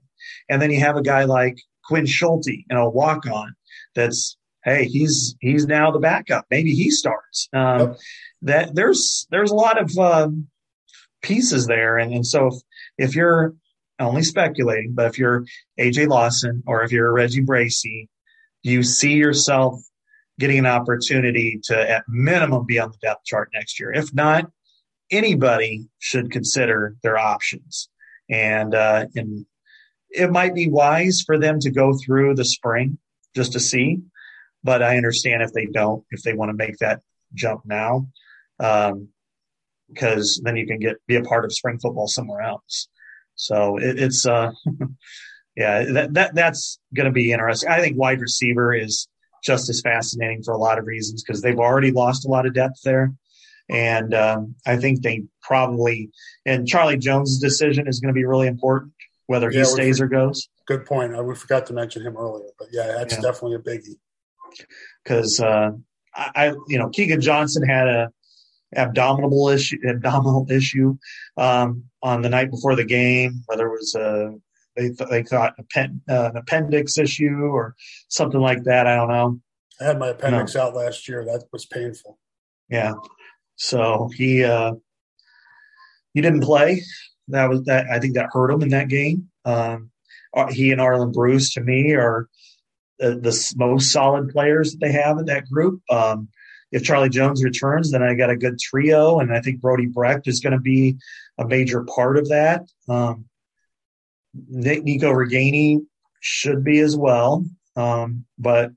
and 0.49 0.63
then 0.63 0.71
you 0.71 0.81
have 0.81 0.97
a 0.97 1.03
guy 1.03 1.25
like 1.25 1.59
Quinn 1.85 2.07
Schulte, 2.07 2.47
you 2.47 2.65
know, 2.71 2.89
walk 2.89 3.27
on. 3.27 3.55
That's 3.95 4.39
hey, 4.67 4.85
he's 4.85 5.37
he's 5.41 5.67
now 5.67 5.91
the 5.91 6.01
backup. 6.01 6.45
Maybe 6.51 6.75
he 6.75 6.91
starts. 6.91 7.49
Um, 7.55 7.79
Yep. 7.79 7.99
That 8.43 8.75
there's 8.75 9.27
there's 9.31 9.51
a 9.51 9.55
lot 9.55 9.81
of 9.81 9.97
um, 9.99 10.49
pieces 11.23 11.67
there, 11.67 11.97
and 11.97 12.13
and 12.13 12.27
so 12.27 12.49
if, 12.49 12.55
if 12.99 13.17
you're 13.17 13.55
only 13.99 14.23
speculating, 14.23 14.93
but 14.95 15.07
if 15.07 15.19
you're 15.19 15.47
AJ 15.81 16.09
Lawson 16.09 16.63
or 16.67 16.83
if 16.83 16.93
you're 16.93 17.13
Reggie 17.13 17.41
Bracy, 17.41 18.11
you 18.63 18.83
see 18.83 19.15
yourself 19.15 19.81
getting 20.39 20.59
an 20.59 20.67
opportunity 20.67 21.59
to 21.65 21.91
at 21.91 22.05
minimum 22.09 22.67
be 22.67 22.79
on 22.79 22.91
the 22.91 22.99
depth 22.99 23.25
chart 23.25 23.49
next 23.55 23.81
year? 23.81 23.91
If 23.91 24.13
not, 24.13 24.51
anybody 25.11 25.89
should 25.99 26.31
consider 26.31 26.95
their 27.03 27.17
options, 27.17 27.89
and 28.29 28.75
uh, 28.75 29.07
and 29.15 29.47
it 30.11 30.31
might 30.31 30.55
be 30.55 30.69
wise 30.69 31.23
for 31.25 31.39
them 31.39 31.59
to 31.61 31.71
go 31.71 31.97
through 32.05 32.35
the 32.35 32.45
spring 32.45 32.99
just 33.35 33.53
to 33.55 33.61
see. 33.61 34.03
But 34.67 34.83
I 34.83 34.97
understand 34.97 35.43
if 35.43 35.53
they 35.53 35.67
don't, 35.67 36.05
if 36.11 36.23
they 36.23 36.35
want 36.35 36.51
to 36.51 36.57
make 36.57 36.77
that 36.79 37.01
jump 37.33 37.63
now, 37.65 38.09
um, 38.59 39.09
because 39.89 40.41
then 40.43 40.57
you 40.57 40.67
can 40.67 40.81
get 40.81 40.97
be 41.07 41.15
a 41.15 41.23
part 41.23 41.45
of 41.45 41.53
spring 41.53 41.79
football 41.79 42.09
somewhere 42.09 42.41
else. 42.41 42.89
So 43.37 43.77
it, 43.77 44.01
it's 44.01 44.27
uh, 44.27 44.51
yeah, 45.57 45.85
that, 45.85 46.15
that 46.15 46.35
that's 46.35 46.81
going 46.95 47.07
to 47.07 47.13
be 47.13 47.31
interesting. 47.31 47.71
I 47.71 47.81
think 47.81 47.97
wide 47.97 48.21
receiver 48.21 48.75
is 48.75 49.07
just 49.45 49.71
as 49.71 49.81
fascinating 49.81 50.43
for 50.43 50.53
a 50.53 50.59
lot 50.59 50.81
of 50.81 50.87
reasons 50.87 51.23
because 51.23 51.43
they've 51.43 51.59
already 51.59 51.93
lost 51.93 52.27
a 52.27 52.29
lot 52.29 52.45
of 52.47 52.55
depth 52.55 52.83
there. 52.83 53.15
And 53.69 54.15
um, 54.15 54.57
I 54.67 54.77
think 54.77 55.03
they 55.03 55.25
probably, 55.43 56.11
and 56.45 56.67
Charlie 56.67 56.99
Jones' 56.99 57.39
decision 57.39 57.89
is 57.89 58.01
going 58.01 58.13
to 58.13 58.19
be 58.19 58.25
really 58.25 58.49
important, 58.49 58.93
whether 59.27 59.51
he 59.51 59.59
yeah, 59.59 59.65
stays 59.65 60.01
or 60.01 60.09
goes. 60.09 60.49
Good 60.67 60.87
point. 60.87 61.15
I, 61.15 61.21
we 61.21 61.35
forgot 61.35 61.67
to 61.67 61.73
mention 61.73 62.03
him 62.03 62.17
earlier, 62.17 62.51
but 62.59 62.69
yeah, 62.73 62.87
that's 62.87 63.15
yeah. 63.15 63.21
definitely 63.21 63.55
a 63.55 63.59
biggie. 63.59 63.99
Because 65.03 65.41
uh, 65.41 65.71
I, 66.15 66.55
you 66.69 66.79
know, 66.79 66.89
Keagan 66.89 67.21
Johnson 67.21 67.67
had 67.67 67.89
a 67.89 68.11
abdominal 68.75 69.49
issue, 69.49 69.79
abdominal 69.89 70.47
issue 70.51 70.97
um, 71.37 71.85
on 72.03 72.23
the 72.23 72.29
night 72.29 72.51
before 72.51 72.75
the 72.75 72.85
game, 72.85 73.43
whether 73.47 73.67
it 73.67 73.73
was 73.73 73.95
a 73.95 74.35
they 74.77 74.91
th- 74.91 75.09
they 75.11 75.23
thought 75.23 75.55
pen, 75.73 76.03
uh, 76.09 76.31
an 76.31 76.37
appendix 76.37 76.99
issue 76.99 77.49
or 77.51 77.75
something 78.09 78.41
like 78.41 78.65
that. 78.65 78.87
I 78.87 78.97
don't 78.97 79.09
know. 79.09 79.41
I 79.81 79.85
had 79.85 79.99
my 79.99 80.09
appendix 80.09 80.55
no. 80.55 80.63
out 80.63 80.75
last 80.75 81.09
year. 81.09 81.25
That 81.25 81.45
was 81.53 81.67
painful. 81.67 82.19
Yeah. 82.69 82.95
So 83.57 84.11
he 84.15 84.45
uh, 84.45 84.73
he 86.13 86.21
didn't 86.21 86.43
play. 86.43 86.83
That 87.29 87.49
was 87.49 87.63
that. 87.65 87.87
I 87.91 87.99
think 87.99 88.15
that 88.15 88.29
hurt 88.33 88.51
him 88.51 88.63
in 88.63 88.69
that 88.71 88.89
game. 88.89 89.29
Um, 89.45 89.91
uh, 90.35 90.53
he 90.53 90.71
and 90.73 90.81
Arland 90.81 91.15
Bruce, 91.15 91.55
to 91.55 91.63
me, 91.63 91.93
are 91.93 92.29
the, 92.99 93.17
the, 93.17 93.55
most 93.57 93.93
solid 93.93 94.31
players 94.31 94.73
that 94.73 94.81
they 94.81 94.93
have 94.93 95.19
in 95.19 95.27
that 95.27 95.49
group. 95.49 95.81
Um, 95.91 96.29
if 96.73 96.83
Charlie 96.83 97.09
Jones 97.09 97.45
returns, 97.45 97.91
then 97.91 98.03
I 98.03 98.15
got 98.15 98.31
a 98.31 98.37
good 98.37 98.59
trio, 98.59 99.21
and 99.21 99.33
I 99.33 99.41
think 99.41 99.61
Brody 99.61 99.87
Brecht 99.87 100.27
is 100.27 100.41
going 100.41 100.53
to 100.53 100.61
be 100.61 100.97
a 101.39 101.47
major 101.47 101.85
part 101.85 102.17
of 102.17 102.29
that. 102.29 102.63
Um, 102.89 103.27
Nick 104.49 104.85
Nico 104.85 105.13
Ragaini 105.13 105.81
should 106.21 106.65
be 106.65 106.81
as 106.81 106.97
well. 106.97 107.45
Um, 107.77 108.25
but 108.39 108.73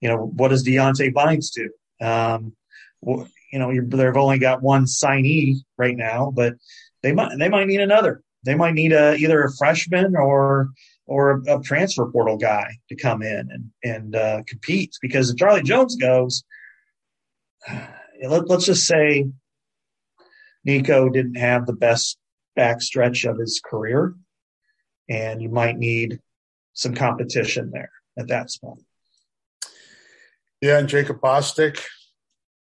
you 0.00 0.08
know, 0.08 0.18
what 0.18 0.48
does 0.48 0.62
Diante 0.62 1.10
Vines 1.10 1.50
do? 1.50 1.70
Um, 2.04 2.54
you 3.02 3.58
know, 3.58 3.72
they've 3.72 4.16
only 4.16 4.38
got 4.38 4.62
one 4.62 4.84
signee 4.84 5.56
right 5.76 5.96
now, 5.96 6.32
but 6.34 6.54
they 7.02 7.12
might 7.12 7.38
they 7.38 7.48
might 7.48 7.66
need 7.66 7.80
another. 7.80 8.22
They 8.44 8.54
might 8.54 8.74
need 8.74 8.92
a 8.92 9.14
either 9.16 9.42
a 9.42 9.52
freshman 9.56 10.16
or 10.16 10.70
or 11.06 11.42
a, 11.46 11.58
a 11.58 11.62
transfer 11.62 12.06
portal 12.10 12.36
guy 12.36 12.78
to 12.88 12.96
come 12.96 13.22
in 13.22 13.48
and 13.50 13.70
and 13.82 14.16
uh, 14.16 14.42
compete. 14.46 14.96
Because 15.00 15.30
if 15.30 15.36
Charlie 15.36 15.62
Jones 15.62 15.96
goes, 15.96 16.44
let, 18.22 18.48
let's 18.48 18.66
just 18.66 18.86
say 18.86 19.28
Nico 20.64 21.08
didn't 21.08 21.36
have 21.36 21.66
the 21.66 21.72
best 21.72 22.18
backstretch 22.56 23.28
of 23.28 23.38
his 23.38 23.60
career 23.64 24.14
and 25.08 25.42
you 25.42 25.48
might 25.48 25.76
need 25.76 26.20
some 26.74 26.94
competition 26.94 27.70
there 27.70 27.90
at 28.18 28.28
that 28.28 28.50
spot. 28.50 28.78
Yeah, 30.60 30.78
and 30.78 30.88
Jacob 30.88 31.20
Bostic, 31.20 31.84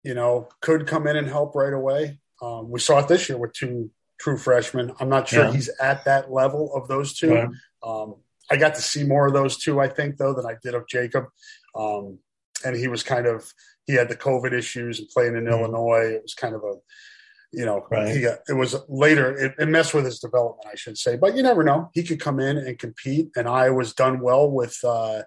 you 0.02 0.14
know, 0.14 0.48
could 0.60 0.86
come 0.86 1.06
in 1.06 1.16
and 1.16 1.28
help 1.28 1.54
right 1.54 1.72
away. 1.72 2.18
Um, 2.40 2.70
we 2.70 2.80
saw 2.80 2.98
it 3.00 3.08
this 3.08 3.28
year 3.28 3.36
with 3.36 3.52
two 3.52 3.90
true 4.18 4.38
freshmen. 4.38 4.92
I'm 4.98 5.08
not 5.08 5.28
sure 5.28 5.44
yeah. 5.44 5.52
he's 5.52 5.68
at 5.80 6.04
that 6.06 6.32
level 6.32 6.74
of 6.74 6.88
those 6.88 7.14
two. 7.14 7.34
Right. 7.34 7.48
Um, 7.82 8.16
I 8.50 8.56
got 8.56 8.74
to 8.74 8.82
see 8.82 9.04
more 9.04 9.26
of 9.26 9.32
those 9.32 9.56
two, 9.56 9.80
I 9.80 9.88
think, 9.88 10.16
though, 10.16 10.34
than 10.34 10.46
I 10.46 10.56
did 10.62 10.74
of 10.74 10.88
Jacob. 10.88 11.26
Um, 11.74 12.18
and 12.64 12.76
he 12.76 12.88
was 12.88 13.02
kind 13.02 13.26
of 13.26 13.50
he 13.86 13.94
had 13.94 14.08
the 14.08 14.16
COVID 14.16 14.52
issues 14.52 14.98
and 14.98 15.08
playing 15.08 15.36
in 15.36 15.44
mm-hmm. 15.44 15.52
Illinois. 15.52 16.14
It 16.14 16.22
was 16.22 16.34
kind 16.34 16.54
of 16.54 16.62
a 16.62 16.74
you 17.52 17.64
know, 17.64 17.86
right. 17.90 18.14
he 18.14 18.22
got, 18.22 18.38
it 18.48 18.52
was 18.52 18.76
later, 18.88 19.36
it, 19.36 19.54
it, 19.58 19.68
messed 19.68 19.92
with 19.92 20.04
his 20.04 20.20
development, 20.20 20.68
I 20.72 20.76
should 20.76 20.96
say. 20.96 21.16
But 21.16 21.36
you 21.36 21.42
never 21.42 21.64
know. 21.64 21.90
He 21.94 22.04
could 22.04 22.20
come 22.20 22.38
in 22.38 22.56
and 22.56 22.78
compete. 22.78 23.30
And 23.34 23.48
I 23.48 23.70
was 23.70 23.92
done 23.92 24.20
well 24.20 24.48
with, 24.48 24.78
uh, 24.84 25.22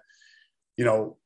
you 0.76 0.84
know, 0.84 1.18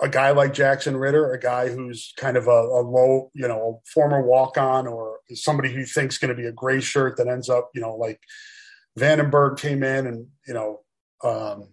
a 0.00 0.08
guy 0.08 0.30
like 0.30 0.54
Jackson 0.54 0.96
Ritter, 0.96 1.32
a 1.32 1.40
guy 1.40 1.68
who's 1.68 2.12
kind 2.16 2.36
of 2.36 2.46
a, 2.46 2.50
a 2.50 2.82
low, 2.82 3.30
you 3.34 3.46
know, 3.48 3.80
a 3.82 3.88
former 3.88 4.22
walk 4.22 4.56
on 4.56 4.86
or 4.86 5.18
somebody 5.34 5.72
who 5.72 5.84
thinks 5.84 6.18
going 6.18 6.34
to 6.34 6.40
be 6.40 6.46
a 6.46 6.52
gray 6.52 6.80
shirt 6.80 7.16
that 7.16 7.28
ends 7.28 7.48
up, 7.48 7.70
you 7.74 7.80
know, 7.80 7.96
like 7.96 8.20
VandeBerg 8.98 9.58
came 9.58 9.82
in 9.82 10.06
and, 10.06 10.28
you 10.46 10.54
know, 10.54 10.80
um, 11.24 11.68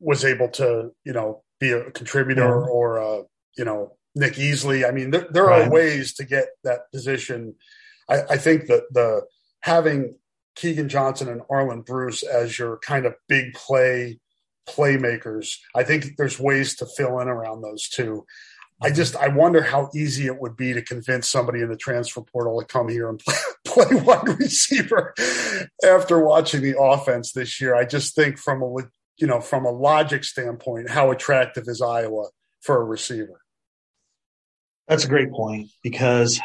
was 0.00 0.24
able 0.24 0.48
to, 0.48 0.90
you 1.04 1.12
know, 1.12 1.42
be 1.60 1.70
a 1.70 1.90
contributor 1.90 2.66
or, 2.66 2.96
a, 2.96 3.22
you 3.56 3.64
know, 3.64 3.96
Nick 4.14 4.34
Easley. 4.34 4.86
I 4.86 4.90
mean, 4.90 5.10
there, 5.10 5.26
there 5.30 5.44
right. 5.44 5.66
are 5.66 5.70
ways 5.70 6.14
to 6.14 6.24
get 6.24 6.48
that 6.64 6.90
position. 6.92 7.54
I, 8.08 8.22
I 8.30 8.36
think 8.36 8.66
that 8.66 8.92
the 8.92 9.22
having 9.60 10.16
Keagan 10.56 10.88
Johnson 10.88 11.28
and 11.28 11.42
Arland 11.50 11.86
Bruce 11.86 12.22
as 12.22 12.58
your 12.58 12.78
kind 12.78 13.06
of 13.06 13.14
big 13.28 13.54
play 13.54 14.18
playmakers, 14.68 15.56
I 15.74 15.82
think 15.82 16.16
there's 16.16 16.38
ways 16.38 16.76
to 16.76 16.86
fill 16.86 17.20
in 17.20 17.28
around 17.28 17.62
those 17.62 17.88
two. 17.88 18.26
I 18.82 18.90
just 18.90 19.16
I 19.16 19.28
wonder 19.28 19.62
how 19.62 19.90
easy 19.94 20.26
it 20.26 20.40
would 20.40 20.56
be 20.56 20.72
to 20.72 20.82
convince 20.82 21.28
somebody 21.28 21.60
in 21.60 21.68
the 21.68 21.76
transfer 21.76 22.20
portal 22.20 22.60
to 22.60 22.66
come 22.66 22.88
here 22.88 23.08
and 23.08 23.18
play, 23.18 23.34
play 23.72 24.00
wide 24.02 24.38
receiver 24.38 25.14
after 25.84 26.24
watching 26.24 26.62
the 26.62 26.78
offense 26.78 27.32
this 27.32 27.60
year. 27.60 27.74
I 27.74 27.84
just 27.84 28.14
think 28.14 28.38
from 28.38 28.62
a 28.62 28.68
you 29.16 29.26
know 29.26 29.40
from 29.40 29.64
a 29.64 29.70
logic 29.70 30.24
standpoint, 30.24 30.90
how 30.90 31.10
attractive 31.10 31.64
is 31.66 31.82
Iowa 31.82 32.28
for 32.60 32.80
a 32.80 32.84
receiver? 32.84 33.40
That's 34.88 35.04
a 35.04 35.08
great 35.08 35.32
point 35.32 35.70
because 35.82 36.40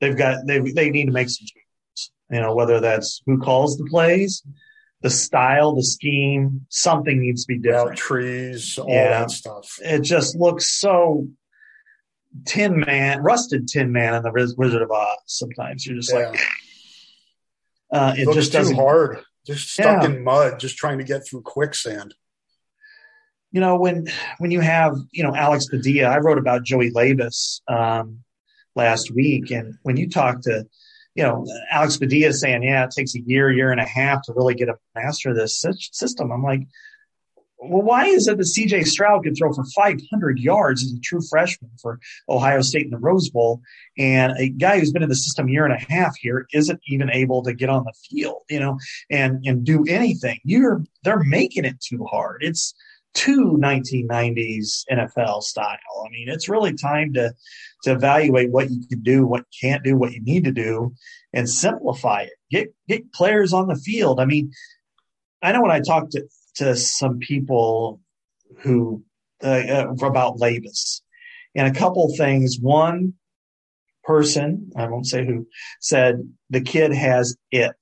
they've 0.00 0.16
got 0.16 0.46
they 0.46 0.60
they 0.60 0.90
need 0.90 1.06
to 1.06 1.12
make 1.12 1.28
some 1.28 1.46
changes. 1.46 2.12
You 2.30 2.40
know, 2.40 2.54
whether 2.54 2.80
that's 2.80 3.22
who 3.26 3.38
calls 3.38 3.78
the 3.78 3.84
plays, 3.84 4.42
the 5.02 5.10
style, 5.10 5.74
the 5.74 5.84
scheme, 5.84 6.66
something 6.68 7.20
needs 7.20 7.44
to 7.44 7.48
be 7.54 7.58
different. 7.58 7.96
Trees, 7.96 8.78
all 8.78 8.88
yeah. 8.88 9.20
that 9.20 9.30
stuff. 9.30 9.78
It 9.82 10.00
just 10.00 10.36
looks 10.36 10.68
so 10.68 11.28
tin 12.44 12.80
man, 12.80 13.22
rusted 13.22 13.68
tin 13.68 13.92
man 13.92 14.14
in 14.14 14.22
the 14.22 14.54
Wizard 14.56 14.82
of 14.82 14.90
Oz. 14.90 15.18
Sometimes 15.26 15.86
you're 15.86 15.96
just 15.96 16.12
yeah. 16.12 16.28
like, 16.28 16.40
uh, 17.92 18.14
it, 18.16 18.28
it 18.28 18.34
just 18.34 18.52
too 18.52 18.74
hard, 18.74 19.20
just 19.46 19.70
stuck 19.70 20.02
yeah. 20.02 20.10
in 20.10 20.24
mud, 20.24 20.58
just 20.58 20.76
trying 20.76 20.98
to 20.98 21.04
get 21.04 21.26
through 21.26 21.42
quicksand 21.42 22.14
you 23.56 23.60
know, 23.60 23.78
when 23.78 24.06
when 24.36 24.50
you 24.50 24.60
have, 24.60 24.96
you 25.12 25.22
know, 25.22 25.34
Alex 25.34 25.66
Padilla, 25.66 26.08
I 26.08 26.18
wrote 26.18 26.36
about 26.36 26.62
Joey 26.62 26.90
Labas 26.90 27.62
um, 27.68 28.22
last 28.74 29.10
week, 29.10 29.50
and 29.50 29.76
when 29.82 29.96
you 29.96 30.10
talk 30.10 30.42
to, 30.42 30.66
you 31.14 31.22
know, 31.22 31.46
Alex 31.70 31.96
Padilla 31.96 32.34
saying, 32.34 32.62
yeah, 32.62 32.84
it 32.84 32.90
takes 32.90 33.14
a 33.14 33.20
year, 33.20 33.50
year 33.50 33.70
and 33.70 33.80
a 33.80 33.86
half 33.86 34.20
to 34.24 34.34
really 34.34 34.54
get 34.54 34.68
a 34.68 34.76
master 34.94 35.30
of 35.30 35.36
this 35.36 35.64
system. 35.90 36.32
I'm 36.32 36.42
like, 36.42 36.62
well, 37.58 37.82
why 37.82 38.06
is 38.06 38.28
it 38.28 38.36
that 38.36 38.44
C.J. 38.44 38.84
Stroud 38.84 39.24
could 39.24 39.36
throw 39.36 39.52
for 39.52 39.64
500 39.74 40.38
yards 40.38 40.84
as 40.84 40.92
a 40.92 41.00
true 41.00 41.20
freshman 41.28 41.70
for 41.80 41.98
Ohio 42.28 42.60
State 42.60 42.84
in 42.84 42.90
the 42.90 42.98
Rose 42.98 43.30
Bowl, 43.30 43.60
and 43.98 44.32
a 44.38 44.48
guy 44.48 44.78
who's 44.78 44.92
been 44.92 45.02
in 45.02 45.08
the 45.08 45.14
system 45.14 45.48
a 45.48 45.50
year 45.50 45.64
and 45.64 45.74
a 45.74 45.92
half 45.92 46.16
here 46.16 46.46
isn't 46.52 46.80
even 46.88 47.10
able 47.10 47.42
to 47.42 47.54
get 47.54 47.70
on 47.70 47.84
the 47.84 47.94
field, 48.08 48.42
you 48.50 48.60
know, 48.60 48.78
and 49.10 49.44
and 49.46 49.64
do 49.64 49.84
anything? 49.88 50.38
You're 50.44 50.84
they're 51.02 51.22
making 51.22 51.64
it 51.64 51.80
too 51.80 52.04
hard. 52.04 52.42
It's 52.42 52.74
too 53.14 53.58
1990s 53.58 54.84
NFL 54.92 55.42
style. 55.42 55.78
I 56.04 56.10
mean, 56.10 56.28
it's 56.28 56.48
really 56.48 56.74
time 56.74 57.14
to 57.14 57.32
to 57.84 57.92
evaluate 57.92 58.50
what 58.50 58.70
you 58.70 58.86
can 58.86 59.00
do, 59.00 59.26
what 59.26 59.44
you 59.50 59.68
can't 59.68 59.82
do, 59.82 59.96
what 59.96 60.12
you 60.12 60.22
need 60.22 60.44
to 60.44 60.52
do, 60.52 60.92
and 61.32 61.48
simplify 61.48 62.22
it. 62.22 62.32
Get 62.50 62.74
get 62.86 63.12
players 63.12 63.52
on 63.52 63.68
the 63.68 63.76
field. 63.76 64.20
I 64.20 64.26
mean, 64.26 64.52
I 65.42 65.52
know 65.52 65.62
when 65.62 65.70
I 65.70 65.80
talked 65.80 66.12
to 66.12 66.26
to 66.56 66.76
some 66.76 67.18
people 67.18 68.00
who 68.58 69.02
uh, 69.42 69.46
uh, 69.46 70.06
about 70.06 70.38
Labas, 70.38 71.02
and 71.54 71.66
a 71.68 71.78
couple 71.78 72.14
things. 72.16 72.58
One 72.60 73.14
person, 74.04 74.70
I 74.76 74.88
won't 74.88 75.06
say 75.06 75.26
who, 75.26 75.46
said 75.80 76.22
the 76.48 76.60
kid 76.60 76.92
has 76.92 77.36
it. 77.50 77.76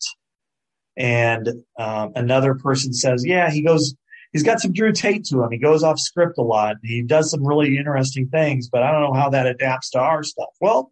And 0.97 1.49
um, 1.79 2.13
another 2.15 2.55
person 2.55 2.93
says, 2.93 3.25
yeah, 3.27 3.51
he 3.51 3.63
goes 3.63 3.95
he's 4.33 4.43
got 4.43 4.61
some 4.61 4.73
Drew 4.73 4.93
Tate 4.93 5.25
to 5.27 5.43
him. 5.43 5.51
He 5.51 5.59
goes 5.59 5.83
off 5.83 5.99
script 5.99 6.39
a 6.39 6.43
lot. 6.43 6.77
He 6.83 7.03
does 7.03 7.31
some 7.31 7.47
really 7.47 7.79
interesting 7.79 8.29
things, 8.29 8.69
but 8.69 8.83
I 8.83 8.91
don't 8.91 9.03
know 9.03 9.19
how 9.19 9.31
that 9.31 9.47
adapts 9.47 9.91
to 9.91 10.01
our 10.01 10.23
stuff. 10.23 10.51
Well, 10.61 10.91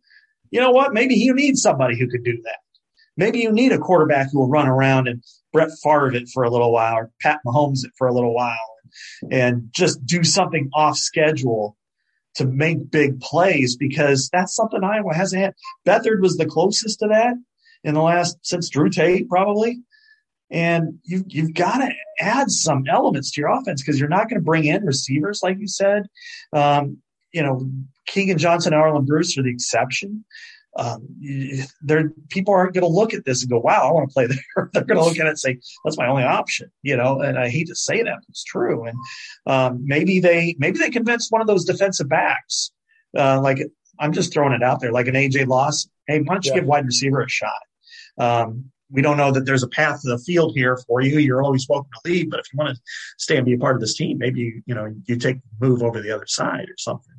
you 0.50 0.60
know 0.60 0.70
what? 0.70 0.92
Maybe 0.92 1.14
he 1.14 1.30
needs 1.32 1.62
somebody 1.62 1.98
who 1.98 2.08
could 2.08 2.24
do 2.24 2.40
that. 2.44 2.58
Maybe 3.22 3.38
you 3.38 3.52
need 3.52 3.70
a 3.70 3.78
quarterback 3.78 4.32
who 4.32 4.40
will 4.40 4.48
run 4.48 4.66
around 4.66 5.06
and 5.06 5.22
Brett 5.52 5.70
Favre 5.80 6.12
it 6.12 6.28
for 6.34 6.42
a 6.42 6.50
little 6.50 6.72
while 6.72 6.94
or 6.96 7.10
Pat 7.20 7.38
Mahomes 7.46 7.84
it 7.84 7.92
for 7.96 8.08
a 8.08 8.12
little 8.12 8.34
while 8.34 8.56
and 9.30 9.68
just 9.70 10.04
do 10.04 10.24
something 10.24 10.68
off 10.74 10.96
schedule 10.96 11.76
to 12.34 12.44
make 12.44 12.90
big 12.90 13.20
plays 13.20 13.76
because 13.76 14.28
that's 14.32 14.56
something 14.56 14.82
Iowa 14.82 15.14
hasn't 15.14 15.40
had. 15.40 15.54
Beathard 15.86 16.20
was 16.20 16.36
the 16.36 16.46
closest 16.46 16.98
to 16.98 17.06
that 17.06 17.34
in 17.84 17.94
the 17.94 18.02
last 18.02 18.38
since 18.42 18.68
Drew 18.68 18.90
Tate 18.90 19.28
probably. 19.28 19.78
And 20.50 20.98
you've 21.04 21.26
you've 21.28 21.54
got 21.54 21.78
to 21.78 21.92
add 22.18 22.50
some 22.50 22.82
elements 22.90 23.30
to 23.30 23.40
your 23.40 23.50
offense 23.50 23.82
because 23.82 24.00
you're 24.00 24.08
not 24.08 24.28
going 24.28 24.40
to 24.40 24.44
bring 24.44 24.64
in 24.64 24.84
receivers 24.84 25.44
like 25.44 25.60
you 25.60 25.68
said. 25.68 26.08
Um, 26.52 26.98
you 27.32 27.44
know, 27.44 27.70
Keagan 28.10 28.38
Johnson 28.38 28.74
and 28.74 28.82
Arland 28.82 29.06
Bruce 29.06 29.38
are 29.38 29.44
the 29.44 29.50
exception. 29.50 30.24
Um, 30.78 31.06
there, 31.82 32.10
people 32.30 32.54
aren't 32.54 32.72
going 32.72 32.82
to 32.82 32.88
look 32.88 33.12
at 33.12 33.24
this 33.24 33.42
and 33.42 33.50
go, 33.50 33.60
"Wow, 33.60 33.88
I 33.88 33.92
want 33.92 34.08
to 34.08 34.12
play 34.12 34.26
there." 34.26 34.70
They're 34.72 34.84
going 34.84 34.98
to 34.98 35.04
look 35.04 35.18
at 35.18 35.26
it 35.26 35.30
and 35.30 35.38
say, 35.38 35.58
"That's 35.84 35.98
my 35.98 36.06
only 36.06 36.22
option," 36.22 36.70
you 36.82 36.96
know. 36.96 37.20
And 37.20 37.38
I 37.38 37.50
hate 37.50 37.68
to 37.68 37.74
say 37.74 38.02
that, 38.02 38.14
but 38.14 38.28
it's 38.28 38.44
true. 38.44 38.86
And 38.86 38.98
um, 39.46 39.82
maybe 39.84 40.20
they, 40.20 40.56
maybe 40.58 40.78
they 40.78 40.90
convince 40.90 41.30
one 41.30 41.42
of 41.42 41.46
those 41.46 41.64
defensive 41.64 42.08
backs, 42.08 42.72
uh, 43.16 43.40
like 43.40 43.58
I'm 43.98 44.12
just 44.12 44.32
throwing 44.32 44.52
it 44.52 44.62
out 44.62 44.80
there, 44.80 44.92
like 44.92 45.08
an 45.08 45.14
AJ 45.14 45.46
Loss. 45.46 45.88
Hey, 46.06 46.20
why 46.20 46.34
don't 46.34 46.44
you 46.44 46.52
yeah. 46.52 46.60
give 46.60 46.66
wide 46.66 46.86
receiver 46.86 47.22
a 47.22 47.28
shot? 47.28 47.52
Um, 48.18 48.70
we 48.90 49.00
don't 49.00 49.16
know 49.16 49.32
that 49.32 49.46
there's 49.46 49.62
a 49.62 49.68
path 49.68 50.02
to 50.02 50.10
the 50.10 50.18
field 50.18 50.52
here 50.54 50.78
for 50.86 51.00
you. 51.00 51.18
You're 51.18 51.42
always 51.42 51.66
welcome 51.68 51.90
to 51.92 52.10
leave, 52.10 52.30
but 52.30 52.40
if 52.40 52.46
you 52.52 52.58
want 52.58 52.76
to 52.76 52.82
stay 53.16 53.36
and 53.36 53.46
be 53.46 53.54
a 53.54 53.58
part 53.58 53.74
of 53.74 53.80
this 53.80 53.96
team, 53.96 54.18
maybe 54.18 54.40
you, 54.40 54.62
you 54.66 54.74
know 54.74 54.94
you 55.06 55.16
take 55.16 55.38
move 55.60 55.82
over 55.82 56.00
the 56.00 56.10
other 56.10 56.26
side 56.26 56.68
or 56.68 56.76
something, 56.76 57.14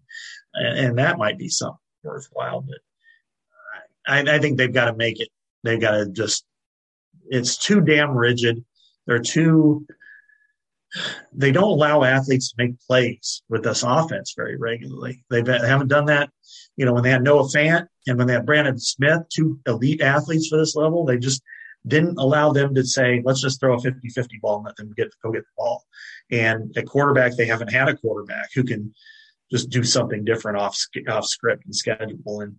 and, 0.53 0.77
and 0.77 0.97
that 0.97 1.17
might 1.17 1.38
be 1.38 1.49
something 1.49 1.77
worthwhile. 2.03 2.61
But 2.61 2.77
I, 4.07 4.19
I 4.21 4.39
think 4.39 4.57
they've 4.57 4.73
got 4.73 4.85
to 4.85 4.95
make 4.95 5.19
it. 5.19 5.30
They've 5.63 5.80
got 5.80 5.91
to 5.91 6.09
just. 6.09 6.45
It's 7.30 7.57
too 7.57 7.81
damn 7.81 8.15
rigid. 8.15 8.63
They're 9.07 9.19
too. 9.19 9.85
They 11.31 11.51
don't 11.51 11.63
allow 11.63 12.03
athletes 12.03 12.49
to 12.49 12.55
make 12.57 12.80
plays 12.81 13.41
with 13.49 13.63
this 13.63 13.84
offense 13.84 14.34
very 14.38 14.57
regularly. 14.57 15.23
They've, 15.30 15.43
they 15.43 15.57
haven't 15.57 15.88
done 15.88 16.05
that. 16.05 16.30
You 16.75 16.85
know, 16.85 16.93
when 16.93 17.03
they 17.03 17.09
had 17.09 17.23
Noah 17.23 17.45
Fant 17.45 17.88
and 18.05 18.17
when 18.17 18.27
they 18.27 18.34
had 18.34 18.45
Brandon 18.45 18.77
Smith, 18.77 19.21
two 19.34 19.59
elite 19.65 20.01
athletes 20.01 20.49
for 20.49 20.57
this 20.57 20.75
level, 20.75 21.03
they 21.03 21.17
just 21.17 21.41
didn't 21.88 22.17
allow 22.17 22.51
them 22.51 22.75
to 22.75 22.84
say, 22.84 23.21
let's 23.25 23.41
just 23.41 23.59
throw 23.59 23.75
a 23.75 23.81
50 23.81 24.07
50 24.09 24.39
ball 24.41 24.57
and 24.57 24.65
let 24.65 24.75
them 24.75 24.93
get 24.95 25.09
go 25.21 25.31
get 25.31 25.43
the 25.43 25.51
ball. 25.57 25.84
And 26.31 26.75
at 26.77 26.85
quarterback, 26.85 27.35
they 27.35 27.45
haven't 27.45 27.71
had 27.71 27.89
a 27.89 27.97
quarterback 27.97 28.49
who 28.53 28.63
can 28.63 28.93
just 29.51 29.69
do 29.69 29.84
something 29.84 30.23
different 30.23 30.57
off 30.57 30.77
off 31.09 31.25
script 31.25 31.65
and 31.65 31.75
schedule. 31.75 32.41
And 32.41 32.55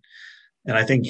and 0.67 0.77
I 0.77 0.85
think 0.85 1.09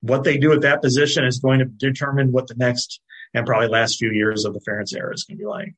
what 0.00 0.24
they 0.24 0.36
do 0.36 0.52
at 0.52 0.62
that 0.62 0.82
position 0.82 1.24
is 1.24 1.38
going 1.38 1.60
to 1.60 1.64
determine 1.64 2.32
what 2.32 2.48
the 2.48 2.54
next 2.54 3.00
and 3.34 3.46
probably 3.46 3.68
last 3.68 3.98
few 3.98 4.10
years 4.10 4.44
of 4.44 4.52
the 4.52 4.60
Ferentz 4.60 4.94
era 4.94 5.12
is 5.14 5.24
going 5.24 5.38
to 5.38 5.42
be 5.42 5.46
like. 5.46 5.74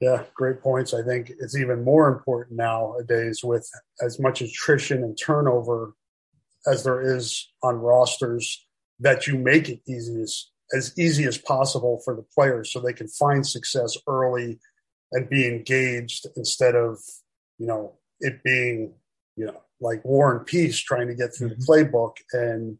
Yeah, 0.00 0.24
great 0.34 0.62
points. 0.62 0.94
I 0.94 1.02
think 1.02 1.30
it's 1.40 1.56
even 1.56 1.84
more 1.84 2.08
important 2.08 2.56
nowadays 2.56 3.40
with 3.42 3.68
as 4.00 4.18
much 4.20 4.40
attrition 4.40 5.02
and 5.02 5.18
turnover 5.18 5.94
as 6.66 6.84
there 6.84 7.00
is 7.00 7.48
on 7.62 7.76
rosters 7.76 8.64
that 9.00 9.26
you 9.26 9.38
make 9.38 9.68
it 9.68 9.80
easy 9.88 10.20
as, 10.20 10.46
as 10.76 10.92
easy 10.98 11.24
as 11.24 11.38
possible 11.38 12.00
for 12.04 12.14
the 12.14 12.24
players 12.34 12.72
so 12.72 12.80
they 12.80 12.92
can 12.92 13.08
find 13.08 13.46
success 13.46 13.96
early 14.06 14.58
and 15.12 15.28
be 15.28 15.46
engaged 15.46 16.26
instead 16.36 16.74
of, 16.74 16.98
you 17.58 17.66
know, 17.66 17.94
it 18.20 18.42
being, 18.44 18.94
you 19.38 19.46
know, 19.46 19.62
like 19.80 20.04
War 20.04 20.36
and 20.36 20.46
Peace 20.46 20.78
trying 20.78 21.08
to 21.08 21.14
get 21.14 21.34
through 21.34 21.50
mm-hmm. 21.50 21.60
the 21.60 21.84
playbook 21.84 22.16
and 22.32 22.78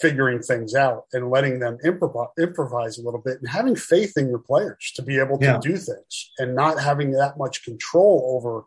figuring 0.00 0.40
things 0.40 0.74
out 0.74 1.04
and 1.12 1.30
letting 1.30 1.60
them 1.60 1.78
improv- 1.84 2.30
improvise 2.38 2.98
a 2.98 3.02
little 3.02 3.20
bit 3.20 3.38
and 3.38 3.48
having 3.48 3.74
faith 3.74 4.12
in 4.16 4.28
your 4.28 4.38
players 4.38 4.92
to 4.94 5.02
be 5.02 5.18
able 5.18 5.38
to 5.38 5.46
yeah. 5.46 5.58
do 5.62 5.76
things 5.76 6.30
and 6.38 6.54
not 6.54 6.78
having 6.78 7.12
that 7.12 7.38
much 7.38 7.64
control 7.64 8.36
over 8.36 8.64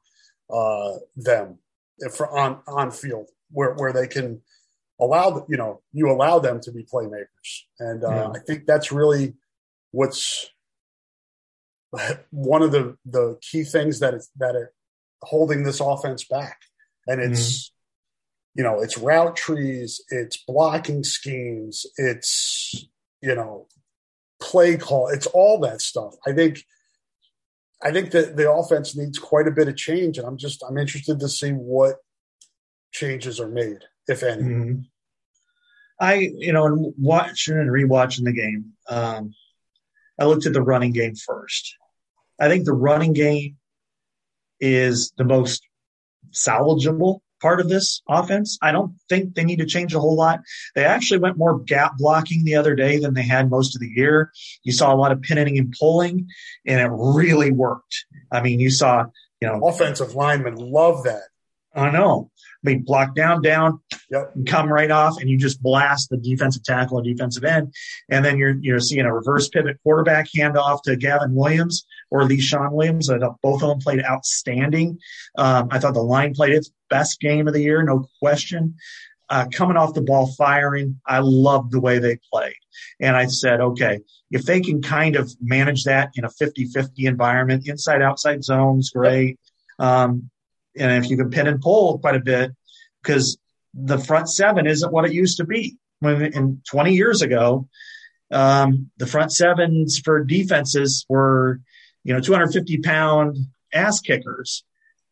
uh, 0.51 0.97
them 1.15 1.59
if 1.99 2.19
on 2.19 2.59
on 2.67 2.89
field 2.89 3.29
where 3.51 3.75
where 3.75 3.93
they 3.93 4.07
can 4.07 4.41
allow 4.99 5.45
you 5.47 5.57
know 5.57 5.81
you 5.93 6.09
allow 6.09 6.39
them 6.39 6.59
to 6.59 6.71
be 6.71 6.83
playmakers 6.83 7.65
and 7.79 8.03
uh, 8.03 8.09
yeah. 8.09 8.29
I 8.29 8.39
think 8.39 8.65
that's 8.65 8.91
really 8.91 9.35
what's 9.91 10.49
one 12.31 12.63
of 12.63 12.71
the 12.71 12.97
the 13.05 13.37
key 13.41 13.63
things 13.63 13.99
that 13.99 14.15
is 14.15 14.31
that 14.37 14.55
are 14.55 14.73
holding 15.21 15.63
this 15.63 15.79
offense 15.79 16.23
back 16.23 16.57
and 17.07 17.21
it's 17.21 17.69
mm-hmm. 17.69 18.59
you 18.59 18.63
know 18.63 18.81
it's 18.81 18.97
route 18.97 19.35
trees 19.35 20.01
it's 20.09 20.37
blocking 20.47 21.03
schemes 21.03 21.85
it's 21.97 22.85
you 23.21 23.35
know 23.35 23.67
play 24.41 24.77
call 24.77 25.07
it's 25.07 25.27
all 25.27 25.59
that 25.59 25.81
stuff 25.81 26.13
i 26.25 26.31
think 26.31 26.63
i 27.83 27.91
think 27.91 28.11
that 28.11 28.35
the 28.35 28.51
offense 28.51 28.95
needs 28.95 29.19
quite 29.19 29.47
a 29.47 29.51
bit 29.51 29.67
of 29.67 29.75
change 29.75 30.17
and 30.17 30.27
i'm 30.27 30.37
just 30.37 30.63
i'm 30.67 30.77
interested 30.77 31.19
to 31.19 31.29
see 31.29 31.51
what 31.51 31.95
changes 32.91 33.39
are 33.39 33.49
made 33.49 33.79
if 34.07 34.23
any 34.23 34.43
mm-hmm. 34.43 34.79
i 35.99 36.15
you 36.15 36.53
know 36.53 36.93
watching 36.97 37.57
and 37.57 37.69
rewatching 37.69 38.25
the 38.25 38.33
game 38.33 38.73
um 38.89 39.33
i 40.19 40.25
looked 40.25 40.45
at 40.45 40.53
the 40.53 40.61
running 40.61 40.91
game 40.91 41.15
first 41.15 41.75
i 42.39 42.49
think 42.49 42.65
the 42.65 42.73
running 42.73 43.13
game 43.13 43.57
is 44.59 45.11
the 45.17 45.23
most 45.23 45.63
salvageable 46.33 47.19
part 47.41 47.59
of 47.59 47.69
this 47.69 48.01
offense. 48.07 48.57
I 48.61 48.71
don't 48.71 48.93
think 49.09 49.33
they 49.33 49.43
need 49.43 49.59
to 49.59 49.65
change 49.65 49.93
a 49.93 49.99
whole 49.99 50.15
lot. 50.15 50.41
They 50.75 50.85
actually 50.85 51.19
went 51.19 51.37
more 51.37 51.59
gap 51.59 51.93
blocking 51.97 52.45
the 52.45 52.55
other 52.55 52.75
day 52.75 52.99
than 52.99 53.13
they 53.13 53.23
had 53.23 53.49
most 53.49 53.75
of 53.75 53.81
the 53.81 53.89
year. 53.89 54.31
You 54.63 54.71
saw 54.71 54.93
a 54.93 54.95
lot 54.95 55.11
of 55.11 55.21
pinning 55.21 55.57
and 55.57 55.73
pulling, 55.77 56.27
and 56.65 56.79
it 56.79 56.89
really 56.91 57.51
worked. 57.51 58.05
I 58.31 58.41
mean, 58.41 58.59
you 58.59 58.69
saw, 58.69 59.05
you 59.41 59.47
know, 59.47 59.67
offensive 59.67 60.15
linemen 60.15 60.55
love 60.55 61.03
that. 61.03 61.23
I 61.73 61.89
know. 61.89 62.29
I 62.37 62.69
mean, 62.69 62.83
block 62.83 63.15
down, 63.15 63.41
down, 63.41 63.79
yep. 64.11 64.31
and 64.35 64.45
come 64.45 64.71
right 64.71 64.91
off, 64.91 65.19
and 65.19 65.29
you 65.29 65.37
just 65.37 65.63
blast 65.63 66.09
the 66.09 66.17
defensive 66.17 66.63
tackle 66.63 66.99
or 66.99 67.03
defensive 67.03 67.43
end, 67.43 67.73
and 68.09 68.23
then 68.23 68.37
you're 68.37 68.55
you're 68.61 68.79
seeing 68.79 69.05
a 69.05 69.13
reverse 69.13 69.47
pivot 69.49 69.77
quarterback 69.83 70.27
handoff 70.35 70.83
to 70.83 70.95
Gavin 70.95 71.33
Williams 71.33 71.85
or 72.11 72.21
Leshon 72.23 72.71
Williams. 72.71 73.09
I 73.09 73.19
thought 73.19 73.41
both 73.41 73.63
of 73.63 73.69
them 73.69 73.79
played 73.79 74.03
outstanding. 74.03 74.99
Um, 75.37 75.69
I 75.71 75.79
thought 75.79 75.93
the 75.93 76.03
line 76.03 76.33
played 76.33 76.53
its 76.53 76.71
best 76.89 77.19
game 77.19 77.47
of 77.47 77.53
the 77.53 77.61
year, 77.61 77.81
no 77.81 78.07
question. 78.19 78.75
Uh, 79.29 79.45
coming 79.53 79.77
off 79.77 79.93
the 79.93 80.01
ball 80.01 80.27
firing, 80.33 80.99
I 81.07 81.19
loved 81.19 81.71
the 81.71 81.79
way 81.79 81.99
they 81.99 82.19
played. 82.31 82.53
And 82.99 83.15
I 83.15 83.27
said, 83.27 83.61
okay, 83.61 84.01
if 84.29 84.43
they 84.43 84.59
can 84.59 84.81
kind 84.81 85.15
of 85.15 85.33
manage 85.39 85.85
that 85.85 86.11
in 86.15 86.25
a 86.25 86.29
50 86.29 86.65
50 86.65 87.05
environment, 87.05 87.65
inside 87.65 88.01
outside 88.01 88.43
zones, 88.43 88.89
great. 88.89 89.39
Um, 89.79 90.29
and 90.77 91.03
if 91.03 91.09
you 91.09 91.17
can 91.17 91.29
pin 91.29 91.47
and 91.47 91.61
pull 91.61 91.99
quite 91.99 92.15
a 92.15 92.19
bit, 92.19 92.51
because 93.01 93.37
the 93.73 93.97
front 93.97 94.29
seven 94.29 94.67
isn't 94.67 94.91
what 94.91 95.05
it 95.05 95.13
used 95.13 95.37
to 95.37 95.45
be. 95.45 95.77
When 95.99 96.21
in 96.21 96.61
20 96.69 96.93
years 96.93 97.21
ago, 97.21 97.67
um, 98.31 98.89
the 98.97 99.07
front 99.07 99.31
sevens 99.31 99.99
for 100.03 100.23
defenses 100.23 101.05
were, 101.09 101.59
you 102.03 102.13
know, 102.13 102.19
250 102.19 102.79
pound 102.79 103.37
ass 103.73 103.99
kickers. 103.99 104.63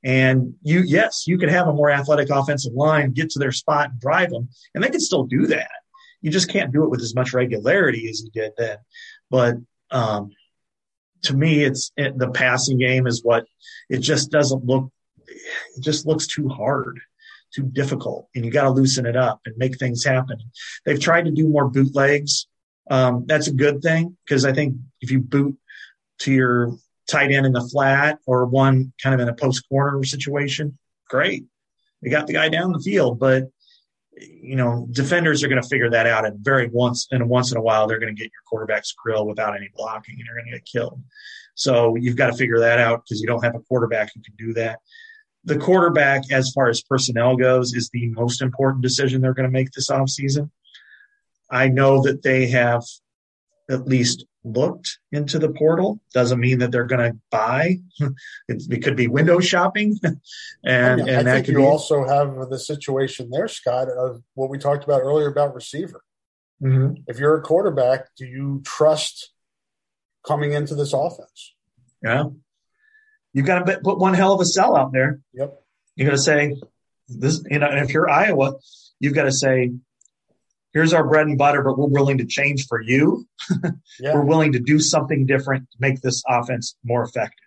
And 0.04 0.56
you, 0.64 0.82
yes, 0.82 1.26
you 1.28 1.38
could 1.38 1.50
have 1.50 1.68
a 1.68 1.74
more 1.74 1.92
athletic 1.92 2.30
offensive 2.30 2.74
line, 2.74 3.12
get 3.12 3.32
to 3.32 3.40
their 3.40 3.52
spot 3.52 3.92
and 3.92 4.00
drive 4.00 4.30
them, 4.30 4.50
and 4.74 4.84
they 4.84 4.90
could 4.90 5.02
still 5.02 5.26
do 5.26 5.48
that. 5.48 5.72
You 6.22 6.32
just 6.32 6.50
can't 6.50 6.72
do 6.72 6.84
it 6.84 6.90
with 6.90 7.02
as 7.02 7.16
much 7.16 7.34
regularity 7.34 8.10
as 8.10 8.24
you 8.24 8.32
did 8.32 8.54
then. 8.58 8.78
But 9.30 9.56
um, 9.92 10.32
to 11.24 11.36
me, 11.36 11.64
it's 11.64 11.92
it, 11.98 12.18
the 12.18 12.32
passing 12.32 12.78
game 12.78 13.08
is 13.08 13.24
what 13.24 13.46
it 13.90 14.00
just 14.00 14.32
doesn't 14.32 14.66
look 14.66 14.90
it 15.76 15.82
just 15.82 16.06
looks 16.06 16.28
too 16.28 16.50
hard, 16.50 17.00
too 17.54 17.64
difficult, 17.64 18.28
and 18.36 18.46
you 18.46 18.52
got 18.52 18.64
to 18.64 18.72
loosen 18.72 19.06
it 19.06 19.16
up 19.16 19.42
and 19.46 19.58
make 19.58 19.78
things 19.78 20.04
happen. 20.04 20.38
They've 20.86 21.00
tried 21.00 21.26
to 21.26 21.32
do 21.32 21.48
more 21.48 21.70
bootlegs. 21.70 22.48
Um, 22.90 23.26
that's 23.28 23.48
a 23.48 23.54
good 23.54 23.82
thing 23.82 24.18
because 24.26 24.46
I 24.46 24.54
think 24.54 24.76
if 25.02 25.12
you 25.12 25.20
boot 25.20 25.58
to 26.20 26.34
your 26.34 26.72
tight 27.10 27.32
end 27.32 27.46
in 27.46 27.54
the 27.54 27.68
flat 27.68 28.20
or 28.26 28.46
one 28.46 28.94
kind 29.02 29.14
of 29.14 29.20
in 29.20 29.30
a 29.30 29.34
post 29.34 29.68
corner 29.70 30.04
situation, 30.04 30.78
great. 31.10 31.46
They 32.02 32.10
got 32.10 32.28
the 32.28 32.34
guy 32.34 32.50
down 32.50 32.72
the 32.72 32.80
field, 32.80 33.20
but 33.20 33.50
you 34.22 34.56
know, 34.56 34.88
defenders 34.92 35.44
are 35.44 35.48
going 35.48 35.62
to 35.62 35.68
figure 35.68 35.90
that 35.90 36.06
out. 36.06 36.26
And 36.26 36.40
very 36.40 36.70
once 36.70 37.08
and 37.12 37.30
once 37.30 37.52
in 37.52 37.58
a 37.58 37.62
while, 37.62 37.88
they're 37.88 38.00
going 38.00 38.14
to 38.14 38.20
get 38.20 38.32
your 38.32 38.42
quarterback's 38.48 38.92
grill 38.92 39.26
without 39.26 39.56
any 39.56 39.70
blocking, 39.76 40.16
and 40.16 40.26
you're 40.26 40.36
going 40.36 40.52
to 40.52 40.58
get 40.58 40.66
killed. 40.66 41.02
So 41.56 41.96
you've 41.96 42.16
got 42.16 42.28
to 42.28 42.38
figure 42.38 42.60
that 42.60 42.80
out 42.80 43.04
because 43.04 43.22
you 43.22 43.28
don't 43.28 43.44
have 43.44 43.56
a 43.56 43.60
quarterback 43.60 44.12
who 44.14 44.22
can 44.22 44.36
do 44.38 44.54
that 44.54 44.80
the 45.44 45.58
quarterback, 45.58 46.32
as 46.32 46.52
far 46.52 46.70
as 46.70 46.82
personnel 46.82 47.36
goes, 47.36 47.74
is 47.74 47.90
the 47.90 48.10
most 48.10 48.42
important 48.42 48.84
decision 48.84 49.22
they're 49.22 49.34
going 49.34 49.50
to 49.50 49.52
make 49.52 49.72
this 49.72 49.90
offseason. 49.90 50.50
I 51.50 51.70
know 51.70 52.02
that 52.04 52.22
they 52.22 52.48
have 52.48 52.84
at 53.70 53.88
least 53.88 54.26
looked 54.44 55.00
into 55.12 55.40
the 55.40 55.50
portal. 55.50 56.00
Doesn't 56.14 56.40
mean 56.40 56.60
that 56.60 56.72
they're 56.72 56.86
going 56.86 57.12
to 57.12 57.18
buy. 57.32 57.80
it, 58.48 58.84
could 58.84 58.96
be 58.96 59.08
window 59.08 59.40
shopping, 59.40 59.98
and 60.64 61.02
and 61.02 61.30
I 61.30 61.36
think 61.36 61.48
you 61.48 61.58
be, 61.58 61.64
also 61.64 62.08
have 62.08 62.50
the 62.50 62.60
situation 62.60 63.30
there, 63.32 63.48
Scott, 63.48 63.90
of 63.90 64.22
what 64.34 64.50
we 64.50 64.58
talked 64.58 64.84
about 64.84 65.02
earlier 65.02 65.28
about 65.28 65.56
receiver. 65.56 66.02
Mm-hmm. 66.62 67.04
If 67.08 67.20
you're 67.20 67.38
a 67.38 67.42
quarterback, 67.42 68.08
do 68.18 68.26
you 68.26 68.62
trust 68.66 69.32
coming 70.26 70.54
into 70.54 70.76
this 70.76 70.94
offense? 70.94 71.56
Yeah, 72.04 72.26
you've 73.34 73.46
got 73.46 73.66
to 73.66 73.80
put 73.80 74.00
one 74.00 74.14
hell 74.14 74.34
of 74.34 74.42
a 74.42 74.46
sell 74.46 74.76
out 74.76 74.92
there. 74.92 75.20
Yep. 75.34 75.62
You 75.96 76.06
got 76.06 76.12
to 76.12 76.18
say 76.18 76.56
this, 77.08 77.44
you 77.50 77.60
know, 77.60 77.68
and 77.68 77.80
if 77.80 77.94
you're 77.94 78.10
Iowa, 78.10 78.56
you've 79.00 79.14
got 79.14 79.24
to 79.24 79.32
say 79.32 79.72
here's 80.74 80.94
our 80.94 81.08
bread 81.08 81.28
and 81.28 81.38
butter, 81.38 81.64
but 81.64 81.78
we're 81.78 81.88
willing 81.88 82.20
to 82.20 82.26
change 82.26 82.68
for 82.68 82.82
you. 82.82 83.28
yeah. 84.00 84.14
We're 84.14 84.26
willing 84.26 84.54
to 84.54 84.60
do 84.60 84.80
something 84.80 85.26
different 85.26 85.70
to 85.72 85.78
make 85.80 86.02
this 86.02 86.24
offense 86.28 86.76
more 86.84 87.04
effective. 87.04 87.46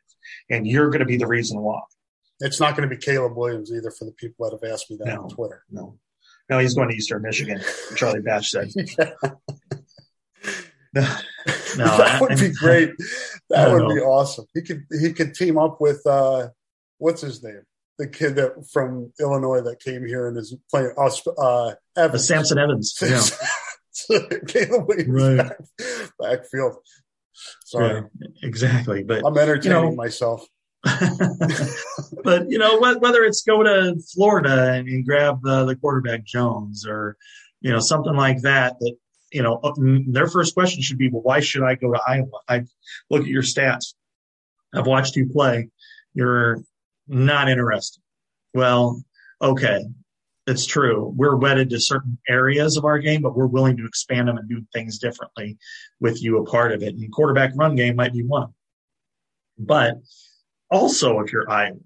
And 0.51 0.67
you're 0.67 0.91
going 0.91 1.01
to 1.01 1.07
be 1.07 1.17
the 1.17 1.27
reason 1.27 1.61
why. 1.61 1.81
It's 2.41 2.61
not 2.61 2.77
going 2.77 2.89
to 2.89 2.95
be 2.95 3.01
Caleb 3.01 3.37
Williams 3.37 3.73
either 3.73 3.91
for 3.91 4.05
the 4.05 4.13
people 4.13 4.45
that 4.45 4.53
have 4.53 4.73
asked 4.73 4.91
me 4.91 4.97
that 4.99 5.07
no, 5.07 5.23
on 5.23 5.29
Twitter. 5.29 5.65
No. 5.71 5.99
No, 6.51 6.59
he's 6.59 6.75
going 6.75 6.91
to 6.91 6.95
Eastern 6.95 7.23
Michigan, 7.23 7.61
Charlie 7.95 8.21
Batch 8.21 8.51
said. 8.51 8.71
no, 10.95 11.17
that 11.77 12.19
would 12.21 12.39
be 12.39 12.53
great. 12.53 12.91
That 13.51 13.71
would 13.71 13.83
know. 13.83 13.95
be 13.95 14.01
awesome. 14.01 14.47
He 14.55 14.63
could 14.63 14.85
he 14.99 15.13
could 15.13 15.35
team 15.35 15.59
up 15.59 15.79
with 15.79 16.01
uh, 16.07 16.49
what's 16.97 17.21
his 17.21 17.43
name? 17.43 17.61
The 17.99 18.09
kid 18.09 18.37
that 18.37 18.67
from 18.73 19.13
Illinois 19.21 19.61
that 19.61 19.79
came 19.79 20.07
here 20.07 20.27
and 20.29 20.39
is 20.39 20.57
playing 20.71 20.95
uh, 20.97 21.11
uh 21.39 21.75
Evans. 21.95 22.27
Samson 22.27 22.59
Evans. 22.59 22.99
Yeah. 24.09 24.21
Caleb 24.49 24.89
Williams 24.89 25.23
right. 25.23 25.37
back, 25.37 25.59
backfield. 26.19 26.77
Sorry. 27.67 28.03
Yeah, 28.21 28.29
exactly. 28.43 29.03
But 29.03 29.23
I'm 29.27 29.37
entertaining 29.37 29.83
you 29.83 29.91
know, 29.91 29.95
myself. 29.95 30.47
but 32.25 32.51
you 32.51 32.59
know 32.59 32.79
whether 32.79 33.23
it's 33.23 33.43
go 33.43 33.63
to 33.63 34.01
Florida 34.15 34.73
and 34.73 35.07
grab 35.07 35.41
the, 35.43 35.65
the 35.65 35.77
quarterback 35.77 36.25
Jones 36.25 36.87
or 36.87 37.17
you 37.61 37.71
know 37.71 37.79
something 37.79 38.15
like 38.15 38.41
that 38.43 38.79
that 38.81 38.97
you 39.33 39.43
know 39.43 39.57
uh, 39.57 39.73
their 39.79 40.27
first 40.27 40.55
question 40.55 40.83
should 40.83 40.99
be 40.99 41.09
well 41.09 41.23
why 41.23 41.41
should 41.41 41.63
I 41.63 41.75
go 41.75 41.93
to 41.93 42.01
Iowa? 42.07 42.29
I 42.49 42.63
look 43.11 43.23
at 43.23 43.29
your 43.29 43.43
stats. 43.43 43.95
I've 44.75 44.87
watched 44.87 45.17
you 45.17 45.29
play. 45.29 45.69
You're 46.15 46.63
not 47.09 47.49
interested. 47.49 48.03
Well 48.55 49.03
okay 49.41 49.85
it's 50.49 50.67
true. 50.67 51.15
We're 51.17 51.37
wedded 51.37 51.71
to 51.71 51.79
certain 51.79 52.19
areas 52.29 52.77
of 52.77 52.85
our 52.85 52.99
game 52.99 53.23
but 53.23 53.37
we're 53.37 53.47
willing 53.47 53.77
to 53.77 53.87
expand 53.87 54.29
them 54.29 54.39
and 54.39 54.49
do 54.49 54.65
things 54.73 54.99
differently 54.99 55.57
with 56.01 56.21
you 56.23 56.39
a 56.39 56.45
part 56.45 56.73
of 56.73 56.83
it. 56.83 56.95
And 56.95 57.13
quarterback 57.13 57.53
run 57.55 57.77
game 57.77 57.97
might 57.97 58.13
be 58.13 58.25
one 58.25 58.53
but 59.59 59.99
also, 60.71 61.21
if 61.21 61.33
you're 61.33 61.49
Iowa, 61.51 61.77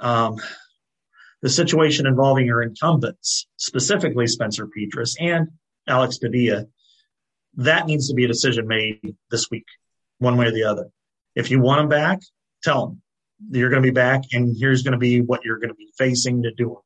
um, 0.00 0.36
the 1.42 1.50
situation 1.50 2.06
involving 2.06 2.46
your 2.46 2.62
incumbents, 2.62 3.48
specifically 3.56 4.26
Spencer 4.26 4.68
Petras 4.68 5.16
and 5.20 5.48
Alex 5.88 6.18
Padilla, 6.18 6.66
that 7.56 7.86
needs 7.86 8.08
to 8.08 8.14
be 8.14 8.24
a 8.24 8.28
decision 8.28 8.66
made 8.66 9.16
this 9.30 9.50
week, 9.50 9.66
one 10.18 10.36
way 10.36 10.46
or 10.46 10.52
the 10.52 10.64
other. 10.64 10.88
If 11.34 11.50
you 11.50 11.60
want 11.60 11.80
them 11.80 11.88
back, 11.88 12.20
tell 12.62 12.86
them 12.86 13.02
you're 13.50 13.70
going 13.70 13.82
to 13.82 13.86
be 13.86 13.92
back, 13.92 14.22
and 14.32 14.56
here's 14.56 14.82
going 14.82 14.92
to 14.92 14.98
be 14.98 15.20
what 15.20 15.44
you're 15.44 15.58
going 15.58 15.70
to 15.70 15.74
be 15.74 15.92
facing 15.98 16.44
to 16.44 16.52
do. 16.52 16.72
it. 16.72 16.78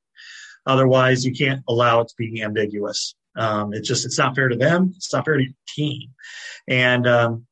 Otherwise, 0.65 1.25
you 1.25 1.33
can't 1.33 1.63
allow 1.69 2.01
it 2.01 2.09
to 2.09 2.15
be 2.17 2.43
ambiguous. 2.43 3.15
Um, 3.37 3.73
it's 3.73 3.87
just 3.87 4.07
it's 4.07 4.19
not 4.19 4.35
fair 4.35 4.49
to 4.49 4.57
them. 4.57 4.93
It's 4.97 5.13
not 5.13 5.25
fair 5.25 5.37
to 5.37 5.45
your 5.45 5.53
team. 5.69 6.15
And 6.67 7.07
um, 7.07 7.47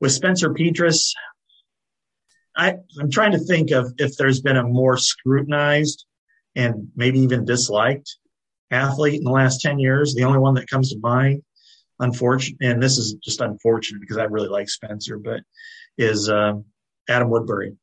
with 0.00 0.12
Spencer 0.12 0.50
Petras, 0.50 1.12
I, 2.56 2.76
I'm 3.00 3.10
trying 3.10 3.32
to 3.32 3.38
think 3.38 3.70
of 3.70 3.94
if 3.98 4.16
there's 4.16 4.40
been 4.40 4.56
a 4.56 4.62
more 4.62 4.96
scrutinized 4.96 6.04
and 6.54 6.88
maybe 6.94 7.20
even 7.20 7.44
disliked 7.44 8.16
athlete 8.70 9.18
in 9.18 9.24
the 9.24 9.30
last 9.30 9.60
10 9.60 9.78
years. 9.78 10.14
The 10.14 10.24
only 10.24 10.38
one 10.38 10.54
that 10.54 10.68
comes 10.68 10.90
to 10.90 10.98
mind, 10.98 11.42
unfortunate, 11.98 12.58
and 12.60 12.82
this 12.82 12.98
is 12.98 13.14
just 13.14 13.40
unfortunate 13.40 14.00
because 14.00 14.18
I 14.18 14.24
really 14.24 14.48
like 14.48 14.68
Spencer, 14.68 15.18
but 15.18 15.40
is 15.98 16.28
um, 16.28 16.64
Adam 17.08 17.30
Woodbury. 17.30 17.76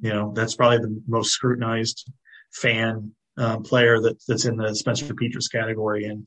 You 0.00 0.10
know, 0.10 0.32
that's 0.34 0.56
probably 0.56 0.78
the 0.78 1.02
most 1.06 1.32
scrutinized 1.32 2.10
fan 2.52 3.12
uh, 3.38 3.58
player 3.58 4.00
that, 4.00 4.18
that's 4.26 4.44
in 4.44 4.56
the 4.56 4.74
Spencer 4.74 5.14
Petras 5.14 5.50
category. 5.50 6.04
And 6.04 6.26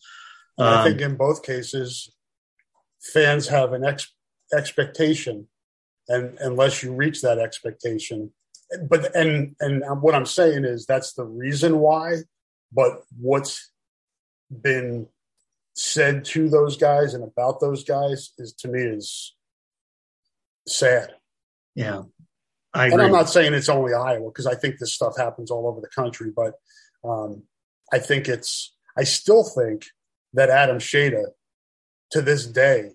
um, 0.57 0.67
I 0.67 0.83
think 0.83 1.01
in 1.01 1.15
both 1.15 1.43
cases, 1.43 2.11
fans 3.13 3.47
have 3.49 3.73
an 3.73 3.83
ex- 3.83 4.13
expectation 4.53 5.47
and 6.07 6.37
unless 6.39 6.83
you 6.83 6.93
reach 6.93 7.21
that 7.21 7.39
expectation 7.39 8.31
but 8.89 9.15
and 9.15 9.55
and 9.59 9.83
what 10.01 10.15
i'm 10.15 10.25
saying 10.25 10.65
is 10.65 10.85
that's 10.85 11.13
the 11.13 11.23
reason 11.23 11.79
why 11.79 12.15
but 12.75 13.03
what's 13.19 13.71
been 14.49 15.07
said 15.75 16.25
to 16.25 16.49
those 16.49 16.77
guys 16.77 17.13
and 17.13 17.23
about 17.23 17.59
those 17.59 17.83
guys 17.83 18.31
is 18.37 18.53
to 18.53 18.67
me 18.67 18.81
is 18.81 19.35
sad 20.67 21.13
yeah 21.75 22.03
I 22.73 22.87
and 22.87 23.01
i'm 23.01 23.11
not 23.11 23.29
saying 23.29 23.53
it's 23.53 23.69
only 23.69 23.93
iowa 23.93 24.29
because 24.29 24.47
i 24.47 24.55
think 24.55 24.79
this 24.79 24.93
stuff 24.93 25.17
happens 25.17 25.51
all 25.51 25.67
over 25.67 25.81
the 25.81 25.89
country 25.89 26.31
but 26.35 26.53
um, 27.03 27.43
i 27.91 27.99
think 27.99 28.27
it's 28.27 28.75
i 28.97 29.03
still 29.03 29.43
think 29.43 29.85
that 30.33 30.49
adam 30.49 30.77
shada 30.77 31.25
to 32.11 32.21
this 32.21 32.45
day 32.45 32.91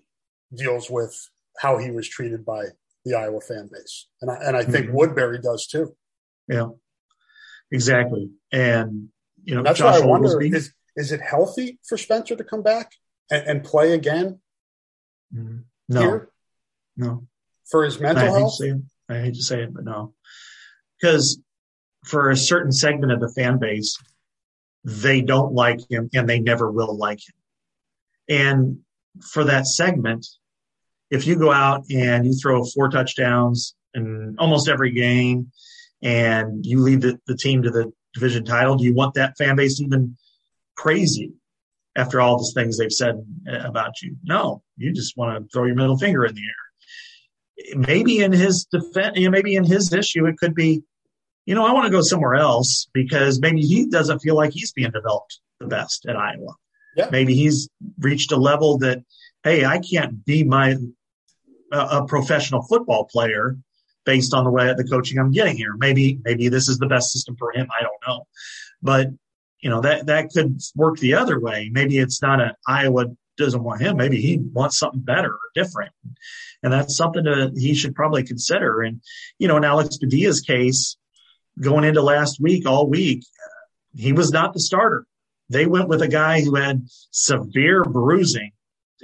deals 0.53 0.89
with 0.89 1.29
how 1.59 1.77
he 1.77 1.91
was 1.91 2.07
treated 2.07 2.45
by 2.45 2.65
the 3.05 3.15
Iowa 3.15 3.41
fan 3.41 3.69
base, 3.71 4.07
and 4.21 4.29
I 4.29 4.35
and 4.35 4.55
I 4.55 4.63
think 4.63 4.87
mm-hmm. 4.87 4.95
Woodbury 4.95 5.39
does 5.39 5.67
too. 5.67 5.95
Yeah, 6.47 6.69
exactly. 7.71 8.31
And 8.51 9.09
you 9.43 9.55
know, 9.55 9.63
that's 9.63 9.79
Josh 9.79 9.99
why 9.99 10.03
I 10.03 10.05
wonder 10.05 10.41
is 10.41 10.73
is 10.95 11.11
it 11.11 11.21
healthy 11.21 11.79
for 11.87 11.97
Spencer 11.97 12.35
to 12.35 12.43
come 12.43 12.63
back 12.63 12.91
and, 13.29 13.47
and 13.47 13.63
play 13.63 13.93
again? 13.93 14.39
Mm-hmm. 15.33 15.57
No, 15.89 16.01
here? 16.01 16.29
no. 16.97 17.27
For 17.69 17.85
his 17.85 17.99
mental 17.99 18.25
I 18.25 18.39
health, 18.39 18.57
hate 18.61 18.75
I 19.09 19.19
hate 19.19 19.35
to 19.35 19.43
say 19.43 19.63
it, 19.63 19.73
but 19.73 19.85
no, 19.85 20.13
because 20.99 21.41
for 22.05 22.29
a 22.29 22.37
certain 22.37 22.71
segment 22.71 23.11
of 23.11 23.19
the 23.19 23.29
fan 23.29 23.59
base, 23.59 23.97
they 24.83 25.21
don't 25.21 25.53
like 25.53 25.79
him 25.89 26.09
and 26.13 26.27
they 26.27 26.39
never 26.39 26.71
will 26.71 26.97
like 26.97 27.19
him. 27.19 27.35
And 28.27 28.79
for 29.31 29.43
that 29.45 29.67
segment, 29.67 30.25
if 31.09 31.27
you 31.27 31.35
go 31.35 31.51
out 31.51 31.83
and 31.91 32.25
you 32.25 32.33
throw 32.33 32.63
four 32.63 32.89
touchdowns 32.89 33.75
in 33.93 34.35
almost 34.39 34.69
every 34.69 34.91
game 34.91 35.51
and 36.01 36.65
you 36.65 36.81
lead 36.81 37.01
the, 37.01 37.19
the 37.27 37.35
team 37.35 37.63
to 37.63 37.69
the 37.69 37.91
division 38.13 38.45
title, 38.45 38.75
do 38.75 38.83
you 38.83 38.93
want 38.93 39.15
that 39.15 39.37
fan 39.37 39.55
base 39.55 39.79
even 39.81 40.17
crazy 40.75 41.33
after 41.95 42.21
all 42.21 42.37
the 42.37 42.51
things 42.53 42.77
they've 42.77 42.91
said 42.91 43.15
about 43.47 44.01
you? 44.01 44.15
No, 44.23 44.63
you 44.77 44.93
just 44.93 45.17
want 45.17 45.37
to 45.37 45.49
throw 45.51 45.65
your 45.65 45.75
middle 45.75 45.97
finger 45.97 46.25
in 46.25 46.35
the 46.35 46.41
air. 46.41 47.75
Maybe 47.75 48.19
in 48.19 48.31
his 48.31 48.65
defense, 48.65 49.17
you 49.17 49.25
know, 49.25 49.31
maybe 49.31 49.55
in 49.55 49.63
his 49.63 49.93
issue, 49.93 50.25
it 50.25 50.37
could 50.37 50.55
be, 50.55 50.83
you 51.45 51.55
know, 51.55 51.65
I 51.65 51.73
want 51.73 51.85
to 51.85 51.91
go 51.91 52.01
somewhere 52.01 52.35
else 52.35 52.87
because 52.93 53.39
maybe 53.39 53.61
he 53.61 53.87
doesn't 53.87 54.19
feel 54.19 54.35
like 54.35 54.51
he's 54.51 54.71
being 54.71 54.91
developed 54.91 55.39
the 55.59 55.67
best 55.67 56.05
at 56.07 56.15
Iowa. 56.15 56.55
Yeah. 56.95 57.09
Maybe 57.11 57.35
he's 57.35 57.69
reached 57.99 58.31
a 58.31 58.37
level 58.37 58.79
that, 58.79 59.03
hey, 59.43 59.63
I 59.65 59.79
can't 59.79 60.25
be 60.25 60.43
my 60.43 60.75
a, 61.71 62.05
professional 62.05 62.63
football 62.63 63.05
player 63.05 63.57
based 64.05 64.33
on 64.33 64.43
the 64.43 64.51
way 64.51 64.73
the 64.73 64.83
coaching 64.83 65.19
I'm 65.19 65.31
getting 65.31 65.55
here. 65.55 65.75
Maybe 65.77 66.19
maybe 66.23 66.49
this 66.49 66.69
is 66.69 66.77
the 66.77 66.87
best 66.87 67.11
system 67.11 67.35
for 67.37 67.51
him. 67.51 67.67
I 67.77 67.83
don't 67.83 67.93
know, 68.07 68.27
but 68.81 69.07
you 69.59 69.69
know 69.69 69.81
that 69.81 70.07
that 70.07 70.29
could 70.31 70.59
work 70.75 70.97
the 70.97 71.15
other 71.15 71.39
way. 71.39 71.69
Maybe 71.71 71.97
it's 71.97 72.21
not 72.21 72.41
an 72.41 72.51
Iowa 72.67 73.05
doesn't 73.37 73.63
want 73.63 73.81
him. 73.81 73.97
Maybe 73.97 74.21
he 74.21 74.37
wants 74.37 74.77
something 74.77 75.01
better 75.01 75.31
or 75.31 75.39
different, 75.55 75.91
and 76.63 76.73
that's 76.73 76.95
something 76.95 77.23
that 77.23 77.53
he 77.55 77.73
should 77.73 77.95
probably 77.95 78.23
consider. 78.23 78.81
And 78.81 79.01
you 79.37 79.47
know, 79.47 79.57
in 79.57 79.63
Alex 79.63 79.97
Padilla's 79.97 80.41
case, 80.41 80.97
going 81.59 81.83
into 81.83 82.01
last 82.01 82.39
week, 82.41 82.67
all 82.67 82.87
week, 82.87 83.23
he 83.95 84.13
was 84.13 84.31
not 84.31 84.53
the 84.53 84.59
starter. 84.59 85.05
They 85.49 85.65
went 85.65 85.89
with 85.89 86.01
a 86.01 86.07
guy 86.07 86.41
who 86.41 86.55
had 86.55 86.87
severe 87.11 87.83
bruising, 87.83 88.51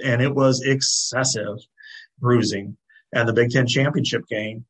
and 0.02 0.22
it 0.22 0.34
was 0.34 0.62
excessive 0.62 1.58
bruising 2.18 2.76
and 3.12 3.28
the 3.28 3.32
Big 3.32 3.50
Ten 3.50 3.66
championship 3.66 4.26
game 4.26 4.64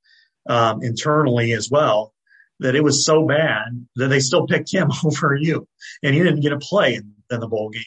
um, 0.49 0.83
internally 0.83 1.53
as 1.53 1.71
well 1.71 2.15
that 2.61 2.75
it 2.75 2.83
was 2.83 3.05
so 3.05 3.25
bad 3.25 3.87
that 3.97 4.09
they 4.09 4.21
still 4.21 4.47
picked 4.47 4.73
him 4.73 4.91
over 5.05 5.37
you 5.37 5.67
and 6.03 6.15
he 6.15 6.23
didn't 6.23 6.41
get 6.41 6.53
a 6.53 6.59
play 6.59 6.95
in, 6.95 7.13
in 7.31 7.41
the 7.41 7.49
bowl 7.49 7.71
game. 7.71 7.83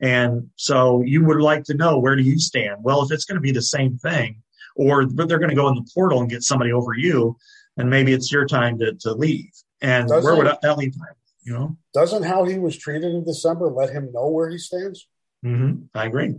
And 0.00 0.50
so 0.56 1.02
you 1.02 1.24
would 1.24 1.40
like 1.40 1.64
to 1.64 1.74
know 1.74 1.98
where 1.98 2.16
do 2.16 2.22
you 2.22 2.38
stand? 2.38 2.78
Well, 2.82 3.02
if 3.02 3.12
it's 3.12 3.24
going 3.24 3.36
to 3.36 3.40
be 3.40 3.52
the 3.52 3.62
same 3.62 3.98
thing, 3.98 4.42
or 4.74 5.06
they're 5.06 5.38
going 5.38 5.50
to 5.50 5.56
go 5.56 5.68
in 5.68 5.74
the 5.74 5.88
portal 5.94 6.20
and 6.20 6.30
get 6.30 6.42
somebody 6.42 6.72
over 6.72 6.92
you, 6.94 7.36
and 7.76 7.88
maybe 7.88 8.12
it's 8.12 8.32
your 8.32 8.46
time 8.46 8.78
to, 8.78 8.94
to 9.00 9.12
leave. 9.12 9.50
And 9.80 10.08
doesn't, 10.08 10.24
where 10.24 10.36
would 10.36 10.56
that 10.62 10.78
leave 10.78 10.94
time? 10.96 11.14
You 11.44 11.52
know, 11.52 11.76
doesn't 11.92 12.22
how 12.22 12.44
he 12.44 12.58
was 12.58 12.76
treated 12.76 13.12
in 13.12 13.24
December 13.24 13.68
let 13.68 13.90
him 13.90 14.10
know 14.12 14.28
where 14.28 14.48
he 14.48 14.58
stands? 14.58 15.08
Mm-hmm. 15.44 15.84
I 15.94 16.06
agree. 16.06 16.36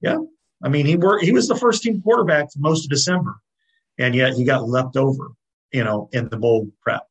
Yeah, 0.00 0.18
I 0.62 0.68
mean, 0.68 0.86
he 0.86 0.96
worked, 0.96 1.24
he 1.24 1.32
was 1.32 1.46
the 1.46 1.54
first 1.54 1.82
team 1.82 2.02
quarterback 2.02 2.52
for 2.52 2.58
most 2.58 2.84
of 2.84 2.90
December, 2.90 3.36
and 3.98 4.14
yet 4.14 4.34
he 4.34 4.44
got 4.44 4.68
left 4.68 4.96
over, 4.96 5.32
you 5.72 5.84
know, 5.84 6.08
in 6.12 6.28
the 6.28 6.36
bowl 6.36 6.70
prep. 6.82 7.02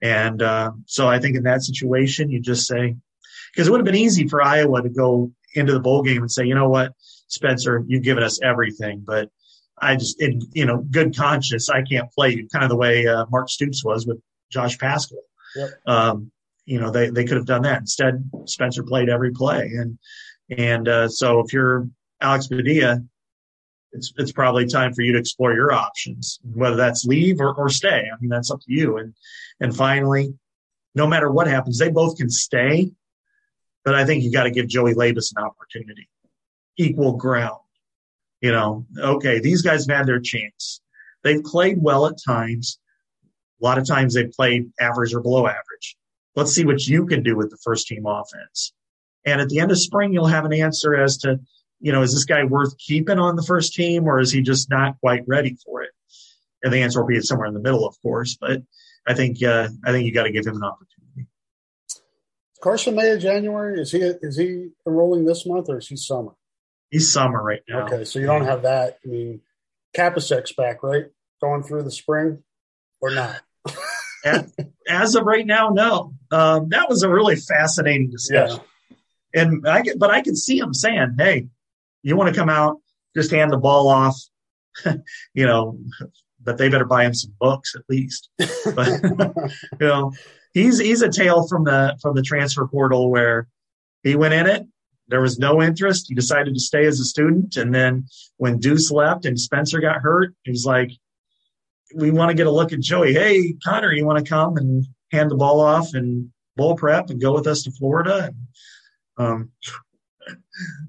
And 0.00 0.42
uh, 0.42 0.72
so 0.86 1.08
I 1.08 1.18
think 1.18 1.36
in 1.36 1.44
that 1.44 1.62
situation, 1.62 2.30
you 2.30 2.40
just 2.40 2.66
say, 2.66 2.96
because 3.52 3.66
it 3.66 3.70
would 3.70 3.80
have 3.80 3.86
been 3.86 3.94
easy 3.96 4.28
for 4.28 4.42
Iowa 4.42 4.82
to 4.82 4.88
go 4.88 5.32
into 5.54 5.72
the 5.72 5.80
bowl 5.80 6.02
game 6.02 6.22
and 6.22 6.30
say, 6.30 6.44
you 6.44 6.54
know 6.54 6.68
what, 6.68 6.92
Spencer, 7.28 7.84
you've 7.86 8.04
given 8.04 8.22
us 8.22 8.40
everything, 8.42 9.02
but 9.04 9.30
I 9.80 9.96
just, 9.96 10.20
in 10.20 10.40
you 10.52 10.66
know, 10.66 10.78
good 10.78 11.16
conscience, 11.16 11.68
I 11.68 11.82
can't 11.82 12.10
play 12.12 12.30
you. 12.30 12.48
Kind 12.48 12.64
of 12.64 12.70
the 12.70 12.76
way 12.76 13.06
uh, 13.06 13.26
Mark 13.30 13.48
Stoops 13.48 13.84
was 13.84 14.06
with 14.06 14.18
Josh 14.50 14.78
Paschal. 14.78 15.22
Yep. 15.56 15.70
Um, 15.86 16.30
you 16.64 16.80
know, 16.80 16.90
they, 16.90 17.10
they 17.10 17.24
could 17.24 17.36
have 17.36 17.46
done 17.46 17.62
that. 17.62 17.80
Instead, 17.80 18.28
Spencer 18.44 18.82
played 18.82 19.08
every 19.08 19.30
play. 19.30 19.62
And, 19.62 19.98
and, 20.50 20.88
uh, 20.88 21.08
so 21.08 21.40
if 21.40 21.52
you're 21.52 21.88
Alex 22.20 22.48
Padilla, 22.48 23.02
it's, 23.92 24.12
it's 24.16 24.32
probably 24.32 24.66
time 24.66 24.92
for 24.92 25.02
you 25.02 25.12
to 25.12 25.18
explore 25.18 25.54
your 25.54 25.72
options, 25.72 26.38
whether 26.54 26.76
that's 26.76 27.04
leave 27.04 27.40
or, 27.40 27.54
or 27.54 27.68
stay. 27.68 28.04
I 28.12 28.20
mean, 28.20 28.30
that's 28.30 28.50
up 28.50 28.60
to 28.60 28.72
you. 28.72 28.98
And, 28.98 29.14
and 29.60 29.74
finally, 29.74 30.34
no 30.94 31.06
matter 31.06 31.30
what 31.30 31.46
happens, 31.46 31.78
they 31.78 31.90
both 31.90 32.16
can 32.16 32.30
stay, 32.30 32.90
but 33.84 33.94
I 33.94 34.04
think 34.04 34.22
you 34.22 34.32
got 34.32 34.44
to 34.44 34.50
give 34.50 34.68
Joey 34.68 34.94
Labas 34.94 35.32
an 35.36 35.42
opportunity, 35.42 36.08
equal 36.76 37.16
ground. 37.16 37.60
You 38.40 38.52
know, 38.52 38.86
okay, 38.96 39.40
these 39.40 39.62
guys 39.62 39.86
have 39.86 39.96
had 39.96 40.06
their 40.06 40.20
chance. 40.20 40.80
They've 41.24 41.42
played 41.42 41.78
well 41.80 42.06
at 42.06 42.22
times. 42.24 42.78
A 43.60 43.64
lot 43.64 43.78
of 43.78 43.86
times 43.86 44.14
they've 44.14 44.30
played 44.30 44.70
average 44.80 45.12
or 45.12 45.20
below 45.20 45.46
average. 45.46 45.96
Let's 46.36 46.52
see 46.52 46.64
what 46.64 46.86
you 46.86 47.06
can 47.06 47.24
do 47.24 47.34
with 47.36 47.50
the 47.50 47.58
first 47.64 47.88
team 47.88 48.06
offense. 48.06 48.72
And 49.24 49.40
at 49.40 49.48
the 49.48 49.58
end 49.58 49.72
of 49.72 49.78
spring, 49.78 50.12
you'll 50.12 50.26
have 50.26 50.44
an 50.44 50.52
answer 50.52 50.94
as 50.94 51.18
to, 51.18 51.40
you 51.80 51.92
know, 51.92 52.02
is 52.02 52.12
this 52.12 52.24
guy 52.24 52.44
worth 52.44 52.76
keeping 52.78 53.18
on 53.18 53.36
the 53.36 53.42
first 53.42 53.74
team 53.74 54.04
or 54.04 54.18
is 54.20 54.32
he 54.32 54.42
just 54.42 54.70
not 54.70 54.98
quite 55.00 55.22
ready 55.26 55.56
for 55.64 55.82
it? 55.82 55.90
And 56.62 56.72
the 56.72 56.82
answer 56.82 57.00
will 57.00 57.08
be 57.08 57.20
somewhere 57.20 57.46
in 57.46 57.54
the 57.54 57.60
middle, 57.60 57.86
of 57.86 58.00
course. 58.02 58.36
But 58.40 58.62
I 59.06 59.14
think 59.14 59.42
uh, 59.42 59.68
I 59.84 59.92
think 59.92 60.06
you 60.06 60.12
got 60.12 60.24
to 60.24 60.32
give 60.32 60.46
him 60.46 60.56
an 60.56 60.64
opportunity. 60.64 61.28
Carson 62.60 62.96
May 62.96 63.10
of 63.10 63.20
January 63.20 63.80
is 63.80 63.92
he 63.92 64.00
is 64.00 64.36
he 64.36 64.70
enrolling 64.86 65.24
this 65.24 65.46
month 65.46 65.68
or 65.68 65.78
is 65.78 65.88
he 65.88 65.96
summer? 65.96 66.32
He's 66.90 67.12
summer 67.12 67.42
right 67.42 67.62
now. 67.68 67.86
Okay, 67.86 68.04
so 68.04 68.18
you 68.18 68.26
don't 68.26 68.44
have 68.44 68.62
that. 68.62 68.98
I 69.04 69.08
mean, 69.08 69.40
Kapisek's 69.96 70.52
back, 70.52 70.82
right? 70.82 71.04
Going 71.40 71.62
through 71.62 71.82
the 71.82 71.90
spring 71.90 72.42
or 73.00 73.14
not? 73.14 73.40
As 74.88 75.14
of 75.14 75.24
right 75.24 75.46
now, 75.46 75.68
no. 75.68 76.14
Um, 76.32 76.70
that 76.70 76.88
was 76.88 77.02
a 77.02 77.08
really 77.08 77.36
fascinating 77.36 78.10
discussion. 78.10 78.60
Yeah. 78.60 78.96
And 79.42 79.68
I 79.68 79.84
but 79.96 80.10
I 80.10 80.22
can 80.22 80.34
see 80.34 80.58
him 80.58 80.74
saying, 80.74 81.16
"Hey, 81.18 81.46
you 82.02 82.16
want 82.16 82.32
to 82.32 82.38
come 82.38 82.48
out, 82.48 82.78
just 83.16 83.30
hand 83.30 83.52
the 83.52 83.56
ball 83.56 83.88
off, 83.88 84.16
you 85.34 85.46
know, 85.46 85.78
but 86.42 86.58
they 86.58 86.68
better 86.68 86.84
buy 86.84 87.04
him 87.04 87.14
some 87.14 87.32
books 87.40 87.74
at 87.74 87.82
least." 87.88 88.30
But 88.74 89.02
you 89.80 89.86
know, 89.86 90.12
he's 90.52 90.78
he's 90.78 91.02
a 91.02 91.08
tale 91.08 91.46
from 91.48 91.64
the 91.64 91.96
from 92.00 92.14
the 92.14 92.22
transfer 92.22 92.66
portal 92.66 93.10
where 93.10 93.48
he 94.02 94.16
went 94.16 94.34
in 94.34 94.46
it. 94.46 94.66
There 95.08 95.22
was 95.22 95.38
no 95.38 95.62
interest. 95.62 96.06
He 96.08 96.14
decided 96.14 96.54
to 96.54 96.60
stay 96.60 96.84
as 96.84 97.00
a 97.00 97.04
student, 97.04 97.56
and 97.56 97.74
then 97.74 98.06
when 98.36 98.58
Deuce 98.58 98.90
left 98.90 99.24
and 99.24 99.40
Spencer 99.40 99.80
got 99.80 100.02
hurt, 100.02 100.34
he 100.42 100.50
was 100.50 100.66
like, 100.66 100.90
we 101.94 102.10
want 102.10 102.30
to 102.30 102.34
get 102.34 102.46
a 102.46 102.50
look 102.50 102.72
at 102.72 102.80
Joey. 102.80 103.14
Hey, 103.14 103.54
Connor, 103.64 103.92
you 103.92 104.04
want 104.04 104.24
to 104.24 104.28
come 104.28 104.56
and 104.56 104.86
hand 105.10 105.30
the 105.30 105.36
ball 105.36 105.60
off 105.60 105.94
and 105.94 106.30
bowl 106.56 106.76
prep 106.76 107.10
and 107.10 107.20
go 107.20 107.32
with 107.32 107.46
us 107.46 107.62
to 107.62 107.70
Florida? 107.70 108.30
And, 109.18 109.26
um, 109.26 109.50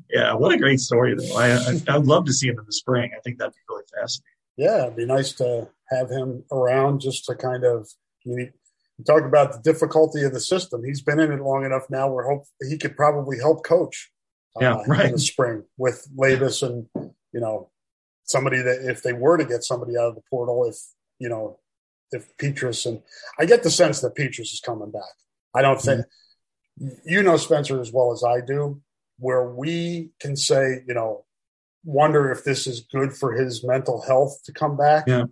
yeah, 0.10 0.34
what 0.34 0.54
a 0.54 0.58
great 0.58 0.80
story 0.80 1.16
though. 1.16 1.38
I, 1.38 1.52
I 1.52 1.82
I'd 1.96 2.06
love 2.06 2.26
to 2.26 2.34
see 2.34 2.48
him 2.48 2.60
in 2.60 2.66
the 2.66 2.74
spring. 2.74 3.12
I 3.16 3.20
think 3.22 3.38
that'd 3.38 3.54
be 3.54 3.60
really 3.70 3.86
fascinating. 3.94 4.26
Yeah, 4.58 4.84
it'd 4.84 4.98
be 4.98 5.06
nice 5.06 5.34
to 5.34 5.70
have 5.90 6.10
him 6.10 6.44
around 6.52 7.00
just 7.02 7.26
to 7.26 7.36
kind 7.36 7.64
of 7.64 7.88
I 8.26 8.30
mean, 8.30 8.54
talk 9.06 9.24
about 9.24 9.54
the 9.54 9.72
difficulty 9.72 10.24
of 10.24 10.34
the 10.34 10.40
system. 10.40 10.84
He's 10.84 11.02
been 11.02 11.20
in 11.20 11.32
it 11.32 11.42
long 11.42 11.66
enough 11.66 11.84
now 11.90 12.12
where 12.12 12.26
hope 12.26 12.46
he 12.68 12.78
could 12.78 12.96
probably 12.96 13.38
help 13.38 13.66
coach. 13.66 14.12
Uh, 14.56 14.60
yeah, 14.62 14.84
right. 14.88 15.06
In 15.06 15.12
the 15.14 15.20
spring 15.20 15.64
with 15.78 16.08
Labas 16.18 16.64
and 16.64 16.88
you 17.32 17.40
know 17.40 17.70
somebody 18.24 18.62
that 18.62 18.90
if 18.90 19.04
they 19.04 19.14
were 19.14 19.38
to 19.38 19.46
get 19.46 19.64
somebody 19.64 19.98
out 19.98 20.10
of 20.10 20.16
the 20.16 20.22
portal, 20.30 20.66
if 20.66 20.76
you 21.20 21.30
know, 21.30 21.60
if 22.12 22.36
Petras 22.38 22.86
and 22.86 23.02
I 23.40 23.46
get 23.46 23.64
the 23.64 23.70
sense 23.70 24.02
that 24.02 24.16
Petras 24.16 24.54
is 24.54 24.62
coming 24.64 24.92
back. 24.92 25.04
I 25.54 25.62
don't 25.62 25.82
think 25.82 26.02
mm-hmm. 26.82 26.88
you 27.06 27.24
know 27.24 27.38
Spencer 27.38 27.80
as 27.80 27.92
well 27.92 28.12
as 28.12 28.24
I 28.24 28.42
do, 28.42 28.82
where 29.20 29.50
we 29.50 30.12
can 30.20 30.36
say, 30.36 30.84
you 30.88 30.94
know, 30.94 31.26
wonder 31.84 32.32
if 32.32 32.44
this 32.44 32.68
is 32.68 32.82
good 32.82 33.14
for 33.14 33.34
his 33.34 33.64
mental 33.64 34.02
health 34.02 34.40
to 34.46 34.54
come 34.54 34.76
back. 34.76 35.06
Yeah. 35.08 35.26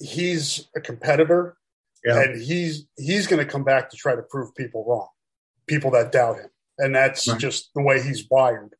He's 0.00 0.68
a 0.76 0.80
competitor 0.80 1.56
yeah. 2.04 2.20
and 2.20 2.40
he's 2.40 2.86
he's 2.96 3.26
going 3.26 3.44
to 3.44 3.50
come 3.50 3.64
back 3.64 3.90
to 3.90 3.96
try 3.96 4.14
to 4.14 4.22
prove 4.22 4.54
people 4.54 4.84
wrong, 4.86 5.08
people 5.66 5.90
that 5.92 6.12
doubt 6.12 6.36
him, 6.36 6.50
and 6.78 6.94
that's 6.94 7.26
right. 7.26 7.40
just 7.40 7.70
the 7.74 7.82
way 7.82 8.02
he's 8.02 8.28
wired. 8.30 8.74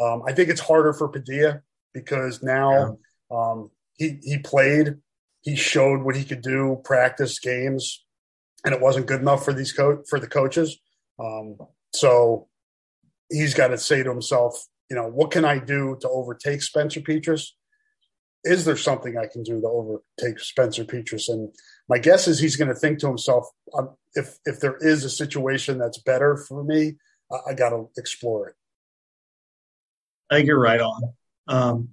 Um, 0.00 0.22
I 0.26 0.32
think 0.32 0.48
it's 0.48 0.60
harder 0.60 0.92
for 0.92 1.08
Padilla 1.08 1.60
because 1.92 2.42
now 2.42 2.96
yeah. 3.30 3.36
um, 3.36 3.70
he 3.94 4.18
he 4.22 4.38
played, 4.38 4.96
he 5.42 5.56
showed 5.56 6.02
what 6.02 6.16
he 6.16 6.24
could 6.24 6.42
do, 6.42 6.80
practice 6.84 7.38
games, 7.38 8.04
and 8.64 8.74
it 8.74 8.80
wasn't 8.80 9.06
good 9.06 9.20
enough 9.20 9.44
for 9.44 9.52
these 9.52 9.72
co- 9.72 10.02
for 10.08 10.18
the 10.18 10.28
coaches. 10.28 10.78
Um, 11.18 11.56
so 11.92 12.48
he's 13.30 13.54
got 13.54 13.68
to 13.68 13.78
say 13.78 14.02
to 14.02 14.10
himself, 14.10 14.54
you 14.90 14.96
know, 14.96 15.06
what 15.06 15.30
can 15.30 15.44
I 15.44 15.58
do 15.58 15.96
to 16.00 16.08
overtake 16.08 16.62
Spencer 16.62 17.00
Petras? 17.00 17.48
Is 18.42 18.64
there 18.64 18.76
something 18.76 19.16
I 19.16 19.26
can 19.26 19.42
do 19.42 19.60
to 19.60 19.66
overtake 19.66 20.40
Spencer 20.40 20.84
Petras? 20.84 21.28
And 21.28 21.54
my 21.88 21.98
guess 21.98 22.26
is 22.26 22.38
he's 22.38 22.56
going 22.56 22.68
to 22.68 22.74
think 22.74 22.98
to 23.00 23.06
himself, 23.06 23.46
um, 23.76 23.90
if 24.14 24.38
if 24.44 24.60
there 24.60 24.76
is 24.80 25.04
a 25.04 25.10
situation 25.10 25.78
that's 25.78 25.98
better 25.98 26.36
for 26.36 26.64
me, 26.64 26.96
I, 27.30 27.50
I 27.50 27.54
got 27.54 27.70
to 27.70 27.90
explore 27.96 28.48
it. 28.48 28.54
I 30.30 30.36
think 30.36 30.46
you're 30.46 30.60
right 30.60 30.80
on. 30.80 31.02
Um, 31.48 31.88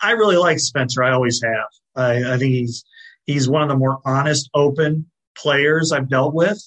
I 0.00 0.12
really 0.12 0.36
like 0.36 0.58
Spencer. 0.58 1.02
I 1.02 1.12
always 1.12 1.42
have. 1.42 1.68
I, 1.96 2.34
I, 2.34 2.38
think 2.38 2.52
he's 2.52 2.84
he's 3.24 3.48
one 3.48 3.62
of 3.62 3.68
the 3.68 3.76
more 3.76 4.00
honest, 4.04 4.50
open 4.54 5.10
players 5.36 5.92
I've 5.92 6.08
dealt 6.08 6.34
with. 6.34 6.62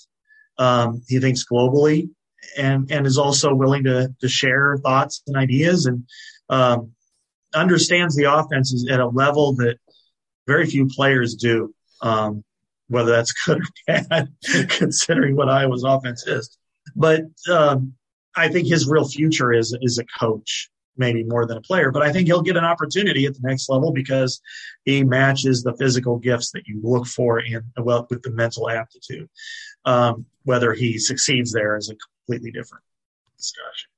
Um, 0.57 1.03
he 1.07 1.19
thinks 1.19 1.45
globally 1.45 2.09
and 2.57 2.91
and 2.91 3.05
is 3.05 3.17
also 3.17 3.53
willing 3.53 3.83
to 3.85 4.13
to 4.21 4.27
share 4.27 4.77
thoughts 4.77 5.21
and 5.27 5.35
ideas 5.35 5.85
and 5.85 6.07
um, 6.49 6.91
understands 7.53 8.15
the 8.15 8.31
offenses 8.31 8.87
at 8.89 8.99
a 8.99 9.07
level 9.07 9.53
that 9.55 9.77
very 10.45 10.65
few 10.65 10.87
players 10.87 11.35
do. 11.35 11.73
Um, 12.01 12.43
whether 12.89 13.11
that's 13.11 13.33
good 13.45 13.59
or 13.59 13.65
bad, 14.09 14.29
considering 14.69 15.35
what 15.35 15.49
Iowa's 15.49 15.83
offense 15.83 16.25
is. 16.25 16.57
But 16.95 17.23
um, 17.49 17.93
I 18.35 18.47
think 18.47 18.67
his 18.67 18.87
real 18.87 19.07
future 19.07 19.53
is 19.53 19.77
is 19.81 19.97
a 19.97 20.05
coach 20.19 20.69
maybe 20.99 21.23
more 21.23 21.45
than 21.45 21.57
a 21.57 21.61
player, 21.61 21.91
but 21.91 22.01
I 22.01 22.11
think 22.11 22.27
he'll 22.27 22.41
get 22.41 22.57
an 22.57 22.65
opportunity 22.65 23.27
at 23.27 23.33
the 23.35 23.47
next 23.47 23.69
level 23.69 23.91
because 23.91 24.41
he 24.83 25.03
matches 25.03 25.61
the 25.61 25.75
physical 25.77 26.17
gifts 26.17 26.51
that 26.51 26.63
you 26.65 26.79
look 26.81 27.05
for 27.05 27.39
in 27.39 27.61
well 27.77 28.07
with 28.09 28.23
the 28.23 28.31
mental 28.31 28.69
aptitude. 28.69 29.29
Um, 29.85 30.25
whether 30.43 30.73
he 30.73 30.97
succeeds 30.97 31.51
there 31.51 31.77
is 31.77 31.89
a 31.89 31.95
completely 32.27 32.51
different 32.51 32.83
discussion. 33.37 33.89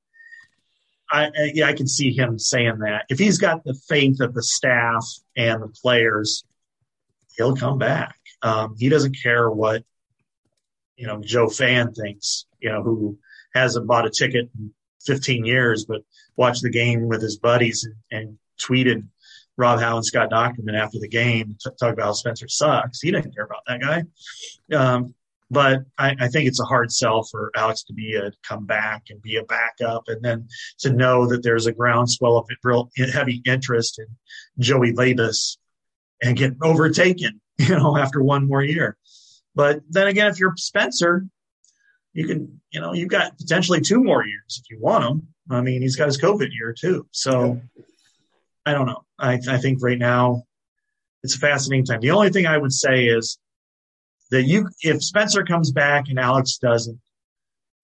I, 1.12 1.26
I, 1.26 1.52
yeah, 1.54 1.66
I 1.68 1.74
can 1.74 1.88
see 1.88 2.12
him 2.12 2.38
saying 2.38 2.80
that 2.80 3.06
if 3.10 3.18
he's 3.18 3.40
got 3.40 3.64
the 3.64 3.74
faith 3.88 4.20
of 4.22 4.34
the 4.34 4.44
staff 4.44 5.04
and 5.36 5.62
the 5.62 5.70
players, 5.70 6.44
he'll 7.36 7.56
come 7.56 7.80
back. 7.80 8.16
Um, 8.42 8.76
he 8.78 8.90
doesn't 8.90 9.18
care 9.22 9.50
what 9.50 9.84
you 10.96 11.08
know 11.08 11.20
Joe 11.22 11.50
Fan 11.50 11.94
thinks. 11.94 12.46
You 12.60 12.72
know 12.72 12.84
who 12.84 13.18
hasn't 13.56 13.88
bought 13.88 14.06
a 14.06 14.12
ticket 14.12 14.50
in 14.58 14.72
15 15.06 15.46
years, 15.46 15.86
but 15.86 16.02
watched 16.36 16.62
the 16.62 16.70
game 16.70 17.08
with 17.08 17.22
his 17.22 17.38
buddies 17.38 17.86
and, 18.12 18.22
and 18.28 18.38
tweeted 18.62 19.08
Rob 19.58 19.80
Howe 19.80 19.98
and 19.98 20.06
Scott 20.06 20.30
Dochterman 20.30 20.80
after 20.80 21.00
the 21.00 21.08
game, 21.08 21.58
talk 21.62 21.94
about 21.94 22.06
how 22.06 22.14
Spencer 22.14 22.48
sucks. 22.48 23.02
He 23.02 23.12
didn't 23.12 23.36
care 23.36 23.46
about 23.46 23.64
that 23.68 23.82
guy. 23.82 24.76
Um, 24.76 25.16
but 25.50 25.80
I, 25.98 26.16
I, 26.20 26.28
think 26.28 26.48
it's 26.48 26.60
a 26.60 26.66
hard 26.66 26.92
sell 26.92 27.24
for 27.24 27.52
Alex 27.56 27.84
to 27.84 27.94
be 27.94 28.16
a 28.16 28.32
come 28.48 28.66
back 28.66 29.06
and 29.10 29.22
be 29.22 29.38
a 29.38 29.44
backup, 29.44 30.04
and 30.08 30.22
then 30.24 30.48
to 30.80 30.92
know 30.92 31.28
that 31.28 31.44
there's 31.44 31.66
a 31.66 31.74
groundswell 31.74 32.38
of 32.38 32.48
real 32.64 32.90
heavy 33.12 33.42
interest 33.46 34.00
in 34.00 34.08
Joey 34.60 34.94
Labas 34.94 35.58
and 36.22 36.38
get 36.38 36.54
overtaken, 36.62 37.42
you 37.58 37.76
know, 37.76 37.98
after 37.98 38.22
one 38.22 38.48
more 38.48 38.64
year. 38.64 38.98
But 39.56 39.82
then 39.90 40.08
again, 40.08 40.28
if 40.28 40.40
you're 40.40 40.54
Spencer, 40.56 41.26
you 42.14 42.28
can, 42.28 42.62
you 42.72 42.80
know, 42.80 42.94
you've 42.94 43.10
got 43.10 43.38
potentially 43.38 43.82
two 43.82 44.04
more 44.04 44.26
years 44.26 44.62
if 44.62 44.70
you 44.70 44.80
want 44.80 45.04
him. 45.04 45.28
I 45.50 45.62
mean, 45.62 45.82
he's 45.82 45.96
got 45.96 46.06
his 46.08 46.20
COVID 46.20 46.50
year 46.52 46.76
too. 46.78 47.08
So 47.12 47.60
I 48.66 48.74
don't 48.74 48.86
know. 48.86 49.04
I, 49.18 49.40
I 49.50 49.58
think 49.58 49.80
right 49.82 49.98
now 49.98 50.44
it's 51.24 51.36
a 51.36 51.40
fascinating 51.40 51.86
time. 51.86 52.02
The 52.02 52.12
only 52.12 52.30
thing 52.30 52.46
I 52.46 52.58
would 52.58 52.74
say 52.74 53.08
is 53.08 53.40
that 54.32 54.44
you, 54.44 54.70
if 54.82 55.04
Spencer 55.04 55.44
comes 55.44 55.72
back 55.72 56.10
and 56.10 56.20
Alex 56.20 56.58
doesn't, 56.58 57.00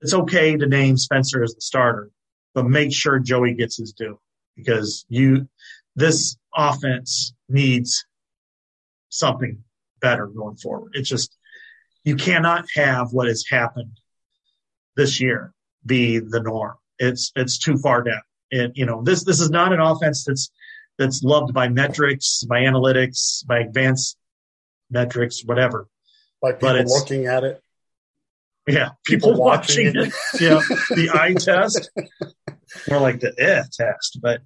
it's 0.01 0.13
okay 0.13 0.55
to 0.55 0.67
name 0.67 0.97
Spencer 0.97 1.43
as 1.43 1.55
the 1.55 1.61
starter, 1.61 2.11
but 2.53 2.65
make 2.65 2.93
sure 2.93 3.19
Joey 3.19 3.53
gets 3.53 3.77
his 3.77 3.93
due 3.93 4.19
because 4.55 5.05
you, 5.09 5.47
this 5.95 6.37
offense 6.55 7.33
needs 7.49 8.05
something 9.09 9.63
better 10.01 10.27
going 10.27 10.57
forward. 10.57 10.91
It's 10.93 11.09
just, 11.09 11.35
you 12.03 12.15
cannot 12.15 12.65
have 12.75 13.11
what 13.11 13.27
has 13.27 13.45
happened 13.49 13.99
this 14.95 15.19
year 15.19 15.53
be 15.85 16.19
the 16.19 16.41
norm. 16.41 16.75
It's 16.97 17.31
it's 17.35 17.57
too 17.57 17.77
far 17.77 18.01
down. 18.01 18.21
And 18.51 18.71
you 18.75 18.85
know 18.85 19.03
this 19.03 19.23
this 19.23 19.39
is 19.39 19.49
not 19.49 19.73
an 19.73 19.79
offense 19.79 20.23
that's 20.23 20.49
that's 20.97 21.23
loved 21.23 21.53
by 21.53 21.67
metrics, 21.67 22.43
by 22.43 22.61
analytics, 22.61 23.45
by 23.45 23.59
advanced 23.59 24.17
metrics, 24.89 25.43
whatever. 25.43 25.87
By 26.45 26.51
people 26.53 26.85
looking 26.85 27.25
at 27.25 27.43
it. 27.43 27.61
Yeah, 28.67 28.89
people, 29.03 29.31
people 29.31 29.43
watching, 29.43 29.87
watching, 29.87 30.11
it. 30.11 30.41
yeah, 30.41 30.59
the 30.89 31.11
eye 31.13 31.33
test, 31.33 31.89
more 32.89 32.99
like 32.99 33.19
the 33.19 33.33
eh 33.37 33.63
test. 33.71 34.19
But, 34.21 34.41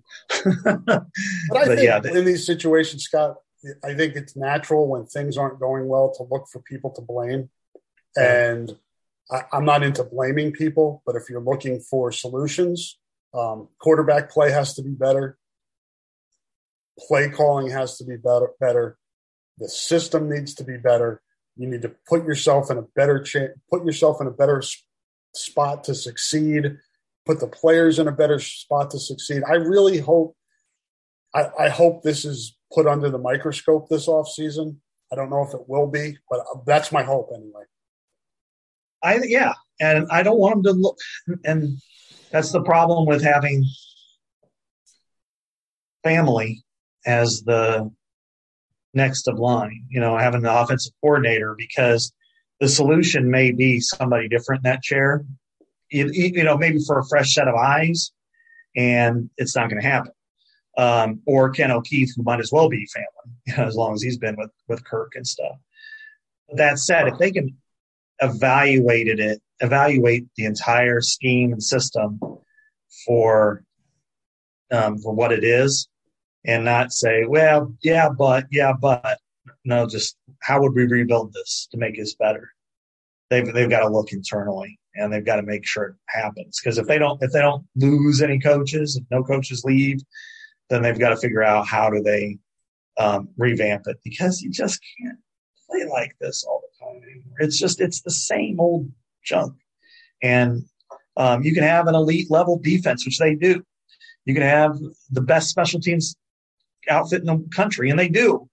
but 0.86 0.88
I 0.88 1.66
but 1.66 1.68
think 1.68 1.82
yeah, 1.82 2.02
in 2.04 2.26
these 2.26 2.46
situations, 2.46 3.04
Scott, 3.04 3.36
I 3.84 3.94
think 3.94 4.16
it's 4.16 4.36
natural 4.36 4.88
when 4.88 5.06
things 5.06 5.38
aren't 5.38 5.60
going 5.60 5.88
well 5.88 6.14
to 6.16 6.24
look 6.24 6.48
for 6.52 6.62
people 6.62 6.92
to 6.92 7.02
blame. 7.02 7.50
And 8.16 8.76
I, 9.30 9.44
am 9.54 9.66
not 9.66 9.84
into 9.84 10.04
blaming 10.04 10.52
people, 10.52 11.02
but 11.06 11.16
if 11.16 11.30
you're 11.30 11.42
looking 11.42 11.80
for 11.80 12.12
solutions, 12.12 12.98
um, 13.34 13.68
quarterback 13.80 14.32
play 14.32 14.52
has 14.52 14.74
to 14.76 14.82
be 14.82 14.92
better. 14.92 15.38
Play 17.08 17.30
calling 17.30 17.70
has 17.70 17.98
to 17.98 18.06
be 18.06 18.18
better. 18.18 18.50
Better. 18.60 18.98
The 19.58 19.70
system 19.70 20.30
needs 20.30 20.56
to 20.56 20.64
be 20.64 20.78
better. 20.78 21.22
You 21.58 21.68
need 21.68 21.82
to 21.82 21.92
put 22.08 22.26
yourself 22.26 22.72
in 22.72 22.78
a 22.78 22.82
better 22.82 23.22
cha- 23.22 23.54
put 23.70 23.86
yourself 23.86 24.22
in 24.22 24.28
a 24.28 24.32
better 24.32 24.64
spot 25.36 25.84
to 25.86 25.96
succeed. 25.96 26.78
Put 27.26 27.40
the 27.40 27.48
players 27.48 28.00
in 28.00 28.08
a 28.08 28.12
better 28.12 28.40
spot 28.40 28.92
to 28.92 29.00
succeed. 29.00 29.44
I 29.48 29.56
really 29.56 30.00
hope. 30.00 30.36
I, 31.34 31.50
I 31.60 31.70
hope 31.70 32.02
this 32.02 32.26
is 32.26 32.58
put 32.74 32.88
under 32.88 33.10
the 33.10 33.18
microscope 33.18 33.90
this 33.90 34.08
off 34.08 34.28
season. 34.28 34.82
I 35.12 35.16
don't 35.16 35.30
know 35.30 35.44
if 35.44 35.54
it 35.54 35.68
will 35.68 35.88
be, 35.88 36.18
but 36.30 36.40
uh, 36.40 36.60
that's 36.66 36.92
my 36.92 37.04
hope 37.04 37.30
anyway. 37.34 37.64
I 39.04 39.20
yeah, 39.26 39.54
and 39.80 40.08
I 40.12 40.24
don't 40.24 40.40
want 40.40 40.56
them 40.56 40.64
to 40.64 40.72
look. 40.72 40.98
And 41.46 41.78
that's 42.32 42.52
the 42.52 42.64
problem 42.64 43.06
with 43.06 43.24
having 43.24 43.66
family 46.04 46.64
as 47.06 47.42
the 47.42 47.92
next 48.94 49.28
of 49.28 49.40
line. 49.40 49.86
You 49.90 49.99
know, 49.99 50.18
having 50.18 50.41
the 50.41 50.61
offensive 50.61 50.94
coordinator 51.02 51.56
because 51.57 52.14
the 52.60 52.68
solution 52.68 53.32
may 53.32 53.52
be 53.52 53.80
somebody 53.80 54.28
different 54.28 54.66
in 54.66 54.72
that 54.72 54.84
chair. 54.84 55.24
You, 55.90 56.10
you 56.11 56.44
know, 56.44 56.57
maybe 56.57 56.80
for 56.86 56.99
a 56.99 57.07
fresh 57.07 57.34
set 57.34 57.48
of 57.48 57.56
eyes, 57.56 58.11
and 58.76 59.30
it's 59.38 59.56
not 59.56 59.70
going 59.70 59.82
to 59.82 59.88
happen. 59.88 60.11
Um, 60.78 61.22
or 61.26 61.49
Ken 61.49 61.72
O'Keefe, 61.72 62.11
who 62.16 62.24
might 62.24 62.40
as 62.40 62.52
well 62.52 62.70
be 62.70 62.86
family, 62.86 63.38
you 63.48 63.57
know, 63.57 63.66
as 63.66 63.76
long 63.76 63.94
as 63.94 64.02
he's 64.02 64.18
been 64.18 64.36
with 64.38 64.52
with 64.68 64.86
Kirk 64.86 65.14
and 65.16 65.26
stuff. 65.26 65.57
That 66.53 66.80
said, 66.80 67.07
if 67.07 67.18
they 67.18 67.32
can 67.32 67.57
evaluated 68.22 69.20
it, 69.20 69.41
evaluate 69.60 70.28
the 70.36 70.45
entire 70.45 71.02
scheme 71.02 71.53
and 71.53 71.64
system 71.64 72.20
for 73.06 73.64
um, 74.72 74.99
for 74.99 75.14
what 75.14 75.32
it 75.32 75.44
is, 75.44 75.88
and 76.45 76.66
not 76.66 76.91
say, 76.94 77.26
well, 77.26 77.74
yeah, 77.82 78.10
but 78.10 78.45
yeah, 78.52 78.74
but 78.74 79.20
no, 79.66 79.88
just 79.88 80.18
how 80.41 80.61
would 80.61 80.74
we 80.74 80.86
rebuild 80.86 81.34
this 81.34 81.68
to 81.72 81.78
make 81.78 81.95
this 81.95 82.16
better? 82.16 82.52
They've 83.30 83.52
they've 83.53 83.70
got 83.70 83.82
to 83.82 83.90
look 83.90 84.11
internally 84.11 84.80
and 84.95 85.11
they've 85.11 85.26
got 85.26 85.36
to 85.36 85.44
make 85.44 85.66
sure 85.66 85.84
it 85.86 85.95
happens 86.07 86.60
because 86.60 86.78
if 86.78 86.88
they 86.88 86.98
don't 86.98 87.22
if 87.22 87.32
they 87.32 87.41
don't 87.41 87.66
lose 87.76 88.22
any 88.22 88.40
coaches, 88.40 88.95
if 88.95 89.03
no 89.11 89.24
coaches 89.24 89.64
leave, 89.64 89.99
then 90.70 90.82
they've 90.82 90.99
got 90.99 91.10
to 91.10 91.18
figure 91.18 91.44
out 91.44 91.68
how 91.68 91.90
do 91.90 92.02
they 92.02 92.38
um, 92.98 93.30
revamp 93.38 93.84
it 93.88 93.98
because 94.03 94.41
you 94.41 94.49
just 94.49 94.80
can't 94.99 95.18
play 95.70 95.86
like 95.90 96.16
this 96.20 96.44
all 96.44 96.61
the 96.61 96.86
time 96.86 97.02
anymore. 97.03 97.38
It's 97.40 97.60
just 97.60 97.82
it's 97.82 98.02
the 98.02 98.11
same 98.11 98.60
old 98.60 98.90
junk, 99.24 99.56
and 100.24 100.64
um, 101.18 101.44
you 101.44 101.53
can 101.53 101.64
have 101.64 101.88
an 101.88 101.95
elite 101.95 102.32
level 102.32 102.57
defense, 102.57 103.06
which 103.06 103.20
they 103.20 103.36
do. 103.36 103.64
You 104.26 104.34
can 104.34 104.44
have 104.44 104.78
the 105.11 105.22
best 105.22 105.49
special 105.49 105.80
teams 105.80 106.16
outfit 106.90 107.22
in 107.22 107.28
the 107.28 107.48
country, 107.53 107.90
and 107.90 107.99
they 107.99 108.10
do. 108.10 108.49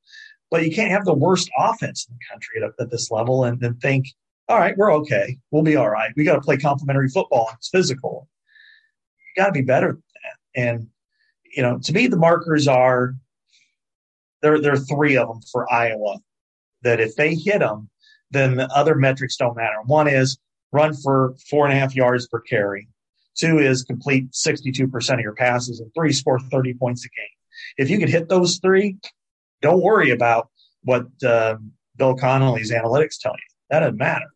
But 0.50 0.64
you 0.64 0.74
can't 0.74 0.90
have 0.90 1.04
the 1.04 1.14
worst 1.14 1.50
offense 1.58 2.06
in 2.08 2.14
the 2.14 2.24
country 2.30 2.62
at, 2.62 2.84
at 2.84 2.90
this 2.90 3.10
level 3.10 3.44
and 3.44 3.60
then 3.60 3.74
think, 3.76 4.06
all 4.48 4.58
right, 4.58 4.76
we're 4.76 4.94
okay. 4.94 5.38
We'll 5.50 5.64
be 5.64 5.76
all 5.76 5.88
right. 5.88 6.12
We 6.16 6.24
got 6.24 6.36
to 6.36 6.40
play 6.40 6.56
complementary 6.56 7.08
football. 7.08 7.50
It's 7.54 7.68
physical. 7.68 8.28
You 9.36 9.42
got 9.42 9.48
to 9.48 9.52
be 9.52 9.62
better 9.62 9.88
than 9.88 10.02
that. 10.22 10.60
And, 10.60 10.88
you 11.54 11.62
know, 11.62 11.78
to 11.78 11.92
me, 11.92 12.06
the 12.06 12.16
markers 12.16 12.68
are 12.68 13.16
there, 14.42 14.60
there 14.60 14.74
are 14.74 14.78
three 14.78 15.16
of 15.16 15.28
them 15.28 15.40
for 15.50 15.70
Iowa 15.72 16.18
that 16.82 17.00
if 17.00 17.16
they 17.16 17.34
hit 17.34 17.58
them, 17.58 17.90
then 18.30 18.56
the 18.56 18.68
other 18.68 18.94
metrics 18.94 19.36
don't 19.36 19.56
matter. 19.56 19.76
One 19.84 20.08
is 20.08 20.38
run 20.72 20.94
for 20.94 21.34
four 21.50 21.66
and 21.66 21.76
a 21.76 21.78
half 21.78 21.94
yards 21.94 22.28
per 22.28 22.40
carry. 22.40 22.88
Two 23.36 23.58
is 23.58 23.82
complete 23.82 24.30
62% 24.30 25.14
of 25.14 25.20
your 25.20 25.34
passes. 25.34 25.80
And 25.80 25.92
three, 25.94 26.12
score 26.12 26.38
30 26.38 26.74
points 26.74 27.04
a 27.04 27.08
game. 27.08 27.35
If 27.76 27.90
you 27.90 27.98
can 27.98 28.08
hit 28.08 28.28
those 28.28 28.58
three, 28.58 28.96
don't 29.62 29.82
worry 29.82 30.10
about 30.10 30.48
what 30.82 31.06
uh, 31.24 31.56
Bill 31.96 32.16
Connelly's 32.16 32.72
analytics 32.72 33.18
tell 33.20 33.32
you. 33.32 33.54
That 33.70 33.80
doesn't 33.80 33.98
matter. 33.98 34.26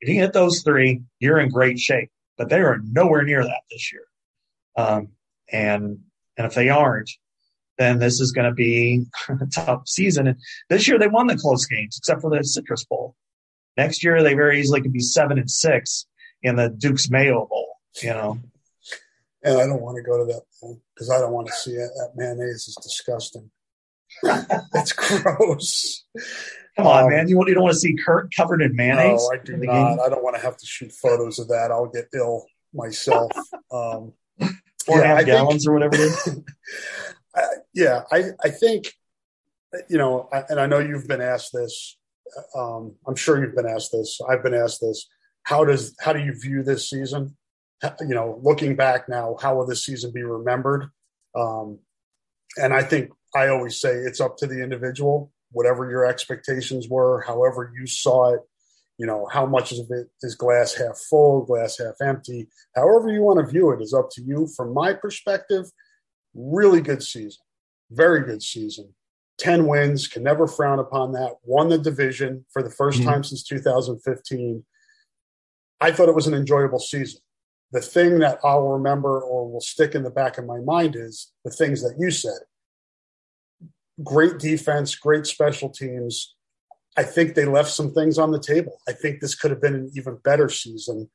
If 0.00 0.08
you 0.08 0.16
hit 0.16 0.32
those 0.32 0.62
three, 0.62 1.02
you're 1.20 1.38
in 1.38 1.48
great 1.48 1.78
shape. 1.78 2.10
But 2.36 2.48
they 2.48 2.60
are 2.60 2.80
nowhere 2.82 3.22
near 3.22 3.44
that 3.44 3.60
this 3.70 3.92
year. 3.92 4.04
Um, 4.76 5.08
and 5.52 5.98
and 6.36 6.46
if 6.46 6.54
they 6.54 6.70
aren't, 6.70 7.10
then 7.78 7.98
this 7.98 8.20
is 8.20 8.32
going 8.32 8.48
to 8.48 8.54
be 8.54 9.04
a 9.28 9.46
tough 9.46 9.86
season. 9.86 10.26
And 10.26 10.38
this 10.68 10.88
year 10.88 10.98
they 10.98 11.08
won 11.08 11.26
the 11.26 11.36
close 11.36 11.66
games, 11.66 11.96
except 11.98 12.22
for 12.22 12.30
the 12.30 12.42
Citrus 12.42 12.84
Bowl. 12.84 13.14
Next 13.76 14.02
year 14.02 14.22
they 14.22 14.34
very 14.34 14.60
easily 14.60 14.80
could 14.80 14.92
be 14.92 15.00
seven 15.00 15.38
and 15.38 15.50
six 15.50 16.06
in 16.42 16.56
the 16.56 16.68
Duke's 16.68 17.10
Mayo 17.10 17.46
Bowl. 17.46 17.68
You 18.02 18.10
know. 18.10 18.38
And 19.44 19.58
I 19.58 19.66
don't 19.66 19.82
want 19.82 19.96
to 19.96 20.02
go 20.02 20.18
to 20.18 20.24
that 20.32 20.42
because 20.94 21.10
I 21.10 21.18
don't 21.18 21.32
want 21.32 21.48
to 21.48 21.52
see 21.52 21.72
it. 21.72 21.90
That 21.96 22.12
mayonnaise 22.14 22.68
is 22.68 22.76
disgusting. 22.80 23.50
it's 24.22 24.92
gross. 24.92 26.04
Come 26.76 26.86
on, 26.86 27.04
um, 27.04 27.10
man! 27.10 27.28
You, 27.28 27.42
you 27.46 27.54
don't 27.54 27.64
want 27.64 27.74
to 27.74 27.80
see 27.80 27.94
Kirk 27.94 28.30
covered 28.36 28.62
in 28.62 28.74
mayonnaise? 28.76 29.20
No, 29.20 29.36
I 29.36 29.44
do 29.44 29.56
not. 29.56 29.72
Game? 29.72 29.98
I 30.04 30.08
don't 30.08 30.22
want 30.22 30.36
to 30.36 30.42
have 30.42 30.56
to 30.56 30.66
shoot 30.66 30.92
photos 30.92 31.38
of 31.38 31.48
that. 31.48 31.70
I'll 31.70 31.88
get 31.88 32.06
ill 32.14 32.46
myself. 32.72 33.32
Um, 33.72 34.12
Four 34.84 34.98
yeah, 34.98 35.02
and 35.02 35.12
a 35.12 35.16
half 35.16 35.24
gallons 35.24 35.64
think, 35.64 35.70
or 35.70 35.72
whatever 35.72 35.94
it 35.94 36.00
is. 36.00 36.40
yeah, 37.74 38.02
I, 38.10 38.24
I 38.44 38.50
think, 38.50 38.92
you 39.88 39.96
know, 39.96 40.28
and 40.48 40.60
I 40.60 40.66
know 40.66 40.78
you've 40.78 41.08
been 41.08 41.22
asked 41.22 41.52
this. 41.52 41.96
Um, 42.54 42.94
I'm 43.06 43.14
sure 43.14 43.42
you've 43.42 43.54
been 43.54 43.66
asked 43.66 43.92
this. 43.92 44.20
I've 44.28 44.42
been 44.42 44.54
asked 44.54 44.80
this. 44.82 45.08
How 45.44 45.64
does 45.64 45.94
how 46.00 46.12
do 46.12 46.20
you 46.20 46.38
view 46.38 46.62
this 46.62 46.90
season? 46.90 47.36
You 48.00 48.14
know, 48.14 48.40
looking 48.42 48.76
back 48.76 49.08
now, 49.08 49.36
how 49.40 49.56
will 49.56 49.66
this 49.66 49.84
season 49.84 50.12
be 50.12 50.22
remembered? 50.22 50.88
Um, 51.34 51.80
and 52.56 52.72
I 52.72 52.82
think 52.82 53.10
I 53.34 53.48
always 53.48 53.80
say 53.80 53.92
it's 53.92 54.20
up 54.20 54.36
to 54.38 54.46
the 54.46 54.62
individual. 54.62 55.32
Whatever 55.50 55.90
your 55.90 56.06
expectations 56.06 56.88
were, 56.88 57.22
however 57.22 57.72
you 57.76 57.86
saw 57.86 58.34
it, 58.34 58.40
you 58.98 59.06
know, 59.06 59.26
how 59.32 59.46
much 59.46 59.72
of 59.72 59.90
it 59.90 60.08
is 60.22 60.34
glass 60.34 60.74
half 60.74 60.98
full, 60.98 61.44
glass 61.44 61.78
half 61.78 61.94
empty. 62.00 62.48
However 62.76 63.08
you 63.08 63.22
want 63.22 63.40
to 63.40 63.50
view 63.50 63.70
it 63.72 63.82
is 63.82 63.92
up 63.92 64.10
to 64.12 64.22
you. 64.22 64.46
From 64.56 64.72
my 64.72 64.92
perspective, 64.92 65.66
Really 66.34 66.80
good 66.80 67.02
season. 67.02 67.42
Very 67.90 68.24
good 68.24 68.42
season. 68.42 68.94
10 69.38 69.66
wins, 69.66 70.08
can 70.08 70.22
never 70.22 70.46
frown 70.46 70.78
upon 70.78 71.12
that. 71.12 71.34
Won 71.44 71.68
the 71.68 71.78
division 71.78 72.44
for 72.52 72.62
the 72.62 72.68
1st 72.68 73.00
mm-hmm. 73.00 73.08
time 73.08 73.24
since 73.24 73.42
2015. 73.42 74.64
I 75.80 75.90
thought 75.90 76.08
it 76.08 76.14
was 76.14 76.26
an 76.26 76.34
enjoyable 76.34 76.78
season. 76.78 77.20
The 77.72 77.80
thing 77.80 78.18
that 78.18 78.38
I'll 78.44 78.68
remember 78.68 79.20
or 79.20 79.50
will 79.50 79.60
stick 79.60 79.94
in 79.94 80.02
the 80.02 80.10
back 80.10 80.36
of 80.38 80.44
my 80.44 80.60
mind 80.60 80.94
is 80.94 81.32
the 81.44 81.50
things 81.50 81.82
that 81.82 81.96
you 81.98 82.10
said. 82.10 82.38
Great 84.02 84.38
defense, 84.38 84.94
great 84.94 85.26
special 85.26 85.70
teams. 85.70 86.34
I 86.96 87.02
think 87.04 87.34
they 87.34 87.46
left 87.46 87.70
some 87.70 87.92
things 87.92 88.18
on 88.18 88.30
the 88.30 88.40
table. 88.40 88.78
I 88.86 88.92
think 88.92 89.20
this 89.20 89.34
could 89.34 89.50
have 89.50 89.62
been 89.62 89.74
an 89.74 89.90
even 89.96 90.18
better 90.22 90.50
season. 90.50 91.10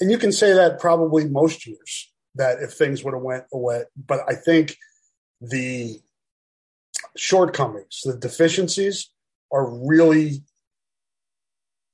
And 0.00 0.10
you 0.10 0.16
can 0.16 0.32
say 0.32 0.54
that 0.54 0.80
probably 0.80 1.28
most 1.28 1.66
years 1.66 2.10
that 2.36 2.62
if 2.62 2.72
things 2.72 3.04
would 3.04 3.14
have 3.14 3.22
went 3.22 3.44
away. 3.52 3.82
But 3.96 4.20
I 4.28 4.34
think 4.34 4.76
the 5.40 6.00
shortcomings, 7.16 8.00
the 8.04 8.16
deficiencies 8.16 9.10
are 9.52 9.68
really 9.68 10.42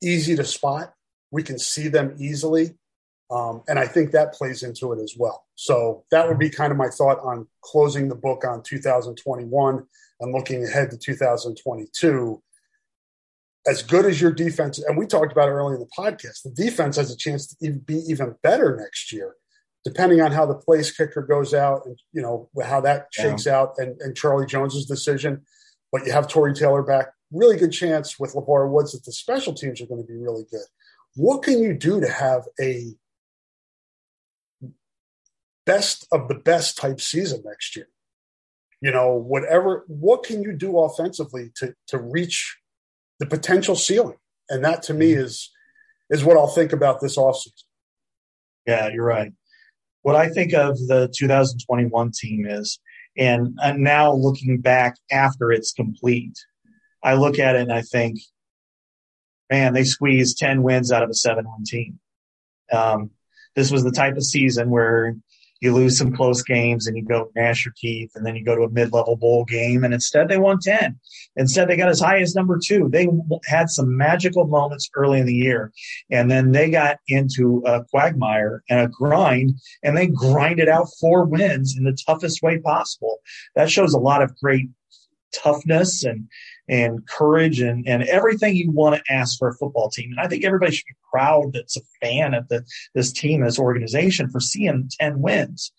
easy 0.03 0.37
to 0.37 0.45
spot. 0.45 0.93
We 1.31 1.43
can 1.43 1.59
see 1.59 1.89
them 1.89 2.15
easily. 2.19 2.77
Um, 3.35 3.63
and 3.67 3.81
I 3.81 3.87
think 3.87 4.13
that 4.13 4.33
plays 4.33 4.63
into 4.63 4.93
it 4.93 5.03
as 5.03 5.15
well. 5.19 5.45
So 5.57 6.05
that 6.13 6.29
would 6.29 6.39
be 6.39 6.49
kind 6.51 6.71
of 6.71 6.79
my 6.79 6.89
thought 6.89 7.19
on 7.21 7.49
closing 7.63 8.09
the 8.09 8.15
book 8.15 8.45
on 8.45 8.63
2021 8.63 9.87
and 10.21 10.33
looking 10.33 10.65
ahead 10.65 10.91
to 10.91 10.97
2022. 10.97 12.41
As 13.67 13.83
good 13.83 14.05
as 14.05 14.21
your 14.21 14.31
defense, 14.31 14.79
and 14.79 14.97
we 14.97 15.07
talked 15.07 15.33
about 15.33 15.49
it 15.49 15.53
earlier 15.53 15.75
in 15.75 15.81
the 15.81 15.89
podcast, 15.99 16.43
the 16.45 16.51
defense 16.51 16.97
has 16.97 17.11
a 17.11 17.17
chance 17.17 17.49
to 17.49 17.73
be 17.73 17.97
even 18.09 18.37
better 18.43 18.77
next 18.77 19.13
year 19.13 19.35
depending 19.85 20.23
on 20.23 20.33
how 20.33 20.47
the 20.47 20.55
place 20.55 20.91
kicker 20.91 21.23
goes 21.23 21.53
out 21.53 21.83
and 21.85 22.01
you 22.13 22.23
know 22.23 22.49
how 22.65 22.81
that 22.81 23.07
shakes 23.13 23.47
yeah. 23.47 23.59
out 23.59 23.75
and, 23.77 24.01
and 24.01 24.17
Charlie 24.17 24.47
Jones's 24.47 24.87
decision. 24.87 25.43
But 25.93 26.07
you 26.07 26.13
have 26.13 26.27
Tory 26.27 26.55
Taylor 26.55 26.83
back. 26.83 27.09
Really 27.31 27.57
good 27.57 27.73
chance 27.73 28.19
with 28.19 28.33
LeVar 28.35 28.71
Woods 28.71 28.93
that 28.93 29.05
the 29.05 29.13
special 29.13 29.53
teams 29.53 29.81
are 29.81 29.87
going 29.87 30.01
to 30.01 30.07
be 30.07 30.17
really 30.17 30.45
good. 30.51 30.65
What 31.17 31.43
can 31.43 31.63
you 31.63 31.75
do 31.75 32.01
to 32.01 32.09
have 32.09 32.43
a 32.61 32.95
best 35.67 36.07
of 36.13 36.29
the 36.29 36.35
best 36.35 36.77
type 36.77 37.01
season 37.01 37.43
next 37.45 37.77
year? 37.77 37.89
You 38.81 38.91
know, 38.91 39.15
whatever. 39.15 39.85
What 39.87 40.25
can 40.25 40.43
you 40.43 40.53
do 40.53 40.79
offensively 40.79 41.51
to 41.57 41.75
to 41.89 41.99
reach 41.99 42.59
the 43.19 43.27
potential 43.27 43.77
ceiling? 43.77 44.19
And 44.49 44.65
that 44.65 44.83
to 44.85 44.95
me 44.95 45.13
mm-hmm. 45.13 45.23
is 45.23 45.51
is 46.11 46.25
what 46.25 46.37
I'll 46.37 46.49
think 46.49 46.73
about 46.73 47.01
this 47.01 47.17
offseason. 47.17 47.65
Yeah, 48.67 48.89
you're 48.89 49.05
right. 49.05 49.33
What 50.03 50.17
I 50.17 50.29
think 50.29 50.53
of 50.53 50.77
the 50.87 51.11
2021 51.17 52.11
team 52.13 52.47
is, 52.47 52.79
and 53.17 53.59
I'm 53.63 53.83
now 53.83 54.13
looking 54.13 54.61
back 54.61 54.97
after 55.11 55.51
it's 55.51 55.73
complete, 55.73 56.39
I 57.03 57.15
look 57.15 57.39
at 57.39 57.57
it 57.57 57.63
and 57.63 57.73
I 57.73 57.83
think, 57.83 58.21
man, 59.51 59.73
they 59.73 59.85
squeezed 59.85 60.39
10 60.39 60.63
wins 60.63 60.93
out 60.93 61.03
of 61.03 61.11
a 61.11 61.15
7 61.15 61.45
1 61.47 61.65
team. 61.65 62.01
Um, 62.73 63.11
this 63.55 63.71
was 63.71 63.85
the 63.85 63.93
type 63.93 64.17
of 64.17 64.25
season 64.25 64.71
where 64.71 65.17
you 65.65 65.73
lose 65.73 65.99
some 65.99 66.15
close 66.15 66.43
games 66.43 66.87
and 66.87 66.97
you 66.97 67.05
go 67.05 67.31
gnash 67.35 67.65
your 67.65 67.75
teeth 67.77 68.13
and 68.15 68.25
then 68.25 68.37
you 68.37 68.45
go 68.45 68.55
to 68.55 68.63
a 68.63 68.71
mid-level 68.71 69.17
bowl 69.17 69.45
game 69.45 69.83
and 69.83 69.95
instead 69.95 70.29
they 70.29 70.39
won 70.39 70.59
10 70.61 70.99
instead 71.37 71.67
they 71.67 71.77
got 71.77 71.89
as 71.89 72.01
high 72.01 72.21
as 72.21 72.35
number 72.35 72.59
two. 72.63 72.89
They 72.91 73.09
had 73.47 73.71
some 73.71 73.97
magical 73.97 74.47
moments 74.47 74.91
early 74.95 75.19
in 75.19 75.27
the 75.27 75.35
year 75.35 75.73
and 76.11 76.31
then 76.31 76.53
they 76.53 76.71
got 76.71 76.99
into 77.09 77.63
a 77.67 77.83
quagmire 77.85 78.63
and 78.69 78.81
a 78.81 78.89
grind 78.89 79.55
and 79.83 79.97
they 79.97 80.07
grinded 80.07 80.69
out 80.69 80.89
four 81.01 81.25
wins 81.25 81.75
in 81.77 81.85
the 81.85 81.97
toughest 82.07 82.43
way 82.43 82.59
possible. 82.59 83.19
That 83.57 83.71
shows 83.71 83.95
a 83.95 83.99
lot 83.99 84.23
of 84.23 84.37
great 84.39 84.69
toughness 85.35 86.05
and 86.05 86.29
and 86.69 87.07
courage 87.07 87.61
and, 87.61 87.87
and 87.87 88.03
everything 88.05 88.57
you 88.57 88.71
want 88.71 88.97
to 88.97 89.13
ask 89.13 89.39
for 89.39 89.49
a 89.49 89.55
football 89.55 89.91
team. 89.91 90.11
And 90.13 90.21
I 90.21 90.29
think 90.29 90.45
everybody 90.45 90.73
should 90.73 90.87
be 90.87 90.95
proud 91.11 91.53
that's 91.53 91.77
a 91.77 91.83
fan 92.01 92.35
of 92.35 92.49
the, 92.49 92.65
this 92.95 93.13
team, 93.13 93.43
this 93.43 93.59
organization 93.59 94.31
for 94.31 94.41
seeing 94.41 94.91
10 94.99 95.21
wins. 95.21 95.73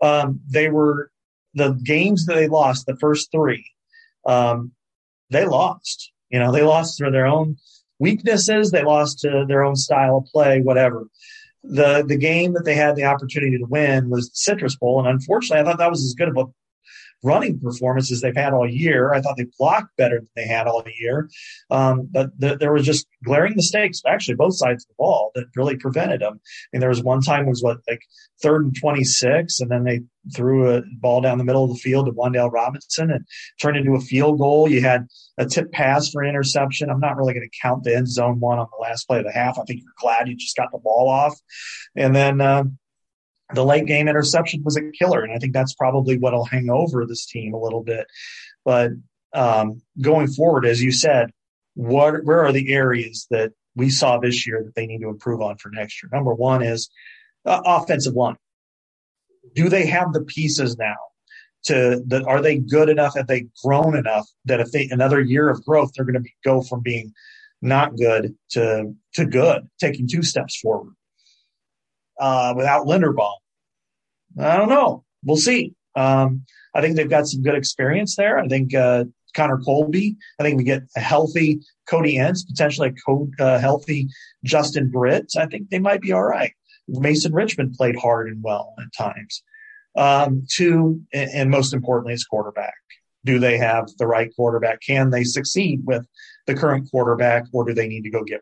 Um, 0.00 0.40
they 0.48 0.68
were 0.68 1.10
the 1.54 1.72
games 1.72 2.26
that 2.26 2.34
they 2.34 2.48
lost, 2.48 2.86
the 2.86 2.96
first 2.96 3.32
three, 3.32 3.66
um, 4.26 4.72
they 5.30 5.44
lost. 5.44 6.12
You 6.30 6.38
know, 6.38 6.52
they 6.52 6.62
lost 6.62 6.98
through 6.98 7.10
their 7.10 7.26
own 7.26 7.56
weaknesses. 7.98 8.70
They 8.70 8.82
lost 8.82 9.20
to 9.20 9.44
their 9.46 9.64
own 9.64 9.76
style 9.76 10.18
of 10.18 10.26
play, 10.26 10.60
whatever. 10.60 11.06
The 11.64 12.04
the 12.06 12.16
game 12.16 12.52
that 12.52 12.64
they 12.64 12.74
had 12.74 12.96
the 12.96 13.04
opportunity 13.04 13.58
to 13.58 13.64
win 13.64 14.10
was 14.10 14.28
the 14.28 14.36
Citrus 14.36 14.76
Bowl, 14.76 15.00
and 15.00 15.08
unfortunately, 15.08 15.60
I 15.60 15.64
thought 15.64 15.78
that 15.78 15.90
was 15.90 16.04
as 16.04 16.14
good 16.14 16.28
of 16.28 16.36
a 16.36 16.44
running 17.22 17.58
performances 17.60 18.20
they've 18.20 18.36
had 18.36 18.52
all 18.52 18.68
year. 18.68 19.12
I 19.12 19.20
thought 19.20 19.36
they 19.36 19.46
blocked 19.58 19.96
better 19.96 20.18
than 20.18 20.28
they 20.36 20.46
had 20.46 20.66
all 20.66 20.84
year. 20.98 21.28
Um, 21.70 22.08
but 22.10 22.30
the, 22.38 22.56
there 22.56 22.72
was 22.72 22.84
just 22.84 23.06
glaring 23.24 23.54
mistakes, 23.56 24.02
actually, 24.06 24.36
both 24.36 24.56
sides 24.56 24.84
of 24.84 24.88
the 24.88 24.94
ball 24.98 25.32
that 25.34 25.46
really 25.56 25.76
prevented 25.76 26.20
them. 26.20 26.34
I 26.34 26.66
mean, 26.72 26.80
there 26.80 26.88
was 26.88 27.02
one 27.02 27.20
time 27.20 27.46
was 27.46 27.62
what, 27.62 27.78
like 27.88 28.02
third 28.42 28.64
and 28.64 28.76
26, 28.76 29.60
and 29.60 29.70
then 29.70 29.84
they 29.84 30.00
threw 30.34 30.70
a 30.70 30.82
ball 31.00 31.20
down 31.20 31.38
the 31.38 31.44
middle 31.44 31.64
of 31.64 31.70
the 31.70 31.78
field 31.78 32.06
to 32.06 32.12
Wan'Dale 32.12 32.52
Robinson 32.52 33.10
and 33.10 33.24
turned 33.60 33.76
into 33.76 33.94
a 33.94 34.00
field 34.00 34.38
goal. 34.38 34.68
You 34.68 34.80
had 34.80 35.06
a 35.38 35.46
tip 35.46 35.72
pass 35.72 36.10
for 36.10 36.24
interception. 36.24 36.90
I'm 36.90 37.00
not 37.00 37.16
really 37.16 37.34
going 37.34 37.48
to 37.48 37.58
count 37.62 37.84
the 37.84 37.96
end 37.96 38.08
zone 38.08 38.38
one 38.40 38.58
on 38.58 38.66
the 38.70 38.82
last 38.82 39.06
play 39.06 39.18
of 39.18 39.24
the 39.24 39.32
half. 39.32 39.58
I 39.58 39.62
think 39.64 39.80
you're 39.82 39.92
glad 39.98 40.28
you 40.28 40.36
just 40.36 40.56
got 40.56 40.70
the 40.70 40.78
ball 40.78 41.08
off. 41.08 41.34
And 41.96 42.14
then, 42.14 42.40
uh, 42.40 42.64
the 43.54 43.64
late 43.64 43.86
game 43.86 44.08
interception 44.08 44.62
was 44.64 44.76
a 44.76 44.90
killer, 44.92 45.22
and 45.22 45.32
I 45.32 45.38
think 45.38 45.52
that's 45.52 45.74
probably 45.74 46.18
what'll 46.18 46.44
hang 46.44 46.68
over 46.70 47.06
this 47.06 47.26
team 47.26 47.54
a 47.54 47.60
little 47.60 47.82
bit. 47.82 48.06
But 48.64 48.90
um, 49.32 49.80
going 50.00 50.28
forward, 50.28 50.66
as 50.66 50.82
you 50.82 50.92
said, 50.92 51.30
what 51.74 52.24
where 52.24 52.44
are 52.44 52.52
the 52.52 52.72
areas 52.72 53.26
that 53.30 53.52
we 53.74 53.88
saw 53.88 54.18
this 54.18 54.46
year 54.46 54.62
that 54.64 54.74
they 54.74 54.86
need 54.86 55.00
to 55.00 55.08
improve 55.08 55.40
on 55.40 55.56
for 55.56 55.70
next 55.70 56.02
year? 56.02 56.10
Number 56.12 56.34
one 56.34 56.62
is 56.62 56.90
uh, 57.46 57.60
offensive 57.64 58.14
line. 58.14 58.36
Do 59.54 59.68
they 59.68 59.86
have 59.86 60.12
the 60.12 60.22
pieces 60.22 60.76
now 60.76 60.96
to 61.64 62.02
that? 62.08 62.24
Are 62.24 62.42
they 62.42 62.58
good 62.58 62.90
enough? 62.90 63.16
Have 63.16 63.28
they 63.28 63.46
grown 63.64 63.96
enough 63.96 64.26
that 64.44 64.60
if 64.60 64.72
they 64.72 64.88
another 64.90 65.20
year 65.22 65.48
of 65.48 65.64
growth, 65.64 65.92
they're 65.94 66.04
going 66.04 66.22
to 66.22 66.30
go 66.44 66.60
from 66.60 66.82
being 66.82 67.14
not 67.62 67.96
good 67.96 68.34
to 68.50 68.94
to 69.14 69.24
good, 69.24 69.68
taking 69.80 70.06
two 70.06 70.22
steps 70.22 70.58
forward 70.60 70.92
uh, 72.18 72.54
without 72.56 72.86
Linderbaum? 72.86 73.34
I 74.38 74.56
don't 74.56 74.68
know. 74.68 75.04
We'll 75.24 75.36
see. 75.36 75.74
Um, 75.96 76.44
I 76.74 76.80
think 76.80 76.96
they've 76.96 77.10
got 77.10 77.26
some 77.26 77.42
good 77.42 77.56
experience 77.56 78.16
there. 78.16 78.38
I 78.38 78.46
think 78.46 78.74
uh, 78.74 79.04
Connor 79.34 79.58
Colby. 79.58 80.16
I 80.38 80.42
think 80.42 80.56
we 80.56 80.64
get 80.64 80.82
a 80.96 81.00
healthy 81.00 81.60
Cody 81.88 82.16
Ince, 82.16 82.44
potentially 82.44 82.88
a 82.88 82.92
co- 82.92 83.30
uh, 83.40 83.58
healthy 83.58 84.08
Justin 84.44 84.90
Britt. 84.90 85.32
I 85.36 85.46
think 85.46 85.70
they 85.70 85.78
might 85.78 86.00
be 86.00 86.12
all 86.12 86.24
right. 86.24 86.52
Mason 86.88 87.32
Richmond 87.32 87.74
played 87.74 87.96
hard 87.96 88.28
and 88.28 88.42
well 88.42 88.74
at 88.80 88.92
times. 88.96 89.42
Um, 89.96 90.44
two, 90.48 91.02
and 91.12 91.50
most 91.50 91.74
importantly, 91.74 92.14
is 92.14 92.24
quarterback. 92.24 92.74
Do 93.24 93.38
they 93.38 93.58
have 93.58 93.88
the 93.98 94.06
right 94.06 94.30
quarterback? 94.34 94.80
Can 94.80 95.10
they 95.10 95.24
succeed 95.24 95.80
with 95.84 96.06
the 96.46 96.54
current 96.54 96.88
quarterback, 96.90 97.44
or 97.52 97.64
do 97.64 97.74
they 97.74 97.88
need 97.88 98.02
to 98.02 98.10
go 98.10 98.22
get? 98.22 98.40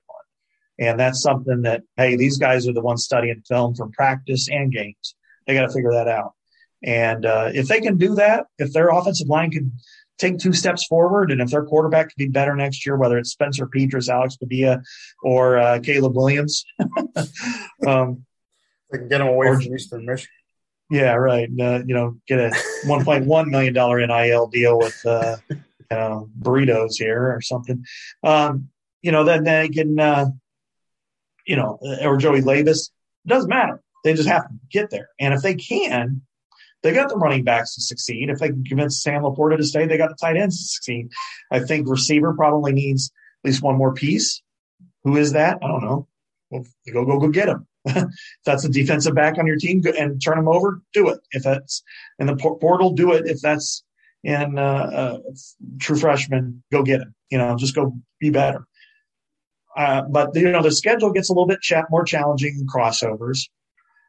And 0.78 1.00
that's 1.00 1.22
something 1.22 1.62
that, 1.62 1.82
hey, 1.96 2.16
these 2.16 2.38
guys 2.38 2.68
are 2.68 2.72
the 2.72 2.82
ones 2.82 3.04
studying 3.04 3.42
film 3.48 3.74
from 3.74 3.92
practice 3.92 4.48
and 4.50 4.72
games. 4.72 5.14
They 5.46 5.54
got 5.54 5.66
to 5.66 5.72
figure 5.72 5.92
that 5.92 6.08
out. 6.08 6.32
And 6.82 7.24
uh, 7.24 7.50
if 7.54 7.68
they 7.68 7.80
can 7.80 7.96
do 7.96 8.14
that, 8.16 8.46
if 8.58 8.72
their 8.72 8.90
offensive 8.90 9.28
line 9.28 9.50
can 9.50 9.72
take 10.18 10.38
two 10.38 10.52
steps 10.52 10.86
forward, 10.86 11.30
and 11.30 11.40
if 11.40 11.50
their 11.50 11.64
quarterback 11.64 12.08
can 12.08 12.26
be 12.26 12.28
better 12.28 12.54
next 12.54 12.84
year, 12.86 12.96
whether 12.96 13.18
it's 13.18 13.30
Spencer 13.30 13.66
Petras, 13.66 14.08
Alex 14.08 14.36
Padilla, 14.36 14.82
or 15.22 15.58
uh, 15.58 15.78
Caleb 15.80 16.14
Williams, 16.14 16.64
um, 17.86 18.24
they 18.90 18.98
can 18.98 19.08
get 19.08 19.18
them 19.18 19.28
away 19.28 19.48
or, 19.48 19.60
from 19.60 19.74
Eastern 19.74 20.04
Michigan. 20.04 20.30
Yeah, 20.90 21.14
right. 21.14 21.48
Uh, 21.60 21.82
you 21.84 21.94
know, 21.94 22.16
get 22.28 22.38
a 22.38 22.50
1.1 22.84 23.46
million 23.48 23.74
dollar 23.74 24.06
NIL 24.06 24.46
deal 24.46 24.78
with 24.78 25.04
uh, 25.04 25.36
burritos 25.90 26.92
here 26.96 27.32
or 27.34 27.40
something. 27.40 27.84
Um, 28.22 28.68
you 29.02 29.10
know, 29.12 29.24
then 29.24 29.44
they 29.44 29.68
can 29.68 29.98
uh, 29.98 30.26
you 31.46 31.56
know, 31.56 31.78
or 32.02 32.16
Joey 32.16 32.42
Labas. 32.42 32.90
It 33.24 33.28
doesn't 33.28 33.50
matter. 33.50 33.80
They 34.04 34.14
just 34.14 34.28
have 34.28 34.48
to 34.48 34.54
get 34.70 34.90
there. 34.90 35.08
And 35.18 35.34
if 35.34 35.42
they 35.42 35.54
can, 35.54 36.22
they 36.82 36.92
got 36.92 37.08
the 37.08 37.16
running 37.16 37.44
backs 37.44 37.74
to 37.74 37.80
succeed. 37.80 38.30
If 38.30 38.38
they 38.38 38.48
can 38.48 38.64
convince 38.64 39.02
Sam 39.02 39.22
LaPorta 39.22 39.56
to 39.56 39.64
stay, 39.64 39.86
they 39.86 39.98
got 39.98 40.10
the 40.10 40.16
tight 40.20 40.36
ends 40.36 40.58
to 40.58 40.68
succeed. 40.68 41.10
I 41.50 41.60
think 41.60 41.88
receiver 41.88 42.34
probably 42.34 42.72
needs 42.72 43.10
at 43.44 43.48
least 43.48 43.62
one 43.62 43.76
more 43.76 43.92
piece. 43.92 44.42
Who 45.04 45.16
is 45.16 45.32
that? 45.32 45.58
I 45.62 45.66
don't 45.66 45.84
know. 45.84 46.06
Well, 46.50 46.64
go 46.92 47.04
go 47.04 47.18
go 47.18 47.28
get 47.28 47.48
him. 47.48 47.66
if 47.86 48.04
that's 48.44 48.64
a 48.64 48.68
defensive 48.68 49.14
back 49.14 49.38
on 49.38 49.46
your 49.46 49.56
team 49.56 49.82
and 49.98 50.22
turn 50.22 50.38
him 50.38 50.48
over, 50.48 50.80
do 50.92 51.08
it. 51.08 51.20
If 51.32 51.42
that's 51.42 51.82
in 52.18 52.26
the 52.26 52.36
portal, 52.36 52.90
do 52.92 53.12
it. 53.12 53.26
If 53.26 53.40
that's 53.40 53.84
in 54.24 54.58
uh, 54.58 55.18
true 55.78 55.96
freshman, 55.96 56.62
go 56.72 56.82
get 56.82 57.00
him. 57.00 57.14
You 57.30 57.38
know, 57.38 57.56
just 57.56 57.74
go 57.74 57.96
be 58.20 58.30
better. 58.30 58.66
Uh, 59.76 60.02
but 60.02 60.34
you 60.34 60.50
know 60.50 60.62
the 60.62 60.72
schedule 60.72 61.12
gets 61.12 61.28
a 61.28 61.32
little 61.32 61.46
bit 61.46 61.60
cha- 61.60 61.84
more 61.90 62.04
challenging 62.04 62.56
in 62.58 62.66
crossovers. 62.66 63.48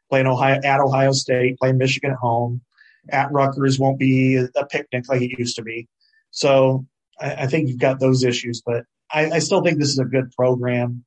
Playing 0.09 0.27
Ohio 0.27 0.59
at 0.63 0.79
Ohio 0.79 1.11
State, 1.11 1.57
playing 1.57 1.77
Michigan 1.77 2.11
at 2.11 2.17
home, 2.17 2.61
at 3.09 3.31
Rutgers 3.31 3.77
won't 3.77 3.99
be 3.99 4.37
a 4.37 4.65
picnic 4.67 5.09
like 5.09 5.21
it 5.21 5.37
used 5.37 5.57
to 5.57 5.63
be. 5.63 5.87
So 6.31 6.85
I, 7.19 7.33
I 7.33 7.47
think 7.47 7.67
you've 7.67 7.79
got 7.79 7.99
those 7.99 8.23
issues, 8.23 8.61
but 8.65 8.85
I, 9.11 9.31
I, 9.31 9.39
still 9.39 9.61
think 9.61 9.79
this 9.79 9.89
is 9.89 9.99
a 9.99 10.05
good 10.05 10.31
program. 10.31 11.03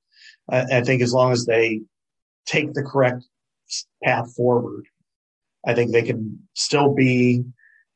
I, 0.51 0.79
I 0.79 0.81
think 0.83 1.01
as 1.01 1.15
long 1.15 1.33
as 1.33 1.47
they 1.47 1.81
take 2.45 2.75
the 2.75 2.83
correct 2.83 3.25
path 4.05 4.35
forward, 4.35 4.85
I 5.67 5.75
think 5.75 5.93
they 5.93 6.03
can 6.03 6.39
still 6.55 6.93
be 6.95 7.45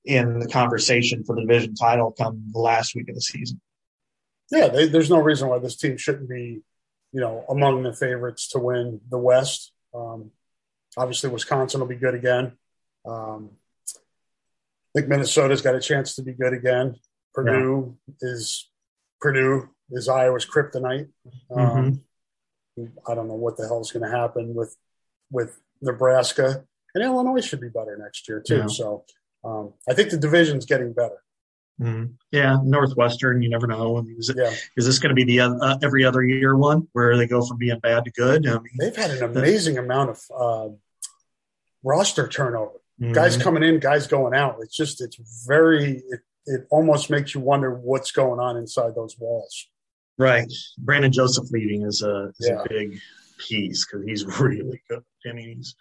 in 0.07 0.39
the 0.39 0.49
conversation 0.49 1.25
for 1.25 1.35
the 1.35 1.43
division 1.43 1.75
title 1.75 2.13
come 2.13 2.45
the 2.53 2.61
last 2.61 2.95
week 2.95 3.09
of 3.11 3.15
the 3.15 3.21
season 3.21 3.61
yeah, 4.51 4.69
they, 4.69 4.87
there's 4.87 5.11
no 5.11 5.21
reason 5.21 5.49
why 5.49 5.59
this 5.59 5.77
team 5.77 5.97
shouldn't 5.97 6.29
be, 6.29 6.63
you 7.13 7.21
know, 7.21 7.45
among 7.49 7.83
the 7.83 7.93
favorites 7.93 8.49
to 8.51 8.59
win 8.59 9.01
the 9.09 9.19
West. 9.19 9.73
Um, 9.95 10.31
obviously, 10.97 11.31
Wisconsin 11.31 11.81
will 11.81 11.87
be 11.87 11.97
good 11.97 12.15
again. 12.15 12.53
Um, 13.07 13.51
I 14.95 15.01
think 15.01 15.09
Minnesota's 15.09 15.63
got 15.63 15.75
a 15.75 15.81
chance 15.81 16.15
to 16.17 16.23
be 16.23 16.33
good 16.33 16.53
again. 16.53 16.97
Purdue 17.33 17.97
yeah. 18.07 18.15
is 18.31 18.71
Purdue 19.21 19.69
is 19.91 20.09
Iowa's 20.09 20.47
kryptonite. 20.47 21.09
Um, 21.51 22.03
mm-hmm. 22.79 22.85
I 23.11 23.15
don't 23.15 23.29
know 23.29 23.35
what 23.35 23.57
the 23.57 23.67
hell 23.67 23.81
is 23.81 23.91
going 23.91 24.09
to 24.09 24.17
happen 24.17 24.55
with 24.55 24.77
with 25.31 25.59
Nebraska 25.83 26.65
and 26.95 27.05
Illinois 27.05 27.45
should 27.45 27.61
be 27.61 27.69
better 27.69 27.97
next 28.01 28.29
year 28.29 28.41
too. 28.41 28.59
Yeah. 28.59 28.67
So 28.67 29.05
um, 29.45 29.75
I 29.89 29.95
think 29.95 30.11
the 30.11 30.17
division's 30.17 30.65
getting 30.65 30.93
better. 30.93 31.24
Mm-hmm. 31.81 32.13
Yeah, 32.31 32.59
Northwestern. 32.63 33.43
You 33.43 33.51
never 33.51 33.67
know. 33.67 33.99
I 33.99 34.03
mean, 34.03 34.17
is, 34.19 34.29
it, 34.29 34.37
yeah. 34.39 34.53
is 34.77 34.87
this 34.87 34.99
going 34.99 35.15
to 35.15 35.15
be 35.15 35.25
the 35.25 35.41
uh, 35.41 35.79
every 35.83 36.05
other 36.05 36.23
year 36.23 36.57
one 36.57 36.87
where 36.93 37.17
they 37.17 37.27
go 37.27 37.45
from 37.45 37.59
being 37.59 37.79
bad 37.81 38.05
to 38.05 38.13
good? 38.13 38.47
I 38.47 38.55
mean, 38.55 38.73
they've 38.79 38.95
had 38.95 39.11
an 39.11 39.23
amazing 39.25 39.79
amount 39.79 40.11
of 40.11 40.21
uh, 40.37 40.75
roster 41.83 42.29
turnover. 42.29 42.81
Mm-hmm. 43.01 43.13
Guys 43.13 43.37
coming 43.37 43.65
in, 43.65 43.81
guys 43.81 44.07
going 44.07 44.35
out. 44.35 44.59
It's 44.61 44.77
just 44.77 45.01
it's 45.01 45.19
very. 45.47 46.03
It, 46.09 46.21
it 46.47 46.67
almost 46.71 47.09
makes 47.11 47.35
you 47.35 47.41
wonder 47.41 47.75
what's 47.75 48.13
going 48.13 48.39
on 48.39 48.57
inside 48.57 48.95
those 48.95 49.19
walls. 49.19 49.67
Right, 50.17 50.53
Brandon 50.79 51.11
Joseph 51.11 51.51
leaving 51.51 51.83
is 51.83 52.03
a, 52.03 52.33
is 52.39 52.49
yeah. 52.49 52.63
a 52.63 52.69
big 52.69 53.01
piece 53.39 53.85
because 53.85 54.07
he's 54.07 54.25
really 54.41 54.81
good. 54.89 55.03
I 55.29 55.33
mean, 55.33 55.57
he's. 55.57 55.75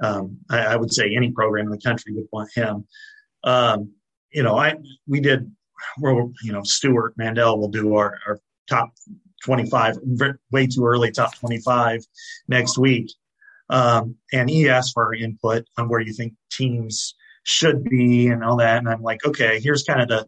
Um, 0.00 0.38
I, 0.48 0.58
I, 0.60 0.76
would 0.76 0.92
say 0.92 1.16
any 1.16 1.32
program 1.32 1.66
in 1.66 1.72
the 1.72 1.78
country 1.78 2.12
would 2.14 2.28
want 2.30 2.52
him. 2.54 2.86
Um, 3.42 3.94
you 4.32 4.42
know, 4.42 4.56
I 4.56 4.76
we 5.06 5.20
did 5.20 5.50
well, 5.98 6.32
you 6.42 6.52
know, 6.52 6.62
Stewart 6.62 7.14
Mandel 7.16 7.58
will 7.58 7.68
do 7.68 7.96
our, 7.96 8.18
our 8.26 8.40
top 8.68 8.92
25, 9.44 9.98
way 10.50 10.66
too 10.66 10.84
early, 10.84 11.10
top 11.10 11.36
25 11.36 12.04
next 12.48 12.78
week. 12.78 13.12
Um, 13.70 14.16
and 14.32 14.48
he 14.48 14.68
asked 14.68 14.94
for 14.94 15.06
our 15.06 15.14
input 15.14 15.64
on 15.76 15.88
where 15.88 16.00
you 16.00 16.12
think 16.12 16.34
teams 16.50 17.14
should 17.44 17.84
be 17.84 18.28
and 18.28 18.42
all 18.42 18.56
that. 18.56 18.78
And 18.78 18.88
I'm 18.88 19.02
like, 19.02 19.24
okay, 19.24 19.60
here's 19.60 19.84
kind 19.84 20.00
of 20.00 20.08
the, 20.08 20.26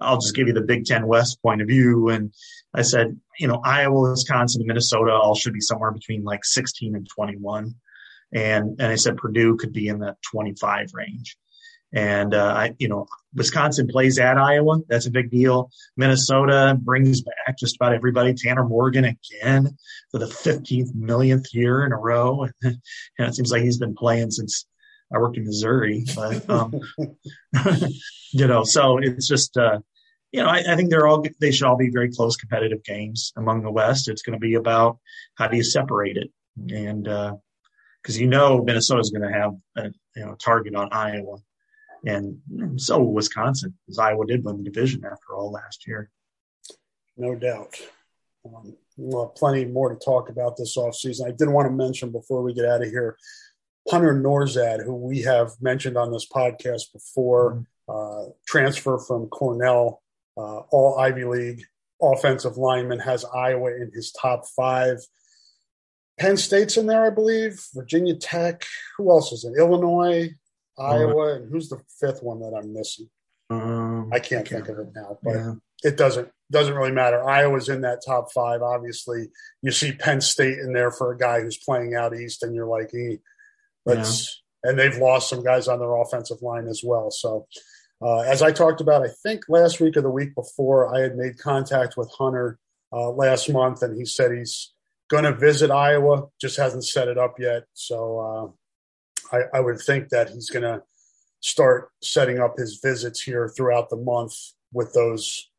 I'll 0.00 0.18
just 0.18 0.34
give 0.34 0.48
you 0.48 0.54
the 0.54 0.62
Big 0.62 0.84
Ten 0.84 1.06
West 1.06 1.42
point 1.42 1.60
of 1.60 1.68
view. 1.68 2.08
And 2.08 2.32
I 2.74 2.82
said, 2.82 3.18
you 3.38 3.48
know, 3.48 3.60
Iowa, 3.64 4.10
Wisconsin, 4.10 4.66
Minnesota 4.66 5.12
all 5.12 5.34
should 5.34 5.52
be 5.52 5.60
somewhere 5.60 5.90
between 5.90 6.24
like 6.24 6.44
16 6.44 6.94
and 6.94 7.08
21. 7.08 7.74
And, 8.32 8.76
and 8.80 8.92
I 8.92 8.96
said 8.96 9.16
Purdue 9.16 9.56
could 9.56 9.72
be 9.72 9.88
in 9.88 9.98
the 9.98 10.16
25 10.30 10.90
range. 10.92 11.36
And, 11.92 12.34
uh, 12.34 12.54
I, 12.54 12.74
you 12.78 12.88
know, 12.88 13.06
Wisconsin 13.34 13.88
plays 13.88 14.18
at 14.18 14.36
Iowa. 14.36 14.80
That's 14.88 15.06
a 15.06 15.10
big 15.10 15.30
deal. 15.30 15.70
Minnesota 15.96 16.76
brings 16.78 17.22
back 17.22 17.58
just 17.58 17.76
about 17.76 17.94
everybody. 17.94 18.34
Tanner 18.34 18.64
Morgan 18.64 19.04
again 19.04 19.76
for 20.10 20.18
the 20.18 20.26
15th 20.26 20.94
millionth 20.94 21.46
year 21.52 21.84
in 21.86 21.92
a 21.92 21.96
row. 21.96 22.46
and 22.62 22.78
it 23.18 23.34
seems 23.34 23.50
like 23.50 23.62
he's 23.62 23.78
been 23.78 23.94
playing 23.94 24.30
since 24.30 24.66
I 25.12 25.18
worked 25.18 25.38
in 25.38 25.44
Missouri, 25.44 26.04
but, 26.14 26.48
um, 26.50 26.74
you 28.32 28.46
know, 28.46 28.64
so 28.64 28.98
it's 28.98 29.26
just, 29.26 29.56
uh, 29.56 29.78
you 30.32 30.42
know, 30.42 30.48
I, 30.48 30.62
I, 30.68 30.76
think 30.76 30.90
they're 30.90 31.06
all, 31.06 31.24
they 31.40 31.50
should 31.50 31.66
all 31.66 31.78
be 31.78 31.88
very 31.88 32.12
close 32.12 32.36
competitive 32.36 32.84
games 32.84 33.32
among 33.34 33.62
the 33.62 33.70
West. 33.70 34.08
It's 34.08 34.20
going 34.20 34.38
to 34.38 34.38
be 34.38 34.54
about 34.54 34.98
how 35.36 35.48
do 35.48 35.56
you 35.56 35.64
separate 35.64 36.18
it? 36.18 36.30
And, 36.70 37.08
uh, 37.08 37.36
cause 38.04 38.18
you 38.18 38.26
know, 38.26 38.62
Minnesota's 38.62 39.10
going 39.10 39.32
to 39.32 39.38
have 39.38 39.52
a, 39.78 39.90
you 40.14 40.26
know, 40.26 40.34
target 40.34 40.74
on 40.74 40.92
Iowa 40.92 41.38
and 42.04 42.80
so 42.80 43.02
Wisconsin, 43.02 43.74
because 43.86 43.98
Iowa 43.98 44.26
did 44.26 44.44
win 44.44 44.58
the 44.58 44.70
division 44.70 45.04
after 45.04 45.34
all 45.34 45.50
last 45.50 45.86
year. 45.86 46.10
No 47.16 47.34
doubt. 47.34 47.74
Um, 48.44 48.76
we'll 48.96 49.26
have 49.26 49.34
plenty 49.34 49.64
more 49.64 49.88
to 49.88 49.96
talk 49.96 50.28
about 50.28 50.56
this 50.56 50.76
offseason. 50.76 51.26
I 51.26 51.32
did 51.32 51.48
want 51.48 51.66
to 51.66 51.72
mention 51.72 52.10
before 52.10 52.42
we 52.42 52.54
get 52.54 52.64
out 52.64 52.82
of 52.82 52.88
here 52.88 53.16
Hunter 53.90 54.14
Nourzad, 54.14 54.84
who 54.84 54.94
we 54.94 55.22
have 55.22 55.52
mentioned 55.60 55.96
on 55.96 56.12
this 56.12 56.26
podcast 56.28 56.92
before, 56.92 57.64
mm-hmm. 57.88 58.28
uh, 58.28 58.32
transfer 58.46 58.98
from 58.98 59.28
Cornell, 59.28 60.02
uh, 60.36 60.58
all 60.70 60.98
Ivy 60.98 61.24
League 61.24 61.62
offensive 62.00 62.56
lineman, 62.56 63.00
has 63.00 63.24
Iowa 63.24 63.70
in 63.72 63.90
his 63.92 64.12
top 64.12 64.44
five. 64.54 64.98
Penn 66.18 66.36
State's 66.36 66.76
in 66.76 66.86
there, 66.86 67.04
I 67.04 67.10
believe. 67.10 67.60
Virginia 67.74 68.14
Tech. 68.14 68.64
Who 68.96 69.10
else 69.10 69.32
is 69.32 69.44
in? 69.44 69.54
Illinois. 69.56 70.30
Iowa, 70.78 71.34
and 71.34 71.50
who's 71.50 71.68
the 71.68 71.80
fifth 72.00 72.22
one 72.22 72.40
that 72.40 72.54
I'm 72.56 72.72
missing? 72.72 73.08
Um, 73.50 74.10
I 74.12 74.18
can't 74.18 74.46
think 74.46 74.68
of 74.68 74.78
it 74.78 74.88
now, 74.94 75.18
but 75.22 75.34
yeah. 75.34 75.52
it 75.82 75.96
doesn't 75.96 76.28
doesn't 76.50 76.74
really 76.74 76.92
matter. 76.92 77.26
Iowa's 77.26 77.68
in 77.68 77.82
that 77.82 78.02
top 78.04 78.32
five. 78.32 78.62
Obviously, 78.62 79.28
you 79.62 79.70
see 79.70 79.92
Penn 79.92 80.20
State 80.20 80.58
in 80.58 80.72
there 80.72 80.90
for 80.90 81.12
a 81.12 81.18
guy 81.18 81.40
who's 81.40 81.58
playing 81.58 81.94
out 81.94 82.18
east, 82.18 82.42
and 82.42 82.54
you're 82.54 82.66
like, 82.66 82.90
hey, 82.92 83.18
let's. 83.86 84.26
Yeah. 84.28 84.34
And 84.64 84.76
they've 84.76 84.98
lost 84.98 85.30
some 85.30 85.44
guys 85.44 85.68
on 85.68 85.78
their 85.78 85.94
offensive 85.94 86.42
line 86.42 86.66
as 86.66 86.82
well. 86.84 87.12
So, 87.12 87.46
uh, 88.02 88.22
as 88.22 88.42
I 88.42 88.50
talked 88.50 88.80
about, 88.80 89.04
I 89.04 89.08
think 89.22 89.44
last 89.48 89.78
week 89.78 89.96
or 89.96 90.00
the 90.00 90.10
week 90.10 90.34
before, 90.34 90.92
I 90.92 90.98
had 91.00 91.16
made 91.16 91.38
contact 91.38 91.96
with 91.96 92.10
Hunter 92.18 92.58
uh, 92.92 93.10
last 93.10 93.48
month, 93.48 93.82
and 93.82 93.96
he 93.96 94.04
said 94.04 94.32
he's 94.32 94.72
going 95.08 95.24
to 95.24 95.34
visit 95.34 95.70
Iowa, 95.70 96.26
just 96.40 96.56
hasn't 96.56 96.84
set 96.84 97.08
it 97.08 97.18
up 97.18 97.36
yet. 97.38 97.64
So 97.74 98.18
uh, 98.20 98.52
I, 99.32 99.42
I 99.54 99.60
would 99.60 99.80
think 99.80 100.08
that 100.10 100.30
he's 100.30 100.50
going 100.50 100.62
to 100.62 100.82
start 101.40 101.90
setting 102.02 102.38
up 102.38 102.56
his 102.58 102.80
visits 102.82 103.20
here 103.20 103.48
throughout 103.48 103.90
the 103.90 103.96
month 103.96 104.34
with 104.72 104.92
those 104.92 105.50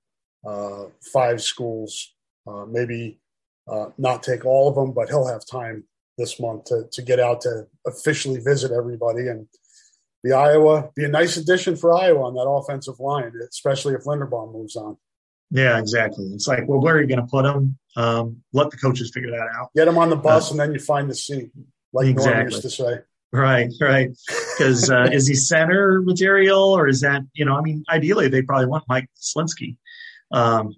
uh, 0.46 0.86
five 1.14 1.42
schools. 1.42 2.14
Uh, 2.48 2.66
maybe 2.66 3.20
uh, 3.68 3.88
not 3.98 4.24
take 4.24 4.46
all 4.46 4.68
of 4.68 4.76
them, 4.76 4.92
but 4.92 5.10
he'll 5.10 5.28
have 5.28 5.46
time 5.46 5.84
this 6.18 6.40
month 6.40 6.66
to, 6.66 6.84
to 6.92 7.02
get 7.02 7.20
out 7.20 7.42
to 7.42 7.68
officially 7.88 8.40
visit 8.40 8.72
everybody. 8.72 9.28
And 9.28 9.48
the 10.24 10.34
Iowa 10.34 10.90
be 10.96 11.06
a 11.06 11.10
nice 11.10 11.38
addition 11.38 11.76
for 11.76 11.94
Iowa 11.94 12.24
on 12.24 12.34
that 12.36 12.50
offensive 12.50 13.00
line, 13.00 13.32
especially 13.50 13.94
if 13.94 14.04
Linderbaum 14.04 14.54
moves 14.54 14.76
on. 14.76 14.98
Yeah, 15.52 15.80
exactly. 15.80 16.26
It's 16.26 16.48
like, 16.48 16.68
well, 16.68 16.80
where 16.80 16.96
are 16.96 17.02
you 17.02 17.08
going 17.08 17.22
to 17.22 17.26
put 17.26 17.46
him? 17.46 17.78
Um, 17.96 18.44
let 18.54 18.70
the 18.70 18.78
coaches 18.78 19.12
figure 19.12 19.32
that 19.32 19.48
out. 19.56 19.72
Get 19.76 19.88
him 19.88 19.98
on 19.98 20.10
the 20.10 20.16
bus, 20.16 20.50
uh, 20.50 20.54
and 20.54 20.60
then 20.60 20.74
you 20.74 20.80
find 20.80 21.10
the 21.10 21.16
seat, 21.16 21.50
like 21.92 22.08
exactly. 22.08 22.34
Norm 22.36 22.50
used 22.50 22.62
to 22.62 22.70
say. 22.70 23.00
Right, 23.32 23.72
right. 23.80 24.10
Because 24.58 24.90
uh, 24.90 25.10
is 25.12 25.28
he 25.28 25.36
center 25.36 26.02
material, 26.02 26.60
or 26.60 26.88
is 26.88 27.02
that 27.02 27.22
you 27.34 27.46
know? 27.46 27.56
I 27.56 27.62
mean, 27.62 27.84
ideally 27.90 28.28
they 28.28 28.42
probably 28.42 28.66
want 28.66 28.86
Mike 28.90 29.08
Slinsky, 29.16 29.78
um, 30.32 30.76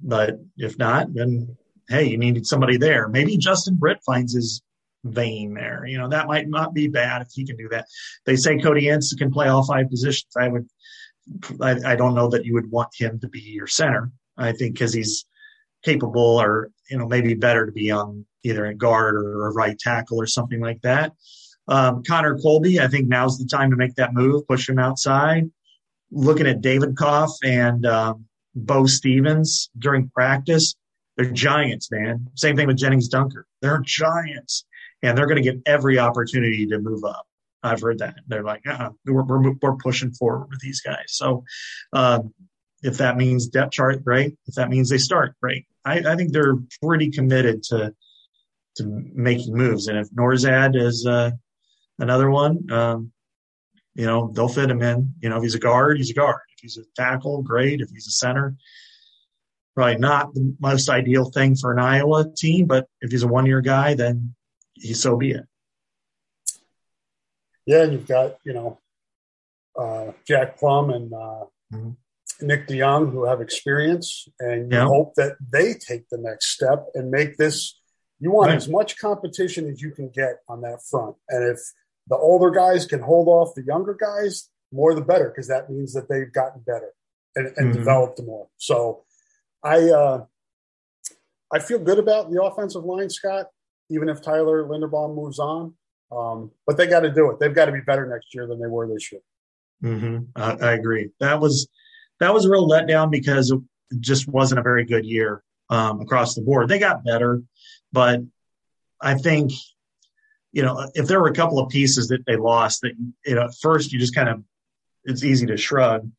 but 0.00 0.40
if 0.56 0.76
not, 0.78 1.14
then 1.14 1.56
hey, 1.88 2.04
you 2.08 2.18
need 2.18 2.44
somebody 2.46 2.76
there. 2.76 3.08
Maybe 3.08 3.36
Justin 3.36 3.76
Britt 3.76 3.98
finds 4.04 4.34
his 4.34 4.62
vein 5.04 5.54
there. 5.54 5.84
You 5.86 5.98
know, 5.98 6.08
that 6.08 6.26
might 6.26 6.48
not 6.48 6.74
be 6.74 6.88
bad 6.88 7.22
if 7.22 7.28
he 7.32 7.44
can 7.44 7.56
do 7.56 7.68
that. 7.70 7.86
They 8.26 8.36
say 8.36 8.58
Cody 8.58 8.88
Ince 8.88 9.14
can 9.14 9.32
play 9.32 9.48
all 9.48 9.64
five 9.64 9.90
positions. 9.90 10.32
I 10.36 10.48
would, 10.48 10.68
I, 11.60 11.92
I 11.92 11.96
don't 11.96 12.14
know 12.14 12.28
that 12.30 12.44
you 12.44 12.54
would 12.54 12.70
want 12.70 12.90
him 12.96 13.20
to 13.20 13.28
be 13.28 13.40
your 13.40 13.66
center. 13.66 14.10
I 14.36 14.52
think 14.52 14.74
because 14.74 14.92
he's 14.92 15.24
capable, 15.84 16.40
or 16.40 16.70
you 16.90 16.98
know, 16.98 17.06
maybe 17.06 17.34
better 17.34 17.66
to 17.66 17.72
be 17.72 17.90
on 17.90 18.26
either 18.42 18.66
a 18.66 18.74
guard 18.74 19.14
or 19.16 19.46
a 19.46 19.52
right 19.52 19.78
tackle 19.78 20.20
or 20.20 20.26
something 20.26 20.60
like 20.60 20.80
that. 20.82 21.12
Um, 21.68 22.02
Connor 22.02 22.38
Colby, 22.38 22.80
I 22.80 22.88
think 22.88 23.08
now's 23.08 23.38
the 23.38 23.46
time 23.46 23.70
to 23.70 23.76
make 23.76 23.94
that 23.94 24.14
move, 24.14 24.46
push 24.46 24.68
him 24.68 24.78
outside. 24.78 25.50
Looking 26.10 26.46
at 26.46 26.60
Davidkov 26.60 27.30
and 27.44 27.86
um, 27.86 28.26
Beau 28.54 28.86
Stephens 28.86 29.70
during 29.78 30.08
practice, 30.10 30.74
they're 31.16 31.30
giants, 31.30 31.90
man. 31.90 32.28
Same 32.34 32.56
thing 32.56 32.66
with 32.66 32.78
Gennings 32.78 33.08
Dunker. 33.08 33.46
They're 33.60 33.80
giants, 33.84 34.64
and 35.02 35.16
they're 35.16 35.26
going 35.26 35.42
to 35.42 35.52
get 35.52 35.62
every 35.66 35.98
opportunity 35.98 36.66
to 36.66 36.78
move 36.78 37.04
up. 37.04 37.26
I've 37.62 37.80
heard 37.80 38.00
that. 38.00 38.16
They're 38.26 38.42
like, 38.42 38.62
uh-uh, 38.66 38.90
we're, 39.06 39.22
we're, 39.22 39.52
we're 39.62 39.76
pushing 39.76 40.12
forward 40.12 40.48
with 40.50 40.60
these 40.60 40.80
guys. 40.80 41.04
So, 41.08 41.44
um, 41.92 42.34
if 42.82 42.98
that 42.98 43.16
means 43.16 43.46
depth 43.46 43.72
chart, 43.72 44.04
great. 44.04 44.36
If 44.46 44.56
that 44.56 44.68
means 44.68 44.88
they 44.88 44.98
start, 44.98 45.36
great. 45.40 45.66
I, 45.84 46.00
I 46.00 46.16
think 46.16 46.32
they're 46.32 46.56
pretty 46.82 47.10
committed 47.10 47.62
to 47.64 47.94
to 48.76 48.84
making 49.14 49.54
moves. 49.54 49.86
And 49.86 49.98
if 49.98 50.10
Nourzad 50.10 50.74
is 50.74 51.06
uh, 51.06 51.32
another 52.02 52.30
one. 52.30 52.70
Um, 52.70 53.12
you 53.94 54.06
know, 54.06 54.30
they'll 54.34 54.48
fit 54.48 54.70
him 54.70 54.82
in. 54.82 55.14
You 55.20 55.28
know, 55.28 55.36
if 55.36 55.42
he's 55.42 55.54
a 55.54 55.58
guard, 55.58 55.98
he's 55.98 56.10
a 56.10 56.14
guard. 56.14 56.40
If 56.56 56.60
he's 56.60 56.78
a 56.78 56.84
tackle, 56.96 57.42
great. 57.42 57.80
If 57.80 57.90
he's 57.90 58.06
a 58.06 58.10
center, 58.10 58.56
probably 59.74 59.96
not 59.96 60.34
the 60.34 60.54
most 60.60 60.88
ideal 60.88 61.26
thing 61.30 61.56
for 61.56 61.72
an 61.72 61.78
Iowa 61.78 62.32
team, 62.34 62.66
but 62.66 62.86
if 63.00 63.10
he's 63.10 63.22
a 63.22 63.28
one 63.28 63.46
year 63.46 63.60
guy, 63.60 63.94
then 63.94 64.34
he 64.74 64.94
so 64.94 65.16
be 65.16 65.32
it. 65.32 65.44
Yeah, 67.66 67.82
and 67.82 67.92
you've 67.92 68.08
got, 68.08 68.36
you 68.44 68.54
know, 68.54 68.80
uh, 69.78 70.12
Jack 70.26 70.58
Plumb 70.58 70.90
and 70.90 71.12
uh, 71.12 71.44
mm-hmm. 71.72 71.90
Nick 72.40 72.66
DeJong 72.66 73.12
who 73.12 73.24
have 73.24 73.40
experience, 73.40 74.26
and 74.40 74.72
you 74.72 74.78
yeah. 74.78 74.86
hope 74.86 75.14
that 75.14 75.36
they 75.52 75.74
take 75.74 76.08
the 76.08 76.18
next 76.18 76.48
step 76.48 76.86
and 76.94 77.10
make 77.10 77.36
this. 77.36 77.78
You 78.18 78.30
want 78.30 78.48
right. 78.48 78.56
as 78.56 78.68
much 78.68 78.98
competition 78.98 79.68
as 79.68 79.80
you 79.80 79.90
can 79.90 80.08
get 80.08 80.38
on 80.48 80.62
that 80.62 80.80
front, 80.88 81.16
and 81.28 81.44
if 81.44 81.60
the 82.08 82.16
older 82.16 82.50
guys 82.50 82.86
can 82.86 83.00
hold 83.00 83.28
off 83.28 83.54
the 83.54 83.64
younger 83.64 83.94
guys, 83.94 84.48
more 84.72 84.94
the 84.94 85.00
better, 85.00 85.28
because 85.28 85.48
that 85.48 85.70
means 85.70 85.92
that 85.94 86.08
they've 86.08 86.32
gotten 86.32 86.62
better 86.62 86.92
and, 87.36 87.46
and 87.56 87.68
mm-hmm. 87.68 87.78
developed 87.78 88.20
more. 88.22 88.48
So 88.56 89.04
I 89.62 89.90
uh, 89.90 90.24
I 91.52 91.58
feel 91.58 91.78
good 91.78 91.98
about 91.98 92.30
the 92.30 92.42
offensive 92.42 92.84
line, 92.84 93.10
Scott, 93.10 93.46
even 93.90 94.08
if 94.08 94.22
Tyler 94.22 94.64
Linderbaum 94.64 95.14
moves 95.14 95.38
on. 95.38 95.74
Um, 96.10 96.50
but 96.66 96.76
they 96.76 96.86
got 96.86 97.00
to 97.00 97.12
do 97.12 97.30
it. 97.30 97.40
They've 97.40 97.54
got 97.54 97.66
to 97.66 97.72
be 97.72 97.80
better 97.80 98.06
next 98.06 98.34
year 98.34 98.46
than 98.46 98.60
they 98.60 98.66
were 98.66 98.86
this 98.86 99.10
year. 99.12 99.22
Mm-hmm. 99.82 100.24
I, 100.36 100.68
I, 100.68 100.72
agree. 100.74 101.10
That 101.20 101.40
was 101.40 101.68
that 102.20 102.34
was 102.34 102.44
a 102.44 102.50
real 102.50 102.68
letdown 102.68 103.10
because 103.10 103.50
it 103.50 103.60
just 103.98 104.28
wasn't 104.28 104.60
a 104.60 104.62
very 104.62 104.84
good 104.84 105.04
year 105.04 105.42
um, 105.70 106.00
across 106.00 106.34
the 106.34 106.42
board. 106.42 106.68
They 106.68 106.78
got 106.78 107.04
better, 107.04 107.42
but 107.92 108.20
I 109.00 109.14
think 109.14 109.52
you 110.52 110.62
know, 110.62 110.88
if 110.94 111.06
there 111.06 111.20
were 111.20 111.28
a 111.28 111.34
couple 111.34 111.58
of 111.58 111.70
pieces 111.70 112.08
that 112.08 112.24
they 112.26 112.36
lost 112.36 112.82
that, 112.82 112.92
you 113.24 113.34
know, 113.34 113.44
at 113.44 113.54
first 113.60 113.92
you 113.92 113.98
just 113.98 114.14
kind 114.14 114.28
of, 114.28 114.42
it's 115.04 115.24
easy 115.24 115.46
to 115.46 115.56
shrug, 115.56 116.10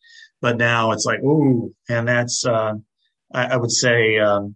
but 0.42 0.58
now 0.58 0.92
it's 0.92 1.06
like, 1.06 1.20
ooh, 1.20 1.74
and 1.88 2.08
that's, 2.08 2.46
uh, 2.46 2.74
I, 3.34 3.46
I 3.46 3.58
would 3.58 3.72
say, 3.72 4.18
um, 4.18 4.56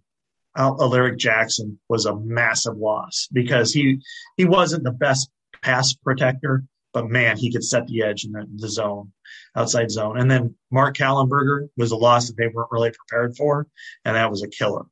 Alaric 0.56 1.18
Jackson 1.18 1.78
was 1.88 2.06
a 2.06 2.16
massive 2.16 2.76
loss 2.76 3.28
because 3.32 3.72
he, 3.72 4.00
he 4.36 4.44
wasn't 4.44 4.82
the 4.82 4.90
best 4.90 5.30
pass 5.62 5.94
protector, 5.94 6.64
but 6.92 7.08
man, 7.08 7.36
he 7.36 7.52
could 7.52 7.62
set 7.62 7.86
the 7.86 8.02
edge 8.02 8.24
in 8.24 8.32
the, 8.32 8.44
the 8.56 8.68
zone, 8.68 9.12
outside 9.54 9.90
zone. 9.90 10.18
And 10.18 10.28
then 10.28 10.56
Mark 10.72 10.96
Kallenberger 10.96 11.68
was 11.76 11.92
a 11.92 11.96
loss 11.96 12.26
that 12.26 12.36
they 12.36 12.48
weren't 12.48 12.72
really 12.72 12.90
prepared 12.90 13.36
for. 13.36 13.68
And 14.04 14.16
that 14.16 14.30
was 14.30 14.42
a 14.42 14.48
killer, 14.48 14.86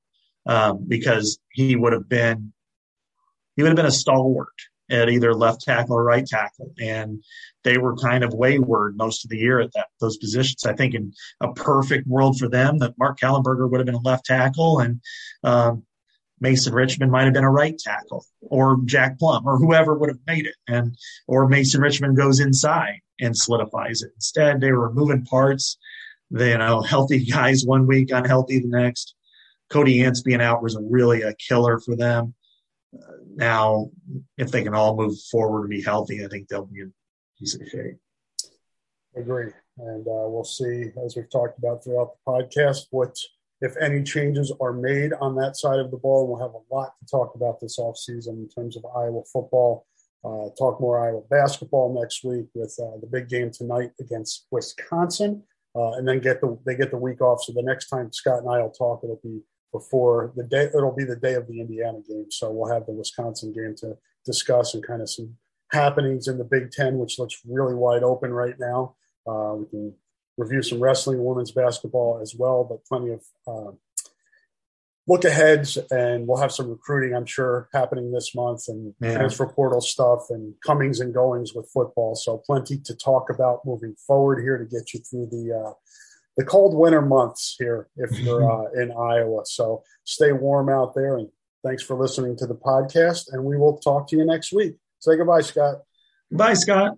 um, 0.47 0.85
because 0.87 1.41
he 1.51 1.75
would 1.75 1.93
have 1.93 2.09
been, 2.09 2.53
he 3.57 3.63
would 3.63 3.71
have 3.71 3.77
been 3.77 3.87
a 3.87 3.91
stalwart 3.91 4.55
at 4.91 5.09
either 5.09 5.35
left 5.35 5.63
tackle 5.63 5.97
or 5.97 6.05
right 6.05 6.27
tackle. 6.27 6.73
And 6.81 7.23
they 7.65 7.79
were 7.79 7.97
kind 7.97 8.23
of 8.23 8.33
wayward 8.33 8.97
most 8.97 9.25
of 9.25 9.31
the 9.31 9.39
year 9.39 9.61
at 9.61 9.73
that 9.73 9.89
those 10.01 10.17
positions. 10.17 10.65
I 10.65 10.75
think 10.75 10.95
in 10.95 11.13
a 11.41 11.53
perfect 11.53 12.07
world 12.07 12.39
for 12.39 12.49
them 12.49 12.79
that 12.79 12.99
Mark 12.99 13.19
Kallenberger 13.21 13.71
would 13.71 13.81
have 13.81 13.87
been 13.87 13.95
a 13.95 14.01
left 14.01 14.27
tackle 14.27 14.81
and 14.81 15.01
um, 15.43 15.85
Mason 16.41 16.75
Richmond 16.75 17.11
might 17.11 17.25
have 17.25 17.33
been 17.33 17.45
a 17.45 17.51
right 17.51 17.79
tackle 17.79 18.25
or 18.43 18.79
Jack 18.85 19.19
Plumb 19.19 19.47
or 19.47 19.57
whoever 19.59 19.95
would 19.95 20.11
have 20.11 20.21
made 20.27 20.47
it. 20.47 20.55
And, 20.69 20.97
or 21.27 21.49
Mason 21.49 21.81
Richmond 21.81 22.17
goes 22.17 22.41
inside 22.41 23.01
and 23.21 23.37
solidifies 23.37 24.03
it. 24.03 24.13
Instead, 24.15 24.61
they 24.61 24.73
were 24.73 24.93
moving 24.93 25.25
parts. 25.25 25.79
They, 26.31 26.51
you 26.51 26.59
know, 26.59 26.83
healthy 26.83 27.25
guys 27.25 27.65
one 27.65 27.87
week, 27.87 28.11
unhealthy 28.11 28.61
the 28.61 28.69
next. 28.69 29.15
Cody 29.71 30.03
Ince 30.03 30.23
being 30.23 30.41
out 30.41 30.63
was 30.63 30.79
really 30.81 31.23
a 31.23 31.35
killer 31.35 31.81
for 31.81 31.97
them. 31.97 32.35
Now, 33.37 33.91
if 34.37 34.51
they 34.51 34.63
can 34.63 34.75
all 34.75 34.97
move 34.97 35.15
forward 35.31 35.61
and 35.63 35.71
be 35.71 35.83
healthy, 35.83 36.25
I 36.25 36.29
think 36.29 36.49
they'll 36.49 36.67
be 36.67 36.81
in 36.81 36.93
decent 37.39 37.69
shape. 37.69 37.97
Agree. 39.15 39.53
And 39.79 40.07
uh, 40.07 40.27
we'll 40.29 40.45
see, 40.45 40.91
as 41.05 41.17
we've 41.17 41.31
talked 41.31 41.59
about 41.59 41.85
throughout 41.85 42.13
the 42.13 42.33
podcast, 42.33 42.87
what 42.91 43.15
if 43.61 43.75
any 43.81 44.03
changes 44.03 44.53
are 44.61 44.73
made 44.73 45.13
on 45.15 45.35
that 45.37 45.57
side 45.57 45.79
of 45.79 45.91
the 45.91 45.97
ball. 45.97 46.27
We'll 46.27 46.41
have 46.41 46.55
a 46.55 46.75
lot 46.75 46.93
to 47.01 47.07
talk 47.11 47.35
about 47.35 47.61
this 47.61 47.79
offseason 47.79 48.29
in 48.29 48.49
terms 48.49 48.77
of 48.77 48.85
Iowa 48.85 49.23
football. 49.33 49.87
Uh, 50.25 50.51
talk 50.59 50.81
more 50.81 50.99
Iowa 50.99 51.23
basketball 51.31 51.99
next 51.99 52.25
week 52.25 52.47
with 52.55 52.77
uh, 52.83 52.99
the 53.01 53.07
big 53.07 53.29
game 53.29 53.51
tonight 53.51 53.93
against 54.01 54.47
Wisconsin, 54.51 55.43
uh, 55.75 55.93
and 55.93 56.07
then 56.07 56.21
get 56.21 56.41
the 56.41 56.59
they 56.67 56.75
get 56.75 56.91
the 56.91 56.97
week 56.97 57.21
off. 57.21 57.43
So 57.45 57.53
the 57.53 57.63
next 57.63 57.89
time 57.89 58.13
Scott 58.13 58.41
and 58.41 58.51
I 58.51 58.61
will 58.61 58.71
talk, 58.71 59.01
it'll 59.05 59.21
be 59.23 59.41
before 59.79 60.33
the 60.37 60.45
day. 60.45 60.65
It'll 60.77 60.95
be 60.95 61.05
the 61.05 61.23
day 61.27 61.35
of 61.35 61.47
the 61.47 61.61
Indiana 61.61 62.01
game. 62.09 62.27
So 62.31 62.51
we'll 62.51 62.73
have 62.73 62.87
the 62.87 62.93
Wisconsin 62.93 63.53
game 63.53 63.75
to 63.79 63.97
discuss 64.25 64.75
and 64.75 64.87
kind 64.87 65.03
of 65.03 65.11
some 65.11 65.37
happenings 65.71 66.29
in 66.29 66.39
the 66.39 66.45
Big 66.45 66.71
Ten, 66.71 66.99
which 66.99 67.19
looks 67.19 67.41
really 67.47 67.75
wide 67.75 68.03
open 68.03 68.33
right 68.33 68.59
now. 68.59 68.95
Uh, 69.27 69.55
we 69.59 69.67
can 69.67 69.95
review 70.37 70.63
some 70.63 70.81
wrestling, 70.81 71.25
women's 71.25 71.51
basketball 71.53 72.21
as 72.23 72.35
well, 72.35 72.65
but 72.65 72.85
plenty 72.85 73.13
of 73.13 73.23
uh, 73.47 73.73
look 75.09 75.25
aheads, 75.25 75.77
and 75.91 76.27
we'll 76.27 76.41
have 76.41 76.53
some 76.53 76.69
recruiting, 76.69 77.15
I'm 77.15 77.27
sure, 77.27 77.69
happening 77.73 78.13
this 78.13 78.35
month, 78.35 78.69
and 78.69 78.95
yeah. 79.01 79.15
transfer 79.15 79.47
portal 79.47 79.81
stuff, 79.81 80.27
and 80.31 80.55
comings 80.65 81.01
and 81.01 81.15
goings 81.15 81.55
with 81.55 81.71
football. 81.71 82.15
So 82.15 82.39
plenty 82.39 82.79
to 82.79 82.95
talk 82.95 83.31
about 83.31 83.65
moving 83.65 83.95
forward 84.07 84.41
here 84.43 84.59
to 84.59 84.65
get 84.65 84.95
you 84.95 85.01
through 85.01 85.27
the 85.27 85.45
uh, 85.53 85.73
the 86.37 86.45
cold 86.45 86.77
winter 86.77 87.03
months 87.03 87.57
here 87.59 87.89
if 87.97 88.19
you're 88.21 88.51
uh, 88.51 88.71
in 88.81 88.93
Iowa. 88.93 89.43
So 89.45 89.83
stay 90.05 90.33
warm 90.33 90.69
out 90.69 90.95
there, 90.95 91.17
and 91.17 91.29
thanks 91.65 91.83
for 91.83 91.97
listening 91.97 92.37
to 92.39 92.47
the 92.47 92.55
podcast. 92.55 93.33
And 93.33 93.45
we 93.45 93.57
will 93.57 93.79
talk 93.79 94.09
to 94.09 94.17
you 94.17 94.25
next 94.25 94.53
week. 94.53 94.77
Say 94.99 95.17
goodbye, 95.17 95.43
Scott. 95.43 95.77
Bye, 96.31 96.55
Scott. 96.55 96.97